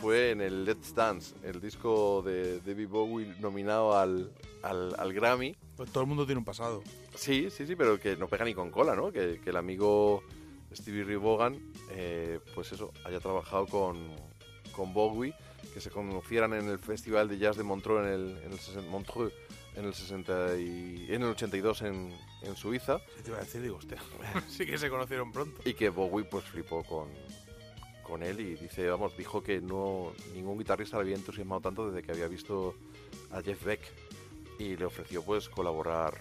fue 0.00 0.32
en 0.32 0.40
el 0.40 0.64
Let's 0.64 0.92
Dance, 0.96 1.34
el 1.44 1.60
disco 1.60 2.22
de 2.26 2.58
David 2.60 2.88
Bowie 2.88 3.34
nominado 3.38 3.96
al, 3.96 4.32
al, 4.64 4.94
al 4.98 5.12
Grammy. 5.12 5.54
Pues 5.76 5.90
todo 5.90 6.02
el 6.02 6.08
mundo 6.08 6.26
tiene 6.26 6.38
un 6.40 6.44
pasado. 6.44 6.82
Sí, 7.14 7.48
sí, 7.50 7.66
sí, 7.66 7.76
pero 7.76 7.98
que 7.98 8.16
no 8.16 8.28
pega 8.28 8.44
ni 8.44 8.54
con 8.54 8.70
cola, 8.70 8.94
¿no? 8.96 9.12
Que, 9.12 9.40
que 9.42 9.50
el 9.50 9.56
amigo 9.56 10.22
Stevie 10.74 11.04
Ray 11.04 11.16
Vaughan, 11.16 11.58
eh, 11.90 12.40
pues 12.54 12.72
eso, 12.72 12.92
haya 13.04 13.20
trabajado 13.20 13.66
con, 13.66 14.08
con 14.72 14.92
Bowie, 14.92 15.34
que 15.72 15.80
se 15.80 15.90
conocieran 15.90 16.52
en 16.54 16.68
el 16.68 16.78
Festival 16.78 17.28
de 17.28 17.38
Jazz 17.38 17.56
de 17.56 17.62
Montreux 17.62 18.04
en 18.06 18.12
el, 18.12 18.38
en 18.44 18.52
el, 18.52 18.58
sesen- 18.58 18.88
Montreux, 18.88 19.32
en 19.76 19.84
el, 19.84 19.94
60 19.94 20.56
y, 20.58 21.06
en 21.08 21.22
el 21.22 21.28
82 21.30 21.82
en, 21.82 22.12
en 22.42 22.56
Suiza. 22.56 22.98
Sí, 23.16 23.22
te 23.22 23.30
iba 23.30 23.38
a 23.38 23.42
decir, 23.42 23.62
digo, 23.62 23.76
hostia, 23.76 23.98
sí 24.48 24.66
que 24.66 24.76
se 24.78 24.90
conocieron 24.90 25.32
pronto. 25.32 25.60
Y 25.64 25.74
que 25.74 25.88
Bowie 25.90 26.24
pues 26.24 26.44
flipó 26.44 26.82
con, 26.84 27.08
con 28.02 28.22
él 28.24 28.40
y 28.40 28.54
dice, 28.56 28.88
vamos, 28.88 29.16
dijo 29.16 29.42
que 29.42 29.60
no 29.60 30.12
ningún 30.34 30.58
guitarrista 30.58 30.96
le 30.96 31.02
había 31.02 31.16
entusiasmado 31.16 31.60
tanto 31.60 31.88
desde 31.90 32.04
que 32.04 32.12
había 32.12 32.26
visto 32.28 32.74
a 33.30 33.40
Jeff 33.40 33.64
Beck 33.64 33.80
y 34.58 34.76
le 34.76 34.84
ofreció 34.84 35.22
pues 35.24 35.48
colaborar 35.48 36.14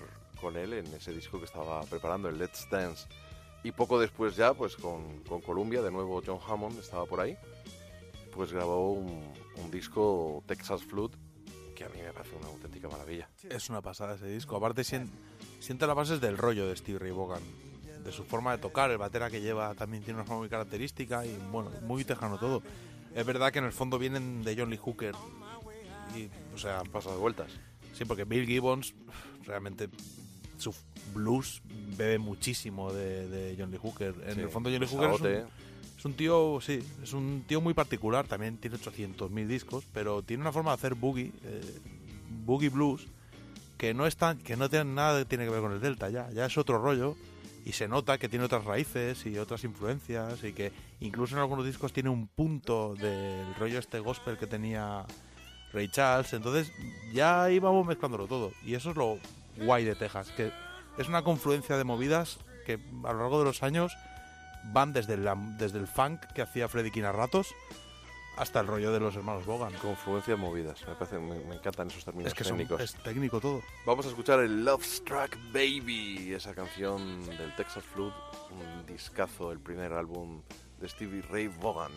con 0.43 0.57
él 0.57 0.73
en 0.73 0.85
ese 0.93 1.11
disco 1.11 1.39
que 1.39 1.45
estaba 1.45 1.81
preparando, 1.85 2.29
el 2.29 2.37
Let's 2.37 2.67
Dance. 2.69 3.07
Y 3.63 3.71
poco 3.71 3.97
después 3.99 4.35
ya, 4.35 4.53
pues 4.53 4.75
con, 4.75 5.23
con 5.23 5.41
Columbia, 5.41 5.81
de 5.81 5.89
nuevo 5.89 6.21
John 6.23 6.39
Hammond 6.47 6.77
estaba 6.77 7.05
por 7.05 7.21
ahí, 7.21 7.35
pues 8.35 8.51
grabó 8.51 8.91
un, 8.91 9.33
un 9.55 9.71
disco 9.71 10.43
Texas 10.45 10.83
Flood 10.83 11.11
que 11.73 11.85
a 11.85 11.89
mí 11.89 12.01
me 12.01 12.11
parece 12.13 12.35
una 12.35 12.47
auténtica 12.49 12.87
maravilla. 12.89 13.29
Es 13.49 13.69
una 13.69 13.81
pasada 13.81 14.15
ese 14.15 14.27
disco. 14.27 14.55
Aparte, 14.57 14.83
sien- 14.83 15.09
siente 15.59 15.87
las 15.87 15.95
bases 15.95 16.21
del 16.21 16.37
rollo 16.37 16.67
de 16.67 16.75
Steve 16.75 16.99
Ray 16.99 17.11
Vaughan. 17.11 17.41
De 18.03 18.11
su 18.11 18.25
forma 18.25 18.51
de 18.51 18.57
tocar, 18.57 18.91
el 18.91 18.97
batera 18.97 19.29
que 19.29 19.39
lleva 19.41 19.73
también 19.75 20.03
tiene 20.03 20.19
una 20.19 20.25
forma 20.25 20.41
muy 20.41 20.49
característica 20.49 21.25
y, 21.25 21.35
bueno, 21.51 21.71
muy 21.83 22.03
tejano 22.03 22.37
todo. 22.37 22.61
Es 23.15 23.25
verdad 23.25 23.51
que 23.53 23.59
en 23.59 23.65
el 23.65 23.71
fondo 23.71 23.97
vienen 23.97 24.43
de 24.43 24.55
John 24.57 24.69
Lee 24.69 24.77
Hooker. 24.77 25.15
Y, 26.15 26.29
o 26.53 26.57
sea, 26.57 26.83
Pasado 26.83 27.17
vueltas. 27.19 27.49
Sí, 27.93 28.03
porque 28.05 28.25
Bill 28.25 28.45
Gibbons 28.45 28.93
realmente 29.45 29.87
su 30.63 30.73
blues 31.13 31.61
bebe 31.97 32.17
muchísimo 32.17 32.91
de, 32.91 33.27
de 33.27 33.55
John 33.57 33.71
Lee 33.71 33.79
Hooker. 33.81 34.15
En 34.27 34.35
Sí, 34.35 34.41
el 34.41 34.49
fondo 34.49 34.69
John 34.69 34.79
Lee 34.81 34.87
Hooker 34.87 35.09
es 35.11 35.21
un, 35.21 35.63
es 35.97 36.05
un 36.05 36.13
tío, 36.13 36.59
sí, 36.61 36.79
es 37.01 37.13
un 37.13 37.43
tío 37.47 37.61
muy 37.61 37.73
particular. 37.73 38.27
También 38.27 38.57
tiene 38.57 38.77
800.000 38.77 39.47
discos, 39.47 39.85
pero 39.93 40.21
tiene 40.23 40.41
una 40.41 40.51
forma 40.51 40.71
de 40.71 40.75
hacer 40.75 40.95
boogie, 40.95 41.31
eh, 41.43 41.79
boogie 42.45 42.69
blues, 42.69 43.07
que 43.77 43.93
no 43.93 44.07
es 44.07 44.15
tan, 44.15 44.37
que 44.39 44.55
no 44.57 44.69
tiene 44.69 44.85
nada 44.93 45.19
que 45.19 45.25
tiene 45.25 45.45
que 45.45 45.51
ver 45.51 45.61
con 45.61 45.71
el 45.73 45.81
Delta 45.81 46.09
ya, 46.09 46.29
ya 46.31 46.45
es 46.45 46.57
otro 46.57 46.77
rollo. 46.79 47.15
Y 47.65 47.71
se 47.71 47.87
nota 47.87 48.17
que 48.17 48.27
tiene 48.27 48.43
otras 48.43 48.65
raíces 48.65 49.25
y 49.25 49.37
otras 49.37 49.63
influencias 49.63 50.43
y 50.43 50.51
que 50.51 50.73
incluso 50.99 51.35
en 51.35 51.41
algunos 51.41 51.65
discos 51.65 51.93
tiene 51.93 52.09
un 52.09 52.27
punto 52.27 52.93
del 52.95 53.55
rollo 53.55 53.79
este 53.79 53.99
gospel 53.99 54.37
que 54.37 54.47
tenía 54.47 55.05
Ray 55.71 55.87
Charles. 55.87 56.33
Entonces 56.33 56.73
ya 57.13 57.49
íbamos 57.49 57.87
mezclándolo 57.87 58.27
todo. 58.27 58.51
Y 58.65 58.73
eso 58.75 58.91
es 58.91 58.97
lo 58.97 59.17
guay 59.57 59.83
de 59.85 59.95
Texas, 59.95 60.31
que 60.35 60.51
es 60.97 61.07
una 61.07 61.23
confluencia 61.23 61.77
de 61.77 61.83
movidas 61.83 62.39
que 62.65 62.73
a 63.03 63.13
lo 63.13 63.19
largo 63.19 63.39
de 63.39 63.45
los 63.45 63.63
años 63.63 63.95
van 64.71 64.93
desde, 64.93 65.17
la, 65.17 65.35
desde 65.57 65.79
el 65.79 65.87
funk 65.87 66.21
que 66.33 66.41
hacía 66.41 66.67
Freddy 66.69 66.91
King 66.91 67.03
a 67.03 67.11
ratos 67.11 67.53
hasta 68.37 68.61
el 68.61 68.67
rollo 68.67 68.91
de 68.91 68.99
los 68.99 69.15
hermanos 69.15 69.45
Bogan. 69.45 69.73
Confluencia 69.73 70.33
de 70.35 70.39
movidas. 70.41 70.81
Me, 70.87 70.95
parece, 70.95 71.19
me, 71.19 71.35
me 71.43 71.55
encantan 71.55 71.87
esos 71.89 72.03
términos 72.05 72.31
Es 72.31 72.33
que 72.37 72.43
son- 72.43 72.57
técnicos. 72.57 72.81
es 72.81 72.95
técnico 73.03 73.39
todo. 73.39 73.61
Vamos 73.85 74.05
a 74.05 74.09
escuchar 74.09 74.39
el 74.39 74.63
Love 74.65 74.83
Struck 74.83 75.35
Baby, 75.53 76.33
esa 76.33 76.55
canción 76.55 77.25
del 77.27 77.55
Texas 77.55 77.83
Flood, 77.83 78.13
un 78.51 78.85
discazo, 78.87 79.51
el 79.51 79.59
primer 79.59 79.93
álbum 79.93 80.41
de 80.79 80.89
Stevie 80.89 81.21
Ray 81.29 81.47
Vaughan. 81.47 81.91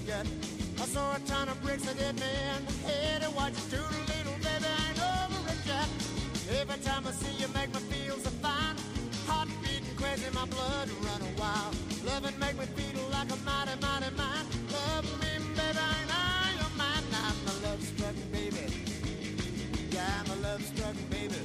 Forget. 0.00 0.26
I 0.78 0.84
saw 0.86 1.14
a 1.14 1.18
ton 1.20 1.48
of 1.48 1.60
bricks 1.62 1.84
that 1.84 1.96
hit 1.96 2.14
me 2.14 2.30
in 2.56 2.64
the 2.64 2.88
head, 2.88 3.22
and 3.22 3.34
what 3.34 3.52
you 3.52 3.64
do 3.76 3.82
little 4.12 4.38
baby, 4.40 4.66
I 4.66 4.88
ain't 4.88 5.00
over 5.12 5.52
it 5.52 5.60
yet. 5.66 5.88
Every 6.60 6.78
time 6.82 7.06
I 7.06 7.12
see 7.12 7.34
you 7.40 7.48
make 7.48 7.72
me 7.74 7.80
feel 7.92 8.16
so 8.16 8.30
fine. 8.40 8.76
Heart 9.26 9.48
beating 9.62 9.96
crazy, 9.96 10.30
my 10.32 10.46
blood 10.46 10.88
running 11.04 11.36
wild. 11.36 11.76
Loving 12.04 12.38
make 12.38 12.56
me 12.58 12.66
feel 12.76 13.02
like 13.10 13.30
a 13.30 13.38
mighty, 13.44 13.76
mighty 13.80 14.10
man. 14.16 14.44
Love 14.72 15.04
me, 15.20 15.32
baby, 15.56 15.84
and 16.00 16.10
I 16.10 16.48
am 16.64 16.72
mine 16.76 17.06
I'm 17.12 17.38
a 17.50 17.54
love 17.66 17.82
struck 17.82 18.16
baby. 18.32 18.66
Yeah, 19.90 20.20
I'm 20.20 20.30
a 20.32 20.36
love 20.46 20.62
struck 20.62 20.96
baby. 21.10 21.40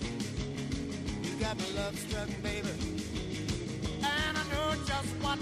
You 1.24 1.34
got 1.40 1.58
me 1.58 1.70
love 1.76 1.98
struck 2.00 2.30
baby. 2.42 2.74
And 4.00 4.38
I 4.40 4.44
know 4.52 4.76
just 4.88 5.12
what 5.22 5.40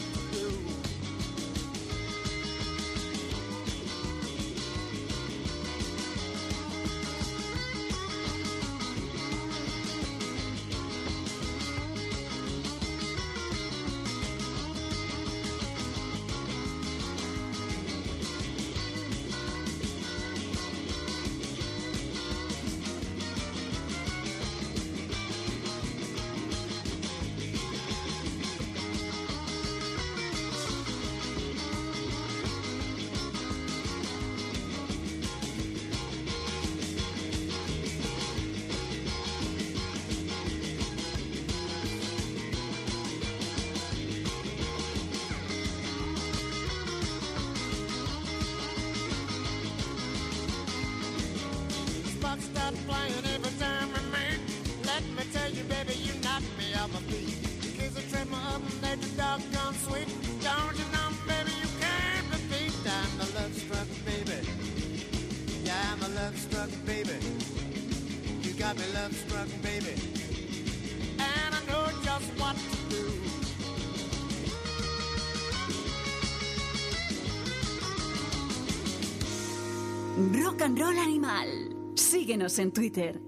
Síguenos 82.50 82.60
en 82.60 82.72
Twitter. 82.74 83.20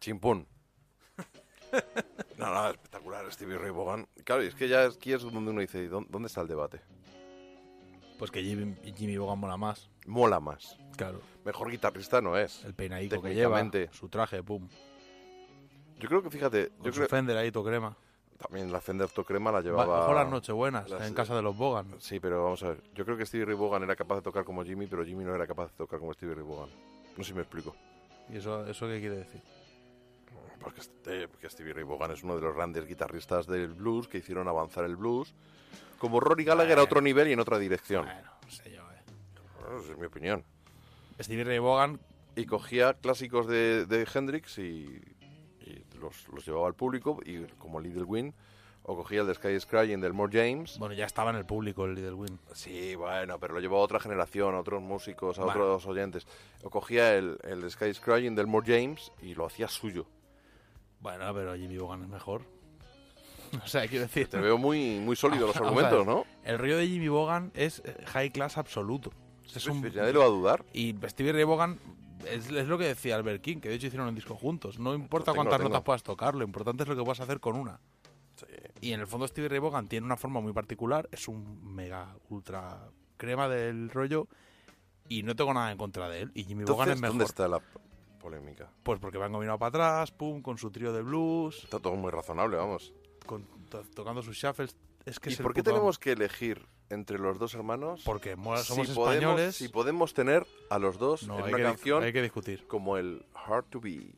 Chimpún. 0.00 0.46
No, 2.38 2.52
no, 2.52 2.68
espectacular, 2.70 3.32
Stevie 3.32 3.56
Ray 3.58 3.70
Vaughan. 3.70 4.06
Claro, 4.24 4.44
y 4.44 4.46
es 4.48 4.54
que 4.54 4.68
ya 4.68 4.84
aquí 4.84 5.12
es 5.12 5.22
donde 5.22 5.50
uno 5.50 5.60
dice, 5.60 5.88
¿dó- 5.88 6.06
¿dónde 6.08 6.26
está 6.28 6.42
el 6.42 6.48
debate? 6.48 6.80
Pues 8.18 8.30
que 8.30 8.42
Jimmy, 8.42 8.76
Jimmy 8.94 9.16
Bogan 9.16 9.38
mola 9.38 9.56
más. 9.56 9.90
Mola 10.06 10.38
más. 10.38 10.78
Claro. 10.96 11.20
Mejor 11.44 11.70
guitarrista 11.70 12.20
no 12.20 12.36
es. 12.36 12.62
El 12.64 12.74
peinadico 12.74 13.20
que 13.22 13.34
lleva, 13.34 13.68
su 13.92 14.08
traje, 14.08 14.42
pum. 14.42 14.68
Yo 15.98 16.08
creo 16.08 16.22
que, 16.22 16.30
fíjate, 16.30 16.68
Con 16.68 16.84
yo 16.86 16.92
su 16.92 16.98
creo... 16.98 17.08
Fender 17.08 17.36
ahí, 17.38 17.50
crema. 17.50 17.96
También 18.38 18.70
la 18.70 18.80
Fender 18.82 19.08
Tocrema 19.08 19.50
la 19.50 19.62
llevaba... 19.62 20.00
Bajo 20.00 20.12
las 20.14 20.28
Nochebuenas, 20.28 20.88
las- 20.90 21.06
en 21.08 21.14
casa 21.14 21.34
de 21.34 21.42
los 21.42 21.56
Bogan. 21.56 21.94
Sí, 22.00 22.20
pero 22.20 22.44
vamos 22.44 22.62
a 22.62 22.68
ver. 22.68 22.82
Yo 22.94 23.04
creo 23.06 23.16
que 23.16 23.24
Stevie 23.26 23.46
Ray 23.46 23.56
Vaughan 23.56 23.82
era 23.82 23.96
capaz 23.96 24.16
de 24.16 24.22
tocar 24.22 24.44
como 24.44 24.62
Jimmy, 24.62 24.86
pero 24.86 25.04
Jimmy 25.04 25.24
no 25.24 25.34
era 25.34 25.46
capaz 25.46 25.70
de 25.72 25.76
tocar 25.78 25.98
como 25.98 26.12
Stevie 26.12 26.34
Ray 26.36 26.44
Vaughan. 26.44 26.68
No 27.16 27.24
sé 27.24 27.30
si 27.30 27.34
me 27.34 27.40
explico. 27.40 27.74
¿Y 28.30 28.36
eso, 28.38 28.66
eso 28.66 28.86
qué 28.86 29.00
quiere 29.00 29.16
decir? 29.18 29.40
Porque, 30.60 30.80
este- 30.80 31.28
porque 31.28 31.48
Stevie 31.48 31.72
Ray 31.74 31.84
Vaughan 31.84 32.10
es 32.10 32.22
uno 32.22 32.34
de 32.36 32.42
los 32.42 32.54
grandes 32.54 32.86
guitarristas 32.86 33.46
del 33.46 33.68
blues 33.74 34.08
que 34.08 34.18
hicieron 34.18 34.48
avanzar 34.48 34.84
el 34.84 34.96
blues. 34.96 35.34
Como 35.98 36.18
Rory 36.20 36.44
Gallagher 36.44 36.78
a 36.78 36.82
otro 36.82 37.00
nivel 37.00 37.28
y 37.28 37.32
en 37.32 37.40
otra 37.40 37.58
dirección. 37.58 38.06
No 38.06 38.50
sé 38.50 38.70
yo, 38.70 38.82
eh. 38.92 39.02
Bueno, 39.60 39.80
esa 39.80 39.92
es 39.92 39.98
mi 39.98 40.06
opinión. 40.06 40.44
Stevie 41.20 41.44
Ray 41.44 41.58
Vaughan 41.58 41.98
Y 42.34 42.44
cogía 42.46 42.94
clásicos 42.94 43.46
de, 43.46 43.86
de 43.86 44.06
Hendrix 44.12 44.58
y, 44.58 45.00
y 45.60 45.84
los, 45.98 46.28
los 46.28 46.44
llevaba 46.44 46.66
al 46.66 46.74
público, 46.74 47.18
y 47.24 47.44
como 47.58 47.80
Little 47.80 48.02
Win, 48.02 48.34
o 48.88 48.96
cogía 48.96 49.22
el 49.22 49.26
de 49.26 49.34
Sky 49.34 49.48
is 49.48 49.66
Crying 49.66 50.00
del 50.00 50.12
More 50.12 50.32
James. 50.32 50.78
Bueno, 50.78 50.94
ya 50.94 51.06
estaba 51.06 51.30
en 51.30 51.36
el 51.36 51.44
público 51.44 51.84
el 51.84 51.94
Little 51.96 52.12
Win. 52.14 52.38
Sí, 52.52 52.94
bueno, 52.94 53.38
pero 53.40 53.54
lo 53.54 53.60
llevó 53.60 53.78
a 53.78 53.80
otra 53.80 53.98
generación, 53.98 54.54
a 54.54 54.60
otros 54.60 54.80
músicos, 54.80 55.38
a 55.38 55.44
Bueno. 55.44 55.60
otros 55.60 55.86
oyentes. 55.86 56.26
O 56.62 56.70
cogía 56.70 57.14
el, 57.16 57.36
el 57.42 57.60
de 57.62 57.70
Sky 57.70 57.86
is 57.86 58.00
Crying 58.00 58.34
del 58.36 58.46
More 58.46 58.64
James 58.66 59.10
y 59.20 59.34
lo 59.34 59.44
hacía 59.46 59.66
suyo. 59.68 60.06
Bueno, 61.00 61.32
pero 61.34 61.54
Jimmy 61.56 61.76
Bogan 61.78 62.02
es 62.04 62.08
mejor. 62.08 62.42
o 63.64 63.66
sea, 63.66 63.86
quiero 63.88 64.04
decir... 64.06 64.28
Te 64.28 64.38
veo 64.40 64.56
muy, 64.58 64.98
muy 65.00 65.16
sólido 65.16 65.48
los 65.48 65.56
a 65.60 65.60
argumentos, 65.60 66.06
ver, 66.06 66.14
¿no? 66.14 66.24
El 66.44 66.58
río 66.58 66.76
de 66.76 66.86
Jimmy 66.86 67.08
Bogan 67.08 67.50
es 67.54 67.82
eh, 67.84 67.96
high 68.06 68.30
class 68.30 68.56
absoluto. 68.56 69.10
Es 69.44 69.62
Sí, 69.62 69.70
un... 69.70 69.80
nadie 69.82 70.12
lo 70.12 70.20
va 70.20 70.26
a 70.26 70.30
dudar. 70.30 70.64
Y 70.72 70.94
Stevie 71.08 71.32
Ray 71.32 71.44
Vaughan 71.44 71.78
es, 72.28 72.50
es 72.50 72.66
lo 72.66 72.78
que 72.78 72.84
decía 72.86 73.16
Albert 73.16 73.42
King, 73.42 73.58
que 73.58 73.68
de 73.68 73.74
hecho 73.76 73.86
hicieron 73.86 74.08
un 74.08 74.14
disco 74.14 74.34
juntos. 74.36 74.78
No 74.78 74.94
importa 74.94 75.32
tengo, 75.32 75.44
cuántas 75.44 75.60
notas 75.60 75.82
puedas 75.82 76.02
tocar, 76.02 76.34
lo 76.34 76.44
importante 76.44 76.82
es 76.82 76.88
lo 76.88 76.96
que 76.96 77.02
puedas 77.02 77.20
hacer 77.20 77.40
con 77.40 77.56
una. 77.56 77.80
Y 78.80 78.92
en 78.92 79.00
el 79.00 79.06
fondo 79.06 79.26
Stevie 79.26 79.48
Ray 79.48 79.58
Vaughan 79.58 79.88
tiene 79.88 80.06
una 80.06 80.16
forma 80.16 80.40
muy 80.40 80.52
particular, 80.52 81.08
es 81.12 81.28
un 81.28 81.74
mega 81.74 82.16
ultra 82.28 82.88
crema 83.16 83.48
del 83.48 83.90
rollo 83.90 84.28
y 85.08 85.22
no 85.22 85.34
tengo 85.36 85.54
nada 85.54 85.72
en 85.72 85.78
contra 85.78 86.08
de 86.08 86.22
él. 86.22 86.30
Y 86.34 86.44
Jimmy 86.44 86.62
Entonces, 86.62 86.78
Vaughan 86.78 86.94
es 86.94 87.00
mejor. 87.00 87.12
¿Dónde 87.12 87.24
está 87.24 87.48
la 87.48 87.60
polémica? 88.20 88.70
Pues 88.82 89.00
porque 89.00 89.18
van 89.18 89.32
combinado 89.32 89.58
para 89.58 89.68
atrás, 89.68 90.10
pum, 90.10 90.42
con 90.42 90.58
su 90.58 90.70
trío 90.70 90.92
de 90.92 91.02
blues. 91.02 91.64
Está 91.64 91.78
todo 91.78 91.94
muy 91.94 92.10
razonable, 92.10 92.56
vamos. 92.56 92.92
Tocando 93.94 94.22
sus 94.22 94.36
shuffles. 94.36 94.76
¿Y 95.24 95.36
por 95.36 95.54
qué 95.54 95.62
tenemos 95.62 95.98
que 95.98 96.12
elegir 96.12 96.66
entre 96.90 97.18
los 97.18 97.38
dos 97.38 97.54
hermanos? 97.54 98.02
Porque 98.04 98.34
somos 98.34 98.88
españoles. 98.88 99.56
Podemos, 99.58 99.72
podemos 99.72 100.14
tener 100.14 100.44
a 100.68 100.78
los 100.80 100.98
dos 100.98 101.22
en 101.22 101.30
una 101.30 101.44
que, 101.44 101.62
canción. 101.62 102.02
Como 102.66 102.96
el 102.96 103.24
Hard 103.34 103.66
to 103.66 103.80
Be. 103.80 104.12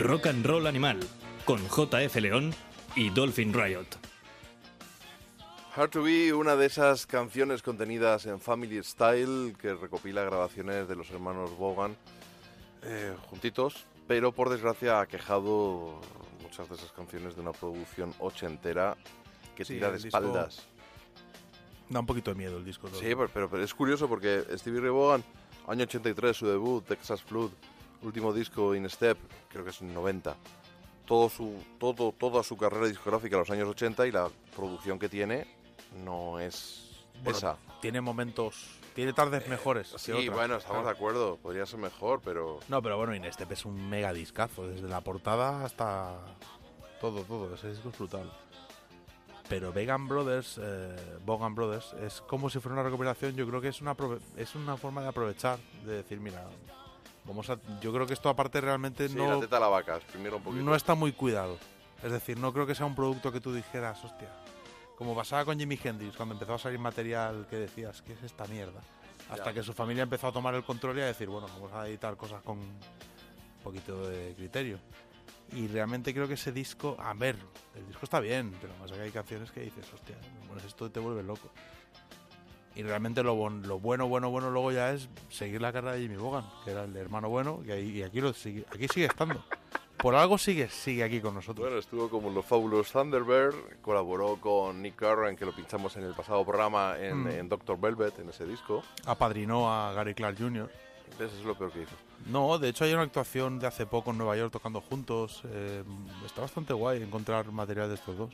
Rock 0.00 0.28
and 0.28 0.46
Roll 0.46 0.66
Animal 0.66 0.98
con 1.44 1.60
JF 1.68 2.16
León 2.16 2.54
y 2.96 3.10
Dolphin 3.10 3.52
Riot. 3.52 3.84
Hard 5.76 5.90
to 5.90 6.02
Be, 6.02 6.32
una 6.32 6.56
de 6.56 6.64
esas 6.64 7.06
canciones 7.06 7.60
contenidas 7.60 8.24
en 8.24 8.40
Family 8.40 8.82
Style 8.82 9.54
que 9.60 9.74
recopila 9.74 10.24
grabaciones 10.24 10.88
de 10.88 10.96
los 10.96 11.10
hermanos 11.10 11.54
Bogan 11.58 11.98
eh, 12.82 13.14
juntitos, 13.28 13.84
pero 14.08 14.32
por 14.32 14.48
desgracia 14.48 15.00
ha 15.00 15.06
quejado 15.06 16.00
muchas 16.42 16.66
de 16.70 16.76
esas 16.76 16.92
canciones 16.92 17.36
de 17.36 17.42
una 17.42 17.52
producción 17.52 18.14
ochentera 18.20 18.96
que 19.54 19.66
sí, 19.66 19.74
tira 19.74 19.90
de 19.90 19.98
espaldas. 19.98 20.66
Da 21.90 22.00
un 22.00 22.06
poquito 22.06 22.30
de 22.30 22.38
miedo 22.38 22.56
el 22.56 22.64
disco. 22.64 22.88
Todo. 22.88 22.98
Sí, 22.98 23.08
pero, 23.08 23.28
pero, 23.28 23.50
pero, 23.50 23.62
es 23.62 23.74
curioso 23.74 24.08
porque 24.08 24.46
Stevie 24.56 24.80
Ray 24.80 24.90
Vaughan, 24.90 25.22
año 25.68 25.82
83, 25.82 26.34
su 26.34 26.46
debut, 26.46 26.86
Texas 26.86 27.22
Flood, 27.22 27.50
Último 28.02 28.32
disco, 28.32 28.74
In 28.74 28.88
Step, 28.88 29.18
creo 29.48 29.64
que 29.64 29.70
es 29.70 29.80
en 29.80 29.92
90. 29.92 30.34
Todo 31.06 31.28
su, 31.28 31.62
todo, 31.78 32.12
toda 32.12 32.42
su 32.42 32.56
carrera 32.56 32.86
discográfica 32.86 33.36
en 33.36 33.40
los 33.40 33.50
años 33.50 33.68
80 33.68 34.06
y 34.06 34.12
la 34.12 34.28
producción 34.54 34.98
que 34.98 35.08
tiene 35.08 35.46
no 36.04 36.38
es 36.38 37.04
Bueno, 37.22 37.38
esa. 37.38 37.56
Tiene 37.80 38.00
momentos, 38.00 38.78
tiene 38.94 39.12
tardes 39.12 39.48
mejores. 39.48 39.92
que 39.92 39.98
Sí, 39.98 40.12
otras, 40.12 40.36
bueno, 40.36 40.56
estamos 40.56 40.82
claro. 40.82 40.86
de 40.86 40.92
acuerdo. 40.92 41.36
Podría 41.36 41.66
ser 41.66 41.80
mejor, 41.80 42.20
pero... 42.24 42.60
No, 42.68 42.80
pero 42.80 42.96
bueno, 42.96 43.14
Inestep 43.14 43.50
es 43.52 43.64
un 43.64 43.88
mega 43.90 44.12
discazo, 44.12 44.66
desde 44.68 44.88
la 44.88 45.00
portada 45.00 45.64
hasta 45.64 46.16
todo, 47.00 47.22
todo. 47.22 47.54
Ese 47.54 47.70
disco 47.70 47.88
es 47.88 47.98
brutal. 47.98 48.30
Pero 49.48 49.72
Vegan 49.72 50.06
Brothers, 50.06 50.60
eh, 50.62 51.18
Bogan 51.26 51.56
Brothers, 51.56 51.92
es 51.94 52.20
como 52.20 52.48
si 52.50 52.60
fuera 52.60 52.74
una 52.74 52.84
recopilación. 52.84 53.34
Yo 53.34 53.48
creo 53.48 53.60
que 53.60 53.68
es 53.68 53.80
una, 53.80 53.96
es 54.36 54.54
una 54.54 54.76
forma 54.76 55.02
de 55.02 55.08
aprovechar, 55.08 55.58
de 55.84 55.94
decir, 55.96 56.20
mira, 56.20 56.46
vamos 57.24 57.48
a. 57.50 57.58
Yo 57.80 57.92
creo 57.92 58.06
que 58.06 58.14
esto, 58.14 58.28
aparte, 58.28 58.60
realmente 58.60 59.08
Sí, 59.08 59.14
no, 59.14 59.34
la 59.34 59.40
teta 59.40 59.56
a 59.58 59.60
la 59.60 59.68
vaca, 59.68 59.96
exprimir 59.96 60.32
un 60.34 60.42
poquito. 60.42 60.62
no 60.64 60.74
está 60.74 60.94
muy 60.94 61.12
cuidado. 61.12 61.58
Es 62.02 62.12
decir, 62.12 62.38
no 62.38 62.52
creo 62.52 62.66
que 62.66 62.74
sea 62.74 62.86
un 62.86 62.94
producto 62.94 63.30
que 63.30 63.40
tú 63.40 63.52
dijeras, 63.52 64.02
hostia. 64.04 64.28
Como 64.96 65.14
pasaba 65.14 65.44
con 65.44 65.58
Jimi 65.58 65.78
Hendrix, 65.82 66.16
cuando 66.16 66.34
empezó 66.34 66.54
a 66.54 66.58
salir 66.58 66.78
material 66.78 67.46
que 67.48 67.56
decías, 67.56 68.02
¿qué 68.02 68.12
es 68.14 68.22
esta 68.22 68.46
mierda? 68.46 68.80
Hasta 69.30 69.46
Ya. 69.46 69.52
que 69.54 69.62
su 69.62 69.72
familia 69.72 70.02
empezó 70.02 70.26
a 70.28 70.32
tomar 70.32 70.54
el 70.54 70.62
control 70.64 70.98
y 70.98 71.02
a 71.02 71.06
decir, 71.06 71.28
bueno, 71.28 71.46
vamos 71.54 71.72
a 71.72 71.86
editar 71.88 72.16
cosas 72.16 72.42
con 72.42 72.58
un 72.58 72.78
poquito 73.62 74.08
de 74.08 74.34
criterio. 74.34 74.78
Y 75.52 75.66
realmente 75.68 76.12
creo 76.14 76.28
que 76.28 76.34
ese 76.34 76.52
disco, 76.52 76.96
a 76.98 77.12
ver, 77.14 77.36
el 77.74 77.86
disco 77.86 78.00
está 78.04 78.20
bien, 78.20 78.54
pero 78.60 78.72
más 78.78 78.92
que 78.92 79.00
hay 79.00 79.10
canciones 79.10 79.50
que 79.50 79.60
dices, 79.60 79.86
hostia, 79.92 80.16
bueno, 80.46 80.62
esto 80.66 80.90
te 80.90 81.00
vuelve 81.00 81.22
loco. 81.22 81.50
Y 82.74 82.82
realmente 82.82 83.22
lo, 83.22 83.34
bon- 83.34 83.62
lo 83.66 83.78
bueno, 83.80 84.06
bueno, 84.08 84.30
bueno 84.30 84.50
luego 84.50 84.70
ya 84.72 84.92
es 84.92 85.08
seguir 85.28 85.60
la 85.60 85.72
carrera 85.72 85.94
de 85.94 86.02
Jimmy 86.02 86.16
Bogan, 86.16 86.44
que 86.64 86.70
era 86.70 86.84
el 86.84 86.96
hermano 86.96 87.28
bueno, 87.28 87.60
y, 87.66 87.70
ahí- 87.72 87.90
y 87.98 88.02
aquí, 88.02 88.20
lo 88.20 88.32
sigue, 88.32 88.64
aquí 88.72 88.86
sigue 88.88 89.06
estando. 89.06 89.44
Por 89.96 90.14
algo 90.14 90.38
sigue, 90.38 90.68
sigue 90.70 91.04
aquí 91.04 91.20
con 91.20 91.34
nosotros. 91.34 91.62
Bueno, 91.66 91.78
estuvo 91.78 92.08
como 92.08 92.30
los 92.30 92.46
Fabulous 92.46 92.90
Thunderbird, 92.90 93.54
colaboró 93.82 94.36
con 94.36 94.80
Nick 94.80 94.96
Curran, 94.98 95.36
que 95.36 95.44
lo 95.44 95.52
pinchamos 95.54 95.94
en 95.96 96.04
el 96.04 96.14
pasado 96.14 96.42
programa 96.44 96.94
en, 96.98 97.24
Mm. 97.24 97.28
en 97.28 97.48
Doctor 97.50 97.78
Velvet, 97.78 98.18
en 98.20 98.30
ese 98.30 98.46
disco. 98.46 98.82
Apadrinó 99.04 99.70
a 99.70 99.92
Gary 99.92 100.14
Clark 100.14 100.38
Jr. 100.38 100.70
Eso 101.18 101.24
es 101.38 101.44
lo 101.44 101.54
peor 101.58 101.72
que 101.72 101.82
hizo. 101.82 101.96
No, 102.26 102.56
de 102.58 102.68
hecho 102.68 102.84
hay 102.84 102.94
una 102.94 103.02
actuación 103.02 103.58
de 103.58 103.66
hace 103.66 103.84
poco 103.84 104.12
en 104.12 104.18
Nueva 104.18 104.36
York 104.36 104.52
tocando 104.52 104.80
juntos. 104.80 105.42
eh, 105.44 105.82
está 106.24 106.40
bastante 106.42 106.72
guay 106.72 107.02
encontrar 107.02 107.50
material 107.52 107.88
de 107.88 107.96
estos 107.96 108.16
dos. 108.16 108.30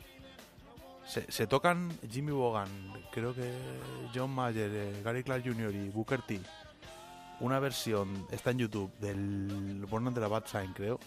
Se, 1.07 1.31
se 1.31 1.47
tocan 1.47 1.89
Jimmy 2.09 2.31
Bogan, 2.31 2.67
creo 3.11 3.33
que 3.33 3.51
John 4.13 4.31
Mayer, 4.31 4.69
eh, 4.73 5.01
Gary 5.03 5.23
Clark 5.23 5.43
Jr. 5.45 5.73
y 5.73 5.89
Booker 5.89 6.21
T. 6.21 6.39
Una 7.39 7.59
versión, 7.59 8.27
está 8.31 8.51
en 8.51 8.57
YouTube, 8.59 8.91
del 8.99 9.85
Born 9.89 10.13
de 10.13 10.19
la 10.21 10.27
Bad 10.27 10.45
Sign, 10.47 10.73
creo, 10.73 10.99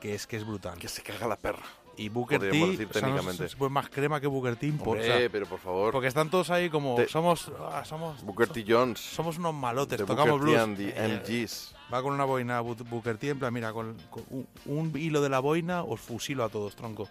que 0.00 0.14
es 0.14 0.26
que 0.26 0.36
es 0.36 0.46
brutal. 0.46 0.78
Que 0.78 0.86
se 0.88 1.02
caga 1.02 1.26
la 1.26 1.36
perra. 1.36 1.64
Y 1.96 2.08
Booker 2.08 2.38
T, 2.40 2.46
decir 2.46 2.88
o 2.88 2.92
sea, 2.94 3.08
no 3.08 3.32
sé, 3.34 3.48
pues 3.58 3.70
más 3.70 3.88
crema 3.90 4.18
que 4.20 4.26
Booker 4.26 4.56
T. 4.56 4.72
por- 4.72 4.96
Hombre, 4.96 5.02
o 5.12 5.18
sea, 5.18 5.28
pero 5.30 5.46
por 5.46 5.58
favor. 5.58 5.92
Porque 5.92 6.08
están 6.08 6.30
todos 6.30 6.48
ahí 6.50 6.70
como, 6.70 6.94
Te- 6.94 7.08
somos, 7.08 7.50
ah, 7.58 7.84
somos, 7.84 8.22
Booker 8.22 8.48
T. 8.48 8.64
Jones. 8.66 8.98
somos 9.00 9.36
unos 9.38 9.52
malotes, 9.54 9.98
de 9.98 10.04
tocamos 10.06 10.40
Booker 10.40 10.46
T 10.46 10.50
blues. 10.52 10.62
and 10.62 10.76
the 10.76 10.88
Eh, 10.90 11.42
MGs. 11.44 11.74
Va 11.92 12.00
con 12.02 12.14
una 12.14 12.24
boina 12.24 12.60
Booker 12.60 13.18
T, 13.18 13.30
en 13.30 13.38
plan, 13.38 13.52
mira, 13.52 13.72
con, 13.74 13.94
con 14.08 14.24
un, 14.30 14.46
un 14.66 14.92
hilo 14.98 15.20
de 15.20 15.28
la 15.28 15.40
boina 15.40 15.82
os 15.82 16.00
fusilo 16.00 16.44
a 16.44 16.48
todos, 16.48 16.74
tronco. 16.76 17.08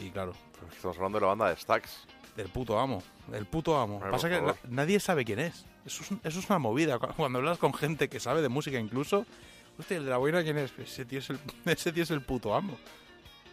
Y 0.00 0.10
claro, 0.10 0.32
Pero 0.52 0.66
Estamos 0.72 0.96
hablando 0.96 1.18
de 1.18 1.22
la 1.22 1.28
banda 1.28 1.48
de 1.50 1.56
Stax. 1.56 2.06
del 2.36 2.48
puto 2.48 2.78
amo, 2.78 3.02
el 3.32 3.46
puto 3.46 3.76
amo. 3.78 4.00
Pasa 4.00 4.28
que 4.28 4.40
la- 4.40 4.56
nadie 4.68 5.00
sabe 5.00 5.24
quién 5.24 5.38
es. 5.40 5.64
Eso, 5.86 6.02
es. 6.02 6.10
eso 6.24 6.38
es 6.40 6.48
una 6.50 6.58
movida. 6.58 6.98
Cu- 6.98 7.14
Cuando 7.16 7.38
hablas 7.38 7.58
con 7.58 7.72
gente 7.74 8.08
que 8.08 8.20
sabe 8.20 8.42
de 8.42 8.48
música 8.48 8.78
incluso, 8.78 9.24
hostia, 9.78 9.96
el 9.96 10.04
de 10.04 10.10
la 10.10 10.18
boina, 10.18 10.42
¿quién 10.42 10.58
es? 10.58 10.72
Ese 10.78 11.04
tío 11.04 11.18
es 11.20 11.30
el, 11.30 11.38
ese 11.64 11.92
tío 11.92 12.02
es 12.02 12.10
el 12.10 12.22
puto 12.22 12.54
amo. 12.54 12.76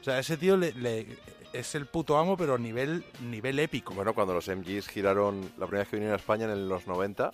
O 0.01 0.03
sea, 0.03 0.19
ese 0.19 0.37
tío 0.37 0.55
le, 0.57 0.71
le- 0.73 1.17
es 1.53 1.73
el 1.73 1.85
puto 1.87 2.17
amo, 2.17 2.35
pero 2.37 2.55
a 2.55 2.57
nivel, 2.59 3.03
nivel 3.21 3.57
épico. 3.59 3.93
Bueno, 3.95 4.13
cuando 4.13 4.33
los 4.33 4.47
MGs 4.47 4.87
giraron 4.89 5.41
la 5.57 5.65
primera 5.65 5.79
vez 5.79 5.87
que 5.87 5.95
vinieron 5.95 6.13
a 6.13 6.17
España 6.19 6.45
en 6.45 6.67
los 6.69 6.85
90, 6.85 7.31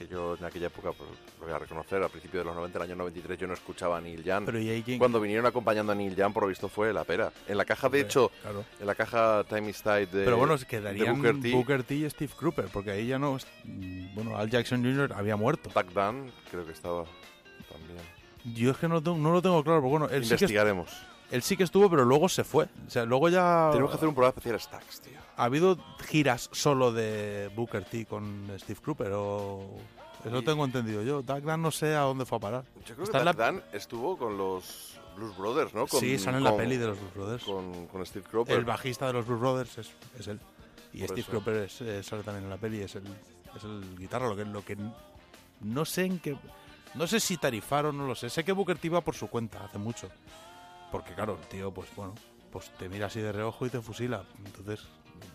que 0.00 0.06
yo 0.12 0.34
en 0.38 0.44
aquella 0.44 0.68
época, 0.68 0.92
pues, 0.92 1.10
lo 1.38 1.46
voy 1.46 1.54
a 1.54 1.58
reconocer, 1.58 2.02
al 2.02 2.08
principio 2.08 2.40
de 2.40 2.46
los 2.46 2.54
90, 2.54 2.78
el 2.78 2.82
año 2.84 2.96
93, 2.96 3.38
yo 3.38 3.46
no 3.46 3.52
escuchaba 3.54 3.98
a 3.98 4.00
Neil 4.00 4.24
Young. 4.24 4.44
Pero 4.46 4.58
¿y 4.58 4.70
ahí 4.70 4.82
quién- 4.82 4.98
Cuando 4.98 5.20
vinieron 5.20 5.44
acompañando 5.44 5.92
a 5.92 5.94
Neil 5.94 6.16
Young, 6.16 6.32
por 6.32 6.44
lo 6.44 6.48
visto 6.48 6.68
fue 6.68 6.92
la 6.92 7.04
pera. 7.04 7.32
En 7.46 7.58
la 7.58 7.64
caja, 7.66 7.88
de 7.90 8.00
hecho, 8.00 8.30
claro. 8.40 8.64
en 8.80 8.86
la 8.86 8.94
caja 8.94 9.44
Time 9.48 9.68
is 9.68 9.82
Tide 9.82 10.06
de, 10.06 10.24
Pero 10.24 10.38
bueno, 10.38 10.54
es 10.54 10.60
de 10.62 10.66
que 10.66 10.80
darían 10.80 11.16
Booker 11.16 11.40
T, 11.40 11.52
Booker 11.52 11.82
T 11.82 11.94
y 11.96 12.10
Steve 12.10 12.32
Cropper, 12.38 12.66
porque 12.72 12.92
ahí 12.92 13.06
ya 13.08 13.18
no. 13.18 13.36
Bueno, 14.14 14.36
Al 14.38 14.48
Jackson 14.48 14.82
Jr. 14.82 15.12
había 15.14 15.36
muerto. 15.36 15.68
Doug 15.74 15.92
Dunn, 15.92 16.32
creo 16.50 16.64
que 16.64 16.72
estaba 16.72 17.04
también. 17.70 17.98
Yo 18.56 18.70
es 18.70 18.78
que 18.78 18.88
no, 18.88 18.94
lo 18.94 19.02
tengo- 19.02 19.18
no 19.18 19.32
lo 19.32 19.42
tengo 19.42 19.62
claro, 19.62 19.80
porque 19.82 19.90
bueno, 19.90 20.06
él 20.06 20.22
sí, 20.24 20.30
que, 20.30 20.34
Investigaremos. 20.36 20.90
él 21.30 21.42
sí 21.42 21.56
que 21.58 21.64
estuvo, 21.64 21.90
pero 21.90 22.06
luego 22.06 22.26
se 22.30 22.42
fue. 22.42 22.64
O 22.86 22.90
sea, 22.90 23.04
luego 23.04 23.28
ya. 23.28 23.68
Tenemos 23.70 23.90
que 23.90 23.96
hacer 23.96 24.08
un 24.08 24.14
programa 24.14 24.30
especial 24.30 24.54
a 24.56 24.58
Stax, 24.58 25.00
tío. 25.02 25.19
¿Ha 25.40 25.44
habido 25.44 25.78
giras 26.08 26.48
solo 26.52 26.92
de 26.92 27.50
Booker 27.56 27.84
T 27.84 28.04
con 28.06 28.50
Steve 28.58 28.80
Cropper 28.82 29.12
o.? 29.14 29.66
Eso 30.24 30.38
Y- 30.38 30.44
tengo 30.44 30.64
entendido 30.66 31.02
yo. 31.02 31.22
Doug 31.22 31.40
Dunn 31.42 31.62
no 31.62 31.70
sé 31.70 31.94
a 31.94 32.00
dónde 32.00 32.26
fue 32.26 32.36
a 32.36 32.40
parar. 32.40 32.64
Yo 32.84 32.94
creo 32.94 33.04
Está 33.04 33.20
que 33.20 33.24
Doug 33.24 33.36
la- 33.38 33.46
Dunn 33.52 33.62
estuvo 33.72 34.18
con 34.18 34.36
los 34.36 34.98
Blues 35.16 35.36
Brothers, 35.38 35.72
¿no? 35.72 35.86
Con- 35.86 35.98
sí, 36.00 36.18
sale 36.18 36.36
en 36.38 36.44
la 36.44 36.54
peli 36.56 36.76
de 36.76 36.86
los 36.88 36.98
Blues 36.98 37.14
Brothers. 37.14 37.44
Con, 37.44 37.86
con 37.86 38.04
Steve 38.04 38.26
Cropper. 38.30 38.56
El 38.58 38.64
bajista 38.66 39.06
de 39.06 39.14
los 39.14 39.26
Blues 39.26 39.40
Brothers 39.40 39.78
es, 39.78 39.90
es 40.18 40.28
él. 40.28 40.38
Y 40.92 41.00
Por 41.00 41.08
Steve. 41.18 41.26
Cropper 41.30 41.54
es- 41.56 41.80
eh, 41.80 42.02
sale 42.02 42.22
también 42.22 42.44
en 42.44 42.50
la 42.50 42.58
peli, 42.58 42.82
es 42.82 42.94
el, 42.96 43.04
es 43.56 43.64
el 43.64 43.96
guitarra, 43.98 44.28
lo 44.28 44.36
que, 44.36 44.44
lo 44.44 44.62
que 44.64 44.76
no 45.62 45.84
sé 45.86 46.04
en 46.04 46.18
qué... 46.18 46.36
No 46.94 47.06
sé 47.06 47.18
si 47.20 47.36
tarifaron, 47.38 47.96
no 47.96 48.06
lo 48.06 48.14
sé. 48.14 48.28
Sé 48.28 48.44
que 48.44 48.52
Booker 48.52 48.76
T 48.76 48.88
iba 48.88 49.00
por 49.00 49.14
su 49.14 49.28
cuenta 49.28 49.64
hace 49.64 49.78
mucho. 49.78 50.08
Porque 50.92 51.14
claro, 51.14 51.38
el 51.40 51.46
tío, 51.48 51.72
pues 51.72 51.88
bueno, 51.96 52.14
pues 52.52 52.70
te 52.76 52.88
mira 52.88 53.06
así 53.06 53.20
de 53.20 53.30
reojo 53.32 53.64
y 53.64 53.70
te 53.70 53.80
fusila. 53.80 54.24
Entonces, 54.44 54.80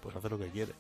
pues 0.02 0.16
hace 0.16 0.30
lo 0.30 0.38
que 0.38 0.48
quiere. 0.50 0.74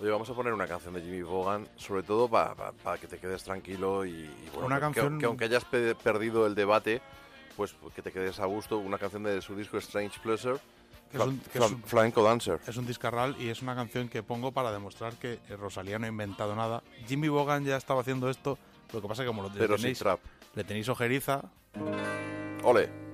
Oye, 0.00 0.10
vamos 0.10 0.30
a 0.30 0.34
poner 0.34 0.52
una 0.52 0.66
canción 0.68 0.94
de 0.94 1.00
Jimmy 1.02 1.22
Vaughan, 1.22 1.66
sobre 1.76 2.02
todo 2.04 2.28
para 2.28 2.54
que 3.00 3.06
te 3.08 3.18
quedes 3.18 3.42
tranquilo 3.42 4.04
y, 4.06 4.10
y, 4.10 4.48
bueno, 4.52 4.66
Una 4.66 4.76
que, 4.76 4.80
canción- 4.80 5.18
que 5.18 5.26
aunque 5.26 5.44
hayas 5.46 5.64
pe- 5.64 5.94
perdido 5.96 6.46
el 6.46 6.54
debate, 6.54 7.02
pues 7.56 7.74
que 7.96 8.02
te 8.02 8.12
quedes 8.12 8.38
a 8.38 8.46
gusto. 8.46 8.78
Una 8.78 8.96
canción 8.98 9.24
de 9.24 9.42
su 9.42 9.56
disco 9.56 9.76
Strange 9.78 10.20
Pleasure, 10.22 10.58
Que 11.10 11.16
es 11.18 11.24
un- 11.24 11.40
que 11.40 11.58
es 11.58 11.64
un- 11.70 11.82
Flamenco 11.82 12.22
Dancer. 12.22 12.60
Es 12.68 12.76
un 12.76 12.86
discarral 12.86 13.34
y 13.40 13.48
es 13.48 13.60
una 13.60 13.74
canción 13.74 14.08
que 14.08 14.22
pongo 14.22 14.52
para 14.52 14.70
demostrar 14.70 15.14
que 15.14 15.40
Rosalía 15.58 15.98
no 15.98 16.06
ha 16.06 16.08
inventado 16.10 16.54
nada. 16.54 16.82
Jimmy 17.08 17.26
Bogan 17.28 17.64
ya 17.64 17.76
estaba 17.76 18.02
haciendo 18.02 18.30
esto, 18.30 18.56
lo 18.92 19.02
que 19.02 19.08
pasa 19.08 19.22
que 19.24 19.26
como 19.28 19.42
lo 19.42 19.48
Pero 19.50 19.74
sin 19.76 19.82
tenéis, 19.82 19.98
trap. 19.98 20.20
le 20.54 20.62
tenéis 20.62 20.88
ojeriza, 20.88 21.42
Ole. 22.62 23.07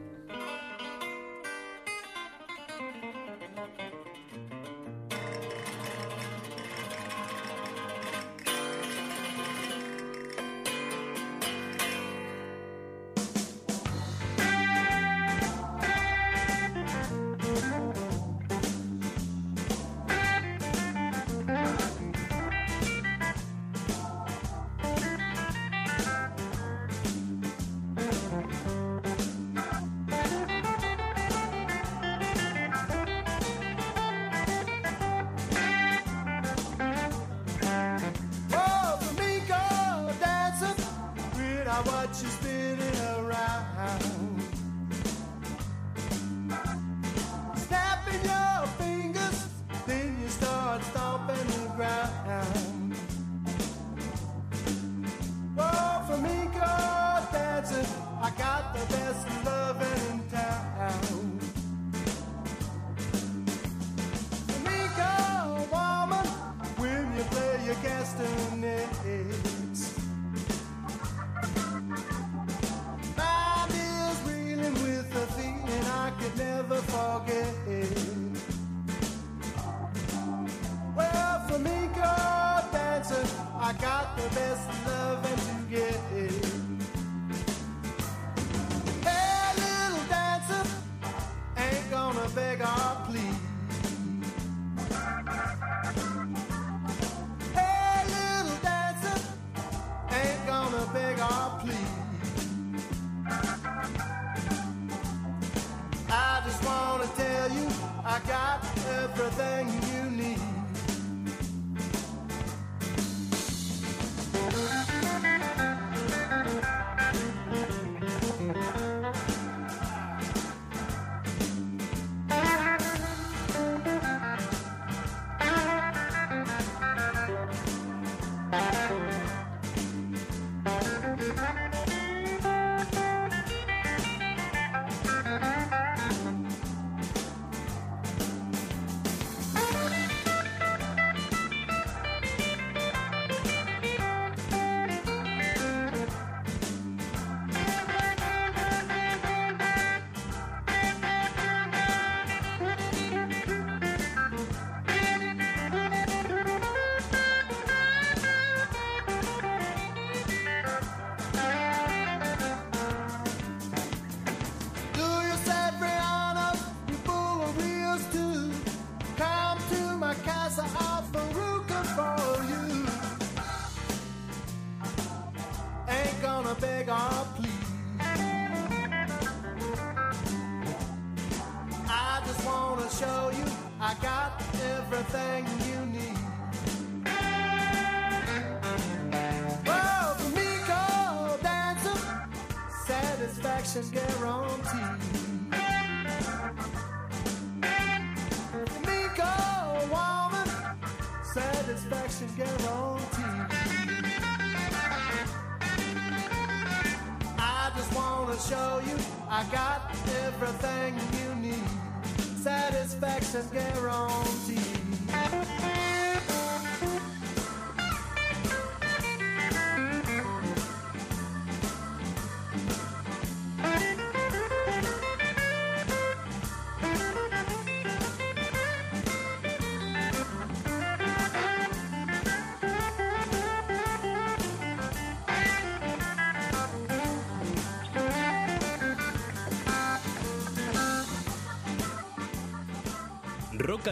success 213.34 213.50
guarantee. 213.50 214.63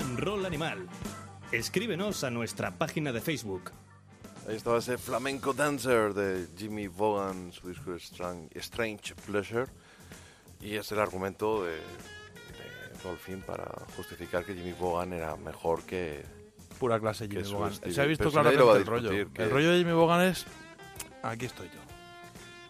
And 0.03 0.19
Roll 0.19 0.45
Animal. 0.45 0.87
Escríbenos 1.53 2.25
a 2.25 2.31
nuestra 2.31 2.71
página 2.73 3.13
de 3.13 3.21
Facebook. 3.21 3.71
Ahí 4.49 4.57
estaba 4.57 4.79
ese 4.79 4.99
flamenco 4.99 5.53
dancer 5.53 6.15
de 6.15 6.49
Jimmy 6.57 6.89
Vaughan, 6.89 7.53
su 7.53 7.69
disco 7.69 7.95
Strange, 7.95 8.49
Strange 8.59 9.15
Pleasure. 9.27 9.67
Y 10.61 10.75
es 10.75 10.91
el 10.93 10.99
argumento 10.99 11.65
de, 11.65 11.73
de 11.73 13.03
Dolphin 13.03 13.43
para 13.43 13.65
justificar 13.97 14.45
que 14.45 14.55
Jimmy 14.55 14.73
Vaughan 14.73 15.13
era 15.13 15.37
mejor 15.37 15.83
que. 15.85 16.25
Pura 16.79 16.99
clase 16.99 17.29
Jimmy 17.29 17.43
Vaughan. 17.45 17.73
Se 17.73 18.01
ha 18.01 18.05
visto 18.05 18.31
claramente 18.31 18.77
el 18.77 18.87
rollo. 18.87 19.13
El 19.13 19.51
rollo 19.51 19.71
de 19.71 19.79
Jimmy 19.79 19.93
Vaughan 19.93 20.23
es... 20.23 20.47
Aquí 21.23 21.47
estoy 21.47 21.69
yo. 21.69 21.92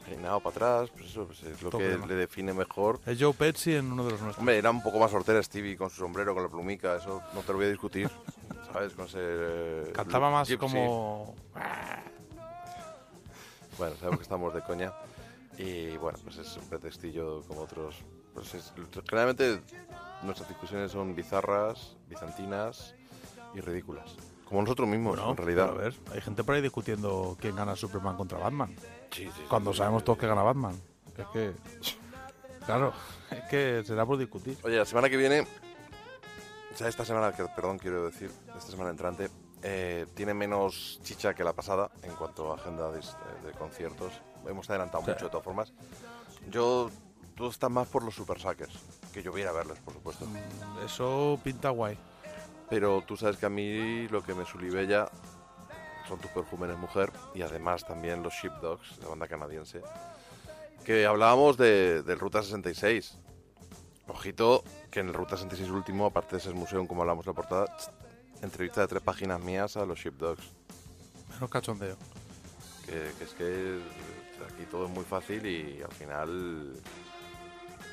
Peinado 0.07 0.41
para 0.41 0.51
atrás, 0.81 0.91
pues 0.91 1.07
eso 1.11 1.27
pues 1.27 1.43
es 1.45 1.63
lo 1.63 1.71
que 1.71 1.97
le 2.07 2.15
define 2.15 2.53
mejor. 2.53 3.01
Es 3.07 3.19
Joe 3.21 3.33
Pesci 3.33 3.75
en 3.77 3.93
uno 3.93 4.05
de 4.05 4.11
los 4.13 4.21
nuestros. 4.21 4.39
Hombre, 4.41 4.59
era 4.59 4.71
un 4.71 4.83
poco 4.83 4.99
más 4.99 5.13
hortera 5.15 5.43
Stevie 5.43 5.77
con 5.77 5.89
su 5.91 5.97
sombrero, 5.97 6.35
con 6.35 6.43
la 6.43 6.49
plumica, 6.49 6.97
eso 6.97 7.23
no 7.35 7.41
te 7.41 7.53
lo 7.53 7.59
voy 7.59 7.67
a 7.67 7.71
discutir. 7.71 8.11
¿Sabes? 8.73 8.93
Con 8.95 9.07
ese. 9.07 9.19
eh, 9.21 9.93
Cantaba 9.95 10.31
más 10.31 10.49
gypsy. 10.49 10.59
como... 10.61 11.35
Bueno, 13.79 13.97
sabemos 13.97 14.19
que 14.19 14.23
estamos 14.25 14.55
de 14.55 14.63
coña. 14.63 14.93
Y 15.59 15.97
bueno, 15.97 16.19
pues 16.25 16.37
es 16.39 16.57
un 16.57 16.69
pretextillo 16.69 17.43
como 17.49 17.63
otros. 17.63 17.97
Pues 18.35 18.55
es- 18.55 18.73
generalmente 19.09 19.61
nuestras 20.23 20.49
discusiones 20.49 20.93
son 20.93 21.15
bizarras, 21.15 21.97
bizantinas 22.09 22.95
y 23.55 23.61
ridículas. 23.61 24.15
Como 24.45 24.61
nosotros 24.63 24.87
mismos, 24.89 25.17
Bueno, 25.17 25.31
en 25.31 25.37
realidad. 25.39 25.71
a 25.71 25.73
ver, 25.75 25.95
hay 26.13 26.21
gente 26.21 26.45
por 26.45 26.55
ahí 26.55 26.61
discutiendo 26.61 27.37
quién 27.41 27.57
gana 27.57 27.75
Superman 27.75 28.17
contra 28.17 28.39
Batman. 28.39 28.75
Sí, 29.13 29.31
sí, 29.37 29.43
Cuando 29.49 29.73
sí, 29.73 29.79
sabemos 29.79 30.03
sí. 30.03 30.07
todos 30.07 30.19
que 30.19 30.27
gana 30.27 30.43
Batman. 30.43 30.81
Es 31.17 31.27
que... 31.29 31.53
Claro, 32.67 32.93
es 33.31 33.43
que 33.51 33.83
será 33.85 34.07
por 34.07 34.19
discutir. 34.19 34.57
Oye, 34.65 34.77
la 34.79 34.85
semana 34.85 35.09
que 35.11 35.17
viene, 35.17 35.41
o 35.43 36.77
sea, 36.77 36.89
esta 36.89 37.05
semana, 37.05 37.33
que, 37.33 37.45
perdón, 37.55 37.79
quiero 37.79 38.05
decir, 38.07 38.31
esta 38.57 38.71
semana 38.71 38.91
entrante, 38.91 39.29
eh, 39.63 40.07
tiene 40.15 40.33
menos 40.35 40.99
chicha 41.03 41.35
que 41.35 41.45
la 41.45 41.53
pasada 41.53 41.91
en 42.03 42.13
cuanto 42.15 42.53
a 42.53 42.57
agenda 42.57 42.91
de, 42.91 43.01
de 43.01 43.53
conciertos. 43.59 44.13
Hemos 44.47 44.69
adelantado 44.71 45.05
Sí. 45.05 45.11
mucho 45.11 45.25
de 45.27 45.31
todas 45.31 45.45
formas. 45.45 45.73
Yo, 46.51 46.91
tú 47.37 47.49
estás 47.49 47.71
más 47.71 47.87
por 47.89 48.03
los 48.03 48.15
Super 48.15 48.41
Suckers, 48.41 48.73
que 49.13 49.23
yo 49.23 49.31
voy 49.31 49.43
a 49.43 49.45
ir 49.45 49.49
a 49.49 49.53
verles, 49.53 49.79
por 49.81 49.95
supuesto. 49.95 50.27
Eso 50.85 51.39
pinta 51.45 51.71
guay. 51.71 51.97
Pero 52.71 53.03
tú 53.07 53.17
sabes 53.17 53.37
que 53.37 53.47
a 53.47 53.51
mí 53.51 54.09
lo 54.09 54.23
que 54.23 54.35
me 54.35 54.45
sulibella 54.47 55.09
son 56.09 56.19
tus 56.19 56.31
perfumes 56.31 56.77
mujer 56.77 57.13
y 57.35 57.43
además 57.43 57.87
también 57.87 58.23
los 58.23 58.35
Sheepdogs, 58.35 58.99
la 58.99 59.09
banda 59.09 59.29
canadiense. 59.29 59.83
Que 60.85 61.07
hablábamos 61.07 61.57
de, 61.57 62.03
del 62.03 62.19
Ruta 62.19 62.43
66. 62.43 63.19
Ojito, 64.09 64.65
que 64.91 65.01
en 65.01 65.09
el 65.09 65.15
Ruta 65.15 65.37
66 65.37 65.71
último, 65.71 66.07
aparte 66.07 66.37
de 66.37 66.43
ser 66.43 66.55
museo, 66.55 66.87
como 66.87 67.03
hablamos 67.03 67.27
en 67.27 67.31
la 67.31 67.35
portada, 67.35 67.77
entrevista 68.43 68.81
de 68.81 68.89
tres 68.89 69.03
páginas 69.03 69.41
mías 69.41 69.77
a 69.77 69.87
los 69.87 69.99
Sheepdogs. 69.99 70.43
Menos 71.35 71.51
cachondeo. 71.51 71.97
Que, 72.85 73.13
que 73.17 73.25
es 73.25 73.35
que 73.35 73.79
aquí 74.45 74.65
todo 74.71 74.87
es 74.87 74.91
muy 74.91 75.05
fácil 75.05 75.47
y 75.47 75.81
al 75.83 75.93
final 75.93 76.73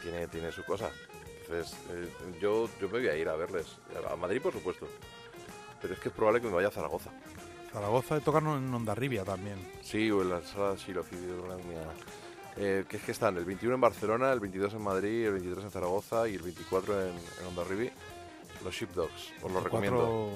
tiene, 0.02 0.28
tiene 0.28 0.52
su 0.52 0.64
cosa. 0.64 0.90
Entonces, 1.42 1.78
eh, 1.90 2.10
yo, 2.40 2.70
yo 2.80 2.90
me 2.90 3.00
voy 3.00 3.08
a 3.08 3.16
ir 3.16 3.28
a 3.30 3.36
verles. 3.36 3.78
A 4.10 4.16
Madrid, 4.16 4.42
por 4.42 4.54
supuesto. 4.54 4.88
Pero 5.82 5.94
es 5.94 6.00
que 6.00 6.10
es 6.10 6.16
probable 6.16 6.42
que 6.42 6.48
me 6.48 6.54
vaya 6.54 6.68
a 6.68 6.72
Zaragoza. 6.72 7.12
Zaragoza 7.72 8.18
y 8.18 8.22
tocarnos 8.22 8.58
en 8.58 8.74
Ondarribia 8.74 9.24
también. 9.24 9.58
Sí, 9.82 10.10
o 10.12 10.22
en 10.22 10.30
la 10.30 10.42
sala 10.42 10.76
Shiloh, 10.76 11.06
eh, 12.58 12.86
que 12.90 12.98
es 12.98 13.04
que 13.04 13.12
están 13.12 13.38
el 13.38 13.46
21 13.46 13.76
en 13.76 13.82
Barcelona, 13.82 14.34
el 14.34 14.40
22 14.40 14.74
en 14.74 14.82
Madrid, 14.82 15.26
el 15.26 15.34
23 15.34 15.66
en 15.66 15.72
Zaragoza 15.72 16.28
y 16.28 16.36
el 16.36 16.42
24 16.42 17.02
en, 17.02 17.10
en 17.10 17.46
Hondarribí. 17.48 17.90
Los 18.64 18.76
Sheepdogs, 18.76 19.34
os 19.42 19.52
lo 19.52 19.62
recomiendo. 19.62 20.30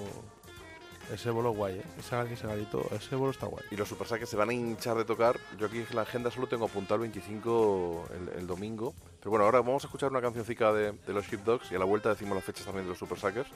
Ese 1.12 1.30
bolo 1.32 1.52
guay, 1.52 1.80
¿eh? 1.80 1.84
Ese, 2.00 2.34
ese 2.34 2.48
garito, 2.48 2.88
ese 2.92 3.16
bolo 3.16 3.32
está 3.32 3.48
guay. 3.48 3.66
Y 3.72 3.76
los 3.76 3.90
Super 3.90 4.08
Saques 4.08 4.30
se 4.30 4.38
van 4.38 4.50
a 4.50 4.54
hinchar 4.54 4.96
de 4.96 5.04
tocar. 5.04 5.38
Yo 5.60 5.68
aquí 5.68 5.80
en 5.80 5.96
la 5.96 6.04
agenda 6.04 6.32
solo 6.32 6.48
tengo 6.48 6.66
apuntado 6.66 6.96
el 6.96 7.02
25 7.12 8.06
el, 8.14 8.40
el 8.40 8.48
domingo. 8.48 8.94
Pero 9.20 9.32
bueno, 9.32 9.44
ahora 9.46 9.60
vamos 9.60 9.84
a 9.84 9.88
escuchar 9.88 10.12
una 10.12 10.22
cancioncica 10.22 10.72
de, 10.72 10.94
de 10.94 11.14
los 11.14 11.26
Sheepdogs 11.28 11.72
y 11.72 11.76
a 11.76 11.80
la 11.80 11.86
vuelta 11.86 12.10
decimos 12.10 12.36
las 12.36 12.46
fechas 12.46 12.66
también 12.66 12.86
de 12.86 12.90
los 12.90 12.98
Super 12.98 13.20
Sackers. 13.20 13.50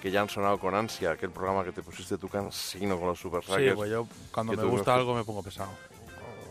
Que 0.00 0.10
ya 0.10 0.20
han 0.20 0.28
sonado 0.28 0.58
con 0.58 0.74
ansia, 0.74 1.12
aquel 1.12 1.30
programa 1.30 1.64
que 1.64 1.72
te 1.72 1.82
pusiste 1.82 2.18
tu 2.18 2.28
cansino 2.28 2.98
con 2.98 3.08
los 3.08 3.18
Super 3.18 3.42
Sí, 3.44 3.70
pues 3.74 3.90
yo 3.90 4.06
cuando 4.32 4.52
me 4.52 4.62
gusta 4.64 4.94
algo 4.94 5.14
me 5.14 5.24
pongo 5.24 5.42
pesado. 5.42 5.70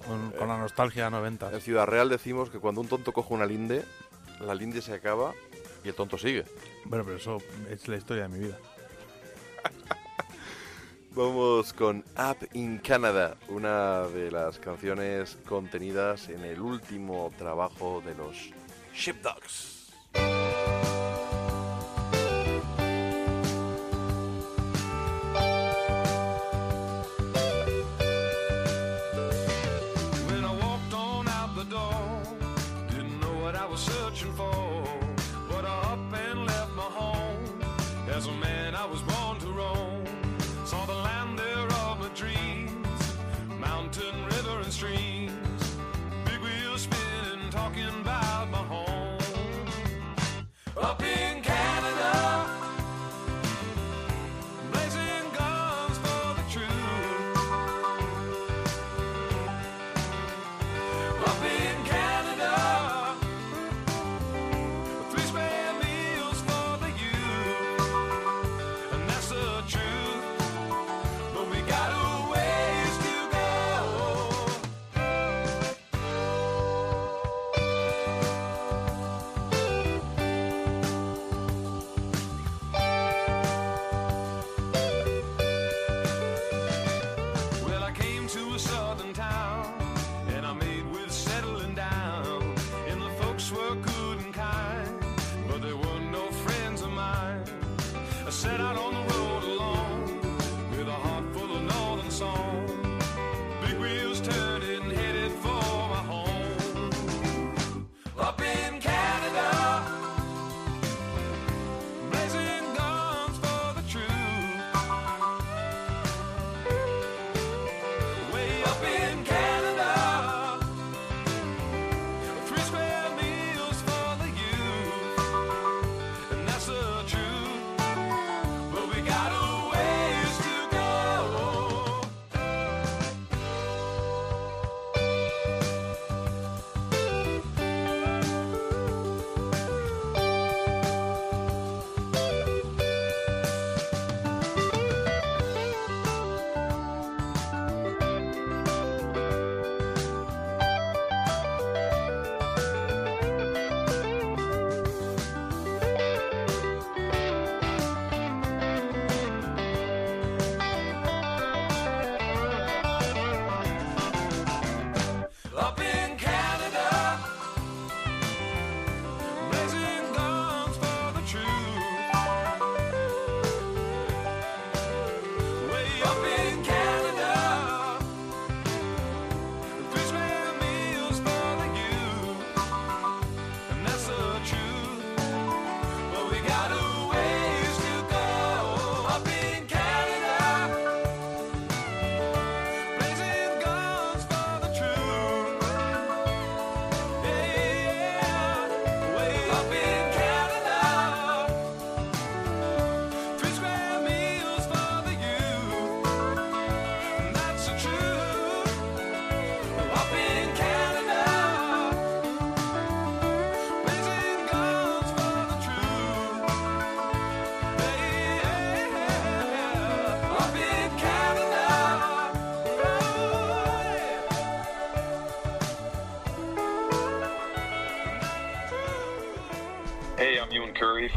Con, 0.06 0.32
con 0.32 0.44
Eh, 0.44 0.48
la 0.48 0.58
nostalgia 0.58 1.06
de 1.06 1.12
90. 1.12 1.52
En 1.52 1.62
Ciudad 1.62 1.86
Real 1.86 2.10
decimos 2.10 2.50
que 2.50 2.60
cuando 2.60 2.82
un 2.82 2.88
tonto 2.88 3.12
coge 3.14 3.34
una 3.34 3.46
linde, 3.46 3.84
la 4.40 4.54
linde 4.56 4.82
se 4.82 4.94
acaba 4.94 5.34
y 5.84 5.90
el 5.90 5.96
tonto 5.96 6.18
sigue. 6.18 6.46
Bueno, 6.86 7.04
pero 7.06 7.18
eso 7.18 7.38
es 7.70 7.88
la 7.88 7.98
historia 7.98 8.24
de 8.24 8.30
mi 8.30 8.40
vida. 8.40 8.58
Vamos 11.12 11.74
con 11.74 12.04
Up 12.18 12.48
in 12.54 12.78
Canada, 12.78 13.38
una 13.48 14.04
de 14.08 14.30
las 14.32 14.60
canciones 14.60 15.38
contenidas 15.48 16.30
en 16.30 16.44
el 16.46 16.62
último 16.62 17.32
trabajo 17.38 18.02
de 18.06 18.14
los 18.16 18.52
Sheepdogs. 18.94 19.77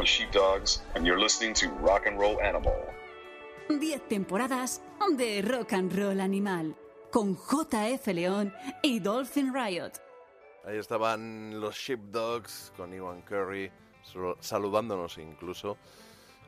From 0.00 0.06
Sheepdogs, 0.06 0.80
and 0.94 1.04
you're 1.06 1.20
listening 1.20 1.52
to 1.56 1.68
Rock 1.82 2.06
and 2.06 2.18
Roll 2.18 2.40
Animal. 2.40 2.74
10 3.68 4.00
temporadas 4.08 4.80
de 5.18 5.42
rock 5.42 5.74
and 5.74 5.92
roll 5.94 6.18
animal 6.22 6.74
con 7.10 7.36
JF 7.36 8.06
León 8.14 8.50
y 8.82 9.00
Dolphin 9.00 9.52
Riot. 9.52 9.92
Ahí 10.64 10.78
estaban 10.78 11.60
los 11.60 11.74
Sheepdogs 11.76 12.72
con 12.78 12.94
Iwan 12.94 13.20
Curry 13.20 13.70
sal- 14.02 14.36
saludándonos 14.40 15.18
incluso 15.18 15.76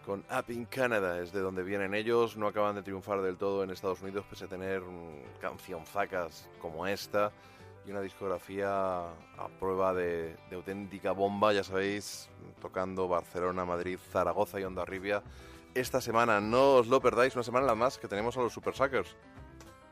con 0.07 0.25
Up 0.31 0.47
in 0.49 0.65
Canada, 0.65 1.21
es 1.21 1.31
de 1.31 1.41
donde 1.41 1.63
vienen 1.63 1.93
ellos, 1.93 2.39
no 2.39 2.47
acaban 2.47 2.75
de 2.77 2.83
triunfar 2.83 3.21
del 3.21 3.37
todo 3.37 3.65
en 3.65 3.71
Estados 3.71 4.01
Unidos 4.01 4.25
pese 4.31 4.47
a 4.47 4.49
tener 4.49 4.81
mm, 4.81 5.41
cancionzacas 5.43 6.49
como 6.59 6.87
esta 6.87 7.31
y 7.87 7.91
una 7.91 8.01
discografía 8.01 9.01
a 9.09 9.49
prueba 9.59 9.93
de, 9.93 10.37
de 10.51 10.57
auténtica 10.57 11.13
bomba, 11.13 11.53
ya 11.53 11.65
sabéis, 11.65 12.29
tocando 12.61 13.09
Barcelona, 13.09 13.65
Madrid, 13.65 13.99
Zaragoza 14.11 14.61
y 14.61 14.65
Ondarribia. 14.65 15.23
Esta 15.75 16.01
semana, 16.01 16.41
no 16.41 16.75
os 16.77 16.87
lo 16.87 17.01
perdáis, 17.01 17.35
una 17.35 17.43
semana 17.43 17.75
más 17.75 17.99
que 17.99 18.07
tenemos 18.09 18.37
a 18.37 18.41
los 18.43 18.53
Super 18.53 18.75
Suckers. 18.75 19.17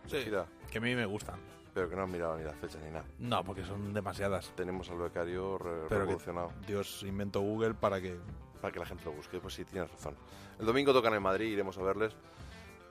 Sí, 0.06 0.18
Mira, 0.26 0.46
que 0.70 0.78
a 0.78 0.80
mí 0.80 0.94
me 0.94 1.06
gustan. 1.06 1.40
pero 1.72 1.88
que 1.88 1.96
no 1.96 2.02
han 2.02 2.10
mirado 2.10 2.36
ni 2.36 2.44
las 2.44 2.56
fechas 2.56 2.82
ni 2.82 2.90
nada. 2.90 3.04
No, 3.18 3.42
porque 3.44 3.64
son 3.64 3.92
demasiadas. 3.94 4.52
Tenemos 4.56 4.90
al 4.90 4.98
becario 4.98 5.56
re- 5.58 5.86
Pero 5.88 6.00
revolucionado. 6.02 6.52
Dios 6.66 7.02
inventó 7.04 7.40
Google 7.40 7.74
para 7.74 8.00
que... 8.00 8.18
Para 8.60 8.72
que 8.74 8.78
la 8.78 8.84
gente 8.86 9.04
lo 9.06 9.12
busque, 9.12 9.38
pues 9.40 9.54
sí, 9.54 9.64
tienes 9.64 9.90
razón. 9.90 10.14
El 10.58 10.66
domingo 10.66 10.92
tocan 10.92 11.14
en 11.14 11.22
Madrid, 11.22 11.46
iremos 11.52 11.78
a 11.78 11.82
verles 11.82 12.14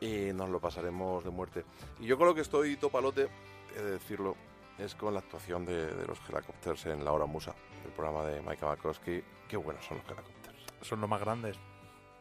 y 0.02 0.34
nos 0.34 0.50
lo 0.50 0.60
pasaremos 0.60 1.24
de 1.24 1.30
muerte. 1.30 1.64
Y 2.00 2.08
yo 2.08 2.18
con 2.18 2.26
lo 2.26 2.34
que 2.34 2.42
estoy 2.42 2.76
topalote, 2.78 3.28
he 3.78 3.80
de 3.82 3.92
decirlo, 3.92 4.36
es 4.80 4.96
con 4.96 5.14
la 5.14 5.20
actuación 5.20 5.66
de, 5.66 5.94
de 5.94 6.06
los 6.06 6.20
Helicopters 6.30 6.86
en 6.88 7.04
La 7.04 7.12
Hora 7.12 7.26
Musa, 7.26 7.54
el 7.86 7.92
programa 7.92 8.26
de 8.26 8.42
Mike 8.42 8.66
Makowski. 8.66 9.24
Qué 9.48 9.58
buenos 9.58 9.86
son 9.86 9.98
los 9.98 10.06
Helicopters. 10.06 10.58
Son 10.82 11.02
los 11.02 11.10
más 11.10 11.20
grandes. 11.20 11.58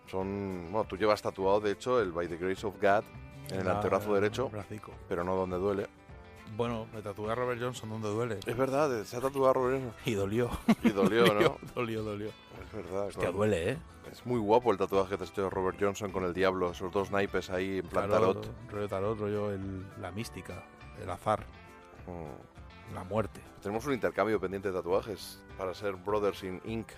Son, 0.06 0.68
bueno, 0.70 0.86
tú 0.88 0.96
llevas 0.96 1.20
tatuado, 1.20 1.60
de 1.60 1.72
hecho, 1.72 2.00
el 2.00 2.12
By 2.12 2.28
the 2.28 2.36
Grace 2.36 2.66
of 2.66 2.74
God 2.80 3.04
en 3.50 3.60
el 3.60 3.68
Ah, 3.68 3.76
antebrazo 3.76 4.14
derecho, 4.14 4.50
pero 5.08 5.22
no 5.24 5.34
donde 5.36 5.56
duele. 5.58 5.86
Bueno, 6.56 6.86
me 6.94 7.02
tatué 7.02 7.30
a 7.30 7.34
Robert 7.34 7.60
Johnson 7.60 7.90
donde 7.90 8.08
duele. 8.08 8.40
Es 8.46 8.56
verdad, 8.56 9.04
se 9.04 9.16
ha 9.16 9.20
tatuado 9.20 9.50
a 9.50 9.52
Robert 9.52 9.82
Johnson. 9.82 10.00
Y 10.06 10.14
dolió. 10.14 10.50
Y 10.82 10.88
dolió, 10.90 11.26
¿no? 11.34 11.58
Dolió, 11.74 12.02
dolió. 12.02 12.28
Es 12.28 12.72
verdad. 12.72 13.06
Hostia, 13.08 13.20
claro. 13.20 13.36
duele, 13.36 13.72
¿eh? 13.72 13.78
Es 14.10 14.24
muy 14.24 14.38
guapo 14.40 14.72
el 14.72 14.78
tatuaje 14.78 15.10
que 15.10 15.18
te 15.18 15.24
has 15.24 15.30
hecho 15.30 15.42
de 15.42 15.50
Robert 15.50 15.76
Johnson 15.78 16.10
con 16.10 16.24
el 16.24 16.32
diablo, 16.32 16.70
esos 16.70 16.90
dos 16.90 17.10
naipes 17.10 17.50
ahí 17.50 17.78
en 17.80 17.86
plan 17.86 18.08
tarot. 18.08 18.46
Rollo 18.70 18.88
tarot, 18.88 19.18
rollo 19.18 19.50
el- 19.52 19.86
la 20.00 20.10
mística, 20.10 20.64
el 21.02 21.10
azar, 21.10 21.44
Mm. 22.08 22.94
la 22.94 23.04
muerte. 23.04 23.40
Tenemos 23.62 23.84
un 23.86 23.92
intercambio 23.94 24.40
pendiente 24.40 24.68
de 24.68 24.74
tatuajes 24.74 25.40
para 25.56 25.74
ser 25.74 25.94
Brothers 25.96 26.42
in 26.44 26.60
Ink. 26.64 26.88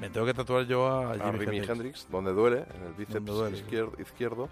Me 0.00 0.08
tengo 0.10 0.26
que 0.26 0.34
tatuar 0.34 0.64
yo 0.66 0.86
a 0.88 1.12
a 1.12 1.14
Jimi 1.14 1.58
Hendrix. 1.58 1.68
Hendrix. 1.68 2.08
donde 2.10 2.32
duele, 2.32 2.64
en 2.74 2.82
el 2.86 2.92
bíceps 2.94 3.62
izquierdo. 4.00 4.48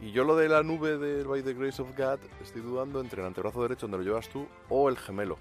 Y 0.00 0.12
yo 0.12 0.22
lo 0.24 0.36
de 0.36 0.48
la 0.48 0.62
nube 0.62 0.96
del 0.98 1.26
By 1.26 1.42
the 1.42 1.54
Grace 1.54 1.82
of 1.82 1.88
God, 1.96 2.20
estoy 2.40 2.62
dudando 2.62 3.00
entre 3.00 3.20
el 3.20 3.26
antebrazo 3.26 3.62
derecho 3.62 3.88
donde 3.88 3.98
lo 3.98 4.04
llevas 4.04 4.28
tú 4.28 4.46
o 4.68 4.88
el 4.88 4.96
gemelo. 4.96 5.36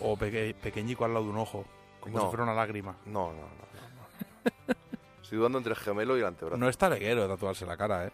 O 0.00 0.16
peque- 0.16 0.54
pequeñico 0.54 1.04
al 1.04 1.14
lado 1.14 1.24
de 1.24 1.30
un 1.32 1.38
ojo, 1.38 1.64
como 1.98 2.16
No. 2.18 2.22
si 2.24 2.28
fuera 2.28 2.44
una 2.44 2.54
lágrima. 2.54 2.94
No, 3.06 3.32
no, 3.32 3.38
no. 3.38 3.42
no. 3.42 4.74
estoy 5.22 5.38
dudando 5.38 5.58
entre 5.58 5.72
el 5.72 5.78
gemelo 5.78 6.16
y 6.16 6.20
el 6.20 6.26
antebrazo. 6.26 6.56
No 6.58 6.68
es 6.68 6.78
taleguero 6.78 7.26
tatuarse 7.26 7.66
la 7.66 7.76
cara, 7.76 8.06
¿eh? 8.06 8.12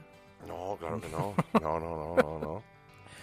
No, 0.48 0.76
claro 0.78 0.98
que 1.00 1.08
no. 1.10 1.34
No, 1.60 1.78
no, 1.78 1.96
no, 1.96 2.16
no, 2.16 2.38
no. 2.38 2.62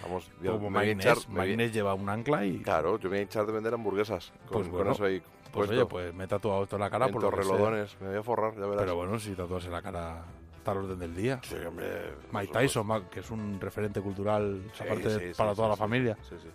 Vamos, 0.02 0.30
yo 0.42 0.52
Como 0.54 0.70
me 0.70 0.78
voy 0.80 0.90
a 0.90 0.94
Magnés, 0.94 1.06
hinchar- 1.06 1.28
me 1.28 1.34
voy 1.34 1.40
a- 1.42 1.46
Magnés 1.48 1.72
lleva 1.72 1.94
un 1.94 2.08
ancla 2.08 2.44
y... 2.44 2.58
Claro, 2.62 2.98
yo 2.98 3.04
me 3.04 3.08
voy 3.10 3.18
a 3.18 3.22
hinchar 3.22 3.46
de 3.46 3.52
vender 3.52 3.74
hamburguesas. 3.74 4.32
Con, 4.46 4.48
Pues 4.52 4.66
con 4.68 4.76
bueno, 4.76 4.92
eso 4.92 5.04
ahí 5.04 5.20
Pues 5.20 5.52
puesto. 5.68 5.74
oye, 5.74 5.86
pues 5.86 6.14
me 6.14 6.24
he 6.24 6.26
tatuado 6.26 6.64
esto 6.64 6.76
en 6.76 6.80
la 6.80 6.90
cara 6.90 7.06
en 7.06 7.12
por 7.12 7.22
lo 7.22 7.30
que 7.30 7.36
sea. 7.36 7.44
torrelodones. 7.44 8.00
Me 8.00 8.08
voy 8.08 8.16
a 8.16 8.22
forrar, 8.22 8.54
ya 8.54 8.60
verás. 8.62 8.76
Pero 8.78 8.96
bueno, 8.96 9.18
si 9.20 9.32
tatuarse 9.34 9.68
la 9.70 9.80
cara 9.82 10.24
está 10.56 10.70
al 10.72 10.78
orden 10.78 10.98
del 10.98 11.14
día. 11.14 11.40
Sí, 11.44 11.54
hombre. 11.66 12.14
Mike 12.32 12.52
Tyson, 12.52 12.86
ma- 12.86 13.08
que 13.08 13.20
es 13.20 13.30
un 13.30 13.60
referente 13.60 14.00
cultural, 14.00 14.62
Sí, 14.74 14.82
aparte 14.84 15.08
de- 15.08 15.18
sí, 15.20 15.26
sí, 15.28 15.34
para 15.36 15.50
sí, 15.50 15.56
toda 15.56 15.68
la 15.68 15.74
sí. 15.74 15.78
familia. 15.80 16.16
Sí, 16.22 16.36
sí. 16.40 16.48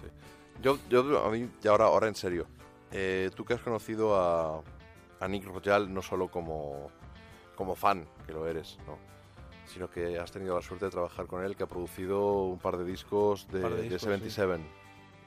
sí. 0.00 0.08
Yo, 0.62 0.78
yo, 0.88 1.24
a 1.24 1.30
mí, 1.30 1.48
y 1.62 1.68
ahora, 1.68 1.84
ahora 1.86 2.08
en 2.08 2.14
serio, 2.14 2.46
eh, 2.92 3.30
tú 3.34 3.44
que 3.44 3.54
has 3.54 3.60
conocido 3.60 4.14
a, 4.16 4.62
a 5.20 5.28
Nick 5.28 5.44
Royal 5.46 5.92
no 5.92 6.00
solo 6.00 6.28
como, 6.28 6.90
como 7.56 7.74
fan, 7.74 8.06
que 8.26 8.32
lo 8.32 8.46
eres, 8.46 8.78
¿no? 8.86 8.96
Sino 9.66 9.90
que 9.90 10.18
has 10.18 10.30
tenido 10.32 10.54
la 10.56 10.62
suerte 10.62 10.86
de 10.86 10.90
trabajar 10.90 11.26
con 11.26 11.44
él, 11.44 11.56
que 11.56 11.62
ha 11.64 11.66
producido 11.66 12.44
un 12.44 12.58
par 12.58 12.76
de 12.76 12.84
discos 12.84 13.48
de, 13.48 13.60
de 13.60 13.68
de 13.70 13.82
discos, 13.82 14.02
77. 14.02 14.62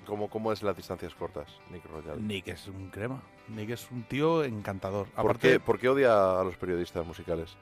¿Cómo, 0.05 0.29
¿Cómo 0.29 0.53
es 0.53 0.63
las 0.63 0.75
distancias 0.77 1.13
cortas, 1.15 1.49
Nick 1.69 1.83
Royal? 1.85 2.25
Nick 2.25 2.47
es 2.47 2.67
un 2.67 2.89
crema. 2.89 3.21
Nick 3.49 3.71
es 3.71 3.89
un 3.91 4.03
tío 4.03 4.43
encantador. 4.43 5.07
¿Por, 5.09 5.19
Aparte, 5.25 5.51
qué, 5.53 5.59
¿Por 5.59 5.79
qué 5.79 5.89
odia 5.89 6.39
a 6.39 6.43
los 6.45 6.55
periodistas 6.55 7.05
musicales? 7.05 7.57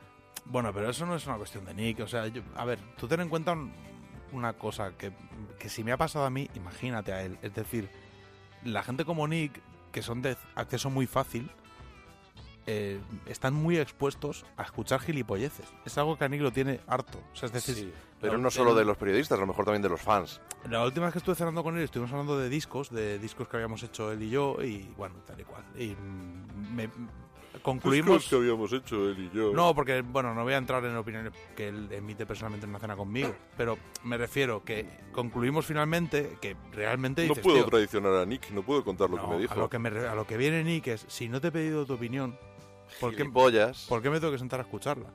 Bueno, 0.45 0.71
pero 0.71 0.89
eso 0.91 1.07
no 1.07 1.15
es 1.15 1.25
una 1.25 1.37
cuestión 1.37 1.65
de 1.65 1.73
Nick. 1.73 2.01
O 2.01 2.07
sea, 2.07 2.27
yo- 2.27 2.43
a 2.55 2.65
ver, 2.65 2.77
tú 2.97 3.07
ten 3.07 3.19
en 3.21 3.29
cuenta 3.29 3.53
un- 3.53 3.73
una 4.31 4.53
cosa 4.53 4.91
que, 4.95 5.11
que 5.57 5.69
si 5.69 5.83
me 5.83 5.91
ha 5.91 5.97
pasado 5.97 6.25
a 6.25 6.29
mí, 6.29 6.47
imagínate 6.53 7.13
a 7.13 7.23
él. 7.23 7.39
Es 7.41 7.53
decir, 7.55 7.89
la 8.63 8.83
gente 8.83 9.05
como 9.05 9.27
Nick, 9.27 9.59
que 9.91 10.03
son 10.03 10.21
de 10.21 10.37
acceso 10.53 10.91
muy 10.91 11.07
fácil, 11.07 11.49
eh, 12.67 12.99
están 13.27 13.53
muy 13.53 13.77
expuestos 13.77 14.45
a 14.57 14.63
escuchar 14.63 14.99
gilipolleces. 14.99 15.65
Es 15.85 15.97
algo 15.97 16.17
que 16.17 16.25
a 16.25 16.27
Nick 16.29 16.41
lo 16.41 16.51
tiene 16.51 16.79
harto. 16.87 17.19
O 17.31 17.35
sea, 17.35 17.47
es 17.47 17.53
decir, 17.53 17.75
Sí, 17.75 17.93
pero 18.19 18.33
la- 18.33 18.39
no 18.39 18.51
solo 18.51 18.71
el- 18.71 18.77
de 18.77 18.85
los 18.85 18.97
periodistas, 18.97 19.37
a 19.37 19.41
lo 19.41 19.47
mejor 19.47 19.65
también 19.65 19.81
de 19.83 19.89
los 19.89 20.01
fans. 20.01 20.41
La 20.69 20.83
última 20.83 21.05
vez 21.05 21.13
que 21.13 21.19
estuve 21.19 21.35
cenando 21.35 21.63
con 21.63 21.77
él 21.77 21.83
estuvimos 21.83 22.11
hablando 22.11 22.37
de 22.39 22.49
discos, 22.49 22.89
de 22.89 23.19
discos 23.19 23.47
que 23.47 23.57
habíamos 23.57 23.83
hecho 23.83 24.11
él 24.11 24.23
y 24.23 24.29
yo, 24.29 24.57
y 24.63 24.89
bueno, 24.97 25.15
tal 25.27 25.39
y 25.39 25.43
cual. 25.43 25.63
Y 25.77 25.95
me, 26.73 26.89
concluimos... 27.61 28.27
que 28.27 28.35
habíamos 28.35 28.71
hecho 28.73 29.09
él 29.09 29.29
y 29.31 29.35
yo. 29.35 29.53
No, 29.53 29.73
porque, 29.75 30.01
bueno, 30.01 30.33
no 30.33 30.43
voy 30.43 30.53
a 30.53 30.57
entrar 30.57 30.83
en 30.85 30.95
opiniones 30.95 31.33
que 31.55 31.67
él 31.69 31.87
emite 31.91 32.25
personalmente 32.25 32.65
en 32.65 32.71
una 32.71 32.79
cena 32.79 32.95
conmigo, 32.95 33.33
pero 33.57 33.77
me 34.03 34.17
refiero 34.17 34.63
que 34.63 34.87
concluimos 35.11 35.65
finalmente 35.65 36.37
que 36.41 36.55
realmente 36.73 37.23
No 37.23 37.29
dices, 37.29 37.43
puedo 37.43 37.57
tío, 37.57 37.65
traicionar 37.67 38.13
a 38.15 38.25
Nick, 38.25 38.49
no 38.51 38.63
puedo 38.63 38.83
contar 38.83 39.09
lo 39.09 39.17
no, 39.17 39.23
que 39.29 39.35
me 39.35 39.41
dijo. 39.41 39.53
A 39.53 39.57
lo 39.57 39.69
que, 39.69 39.79
me 39.79 39.89
a 39.89 40.15
lo 40.15 40.25
que 40.27 40.37
viene 40.37 40.63
Nick 40.63 40.87
es, 40.87 41.05
si 41.07 41.29
no 41.29 41.39
te 41.39 41.47
he 41.49 41.51
pedido 41.51 41.85
tu 41.85 41.93
opinión, 41.93 42.37
¿por 42.99 43.15
qué. 43.15 43.25
¿por 43.87 44.01
qué 44.01 44.09
me 44.09 44.19
tengo 44.19 44.31
que 44.31 44.39
sentar 44.39 44.59
a 44.59 44.63
escucharla? 44.63 45.09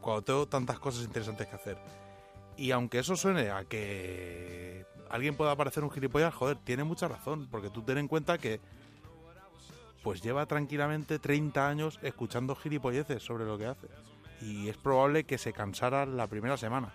Cuando 0.00 0.22
tengo 0.22 0.46
tantas 0.46 0.78
cosas 0.78 1.04
interesantes 1.04 1.46
que 1.46 1.54
hacer. 1.54 1.78
Y 2.56 2.70
aunque 2.70 2.98
eso 2.98 3.16
suene 3.16 3.50
a 3.50 3.64
que 3.64 4.84
alguien 5.10 5.36
pueda 5.36 5.56
parecer 5.56 5.84
un 5.84 5.90
gilipollas, 5.90 6.34
joder, 6.34 6.56
tiene 6.56 6.84
mucha 6.84 7.08
razón, 7.08 7.48
porque 7.50 7.70
tú 7.70 7.82
ten 7.82 7.98
en 7.98 8.08
cuenta 8.08 8.38
que 8.38 8.60
pues 10.02 10.20
lleva 10.20 10.46
tranquilamente 10.46 11.18
30 11.18 11.68
años 11.68 11.98
escuchando 12.02 12.56
gilipolleces 12.56 13.22
sobre 13.22 13.44
lo 13.44 13.56
que 13.56 13.66
hace. 13.66 13.88
Y 14.40 14.68
es 14.68 14.76
probable 14.76 15.24
que 15.24 15.38
se 15.38 15.52
cansara 15.52 16.04
la 16.06 16.26
primera 16.26 16.56
semana. 16.56 16.92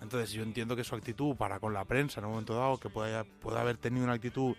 Entonces 0.00 0.32
yo 0.32 0.42
entiendo 0.42 0.76
que 0.76 0.84
su 0.84 0.94
actitud 0.94 1.36
para 1.36 1.60
con 1.60 1.74
la 1.74 1.84
prensa 1.84 2.20
en 2.20 2.26
un 2.26 2.32
momento 2.32 2.54
dado, 2.54 2.78
que 2.78 2.88
pueda, 2.88 3.24
pueda 3.24 3.60
haber 3.60 3.76
tenido 3.76 4.04
una 4.04 4.14
actitud 4.14 4.54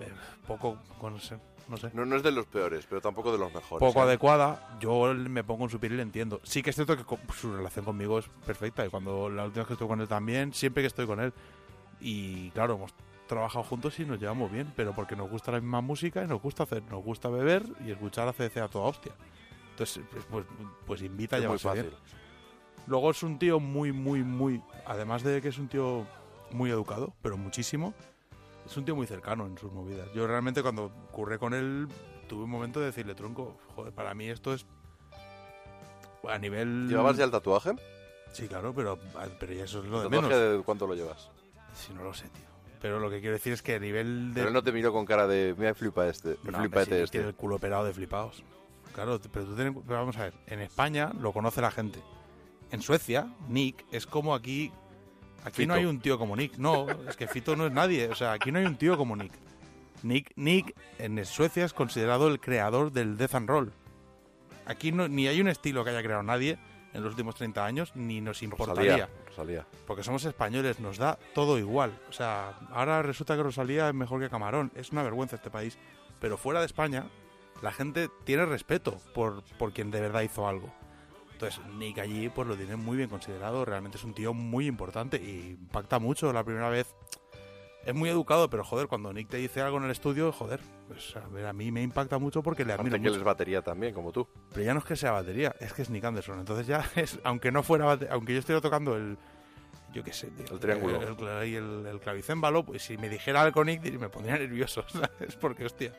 eh, 0.00 0.12
poco, 0.46 0.78
sé, 1.20 1.38
no 1.68 1.76
sé, 1.76 1.90
No, 1.94 2.04
no 2.04 2.16
es 2.16 2.22
de 2.22 2.32
los 2.32 2.46
peores, 2.46 2.86
pero 2.88 3.00
tampoco 3.00 3.32
de 3.32 3.38
los 3.38 3.52
mejores. 3.52 3.86
poco 3.86 4.00
¿eh? 4.00 4.02
adecuada, 4.04 4.76
yo 4.80 5.14
me 5.14 5.44
pongo 5.44 5.64
en 5.64 5.70
su 5.70 5.78
piel 5.78 5.92
y 5.94 5.96
le 5.96 6.02
entiendo. 6.02 6.40
Sí 6.42 6.62
que 6.62 6.70
es 6.70 6.76
cierto 6.76 6.96
que 6.96 7.04
su 7.34 7.54
relación 7.54 7.84
conmigo 7.84 8.18
es 8.18 8.28
perfecta 8.46 8.84
y 8.84 8.88
cuando 8.88 9.28
la 9.28 9.44
última 9.44 9.62
vez 9.62 9.66
que 9.68 9.72
estuve 9.74 9.88
con 9.88 10.00
él 10.00 10.08
también, 10.08 10.52
siempre 10.52 10.82
que 10.82 10.86
estoy 10.88 11.06
con 11.06 11.20
él. 11.20 11.32
Y 12.00 12.50
claro, 12.50 12.74
hemos 12.74 12.94
trabajado 13.26 13.64
juntos 13.64 13.98
y 14.00 14.04
nos 14.04 14.18
llevamos 14.18 14.50
bien, 14.50 14.72
pero 14.74 14.94
porque 14.94 15.14
nos 15.14 15.30
gusta 15.30 15.52
la 15.52 15.60
misma 15.60 15.80
música 15.80 16.24
y 16.24 16.26
nos 16.26 16.40
gusta 16.40 16.62
hacer, 16.64 16.82
nos 16.90 17.04
gusta 17.04 17.28
beber 17.28 17.64
y 17.84 17.90
escuchar 17.90 18.26
a 18.28 18.32
CDC 18.32 18.56
a 18.58 18.68
toda 18.68 18.86
hostia. 18.86 19.12
Entonces, 19.70 20.02
pues, 20.10 20.24
pues, 20.30 20.46
pues 20.86 21.02
invita 21.02 21.36
a 21.36 21.38
llevarse 21.38 21.72
bien. 21.72 21.90
Luego 22.86 23.10
es 23.10 23.22
un 23.22 23.38
tío 23.38 23.60
muy, 23.60 23.92
muy, 23.92 24.22
muy. 24.24 24.62
Además 24.86 25.22
de 25.22 25.42
que 25.42 25.48
es 25.48 25.58
un 25.58 25.68
tío 25.68 26.06
muy 26.50 26.70
educado, 26.70 27.12
pero 27.22 27.36
muchísimo, 27.36 27.92
es 28.68 28.76
un 28.76 28.84
tío 28.84 28.94
muy 28.94 29.06
cercano 29.06 29.46
en 29.46 29.56
sus 29.56 29.72
movidas. 29.72 30.08
Yo 30.14 30.26
realmente 30.26 30.62
cuando 30.62 30.90
curré 31.10 31.38
con 31.38 31.54
él 31.54 31.88
tuve 32.28 32.44
un 32.44 32.50
momento 32.50 32.80
de 32.80 32.86
decirle, 32.86 33.14
tronco, 33.14 33.56
joder, 33.74 33.92
para 33.92 34.14
mí 34.14 34.28
esto 34.28 34.52
es. 34.52 34.66
A 36.28 36.38
nivel. 36.38 36.88
¿Llevabas 36.88 37.16
ya 37.16 37.24
el 37.24 37.30
tatuaje? 37.30 37.72
Sí, 38.32 38.46
claro, 38.46 38.74
pero, 38.74 38.98
pero 39.40 39.52
ya 39.52 39.64
eso 39.64 39.82
es 39.82 39.86
lo 39.86 40.00
de 40.00 40.06
¿El 40.06 40.10
tatuaje 40.12 40.34
menos. 40.34 40.58
de 40.58 40.62
cuánto 40.64 40.86
lo 40.86 40.94
llevas? 40.94 41.30
Si 41.74 41.94
no 41.94 42.02
lo 42.02 42.12
sé, 42.12 42.28
tío. 42.28 42.44
Pero 42.80 43.00
lo 43.00 43.10
que 43.10 43.20
quiero 43.20 43.34
decir 43.34 43.52
es 43.52 43.62
que 43.62 43.76
a 43.76 43.78
nivel 43.78 44.34
de. 44.34 44.40
Pero 44.40 44.48
él 44.48 44.54
no 44.54 44.62
te 44.62 44.72
miró 44.72 44.92
con 44.92 45.06
cara 45.06 45.26
de, 45.26 45.54
mira, 45.56 45.74
flipa 45.74 46.06
este, 46.06 46.36
No, 46.44 46.58
flipa 46.58 46.82
este, 46.82 46.96
sí, 46.96 47.02
este. 47.02 47.18
Tiene 47.18 47.28
el 47.28 47.34
culo 47.34 47.56
operado 47.56 47.84
de 47.84 47.94
flipados. 47.94 48.44
Claro, 48.92 49.18
pero 49.32 49.46
tú 49.46 49.54
ten 49.54 49.74
pero 49.74 50.00
vamos 50.00 50.16
a 50.18 50.24
ver. 50.24 50.34
En 50.46 50.60
España 50.60 51.12
lo 51.20 51.32
conoce 51.32 51.60
la 51.60 51.70
gente. 51.70 52.00
En 52.70 52.82
Suecia, 52.82 53.34
Nick 53.48 53.84
es 53.90 54.06
como 54.06 54.34
aquí. 54.34 54.72
Aquí 55.44 55.66
no 55.66 55.74
hay 55.74 55.84
un 55.84 56.00
tío 56.00 56.18
como 56.18 56.36
Nick. 56.36 56.56
No, 56.58 56.86
es 57.08 57.16
que 57.16 57.26
Fito 57.26 57.56
no 57.56 57.66
es 57.66 57.72
nadie. 57.72 58.08
O 58.08 58.14
sea, 58.14 58.32
aquí 58.32 58.52
no 58.52 58.58
hay 58.58 58.66
un 58.66 58.76
tío 58.76 58.96
como 58.96 59.16
Nick. 59.16 59.32
Nick, 60.02 60.32
Nick 60.36 60.74
en 60.98 61.24
Suecia 61.24 61.64
es 61.64 61.72
considerado 61.72 62.28
el 62.28 62.40
creador 62.40 62.92
del 62.92 63.16
death 63.16 63.34
and 63.34 63.48
roll. 63.48 63.72
Aquí 64.66 64.92
no, 64.92 65.08
ni 65.08 65.26
hay 65.26 65.40
un 65.40 65.48
estilo 65.48 65.82
que 65.84 65.90
haya 65.90 66.02
creado 66.02 66.22
nadie 66.22 66.58
en 66.92 67.02
los 67.02 67.12
últimos 67.12 67.34
30 67.34 67.64
años, 67.64 67.92
ni 67.94 68.20
nos 68.20 68.42
importaría. 68.42 68.92
Rosalía, 68.92 69.08
Rosalía. 69.26 69.66
Porque 69.86 70.02
somos 70.02 70.24
españoles, 70.24 70.80
nos 70.80 70.98
da 70.98 71.18
todo 71.34 71.58
igual. 71.58 71.92
O 72.08 72.12
sea, 72.12 72.54
ahora 72.70 73.02
resulta 73.02 73.36
que 73.36 73.42
Rosalía 73.42 73.88
es 73.88 73.94
mejor 73.94 74.20
que 74.20 74.28
Camarón. 74.28 74.70
Es 74.74 74.92
una 74.92 75.02
vergüenza 75.02 75.36
este 75.36 75.50
país. 75.50 75.78
Pero 76.20 76.36
fuera 76.36 76.60
de 76.60 76.66
España, 76.66 77.06
la 77.62 77.72
gente 77.72 78.08
tiene 78.24 78.46
respeto 78.46 78.98
por, 79.14 79.42
por 79.58 79.72
quien 79.72 79.90
de 79.90 80.00
verdad 80.00 80.22
hizo 80.22 80.46
algo. 80.48 80.72
Entonces, 81.40 81.60
Nick 81.76 81.98
allí 82.00 82.28
pues 82.30 82.48
lo 82.48 82.56
tiene 82.56 82.74
muy 82.74 82.96
bien 82.96 83.08
considerado. 83.08 83.64
Realmente 83.64 83.96
es 83.96 84.02
un 84.02 84.12
tío 84.12 84.34
muy 84.34 84.66
importante 84.66 85.18
y 85.18 85.50
impacta 85.50 86.00
mucho 86.00 86.32
la 86.32 86.42
primera 86.42 86.68
vez. 86.68 86.96
Es 87.86 87.94
muy 87.94 88.10
educado, 88.10 88.50
pero 88.50 88.64
joder, 88.64 88.88
cuando 88.88 89.12
Nick 89.12 89.28
te 89.28 89.36
dice 89.36 89.60
algo 89.62 89.78
en 89.78 89.84
el 89.84 89.92
estudio, 89.92 90.32
joder, 90.32 90.58
pues 90.88 91.14
a, 91.16 91.20
ver, 91.28 91.46
a 91.46 91.52
mí 91.52 91.70
me 91.70 91.80
impacta 91.80 92.18
mucho 92.18 92.42
porque 92.42 92.64
le 92.64 92.72
admiro 92.72 92.96
Aparte 92.96 93.02
que 93.02 93.08
él 93.08 93.14
es 93.14 93.22
batería 93.22 93.62
también, 93.62 93.94
como 93.94 94.10
tú. 94.10 94.26
Pero 94.52 94.62
ya 94.64 94.74
no 94.74 94.80
es 94.80 94.84
que 94.84 94.96
sea 94.96 95.12
batería, 95.12 95.54
es 95.60 95.72
que 95.72 95.82
es 95.82 95.90
Nick 95.90 96.04
Anderson. 96.04 96.40
Entonces 96.40 96.66
ya 96.66 96.84
es, 96.96 97.20
aunque 97.22 97.52
no 97.52 97.62
fuera 97.62 97.86
bate- 97.86 98.08
aunque 98.10 98.32
yo 98.32 98.40
estuviera 98.40 98.60
tocando 98.60 98.96
el, 98.96 99.16
yo 99.94 100.02
qué 100.02 100.12
sé, 100.12 100.30
El 100.50 100.58
triángulo. 100.58 101.00
el, 101.00 101.16
el- 101.24 101.54
el- 101.54 101.86
el 101.86 102.00
clavicémbalo, 102.00 102.64
pues 102.64 102.82
si 102.82 102.98
me 102.98 103.08
dijera 103.08 103.42
algo 103.42 103.64
Nick 103.64 103.80
me 103.96 104.08
pondría 104.08 104.36
nervioso, 104.38 104.84
¿sabes? 104.88 105.36
Porque 105.36 105.64
hostia. 105.64 105.92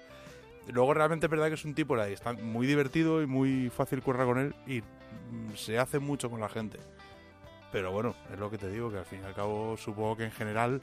Luego 0.72 0.94
realmente 0.94 1.26
es 1.26 1.30
verdad 1.30 1.48
que 1.48 1.56
es 1.56 1.66
un 1.66 1.74
tipo 1.74 1.96
ahí, 1.96 2.14
está 2.14 2.34
muy 2.34 2.68
divertido 2.68 3.22
y 3.22 3.28
muy 3.28 3.70
fácil 3.70 4.02
currar 4.02 4.28
con 4.28 4.38
él 4.38 4.56
y 4.68 4.82
mm, 4.82 5.56
se 5.56 5.80
hace 5.80 6.00
mucho 6.00 6.30
con 6.30 6.40
la 6.40 6.50
gente. 6.50 6.80
Pero 7.72 7.92
bueno, 7.92 8.16
es 8.32 8.40
lo 8.40 8.50
que 8.50 8.58
te 8.58 8.70
digo, 8.70 8.92
que 8.92 8.98
al 8.98 9.06
fin 9.06 9.22
y 9.24 9.26
al 9.26 9.34
cabo 9.34 9.78
supongo 9.78 10.18
que 10.18 10.26
en 10.26 10.32
general, 10.32 10.82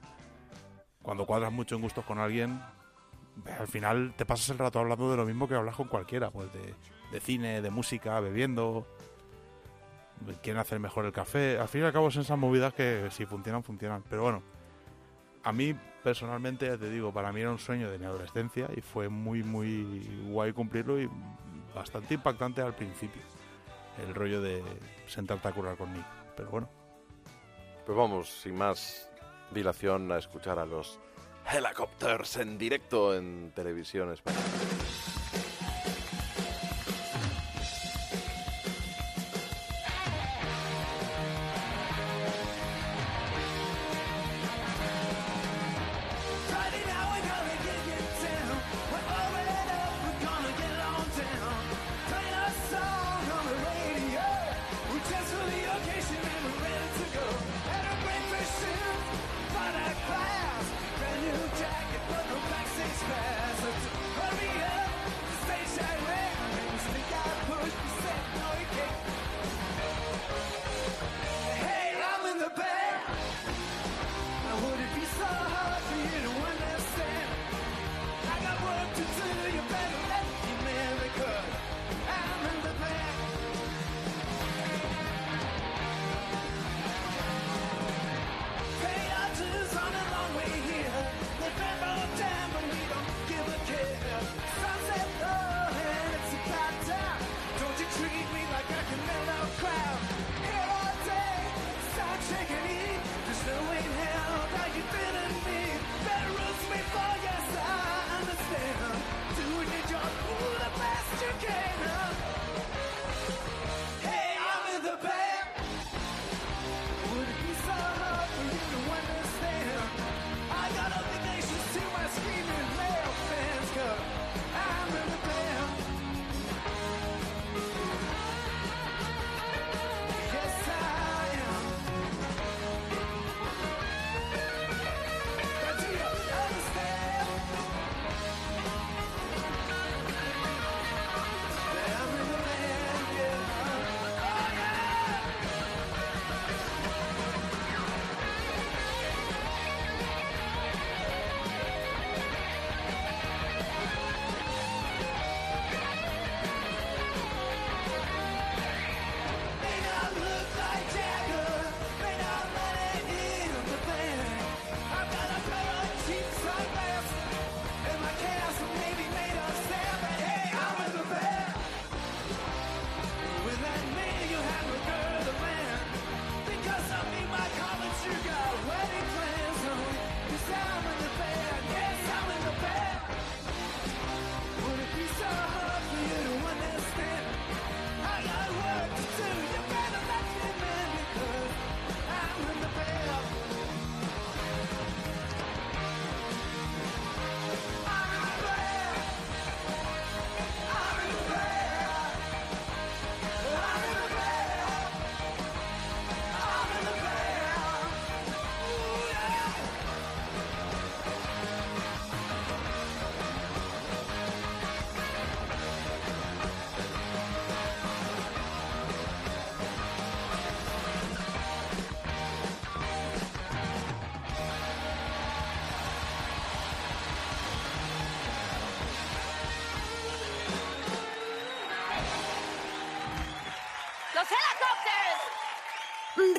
cuando 1.02 1.26
cuadras 1.26 1.52
mucho 1.52 1.76
en 1.76 1.82
gustos 1.82 2.04
con 2.04 2.18
alguien, 2.18 2.60
al 3.58 3.68
final 3.68 4.14
te 4.16 4.24
pasas 4.24 4.50
el 4.50 4.58
rato 4.58 4.78
hablando 4.78 5.10
de 5.10 5.16
lo 5.16 5.26
mismo 5.26 5.48
que 5.48 5.54
hablas 5.54 5.76
con 5.76 5.88
cualquiera, 5.88 6.30
pues 6.30 6.52
de, 6.52 6.74
de 7.12 7.20
cine, 7.20 7.60
de 7.60 7.70
música, 7.70 8.18
bebiendo, 8.20 8.86
quién 10.42 10.56
hace 10.56 10.78
mejor 10.78 11.04
el 11.04 11.12
café. 11.12 11.58
Al 11.58 11.68
fin 11.68 11.82
y 11.82 11.84
al 11.84 11.92
cabo 11.92 12.10
son 12.10 12.22
esas 12.22 12.38
movidas 12.38 12.72
que 12.74 13.08
si 13.10 13.26
funcionan, 13.26 13.62
funcionan. 13.62 14.02
Pero 14.08 14.22
bueno, 14.22 14.42
a 15.42 15.52
mí 15.52 15.74
personalmente, 16.06 16.66
ya 16.68 16.78
te 16.78 16.88
digo, 16.88 17.12
para 17.12 17.32
mí 17.32 17.40
era 17.40 17.50
un 17.50 17.58
sueño 17.58 17.90
de 17.90 17.98
mi 17.98 18.04
adolescencia 18.04 18.68
y 18.76 18.80
fue 18.80 19.08
muy, 19.08 19.42
muy 19.42 20.08
guay 20.28 20.52
cumplirlo 20.52 21.00
y 21.00 21.10
bastante 21.74 22.14
impactante 22.14 22.62
al 22.62 22.76
principio. 22.76 23.20
El 24.06 24.14
rollo 24.14 24.40
de 24.40 24.62
sentarte 25.08 25.48
a 25.48 25.50
curar 25.50 25.76
con 25.76 25.92
Nick. 25.92 26.06
Pero 26.36 26.50
bueno. 26.50 26.68
Pues 27.84 27.98
vamos, 27.98 28.28
sin 28.28 28.54
más 28.56 29.10
dilación, 29.50 30.12
a 30.12 30.18
escuchar 30.18 30.60
a 30.60 30.64
los 30.64 31.00
helicópteros 31.52 32.36
en 32.36 32.56
directo 32.56 33.12
en 33.12 33.50
televisión 33.50 34.12
española. 34.12 34.75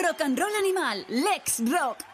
Rock 0.08 0.22
and 0.22 0.40
Roll 0.40 0.56
Animal, 0.56 1.04
Lex 1.10 1.60
Rock. 1.60 2.07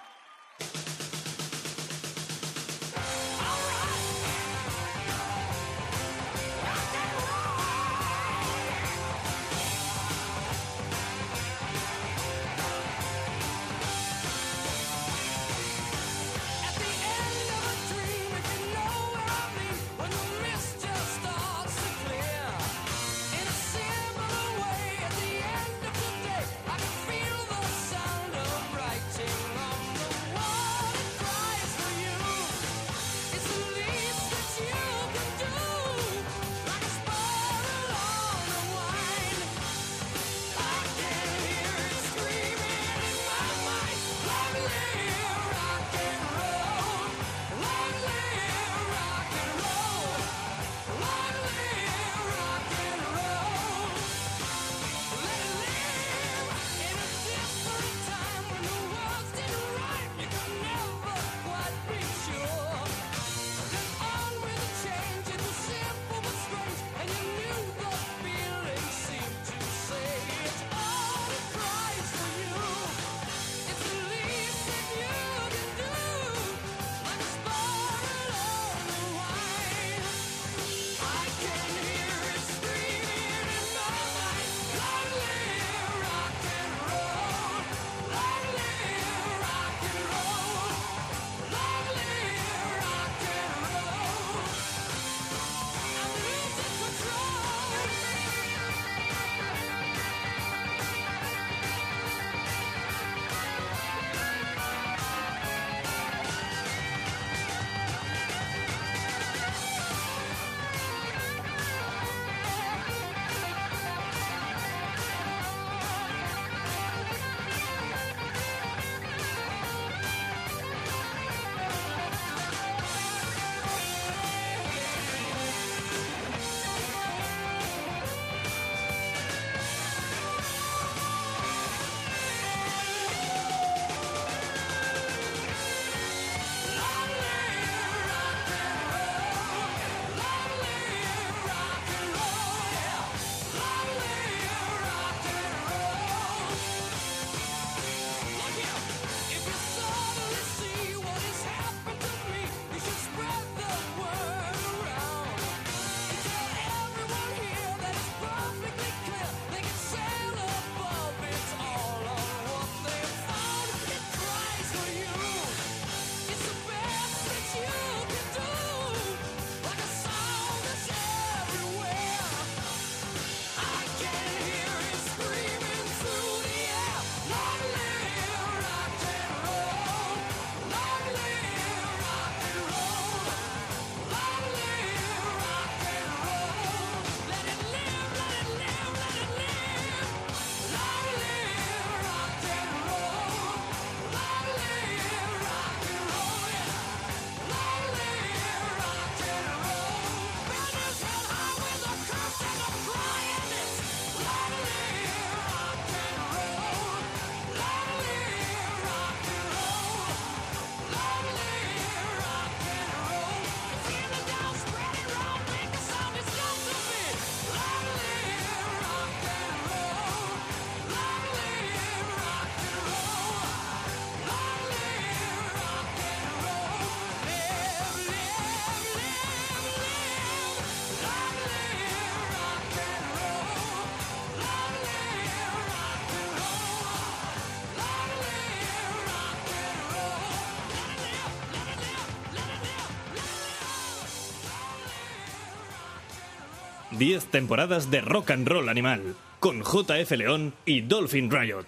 10 246.98 247.26
temporadas 247.26 247.90
de 247.92 248.02
rock 248.02 248.32
and 248.32 248.48
roll 248.48 248.70
animal, 248.70 249.16
con 249.40 249.62
JF 249.64 250.12
León 250.12 250.54
y 250.66 250.82
Dolphin 250.82 251.30
Riot. 251.32 251.66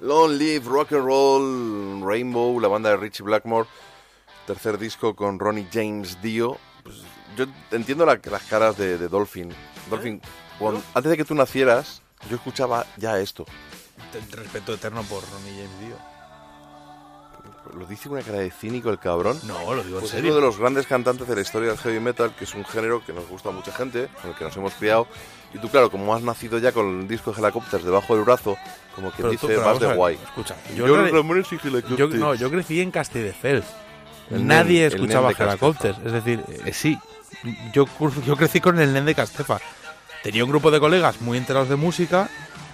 Long 0.00 0.32
Live 0.38 0.64
Rock 0.68 0.92
and 0.92 1.04
Roll 1.04 2.02
Rainbow, 2.06 2.60
la 2.60 2.68
banda 2.68 2.90
de 2.90 2.96
Richie 2.98 3.24
Blackmore, 3.24 3.68
tercer 4.46 4.78
disco 4.78 5.16
con 5.16 5.38
Ronnie 5.38 5.66
James 5.72 6.20
Dio. 6.22 6.56
Pues, 6.84 6.96
yo 7.36 7.46
entiendo 7.72 8.06
la- 8.06 8.20
las 8.30 8.42
caras 8.44 8.76
de, 8.76 8.96
de 8.96 9.08
Dolphin. 9.08 9.52
Dolphin, 9.90 10.20
cuando- 10.58 10.82
antes 10.94 11.10
de 11.10 11.16
que 11.16 11.24
tú 11.24 11.34
nacieras, 11.34 12.00
yo 12.30 12.36
escuchaba 12.36 12.86
ya 12.96 13.18
esto. 13.18 13.44
Respeto 14.32 14.74
eterno 14.74 15.02
por 15.02 15.22
Ronnie 15.22 15.52
James 15.64 15.80
Dio. 15.80 15.96
Lo 17.76 17.86
dice 17.86 18.08
con 18.08 18.18
una 18.18 18.26
cara 18.26 18.38
de 18.38 18.50
cínico 18.50 18.90
el 18.90 18.98
cabrón. 18.98 19.38
No, 19.44 19.74
lo 19.74 19.82
digo 19.82 19.96
en 19.96 20.00
Pues 20.00 20.04
es 20.04 20.10
serio. 20.10 20.30
uno 20.32 20.36
de 20.40 20.46
los 20.46 20.58
grandes 20.58 20.86
cantantes 20.86 21.26
de 21.28 21.34
la 21.34 21.40
historia 21.40 21.68
del 21.70 21.78
heavy 21.78 22.00
metal, 22.00 22.34
que 22.36 22.44
es 22.44 22.54
un 22.54 22.64
género 22.64 23.04
que 23.04 23.12
nos 23.12 23.26
gusta 23.28 23.48
a 23.48 23.52
mucha 23.52 23.72
gente, 23.72 24.08
con 24.20 24.30
el 24.30 24.36
que 24.36 24.44
nos 24.44 24.56
hemos 24.56 24.74
criado. 24.74 25.06
Y 25.54 25.58
tú, 25.58 25.68
claro, 25.68 25.90
como 25.90 26.14
has 26.14 26.22
nacido 26.22 26.58
ya 26.58 26.72
con 26.72 27.00
el 27.00 27.08
disco 27.08 27.32
de 27.32 27.40
Helicopters 27.42 27.84
debajo 27.84 28.14
del 28.14 28.24
brazo, 28.24 28.56
como 28.94 29.08
quien 29.10 29.16
Pero 29.16 29.30
dice, 29.30 29.46
tú, 29.54 29.60
vamos 29.60 29.80
de 29.80 29.94
guay. 29.94 30.18
Escucha, 30.22 30.56
yo, 30.76 30.86
yo, 30.86 32.06
y 32.08 32.14
no, 32.18 32.34
yo 32.34 32.50
crecí 32.50 32.80
en 32.80 32.90
Castelldefels. 32.90 33.64
El 34.30 34.46
Nadie 34.46 34.88
nen- 34.88 34.94
escuchaba 34.94 35.30
Helicopters. 35.32 35.98
Es 36.04 36.12
decir, 36.12 36.44
eh, 36.66 36.72
sí, 36.74 36.98
yo, 37.72 37.86
yo 38.26 38.36
crecí 38.36 38.60
con 38.60 38.78
el 38.78 38.92
Nen 38.92 39.06
de 39.06 39.14
Castefa. 39.14 39.58
Tenía 40.22 40.44
un 40.44 40.50
grupo 40.50 40.70
de 40.70 40.80
colegas 40.80 41.20
muy 41.22 41.38
enterados 41.38 41.68
de 41.68 41.76
música 41.76 42.28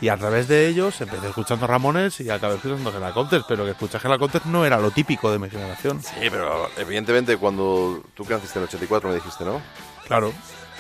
y 0.05 0.11
a 0.11 0.19
través 0.19 0.49
de 0.49 0.69
ellos 0.69 1.01
empecé 1.01 1.29
escuchando 1.29 1.67
Ramones 1.67 2.21
y 2.21 2.29
acabé 2.29 2.57
escuchando 2.57 2.93
Helicopters, 2.95 3.47
pero 3.49 3.65
que 3.65 3.71
escuchar 3.71 4.03
Helicopters 4.05 4.45
no 4.45 4.67
era 4.67 4.79
lo 4.79 4.91
típico 4.91 5.33
de 5.33 5.39
mi 5.39 5.49
generación. 5.49 6.03
Sí, 6.03 6.29
pero 6.31 6.69
evidentemente 6.77 7.39
cuando 7.39 8.03
tú 8.13 8.27
que 8.27 8.35
naciste 8.35 8.59
en 8.59 8.65
el 8.65 8.69
84 8.69 9.09
me 9.09 9.15
dijiste, 9.15 9.47
¿no? 9.47 9.63
Claro. 10.07 10.31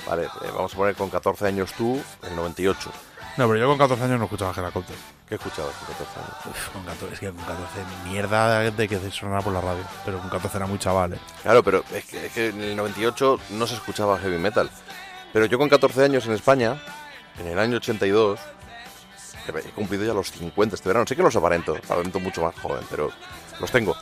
Vale, 0.07 0.25
eh, 0.25 0.51
vamos 0.55 0.75
a 0.75 0.77
poner 0.77 0.95
con 0.95 1.09
14 1.09 1.47
años 1.47 1.73
tú, 1.73 1.99
el 2.23 2.37
98. 2.37 2.93
No, 3.39 3.49
pero 3.49 3.57
yo 3.57 3.67
con 3.67 3.79
14 3.79 4.05
años 4.05 4.19
no 4.19 4.25
escuchaba 4.25 4.53
Helicopters. 4.55 4.99
¿Qué 5.27 5.37
escuchabas 5.37 5.75
con 5.75 5.95
14 5.95 6.21
años? 6.21 6.37
Uf, 6.45 6.69
con 6.75 6.85
14, 6.85 7.15
es 7.15 7.21
que 7.21 7.27
con 7.29 7.45
14 7.47 7.65
mierda 8.05 8.71
de 8.71 8.89
que 8.89 9.11
sonara 9.11 9.41
por 9.41 9.55
la 9.55 9.63
radio, 9.63 9.85
pero 10.05 10.19
con 10.19 10.29
14 10.29 10.55
era 10.55 10.67
muy 10.67 10.79
chaval, 10.79 11.15
¿eh? 11.15 11.19
Claro, 11.43 11.63
pero 11.63 11.83
es 11.95 12.05
que, 12.05 12.27
es 12.27 12.33
que 12.35 12.49
en 12.49 12.61
el 12.61 12.77
98 12.77 13.41
no 13.53 13.67
se 13.67 13.77
escuchaba 13.77 14.19
heavy 14.19 14.37
metal. 14.37 14.69
Pero 15.33 15.47
yo 15.47 15.57
con 15.57 15.71
14 15.71 16.05
años 16.05 16.27
en 16.27 16.33
España, 16.33 16.77
en 17.41 17.47
el 17.47 17.59
año 17.59 17.79
82, 17.79 18.39
que 18.39 18.55
he 19.49 19.71
cumplido 19.71 20.05
ya 20.05 20.15
los 20.15 20.31
50 20.33 20.75
este 20.75 20.89
verano. 20.89 21.07
Sé 21.07 21.17
que 21.17 21.23
los 21.23 21.37
aparento, 21.37 21.77
aparento 21.77 22.21
mucho 22.21 22.43
más 22.43 22.55
joven, 22.59 22.85
pero 22.91 23.11
los 23.61 23.71
tengo. 23.71 23.95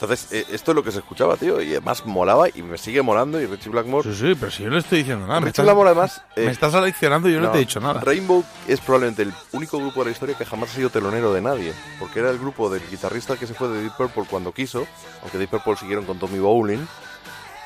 Entonces, 0.00 0.32
eh, 0.32 0.46
esto 0.52 0.70
es 0.70 0.76
lo 0.76 0.84
que 0.84 0.92
se 0.92 1.00
escuchaba, 1.00 1.36
tío, 1.36 1.60
y 1.60 1.72
además 1.72 2.06
molaba 2.06 2.48
y 2.48 2.62
me 2.62 2.78
sigue 2.78 3.02
molando. 3.02 3.40
Y 3.40 3.46
Richie 3.46 3.68
Blackmore. 3.68 4.08
Sí, 4.08 4.16
sí, 4.16 4.36
pero 4.38 4.52
si 4.52 4.62
yo 4.62 4.68
no 4.68 4.76
le 4.76 4.80
estoy 4.80 4.98
diciendo 4.98 5.26
nada. 5.26 5.40
Me 5.40 5.46
Richie 5.46 5.50
estás, 5.50 5.64
Blackmore, 5.64 5.90
además. 5.90 6.22
me 6.36 6.44
eh, 6.44 6.50
estás 6.50 6.74
aleccionando 6.74 7.28
y 7.28 7.32
yo 7.32 7.40
no, 7.40 7.50
te 7.50 7.56
he 7.56 7.60
dicho 7.60 7.80
nada. 7.80 8.00
Rainbow 8.00 8.44
es 8.68 8.80
probablemente 8.80 9.22
el 9.22 9.32
único 9.50 9.76
grupo 9.78 10.00
de 10.00 10.06
la 10.06 10.12
historia 10.12 10.38
que 10.38 10.44
jamás 10.44 10.70
ha 10.70 10.74
sido 10.74 10.90
telonero 10.90 11.32
de 11.32 11.40
nadie, 11.40 11.72
porque 11.98 12.20
era 12.20 12.30
el 12.30 12.38
grupo 12.38 12.70
del 12.70 12.88
guitarrista 12.88 13.36
que 13.36 13.48
se 13.48 13.54
fue 13.54 13.66
de 13.66 13.82
Deep 13.82 13.96
Purple 13.96 14.26
cuando 14.30 14.52
quiso, 14.52 14.86
aunque 15.22 15.36
Deep 15.36 15.50
Purple 15.50 15.74
siguieron 15.74 16.04
con 16.04 16.16
Tommy 16.20 16.38
Bowling, 16.38 16.86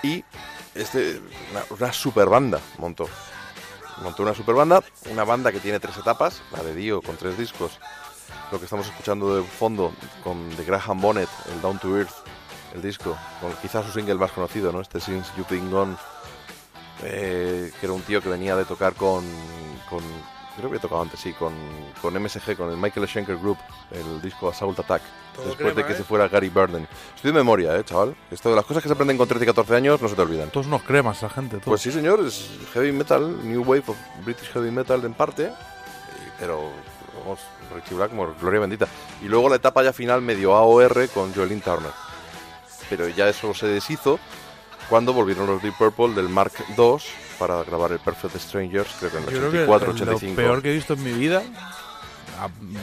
y 0.02 0.24
este, 0.74 1.20
una, 1.50 1.64
una 1.68 1.92
super 1.92 2.30
banda 2.30 2.60
montó. 2.78 3.10
Montó 4.02 4.22
una 4.24 4.34
super 4.34 4.54
banda, 4.54 4.82
una 5.10 5.24
banda 5.24 5.52
que 5.52 5.60
tiene 5.60 5.78
tres 5.78 5.96
etapas, 5.96 6.42
la 6.50 6.62
de 6.62 6.74
Dio 6.74 7.02
con 7.02 7.16
tres 7.16 7.38
discos, 7.38 7.78
lo 8.50 8.58
que 8.58 8.64
estamos 8.64 8.86
escuchando 8.86 9.36
de 9.36 9.42
fondo 9.42 9.92
con 10.24 10.50
The 10.56 10.64
Graham 10.64 11.00
Bonnet, 11.00 11.28
el 11.52 11.60
Down 11.62 11.78
to 11.78 11.96
Earth, 11.96 12.12
el 12.74 12.82
disco, 12.82 13.16
con 13.40 13.52
quizás 13.62 13.86
su 13.86 13.92
single 13.92 14.16
más 14.16 14.32
conocido, 14.32 14.72
¿no? 14.72 14.80
Este 14.80 15.00
Since 15.00 15.30
You've 15.36 15.54
Been 15.54 15.70
Gone, 15.70 15.96
eh, 17.02 17.72
que 17.78 17.86
era 17.86 17.92
un 17.92 18.02
tío 18.02 18.20
que 18.20 18.28
venía 18.28 18.56
de 18.56 18.64
tocar 18.64 18.94
con, 18.94 19.24
con 19.88 20.02
creo 20.56 20.62
que 20.70 20.76
había 20.76 20.80
tocado 20.80 21.02
antes, 21.02 21.18
sí, 21.20 21.32
con, 21.32 21.52
con 22.00 22.14
MSG, 22.20 22.56
con 22.56 22.70
el 22.70 22.76
Michael 22.76 23.06
Schenker 23.08 23.36
Group, 23.38 23.58
el 23.90 24.20
disco 24.22 24.48
Assault 24.48 24.78
Attack, 24.80 25.02
Todo 25.34 25.46
después 25.46 25.74
de 25.74 25.84
que 25.84 25.92
¿eh? 25.92 25.96
se 25.96 26.04
fuera 26.04 26.28
Gary 26.28 26.48
Burden. 26.50 26.86
Estoy 27.16 27.30
de 27.32 27.38
memoria, 27.38 27.76
eh, 27.76 27.84
chaval. 27.84 28.14
Esto 28.30 28.50
de 28.50 28.56
las 28.56 28.64
cosas 28.64 28.82
que 28.82 28.88
se 28.88 28.92
aprenden 28.94 29.16
con 29.18 29.26
13 29.28 29.44
y 29.44 29.46
14 29.46 29.74
años 29.76 30.00
no 30.02 30.08
se 30.08 30.14
te 30.14 30.22
olvidan. 30.22 30.50
Todos 30.50 30.66
unos 30.66 30.82
cremas, 30.82 31.18
esa 31.18 31.28
gente. 31.30 31.56
todos. 31.56 31.66
Pues 31.66 31.80
sí, 31.80 31.90
señor, 31.92 32.20
es 32.20 32.50
heavy 32.74 32.92
metal, 32.92 33.48
new 33.48 33.62
wave 33.62 33.84
of 33.86 33.96
British 34.24 34.50
heavy 34.52 34.70
metal 34.70 35.04
en 35.04 35.14
parte, 35.14 35.44
y- 35.44 36.30
pero 36.38 36.70
vamos, 37.18 37.40
Richie 37.74 37.94
Blackmore, 37.96 38.32
gloria 38.40 38.60
bendita. 38.60 38.86
Y 39.22 39.26
luego 39.26 39.48
la 39.48 39.56
etapa 39.56 39.82
ya 39.82 39.92
final 39.92 40.20
medio 40.22 40.54
AOR 40.54 41.08
con 41.10 41.32
Joelyn 41.34 41.60
Turner. 41.60 41.92
Pero 42.90 43.08
ya 43.08 43.28
eso 43.28 43.54
se 43.54 43.66
deshizo 43.68 44.18
cuando 44.90 45.12
volvieron 45.14 45.46
los 45.46 45.62
Deep 45.62 45.74
Purple 45.78 46.10
del 46.14 46.28
Mark 46.28 46.52
II 46.76 46.96
para 47.46 47.64
grabar 47.64 47.90
el 47.92 47.98
Perfect 47.98 48.36
Strangers, 48.36 48.88
creo 49.00 49.10
que 49.10 49.16
en 49.18 49.24
Yo 49.24 49.30
el 49.30 49.36
creo 49.38 49.50
que 49.50 49.58
84, 49.64 49.86
lo 49.88 49.94
85. 49.94 50.36
peor 50.36 50.62
que 50.62 50.70
he 50.70 50.74
visto 50.74 50.92
en 50.94 51.02
mi 51.02 51.12
vida. 51.12 51.42
a- 52.40 52.48
mm, 52.48 52.76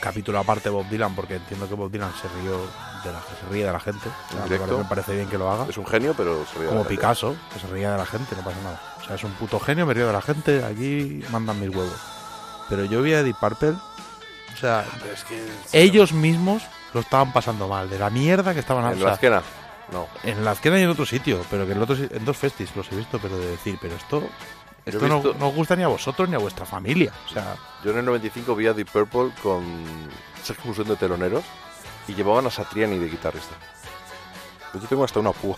capítulo 0.00 0.38
aparte 0.38 0.68
Bob 0.68 0.86
Dylan, 0.88 1.14
porque 1.14 1.36
entiendo 1.36 1.68
que 1.68 1.74
Bob 1.74 1.90
Dylan 1.90 2.12
se 2.20 2.28
rió 2.40 2.58
de 3.04 3.12
la, 3.12 3.20
se 3.20 3.48
ríe 3.50 3.64
de 3.66 3.72
la 3.72 3.78
gente. 3.80 4.08
En 4.32 4.38
Me 4.50 4.58
parece- 4.58 4.76
Me 4.78 4.84
parece 4.84 5.14
bien 5.14 5.28
que 5.28 5.38
lo 5.38 5.50
haga. 5.50 5.66
Es 5.68 5.76
un 5.76 5.86
genio, 5.86 6.14
pero 6.16 6.44
se 6.46 6.54
ríe 6.54 6.62
de 6.62 6.68
Como 6.68 6.80
la 6.82 6.84
gente. 6.88 6.96
Picasso, 6.96 7.36
que 7.52 7.60
se 7.60 7.66
ría 7.68 7.92
de 7.92 7.98
la 7.98 8.06
gente, 8.06 8.34
no 8.36 8.42
pasa 8.42 8.56
nada. 8.64 8.80
O 9.00 9.04
sea, 9.04 9.14
es 9.16 9.24
un 9.24 9.32
puto 9.32 9.60
genio, 9.60 9.86
me 9.86 9.94
río 9.94 10.06
de 10.06 10.12
la 10.12 10.22
gente, 10.22 10.64
aquí 10.64 11.22
mandan 11.30 11.60
mis 11.60 11.68
huevos. 11.74 11.94
Pero 12.68 12.84
yo 12.84 13.02
vi 13.02 13.12
a 13.14 13.22
Deep 13.22 13.36
Purple, 13.38 13.70
o 13.70 14.56
sea, 14.58 14.84
ellos 15.72 16.12
mismos 16.12 16.62
lo 16.94 17.00
estaban 17.00 17.32
pasando 17.32 17.68
mal, 17.68 17.88
de 17.88 17.98
la 17.98 18.10
mierda 18.10 18.54
que 18.54 18.60
estaban 18.60 18.84
En 18.86 18.92
o 18.92 18.96
sea, 18.96 19.06
la 19.06 19.12
esquena, 19.14 19.42
no. 19.92 20.08
En 20.24 20.44
la 20.44 20.52
esquena 20.52 20.78
y 20.80 20.82
en 20.82 20.88
otro 20.88 21.06
sitio, 21.06 21.44
pero 21.50 21.66
que 21.66 21.72
en, 21.72 21.82
otro 21.82 21.94
en 21.96 22.24
dos 22.24 22.36
festis 22.36 22.74
los 22.74 22.90
he 22.90 22.96
visto, 22.96 23.18
pero 23.20 23.38
de 23.38 23.46
decir, 23.50 23.78
pero 23.80 23.94
esto, 23.94 24.22
esto 24.86 25.06
no, 25.06 25.20
visto- 25.22 25.36
no 25.38 25.48
os 25.48 25.54
gusta 25.54 25.76
ni 25.76 25.82
a 25.84 25.88
vosotros 25.88 26.28
ni 26.28 26.34
a 26.34 26.38
vuestra 26.38 26.66
familia. 26.66 27.12
O 27.26 27.32
sea, 27.32 27.56
Yo 27.84 27.90
en 27.92 27.98
el 27.98 28.04
95 28.04 28.54
vi 28.56 28.66
a 28.66 28.72
Deep 28.72 28.90
Purple 28.90 29.30
con 29.42 29.62
Sergio 30.42 30.64
Fusión 30.64 30.88
de 30.88 30.96
teloneros 30.96 31.44
y 32.08 32.14
llevaban 32.14 32.46
a 32.46 32.50
Satriani 32.50 32.98
de 32.98 33.08
guitarrista. 33.08 33.54
Yo 34.74 34.80
tengo 34.88 35.04
hasta 35.04 35.20
una 35.20 35.32
púa. 35.32 35.56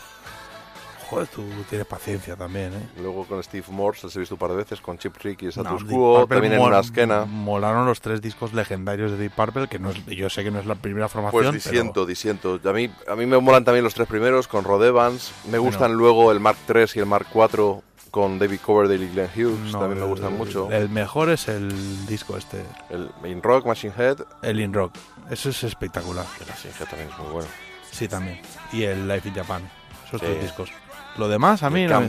Joder, 1.05 1.27
tú 1.29 1.43
tienes 1.69 1.87
paciencia 1.87 2.37
también, 2.37 2.73
¿eh? 2.75 2.89
Luego 3.01 3.25
con 3.27 3.43
Steve 3.43 3.65
Morse, 3.71 4.07
los 4.07 4.17
he 4.17 4.21
visto 4.21 4.35
un 4.35 4.39
par 4.39 4.51
de 4.51 4.57
veces, 4.57 4.81
con 4.81 4.99
Chip 4.99 5.17
Trick 5.19 5.43
y 5.43 5.45
No, 5.47 5.51
Status 5.51 5.87
Deep 5.87 5.97
Quo, 5.97 6.27
también 6.27 6.53
en 6.55 6.61
una 6.61 6.81
esquena. 6.81 7.25
Molaron 7.25 7.87
los 7.87 8.01
tres 8.01 8.21
discos 8.21 8.53
legendarios 8.53 9.11
de 9.13 9.17
Deep 9.19 9.33
Purple, 9.35 9.69
que 9.69 9.79
no 9.79 9.91
es, 9.91 10.05
yo 10.07 10.29
sé 10.31 10.43
que 10.45 10.51
no 10.51 10.59
es 10.61 10.67
la 10.67 10.75
primera 10.75 11.09
formación. 11.09 11.43
Pues 11.43 11.53
disiento, 11.65 12.07
disiento. 12.07 12.61
A 12.65 12.73
mí, 12.73 12.91
a 13.09 13.15
mí 13.17 13.27
me 13.27 13.39
molan 13.39 13.65
también 13.65 13.85
los 13.85 13.95
tres 13.95 14.09
primeros 14.09 14.49
con 14.49 14.65
Rod 14.65 14.85
Evans. 14.85 15.33
Me 15.45 15.59
Bueno. 15.59 15.65
gustan 15.65 15.93
luego 15.95 16.33
el 16.33 16.41
Mark 16.41 16.59
III 16.69 16.85
y 16.95 16.99
el 17.01 17.07
Mark 17.07 17.27
IV 17.35 17.83
con 18.11 18.39
David 18.39 18.61
Coverdale 18.65 19.05
y 19.05 19.09
Glenn 19.09 19.29
Hughes. 19.35 19.73
No, 19.73 19.81
también 19.81 19.99
me 19.99 20.05
el- 20.05 20.11
gustan 20.11 20.37
mucho. 20.37 20.71
El 20.71 20.89
mejor 20.89 21.31
es 21.31 21.49
el 21.49 22.07
disco 22.07 22.37
este, 22.37 22.65
El 22.91 23.11
In 23.25 23.43
Rock, 23.43 23.67
Machine 23.67 23.93
Head. 23.99 24.19
el 24.43 24.61
In 24.61 24.73
Rock. 24.73 24.95
Eso 25.31 25.49
es 25.49 25.65
espectacular. 25.65 26.25
El 26.41 26.47
Machine 26.47 26.75
Head 26.79 26.87
también 26.87 27.11
es 27.11 27.19
muy 27.19 27.33
bueno. 27.33 27.49
Sí, 27.91 28.07
también. 28.09 28.41
Y 28.73 28.83
el 28.85 29.09
Life 29.09 29.29
in 29.29 29.35
Japan. 29.35 29.69
Esos 30.15 30.21
Sí. 30.21 30.27
tres 30.35 30.43
discos. 30.43 30.71
Lo 31.17 31.29
demás 31.29 31.63
a 31.63 31.71
mí 31.71 31.83
El 31.85 31.91
no, 31.91 32.01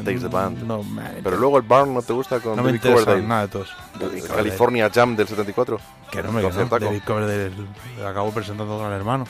no 0.65 0.84
me- 0.84 1.03
Pero 1.23 1.38
luego 1.38 1.57
el 1.57 1.64
Barn 1.64 1.94
no 1.94 2.02
te 2.02 2.11
gusta 2.14 2.40
con 2.40 2.56
no 2.56 2.64
me 2.64 2.72
David 2.72 2.84
interesa 2.86 3.15
nada 3.18 3.41
de 3.44 3.48
todos. 3.49 3.69
El 4.02 4.27
California 4.27 4.90
Jam 4.94 5.15
del 5.15 5.27
74. 5.27 5.80
Que 6.11 6.23
no 6.23 6.32
me 6.32 6.41
que 6.41 6.49
no. 6.49 6.65
David 6.65 7.02
Coverdale 7.06 7.52
le 7.98 8.07
acabo 8.07 8.32
presentando 8.32 8.77
con 8.77 8.88
el 8.88 8.94
hermano. 8.94 9.26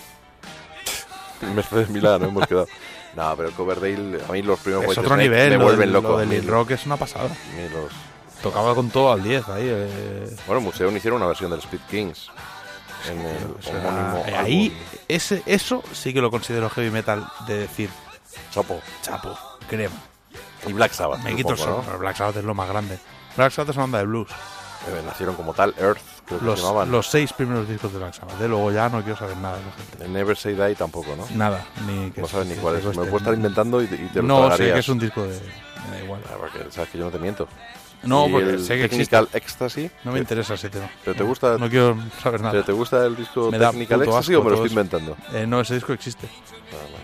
Mercedes 1.55 1.89
Milán, 1.89 2.21
¿no? 2.21 2.27
hemos 2.29 2.47
quedado. 2.47 2.67
No, 3.15 3.33
pero 3.37 3.49
Coverdale, 3.51 4.19
a 4.27 4.31
mí 4.33 4.41
los 4.41 4.59
primeros 4.59 4.91
Es 4.91 4.97
otro 4.97 5.15
nivel. 5.15 5.57
me 5.57 5.63
vuelven 5.63 5.93
loco. 5.93 6.09
Lo 6.09 6.17
del 6.17 6.45
Rock 6.45 6.71
es 6.71 6.85
una 6.85 6.97
pasada. 6.97 7.29
los- 7.71 7.93
Tocaba 8.43 8.75
con 8.75 8.89
todo 8.89 9.13
al 9.13 9.23
10 9.23 9.47
ahí. 9.47 9.63
eh. 9.69 10.35
Bueno, 10.45 10.59
Museum 10.59 10.93
hicieron 10.97 11.21
una 11.21 11.27
versión 11.27 11.49
del 11.49 11.59
Speed 11.61 11.79
Kings. 11.89 12.29
En 13.09 13.21
el 13.21 13.37
O 13.57 13.61
sea, 13.61 13.77
homónimo 13.77 14.23
eh, 14.27 14.35
ahí, 14.35 14.65
álbum. 14.65 14.77
ese, 15.07 15.43
eso 15.45 15.81
sí 15.93 16.13
que 16.13 16.19
lo 16.19 16.29
considero 16.29 16.69
heavy 16.69 16.91
metal 16.91 17.25
de 17.47 17.59
decir 17.59 17.89
Chapo. 18.51 18.79
chapo, 19.01 19.37
crema. 19.69 19.95
Y 20.67 20.73
Black 20.73 20.93
Sabbath. 20.93 21.21
Me 21.23 21.35
quito 21.35 21.51
el 21.51 21.57
sol, 21.57 21.81
pero 21.85 21.99
Black 21.99 22.15
Sabbath 22.17 22.37
es 22.37 22.43
lo 22.43 22.53
más 22.53 22.67
grande. 22.69 22.97
Black 23.37 23.51
Sabbath 23.51 23.69
es 23.71 23.75
una 23.75 23.83
banda 23.83 23.97
de 23.99 24.05
blues. 24.05 24.29
Eh, 24.87 25.01
nacieron 25.05 25.35
como 25.35 25.53
tal, 25.53 25.73
Earth, 25.79 25.99
creo 26.25 26.39
que 26.39 26.45
Los, 26.45 26.59
se 26.59 26.65
llamaban. 26.65 26.91
los 26.91 27.07
seis 27.07 27.33
primeros 27.33 27.67
discos 27.67 27.91
de 27.91 27.97
Black 27.99 28.13
Sabbath. 28.13 28.37
De 28.37 28.47
luego 28.47 28.71
ya 28.71 28.87
no 28.89 29.01
quiero 29.01 29.17
saber 29.17 29.35
nada 29.37 29.57
de 29.57 29.65
la 29.65 29.71
gente. 29.71 30.05
El 30.05 30.13
Never 30.13 30.37
Say 30.37 30.53
Die 30.53 30.75
tampoco, 30.75 31.15
¿no? 31.15 31.25
Nada, 31.35 31.65
ni 31.87 32.11
que 32.11 32.21
No 32.21 32.27
sabes 32.27 32.47
ni 32.47 32.55
cuál 32.55 32.75
es. 32.75 32.79
Me 32.83 32.85
cueste. 32.85 33.01
lo 33.03 33.09
puedo 33.09 33.17
estar 33.17 33.33
inventando 33.33 33.81
y 33.81 33.87
te, 33.87 33.95
y 33.95 34.07
te 34.09 34.21
lo 34.21 34.27
No, 34.27 34.55
sé 34.55 34.71
que 34.73 34.79
es 34.79 34.89
un 34.89 34.99
disco 34.99 35.23
de. 35.23 35.39
Me 35.89 35.97
da 35.97 36.03
igual. 36.03 36.21
Ah, 36.29 36.35
porque 36.39 36.71
sabes 36.71 36.89
que 36.89 36.97
yo 36.99 37.05
no 37.05 37.11
te 37.11 37.19
miento. 37.19 37.47
No, 38.03 38.27
Y 38.27 38.31
porque 38.31 38.49
el 38.51 38.63
sé 38.63 38.77
que 38.77 38.89
Technical 38.89 39.27
Ecstasy. 39.33 39.89
No 40.03 40.11
me 40.11 40.19
interesa 40.19 40.53
ese 40.53 40.69
tema. 40.69 40.87
¿Pero 41.03 41.17
te 41.17 41.23
gusta? 41.23 41.57
No 41.57 41.67
quiero 41.69 41.97
saber 42.21 42.41
nada. 42.41 42.51
¿Pero 42.51 42.63
te 42.65 42.71
gusta 42.73 43.03
el 43.05 43.15
disco 43.15 43.49
Technical 43.49 44.03
Ecstasy 44.03 44.35
o 44.35 44.43
me 44.43 44.49
lo 44.51 44.55
estoy 44.57 44.69
inventando? 44.69 45.17
Eh, 45.33 45.47
no, 45.47 45.61
ese 45.61 45.73
disco 45.73 45.93
existe. 45.93 46.27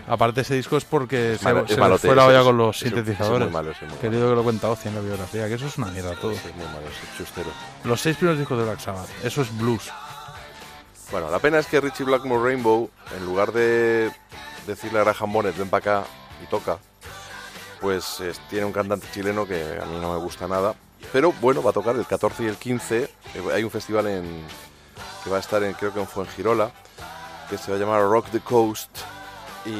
Aparte, 0.08 0.40
ese 0.42 0.54
disco 0.54 0.76
es 0.76 0.84
porque 0.84 1.36
se, 1.38 1.44
malo- 1.80 1.98
fue 1.98 2.16
la 2.16 2.26
olla 2.26 2.42
con 2.42 2.56
los 2.56 2.76
es- 2.76 2.82
es 2.82 2.88
sintetizadores. 2.92 3.50
malo, 3.50 3.72
Querido 4.00 4.28
que 4.30 4.36
lo 4.36 4.42
cuenta 4.42 4.68
Ozzy 4.70 4.88
en 4.88 4.94
la 4.96 5.00
biografía, 5.00 5.48
que 5.48 5.54
eso 5.54 5.66
es 5.66 5.78
una 5.78 5.88
mierda 5.88 6.14
todo. 6.16 6.32
Es 6.32 6.44
muy 6.56 6.64
malo. 6.66 6.86
Los 7.84 8.00
seis 8.00 8.16
primeros 8.16 8.38
discos 8.38 8.58
de 8.58 8.64
Black 8.64 8.80
Sabbath, 8.80 9.08
eso 9.24 9.42
es 9.42 9.56
blues. 9.58 9.90
Bueno, 11.10 11.30
la 11.30 11.38
pena 11.38 11.58
es 11.58 11.66
que 11.66 11.80
Richie 11.80 12.04
Blackmore 12.04 12.42
Rainbow, 12.42 12.90
en 13.16 13.24
lugar 13.26 13.52
de 13.52 14.10
decirle 14.66 15.00
a 15.00 15.04
Graham 15.04 15.32
Bonnet, 15.32 15.56
ven 15.56 15.68
para 15.68 16.00
acá 16.00 16.08
y 16.42 16.46
toca, 16.46 16.78
pues 17.80 18.20
es- 18.20 18.40
tiene 18.48 18.64
un 18.64 18.72
cantante 18.72 19.06
chileno 19.12 19.46
que 19.46 19.78
a 19.80 19.84
mí 19.86 19.98
no 20.00 20.12
me 20.12 20.18
gusta 20.18 20.48
nada. 20.48 20.74
Pero 21.12 21.32
bueno, 21.40 21.62
va 21.62 21.70
a 21.70 21.72
tocar 21.74 21.96
el 21.96 22.06
14 22.06 22.44
y 22.44 22.46
el 22.46 22.56
15. 22.56 23.02
Eh, 23.34 23.42
Hay 23.52 23.64
un 23.64 23.70
festival 23.70 24.06
en, 24.06 24.42
que 25.22 25.30
va 25.30 25.36
a 25.36 25.40
estar 25.40 25.62
en, 25.62 25.74
creo 25.74 25.92
que 25.92 26.00
en 26.00 26.06
Fuengirola, 26.06 26.70
que 27.50 27.58
se 27.58 27.70
va 27.70 27.76
a 27.76 27.80
llamar 27.80 28.00
Rock 28.02 28.30
the 28.30 28.40
Coast 28.40 28.88
y, 29.66 29.70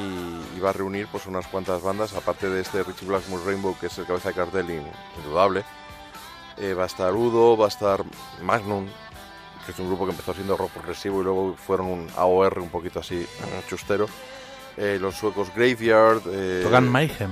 y 0.57 0.61
va 0.61 0.71
a 0.71 0.73
reunir 0.73 1.09
pues 1.11 1.27
unas 1.27 1.47
cuantas 1.47 1.83
bandas, 1.83 2.15
aparte 2.15 2.49
de 2.49 2.61
este 2.61 2.83
Richie 2.83 3.07
Blackmore 3.07 3.45
Rainbow, 3.45 3.77
que 3.79 3.87
es 3.87 3.99
el 3.99 4.07
cabeza 4.07 4.29
de 4.31 4.35
cartel 4.35 4.71
in- 4.71 4.87
indudable. 5.19 5.65
Eh, 6.59 6.75
va 6.75 6.85
a 6.85 6.87
estar 6.87 7.13
Udo, 7.15 7.57
va 7.57 7.65
a 7.65 7.69
estar 7.69 8.05
Magnum, 8.43 8.87
que 9.65 9.73
es 9.73 9.79
un 9.79 9.87
grupo 9.89 10.05
que 10.05 10.11
empezó 10.13 10.35
siendo 10.35 10.57
rock 10.57 10.71
progresivo 10.73 11.21
y 11.21 11.25
luego 11.25 11.55
fueron 11.57 11.87
un 11.87 12.09
AOR 12.17 12.59
un 12.59 12.69
poquito 12.69 13.01
así 13.01 13.27
chustero. 13.69 14.07
Eh, 14.77 14.99
los 15.01 15.15
suecos 15.17 15.49
Graveyard. 15.55 16.23
eh, 16.27 16.61
Tocan 16.65 16.89
Mayhem. 16.89 17.31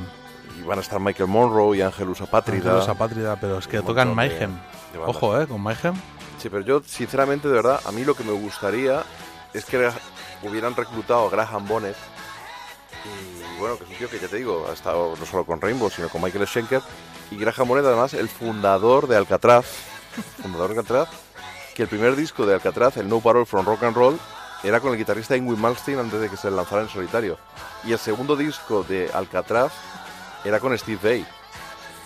Y 0.59 0.63
van 0.63 0.79
a 0.79 0.83
estar 0.83 0.99
Michael 1.01 1.29
Monroe 1.29 1.77
y 1.79 1.81
Angelus 1.83 2.21
Apátrida. 2.21 2.71
Angelus 2.73 2.89
Apátrida, 2.89 3.37
pero 3.41 3.59
es 3.59 3.67
que 3.69 3.81
tocan 3.81 4.09
de- 4.09 4.15
Mayhem. 4.15 4.59
de 4.93 4.99
bandas. 4.99 5.17
Ojo, 5.17 5.41
¿eh? 5.41 5.47
Con 5.47 5.61
Mayhem. 5.61 5.95
Sí, 6.39 6.49
pero 6.49 6.63
yo, 6.63 6.83
sinceramente, 6.85 7.49
de 7.49 7.55
verdad, 7.55 7.81
a 7.85 7.93
mí 7.93 8.05
lo 8.05 8.15
que 8.15 8.25
me 8.25 8.33
gustaría 8.33 9.03
es 9.53 9.65
que 9.67 9.91
hubieran 10.43 10.75
reclutado 10.75 11.27
a 11.27 11.31
Graham 11.31 11.67
Bonnet. 11.69 11.97
Y 13.05 13.59
bueno, 13.61 13.77
que 13.79 13.85
es 13.85 13.91
un 13.91 13.97
tío 13.97 14.11
que 14.11 14.19
ya 14.19 14.29
te 14.29 14.37
digo, 14.37 14.67
ha 14.69 14.73
estado 14.73 15.15
no 15.19 15.27
solo 15.27 15.45
con 15.45 15.61
Rainbow, 15.61 15.91
sino 15.91 16.09
con 16.09 16.23
Michael 16.23 16.47
Schenker. 16.47 16.83
Y 17.31 17.37
Graham 17.37 17.69
Bonnet, 17.69 17.87
además, 17.87 18.15
el 18.15 18.29
fundador 18.29 19.07
de 19.07 19.17
Alcatraz. 19.17 19.67
fundador 20.43 20.73
de 20.75 20.79
Alcatraz. 20.79 21.09
Que 21.75 21.83
el 21.85 21.89
primer 21.89 22.17
disco 22.17 22.45
de 22.47 22.55
Alcatraz, 22.55 22.97
el 22.97 23.09
No 23.09 23.21
Parole 23.21 23.47
from 23.47 23.65
Rock 23.65 23.85
and 23.85 23.97
Roll, 23.97 24.19
era 24.63 24.81
con 24.81 24.93
el 24.93 24.99
guitarrista 24.99 25.37
Ingrid 25.37 25.57
Malmsteen 25.59 25.99
antes 25.99 26.21
de 26.21 26.29
que 26.29 26.37
se 26.37 26.51
lanzara 26.51 26.83
en 26.83 26.89
solitario. 26.89 27.39
Y 27.85 27.93
el 27.93 27.99
segundo 27.99 28.37
disco 28.37 28.83
de 28.83 29.09
Alcatraz 29.15 29.73
era 30.45 30.59
con 30.61 30.77
Steve 30.77 30.99
Vai. 31.03 31.27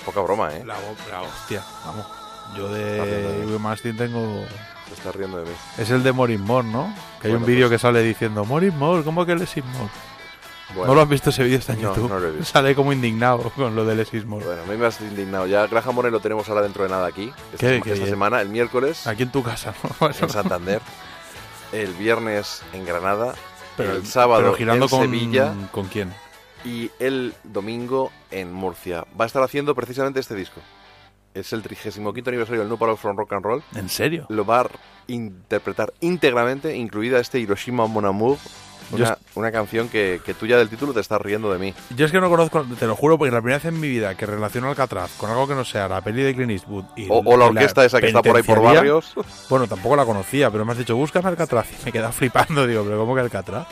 Poca 0.04 0.20
broma, 0.20 0.52
¿eh? 0.54 0.62
La, 0.64 0.76
la 1.10 1.22
hostia, 1.22 1.64
vamos. 1.86 2.06
Yo 2.54 2.68
de. 2.68 3.44
Will 3.46 3.58
Mastin 3.58 3.96
tengo. 3.96 4.44
Se 4.88 4.94
está 4.94 5.10
riendo 5.12 5.38
de 5.38 5.44
mí. 5.50 5.56
Es 5.78 5.88
el 5.90 6.02
de 6.02 6.12
Morin 6.12 6.42
More, 6.42 6.68
¿no? 6.68 6.94
Que 7.20 7.28
hay 7.28 7.32
Bueno, 7.32 7.38
un 7.38 7.46
vídeo 7.46 7.68
pues- 7.68 7.80
que 7.80 7.82
sale 7.82 8.02
diciendo 8.02 8.44
Morin 8.44 8.76
More, 8.78 9.02
¿cómo 9.02 9.24
que 9.24 9.34
Lesis 9.34 9.64
More? 9.64 9.88
Bueno. 10.74 10.86
¿No 10.86 10.94
lo 10.94 11.02
has 11.02 11.08
visto 11.08 11.30
ese 11.30 11.44
vídeo? 11.44 11.58
Está 11.58 11.74
en 11.74 11.82
No, 11.82 11.88
YouTube. 11.94 12.08
no 12.10 12.18
lo 12.18 12.28
he 12.28 12.30
visto. 12.32 12.44
Sale 12.46 12.74
como 12.74 12.92
indignado 12.92 13.50
con 13.56 13.74
lo 13.76 13.84
de 13.84 13.94
Lesis 13.94 14.24
More. 14.24 14.44
Bueno, 14.44 14.62
a 14.62 14.66
mí 14.66 14.76
me 14.76 14.86
has 14.86 15.00
indignado. 15.00 15.46
Ya 15.46 15.66
Graham 15.66 15.94
Bonnet 15.96 16.12
lo 16.12 16.20
tenemos 16.20 16.48
ahora 16.48 16.62
dentro 16.62 16.82
de 16.84 16.90
nada 16.90 17.06
aquí. 17.06 17.30
Esta, 17.52 17.58
¿Qué? 17.82 17.92
esta 17.92 18.06
semana, 18.06 18.40
el 18.40 18.48
miércoles, 18.48 19.06
Aquí 19.06 19.22
en 19.24 19.30
tu 19.32 19.42
casa. 19.42 19.74
¿no? 20.00 20.06
en 20.08 20.30
Santander. 20.30 20.80
El 21.72 21.92
viernes 21.94 22.62
en 22.72 22.84
Granada. 22.86 23.34
Pero- 23.76 23.92
el 23.96 24.06
sábado 24.06 24.40
pero 24.42 24.54
girando 24.54 24.84
en 24.86 24.90
con- 24.90 25.00
Sevilla. 25.02 25.52
¿Con 25.72 25.86
quién? 25.88 26.12
Y 26.64 26.90
el 26.98 27.34
domingo 27.44 28.10
en 28.30 28.52
Murcia. 28.52 29.04
Va 29.20 29.24
a 29.24 29.26
estar 29.26 29.42
haciendo 29.42 29.74
precisamente 29.74 30.20
este 30.20 30.34
disco. 30.34 30.60
Es 31.34 31.52
el 31.52 31.62
35 31.62 32.14
aniversario 32.26 32.60
del 32.60 32.68
No 32.68 32.76
Parole 32.78 32.96
from 32.96 33.16
Rock 33.18 33.32
and 33.32 33.44
Roll. 33.44 33.62
¿En 33.74 33.88
serio? 33.88 34.24
Lo 34.28 34.44
va 34.46 34.60
a 34.60 34.66
interpretar 35.08 35.92
íntegramente, 36.00 36.74
incluida 36.76 37.18
este 37.18 37.40
Hiroshima 37.40 37.86
Mon 37.86 38.06
Amour. 38.06 38.38
Una, 39.34 39.52
canción 39.52 39.88
que, 39.88 40.20
que 40.24 40.34
tú 40.34 40.46
ya 40.46 40.56
del 40.56 40.68
título 40.68 40.92
te 40.92 41.00
estás 41.00 41.20
riendo 41.20 41.52
de 41.52 41.58
mí. 41.58 41.74
Yo 41.96 42.06
es 42.06 42.12
que 42.12 42.20
no 42.20 42.28
conozco, 42.30 42.64
te 42.78 42.86
lo 42.86 42.94
juro, 42.96 43.18
porque 43.18 43.30
la 43.32 43.40
primera 43.40 43.58
vez 43.58 43.64
en 43.66 43.80
mi 43.80 43.88
vida 43.88 44.14
que 44.16 44.26
relaciono 44.26 44.68
Alcatraz 44.68 45.10
con 45.18 45.30
algo 45.30 45.46
que 45.48 45.54
no 45.54 45.64
sea 45.64 45.88
la 45.88 46.00
peli 46.00 46.22
de 46.22 46.34
Clint 46.34 46.50
Eastwood 46.52 46.84
y 46.96 47.06
O- 47.10 47.22
o 47.24 47.36
la 47.36 47.46
orquesta 47.46 47.84
esa 47.84 48.00
que 48.00 48.06
está 48.08 48.22
por 48.22 48.36
ahí 48.36 48.42
por 48.42 48.62
barrios. 48.62 49.14
Bueno, 49.48 49.66
tampoco 49.66 49.96
la 49.96 50.04
conocía, 50.04 50.50
pero 50.50 50.64
me 50.64 50.72
has 50.72 50.78
dicho, 50.78 50.96
búscame 50.96 51.28
Alcatraz 51.28 51.66
y 51.70 51.84
me 51.84 51.90
he 51.90 51.92
quedado 51.92 52.12
flipando. 52.14 52.66
Digo, 52.66 52.84
¿pero 52.84 52.98
cómo 52.98 53.14
que 53.14 53.20
Alcatraz? 53.22 53.66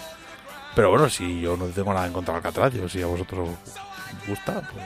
Pero 0.75 0.91
bueno, 0.91 1.09
si 1.11 1.41
yo 1.41 1.57
no 1.57 1.67
tengo 1.67 1.93
nada 1.93 2.07
en 2.07 2.13
contra 2.13 2.33
de 2.35 2.39
Alcatraz, 2.39 2.73
yo 2.75 2.89
si 2.89 3.03
a 3.03 3.07
vosotros 3.07 3.49
os 3.51 4.29
gusta, 4.29 4.63
pues... 4.73 4.85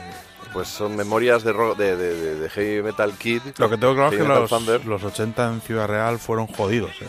Pues 0.53 0.67
son 0.69 0.95
memorias 0.95 1.43
de, 1.43 1.51
rock- 1.53 1.77
de, 1.77 1.95
de- 1.97 2.13
de- 2.15 2.35
de 2.39 2.49
Heavy 2.49 2.81
Metal 2.81 3.11
Kid. 3.17 3.41
Lo 3.57 3.69
que 3.69 3.77
tengo 3.77 3.93
claro 3.93 4.11
es 4.11 4.17
que 4.21 4.27
los, 4.27 4.49
Thunder. 4.49 4.85
los 4.85 5.03
80 5.03 5.47
en 5.49 5.61
Ciudad 5.61 5.87
Real 5.87 6.17
fueron 6.19 6.47
jodidos, 6.47 6.91
¿eh? 7.01 7.07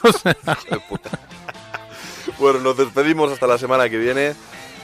Bueno, 2.38 2.58
nos 2.60 2.76
despedimos 2.76 3.30
hasta 3.32 3.46
la 3.46 3.58
semana 3.58 3.88
que 3.88 3.98
viene 3.98 4.34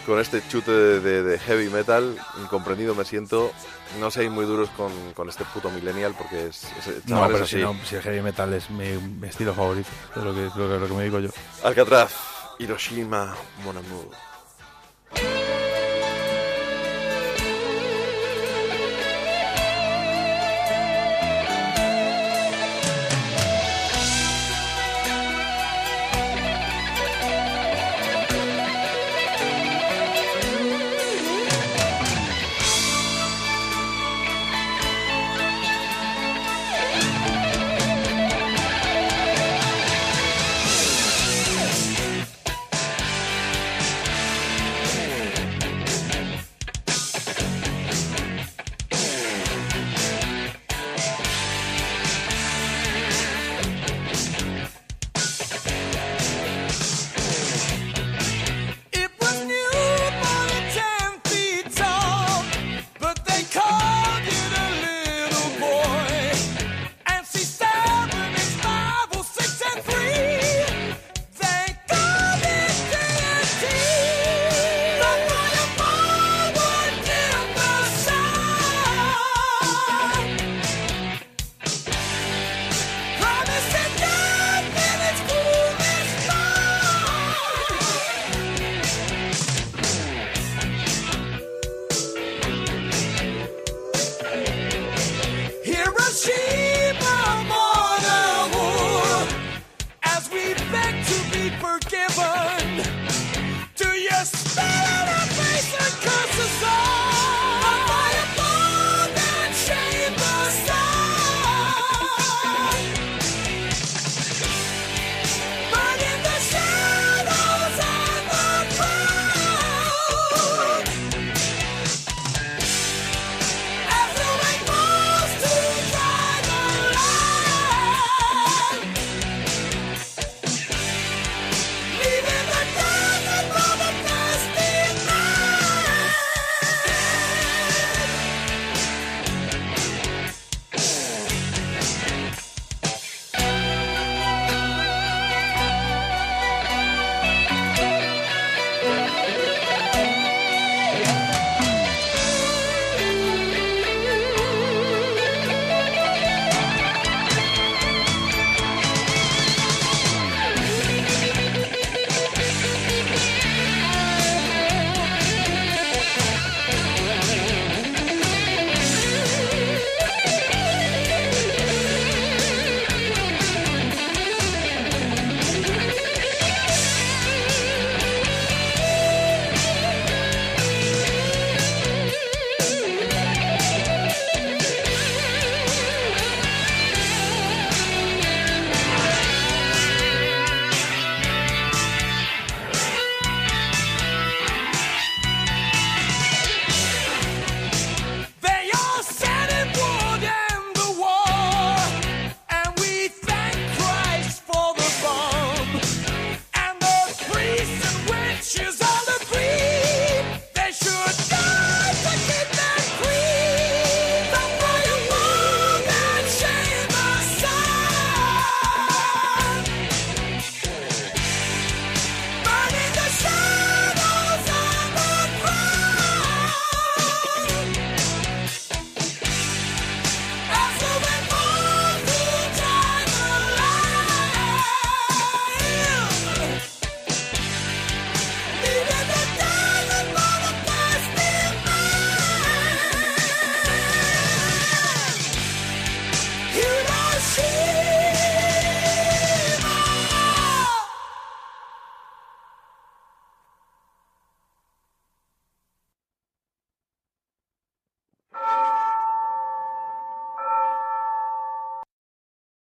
con 0.04 0.20
este 0.20 0.40
chute 0.48 0.70
de, 0.70 1.00
de- 1.00 1.22
de 1.22 1.38
heavy 1.38 1.68
metal. 1.68 2.16
Incomprendido 2.42 2.94
me 2.94 3.04
siento. 3.04 3.52
No 4.00 4.10
seáis 4.10 4.30
muy 4.30 4.44
duros 4.44 4.68
con, 4.76 4.92
con 5.14 5.28
este 5.28 5.44
puto 5.44 5.70
millennial 5.70 6.14
porque 6.16 6.46
es, 6.48 6.64
es- 6.86 7.06
No, 7.06 7.26
pero 7.26 7.44
es 7.44 7.50
si, 7.50 7.56
no, 7.56 7.76
si 7.84 7.96
el 7.96 8.02
heavy 8.02 8.20
metal 8.20 8.52
es 8.54 8.68
mi, 8.70 8.90
mi 8.96 9.28
estilo 9.28 9.54
favorito, 9.54 9.88
es 10.16 10.22
lo 10.22 10.34
que, 10.34 10.42
lo 10.56 10.68
que, 10.68 10.78
lo 10.80 10.86
que 10.88 10.94
me 10.94 11.04
digo 11.04 11.18
yo. 11.20 11.30
Alcatraz, 11.64 12.12
Hiroshima, 12.58 13.34
Mon 13.64 13.76
Amour. 13.76 14.10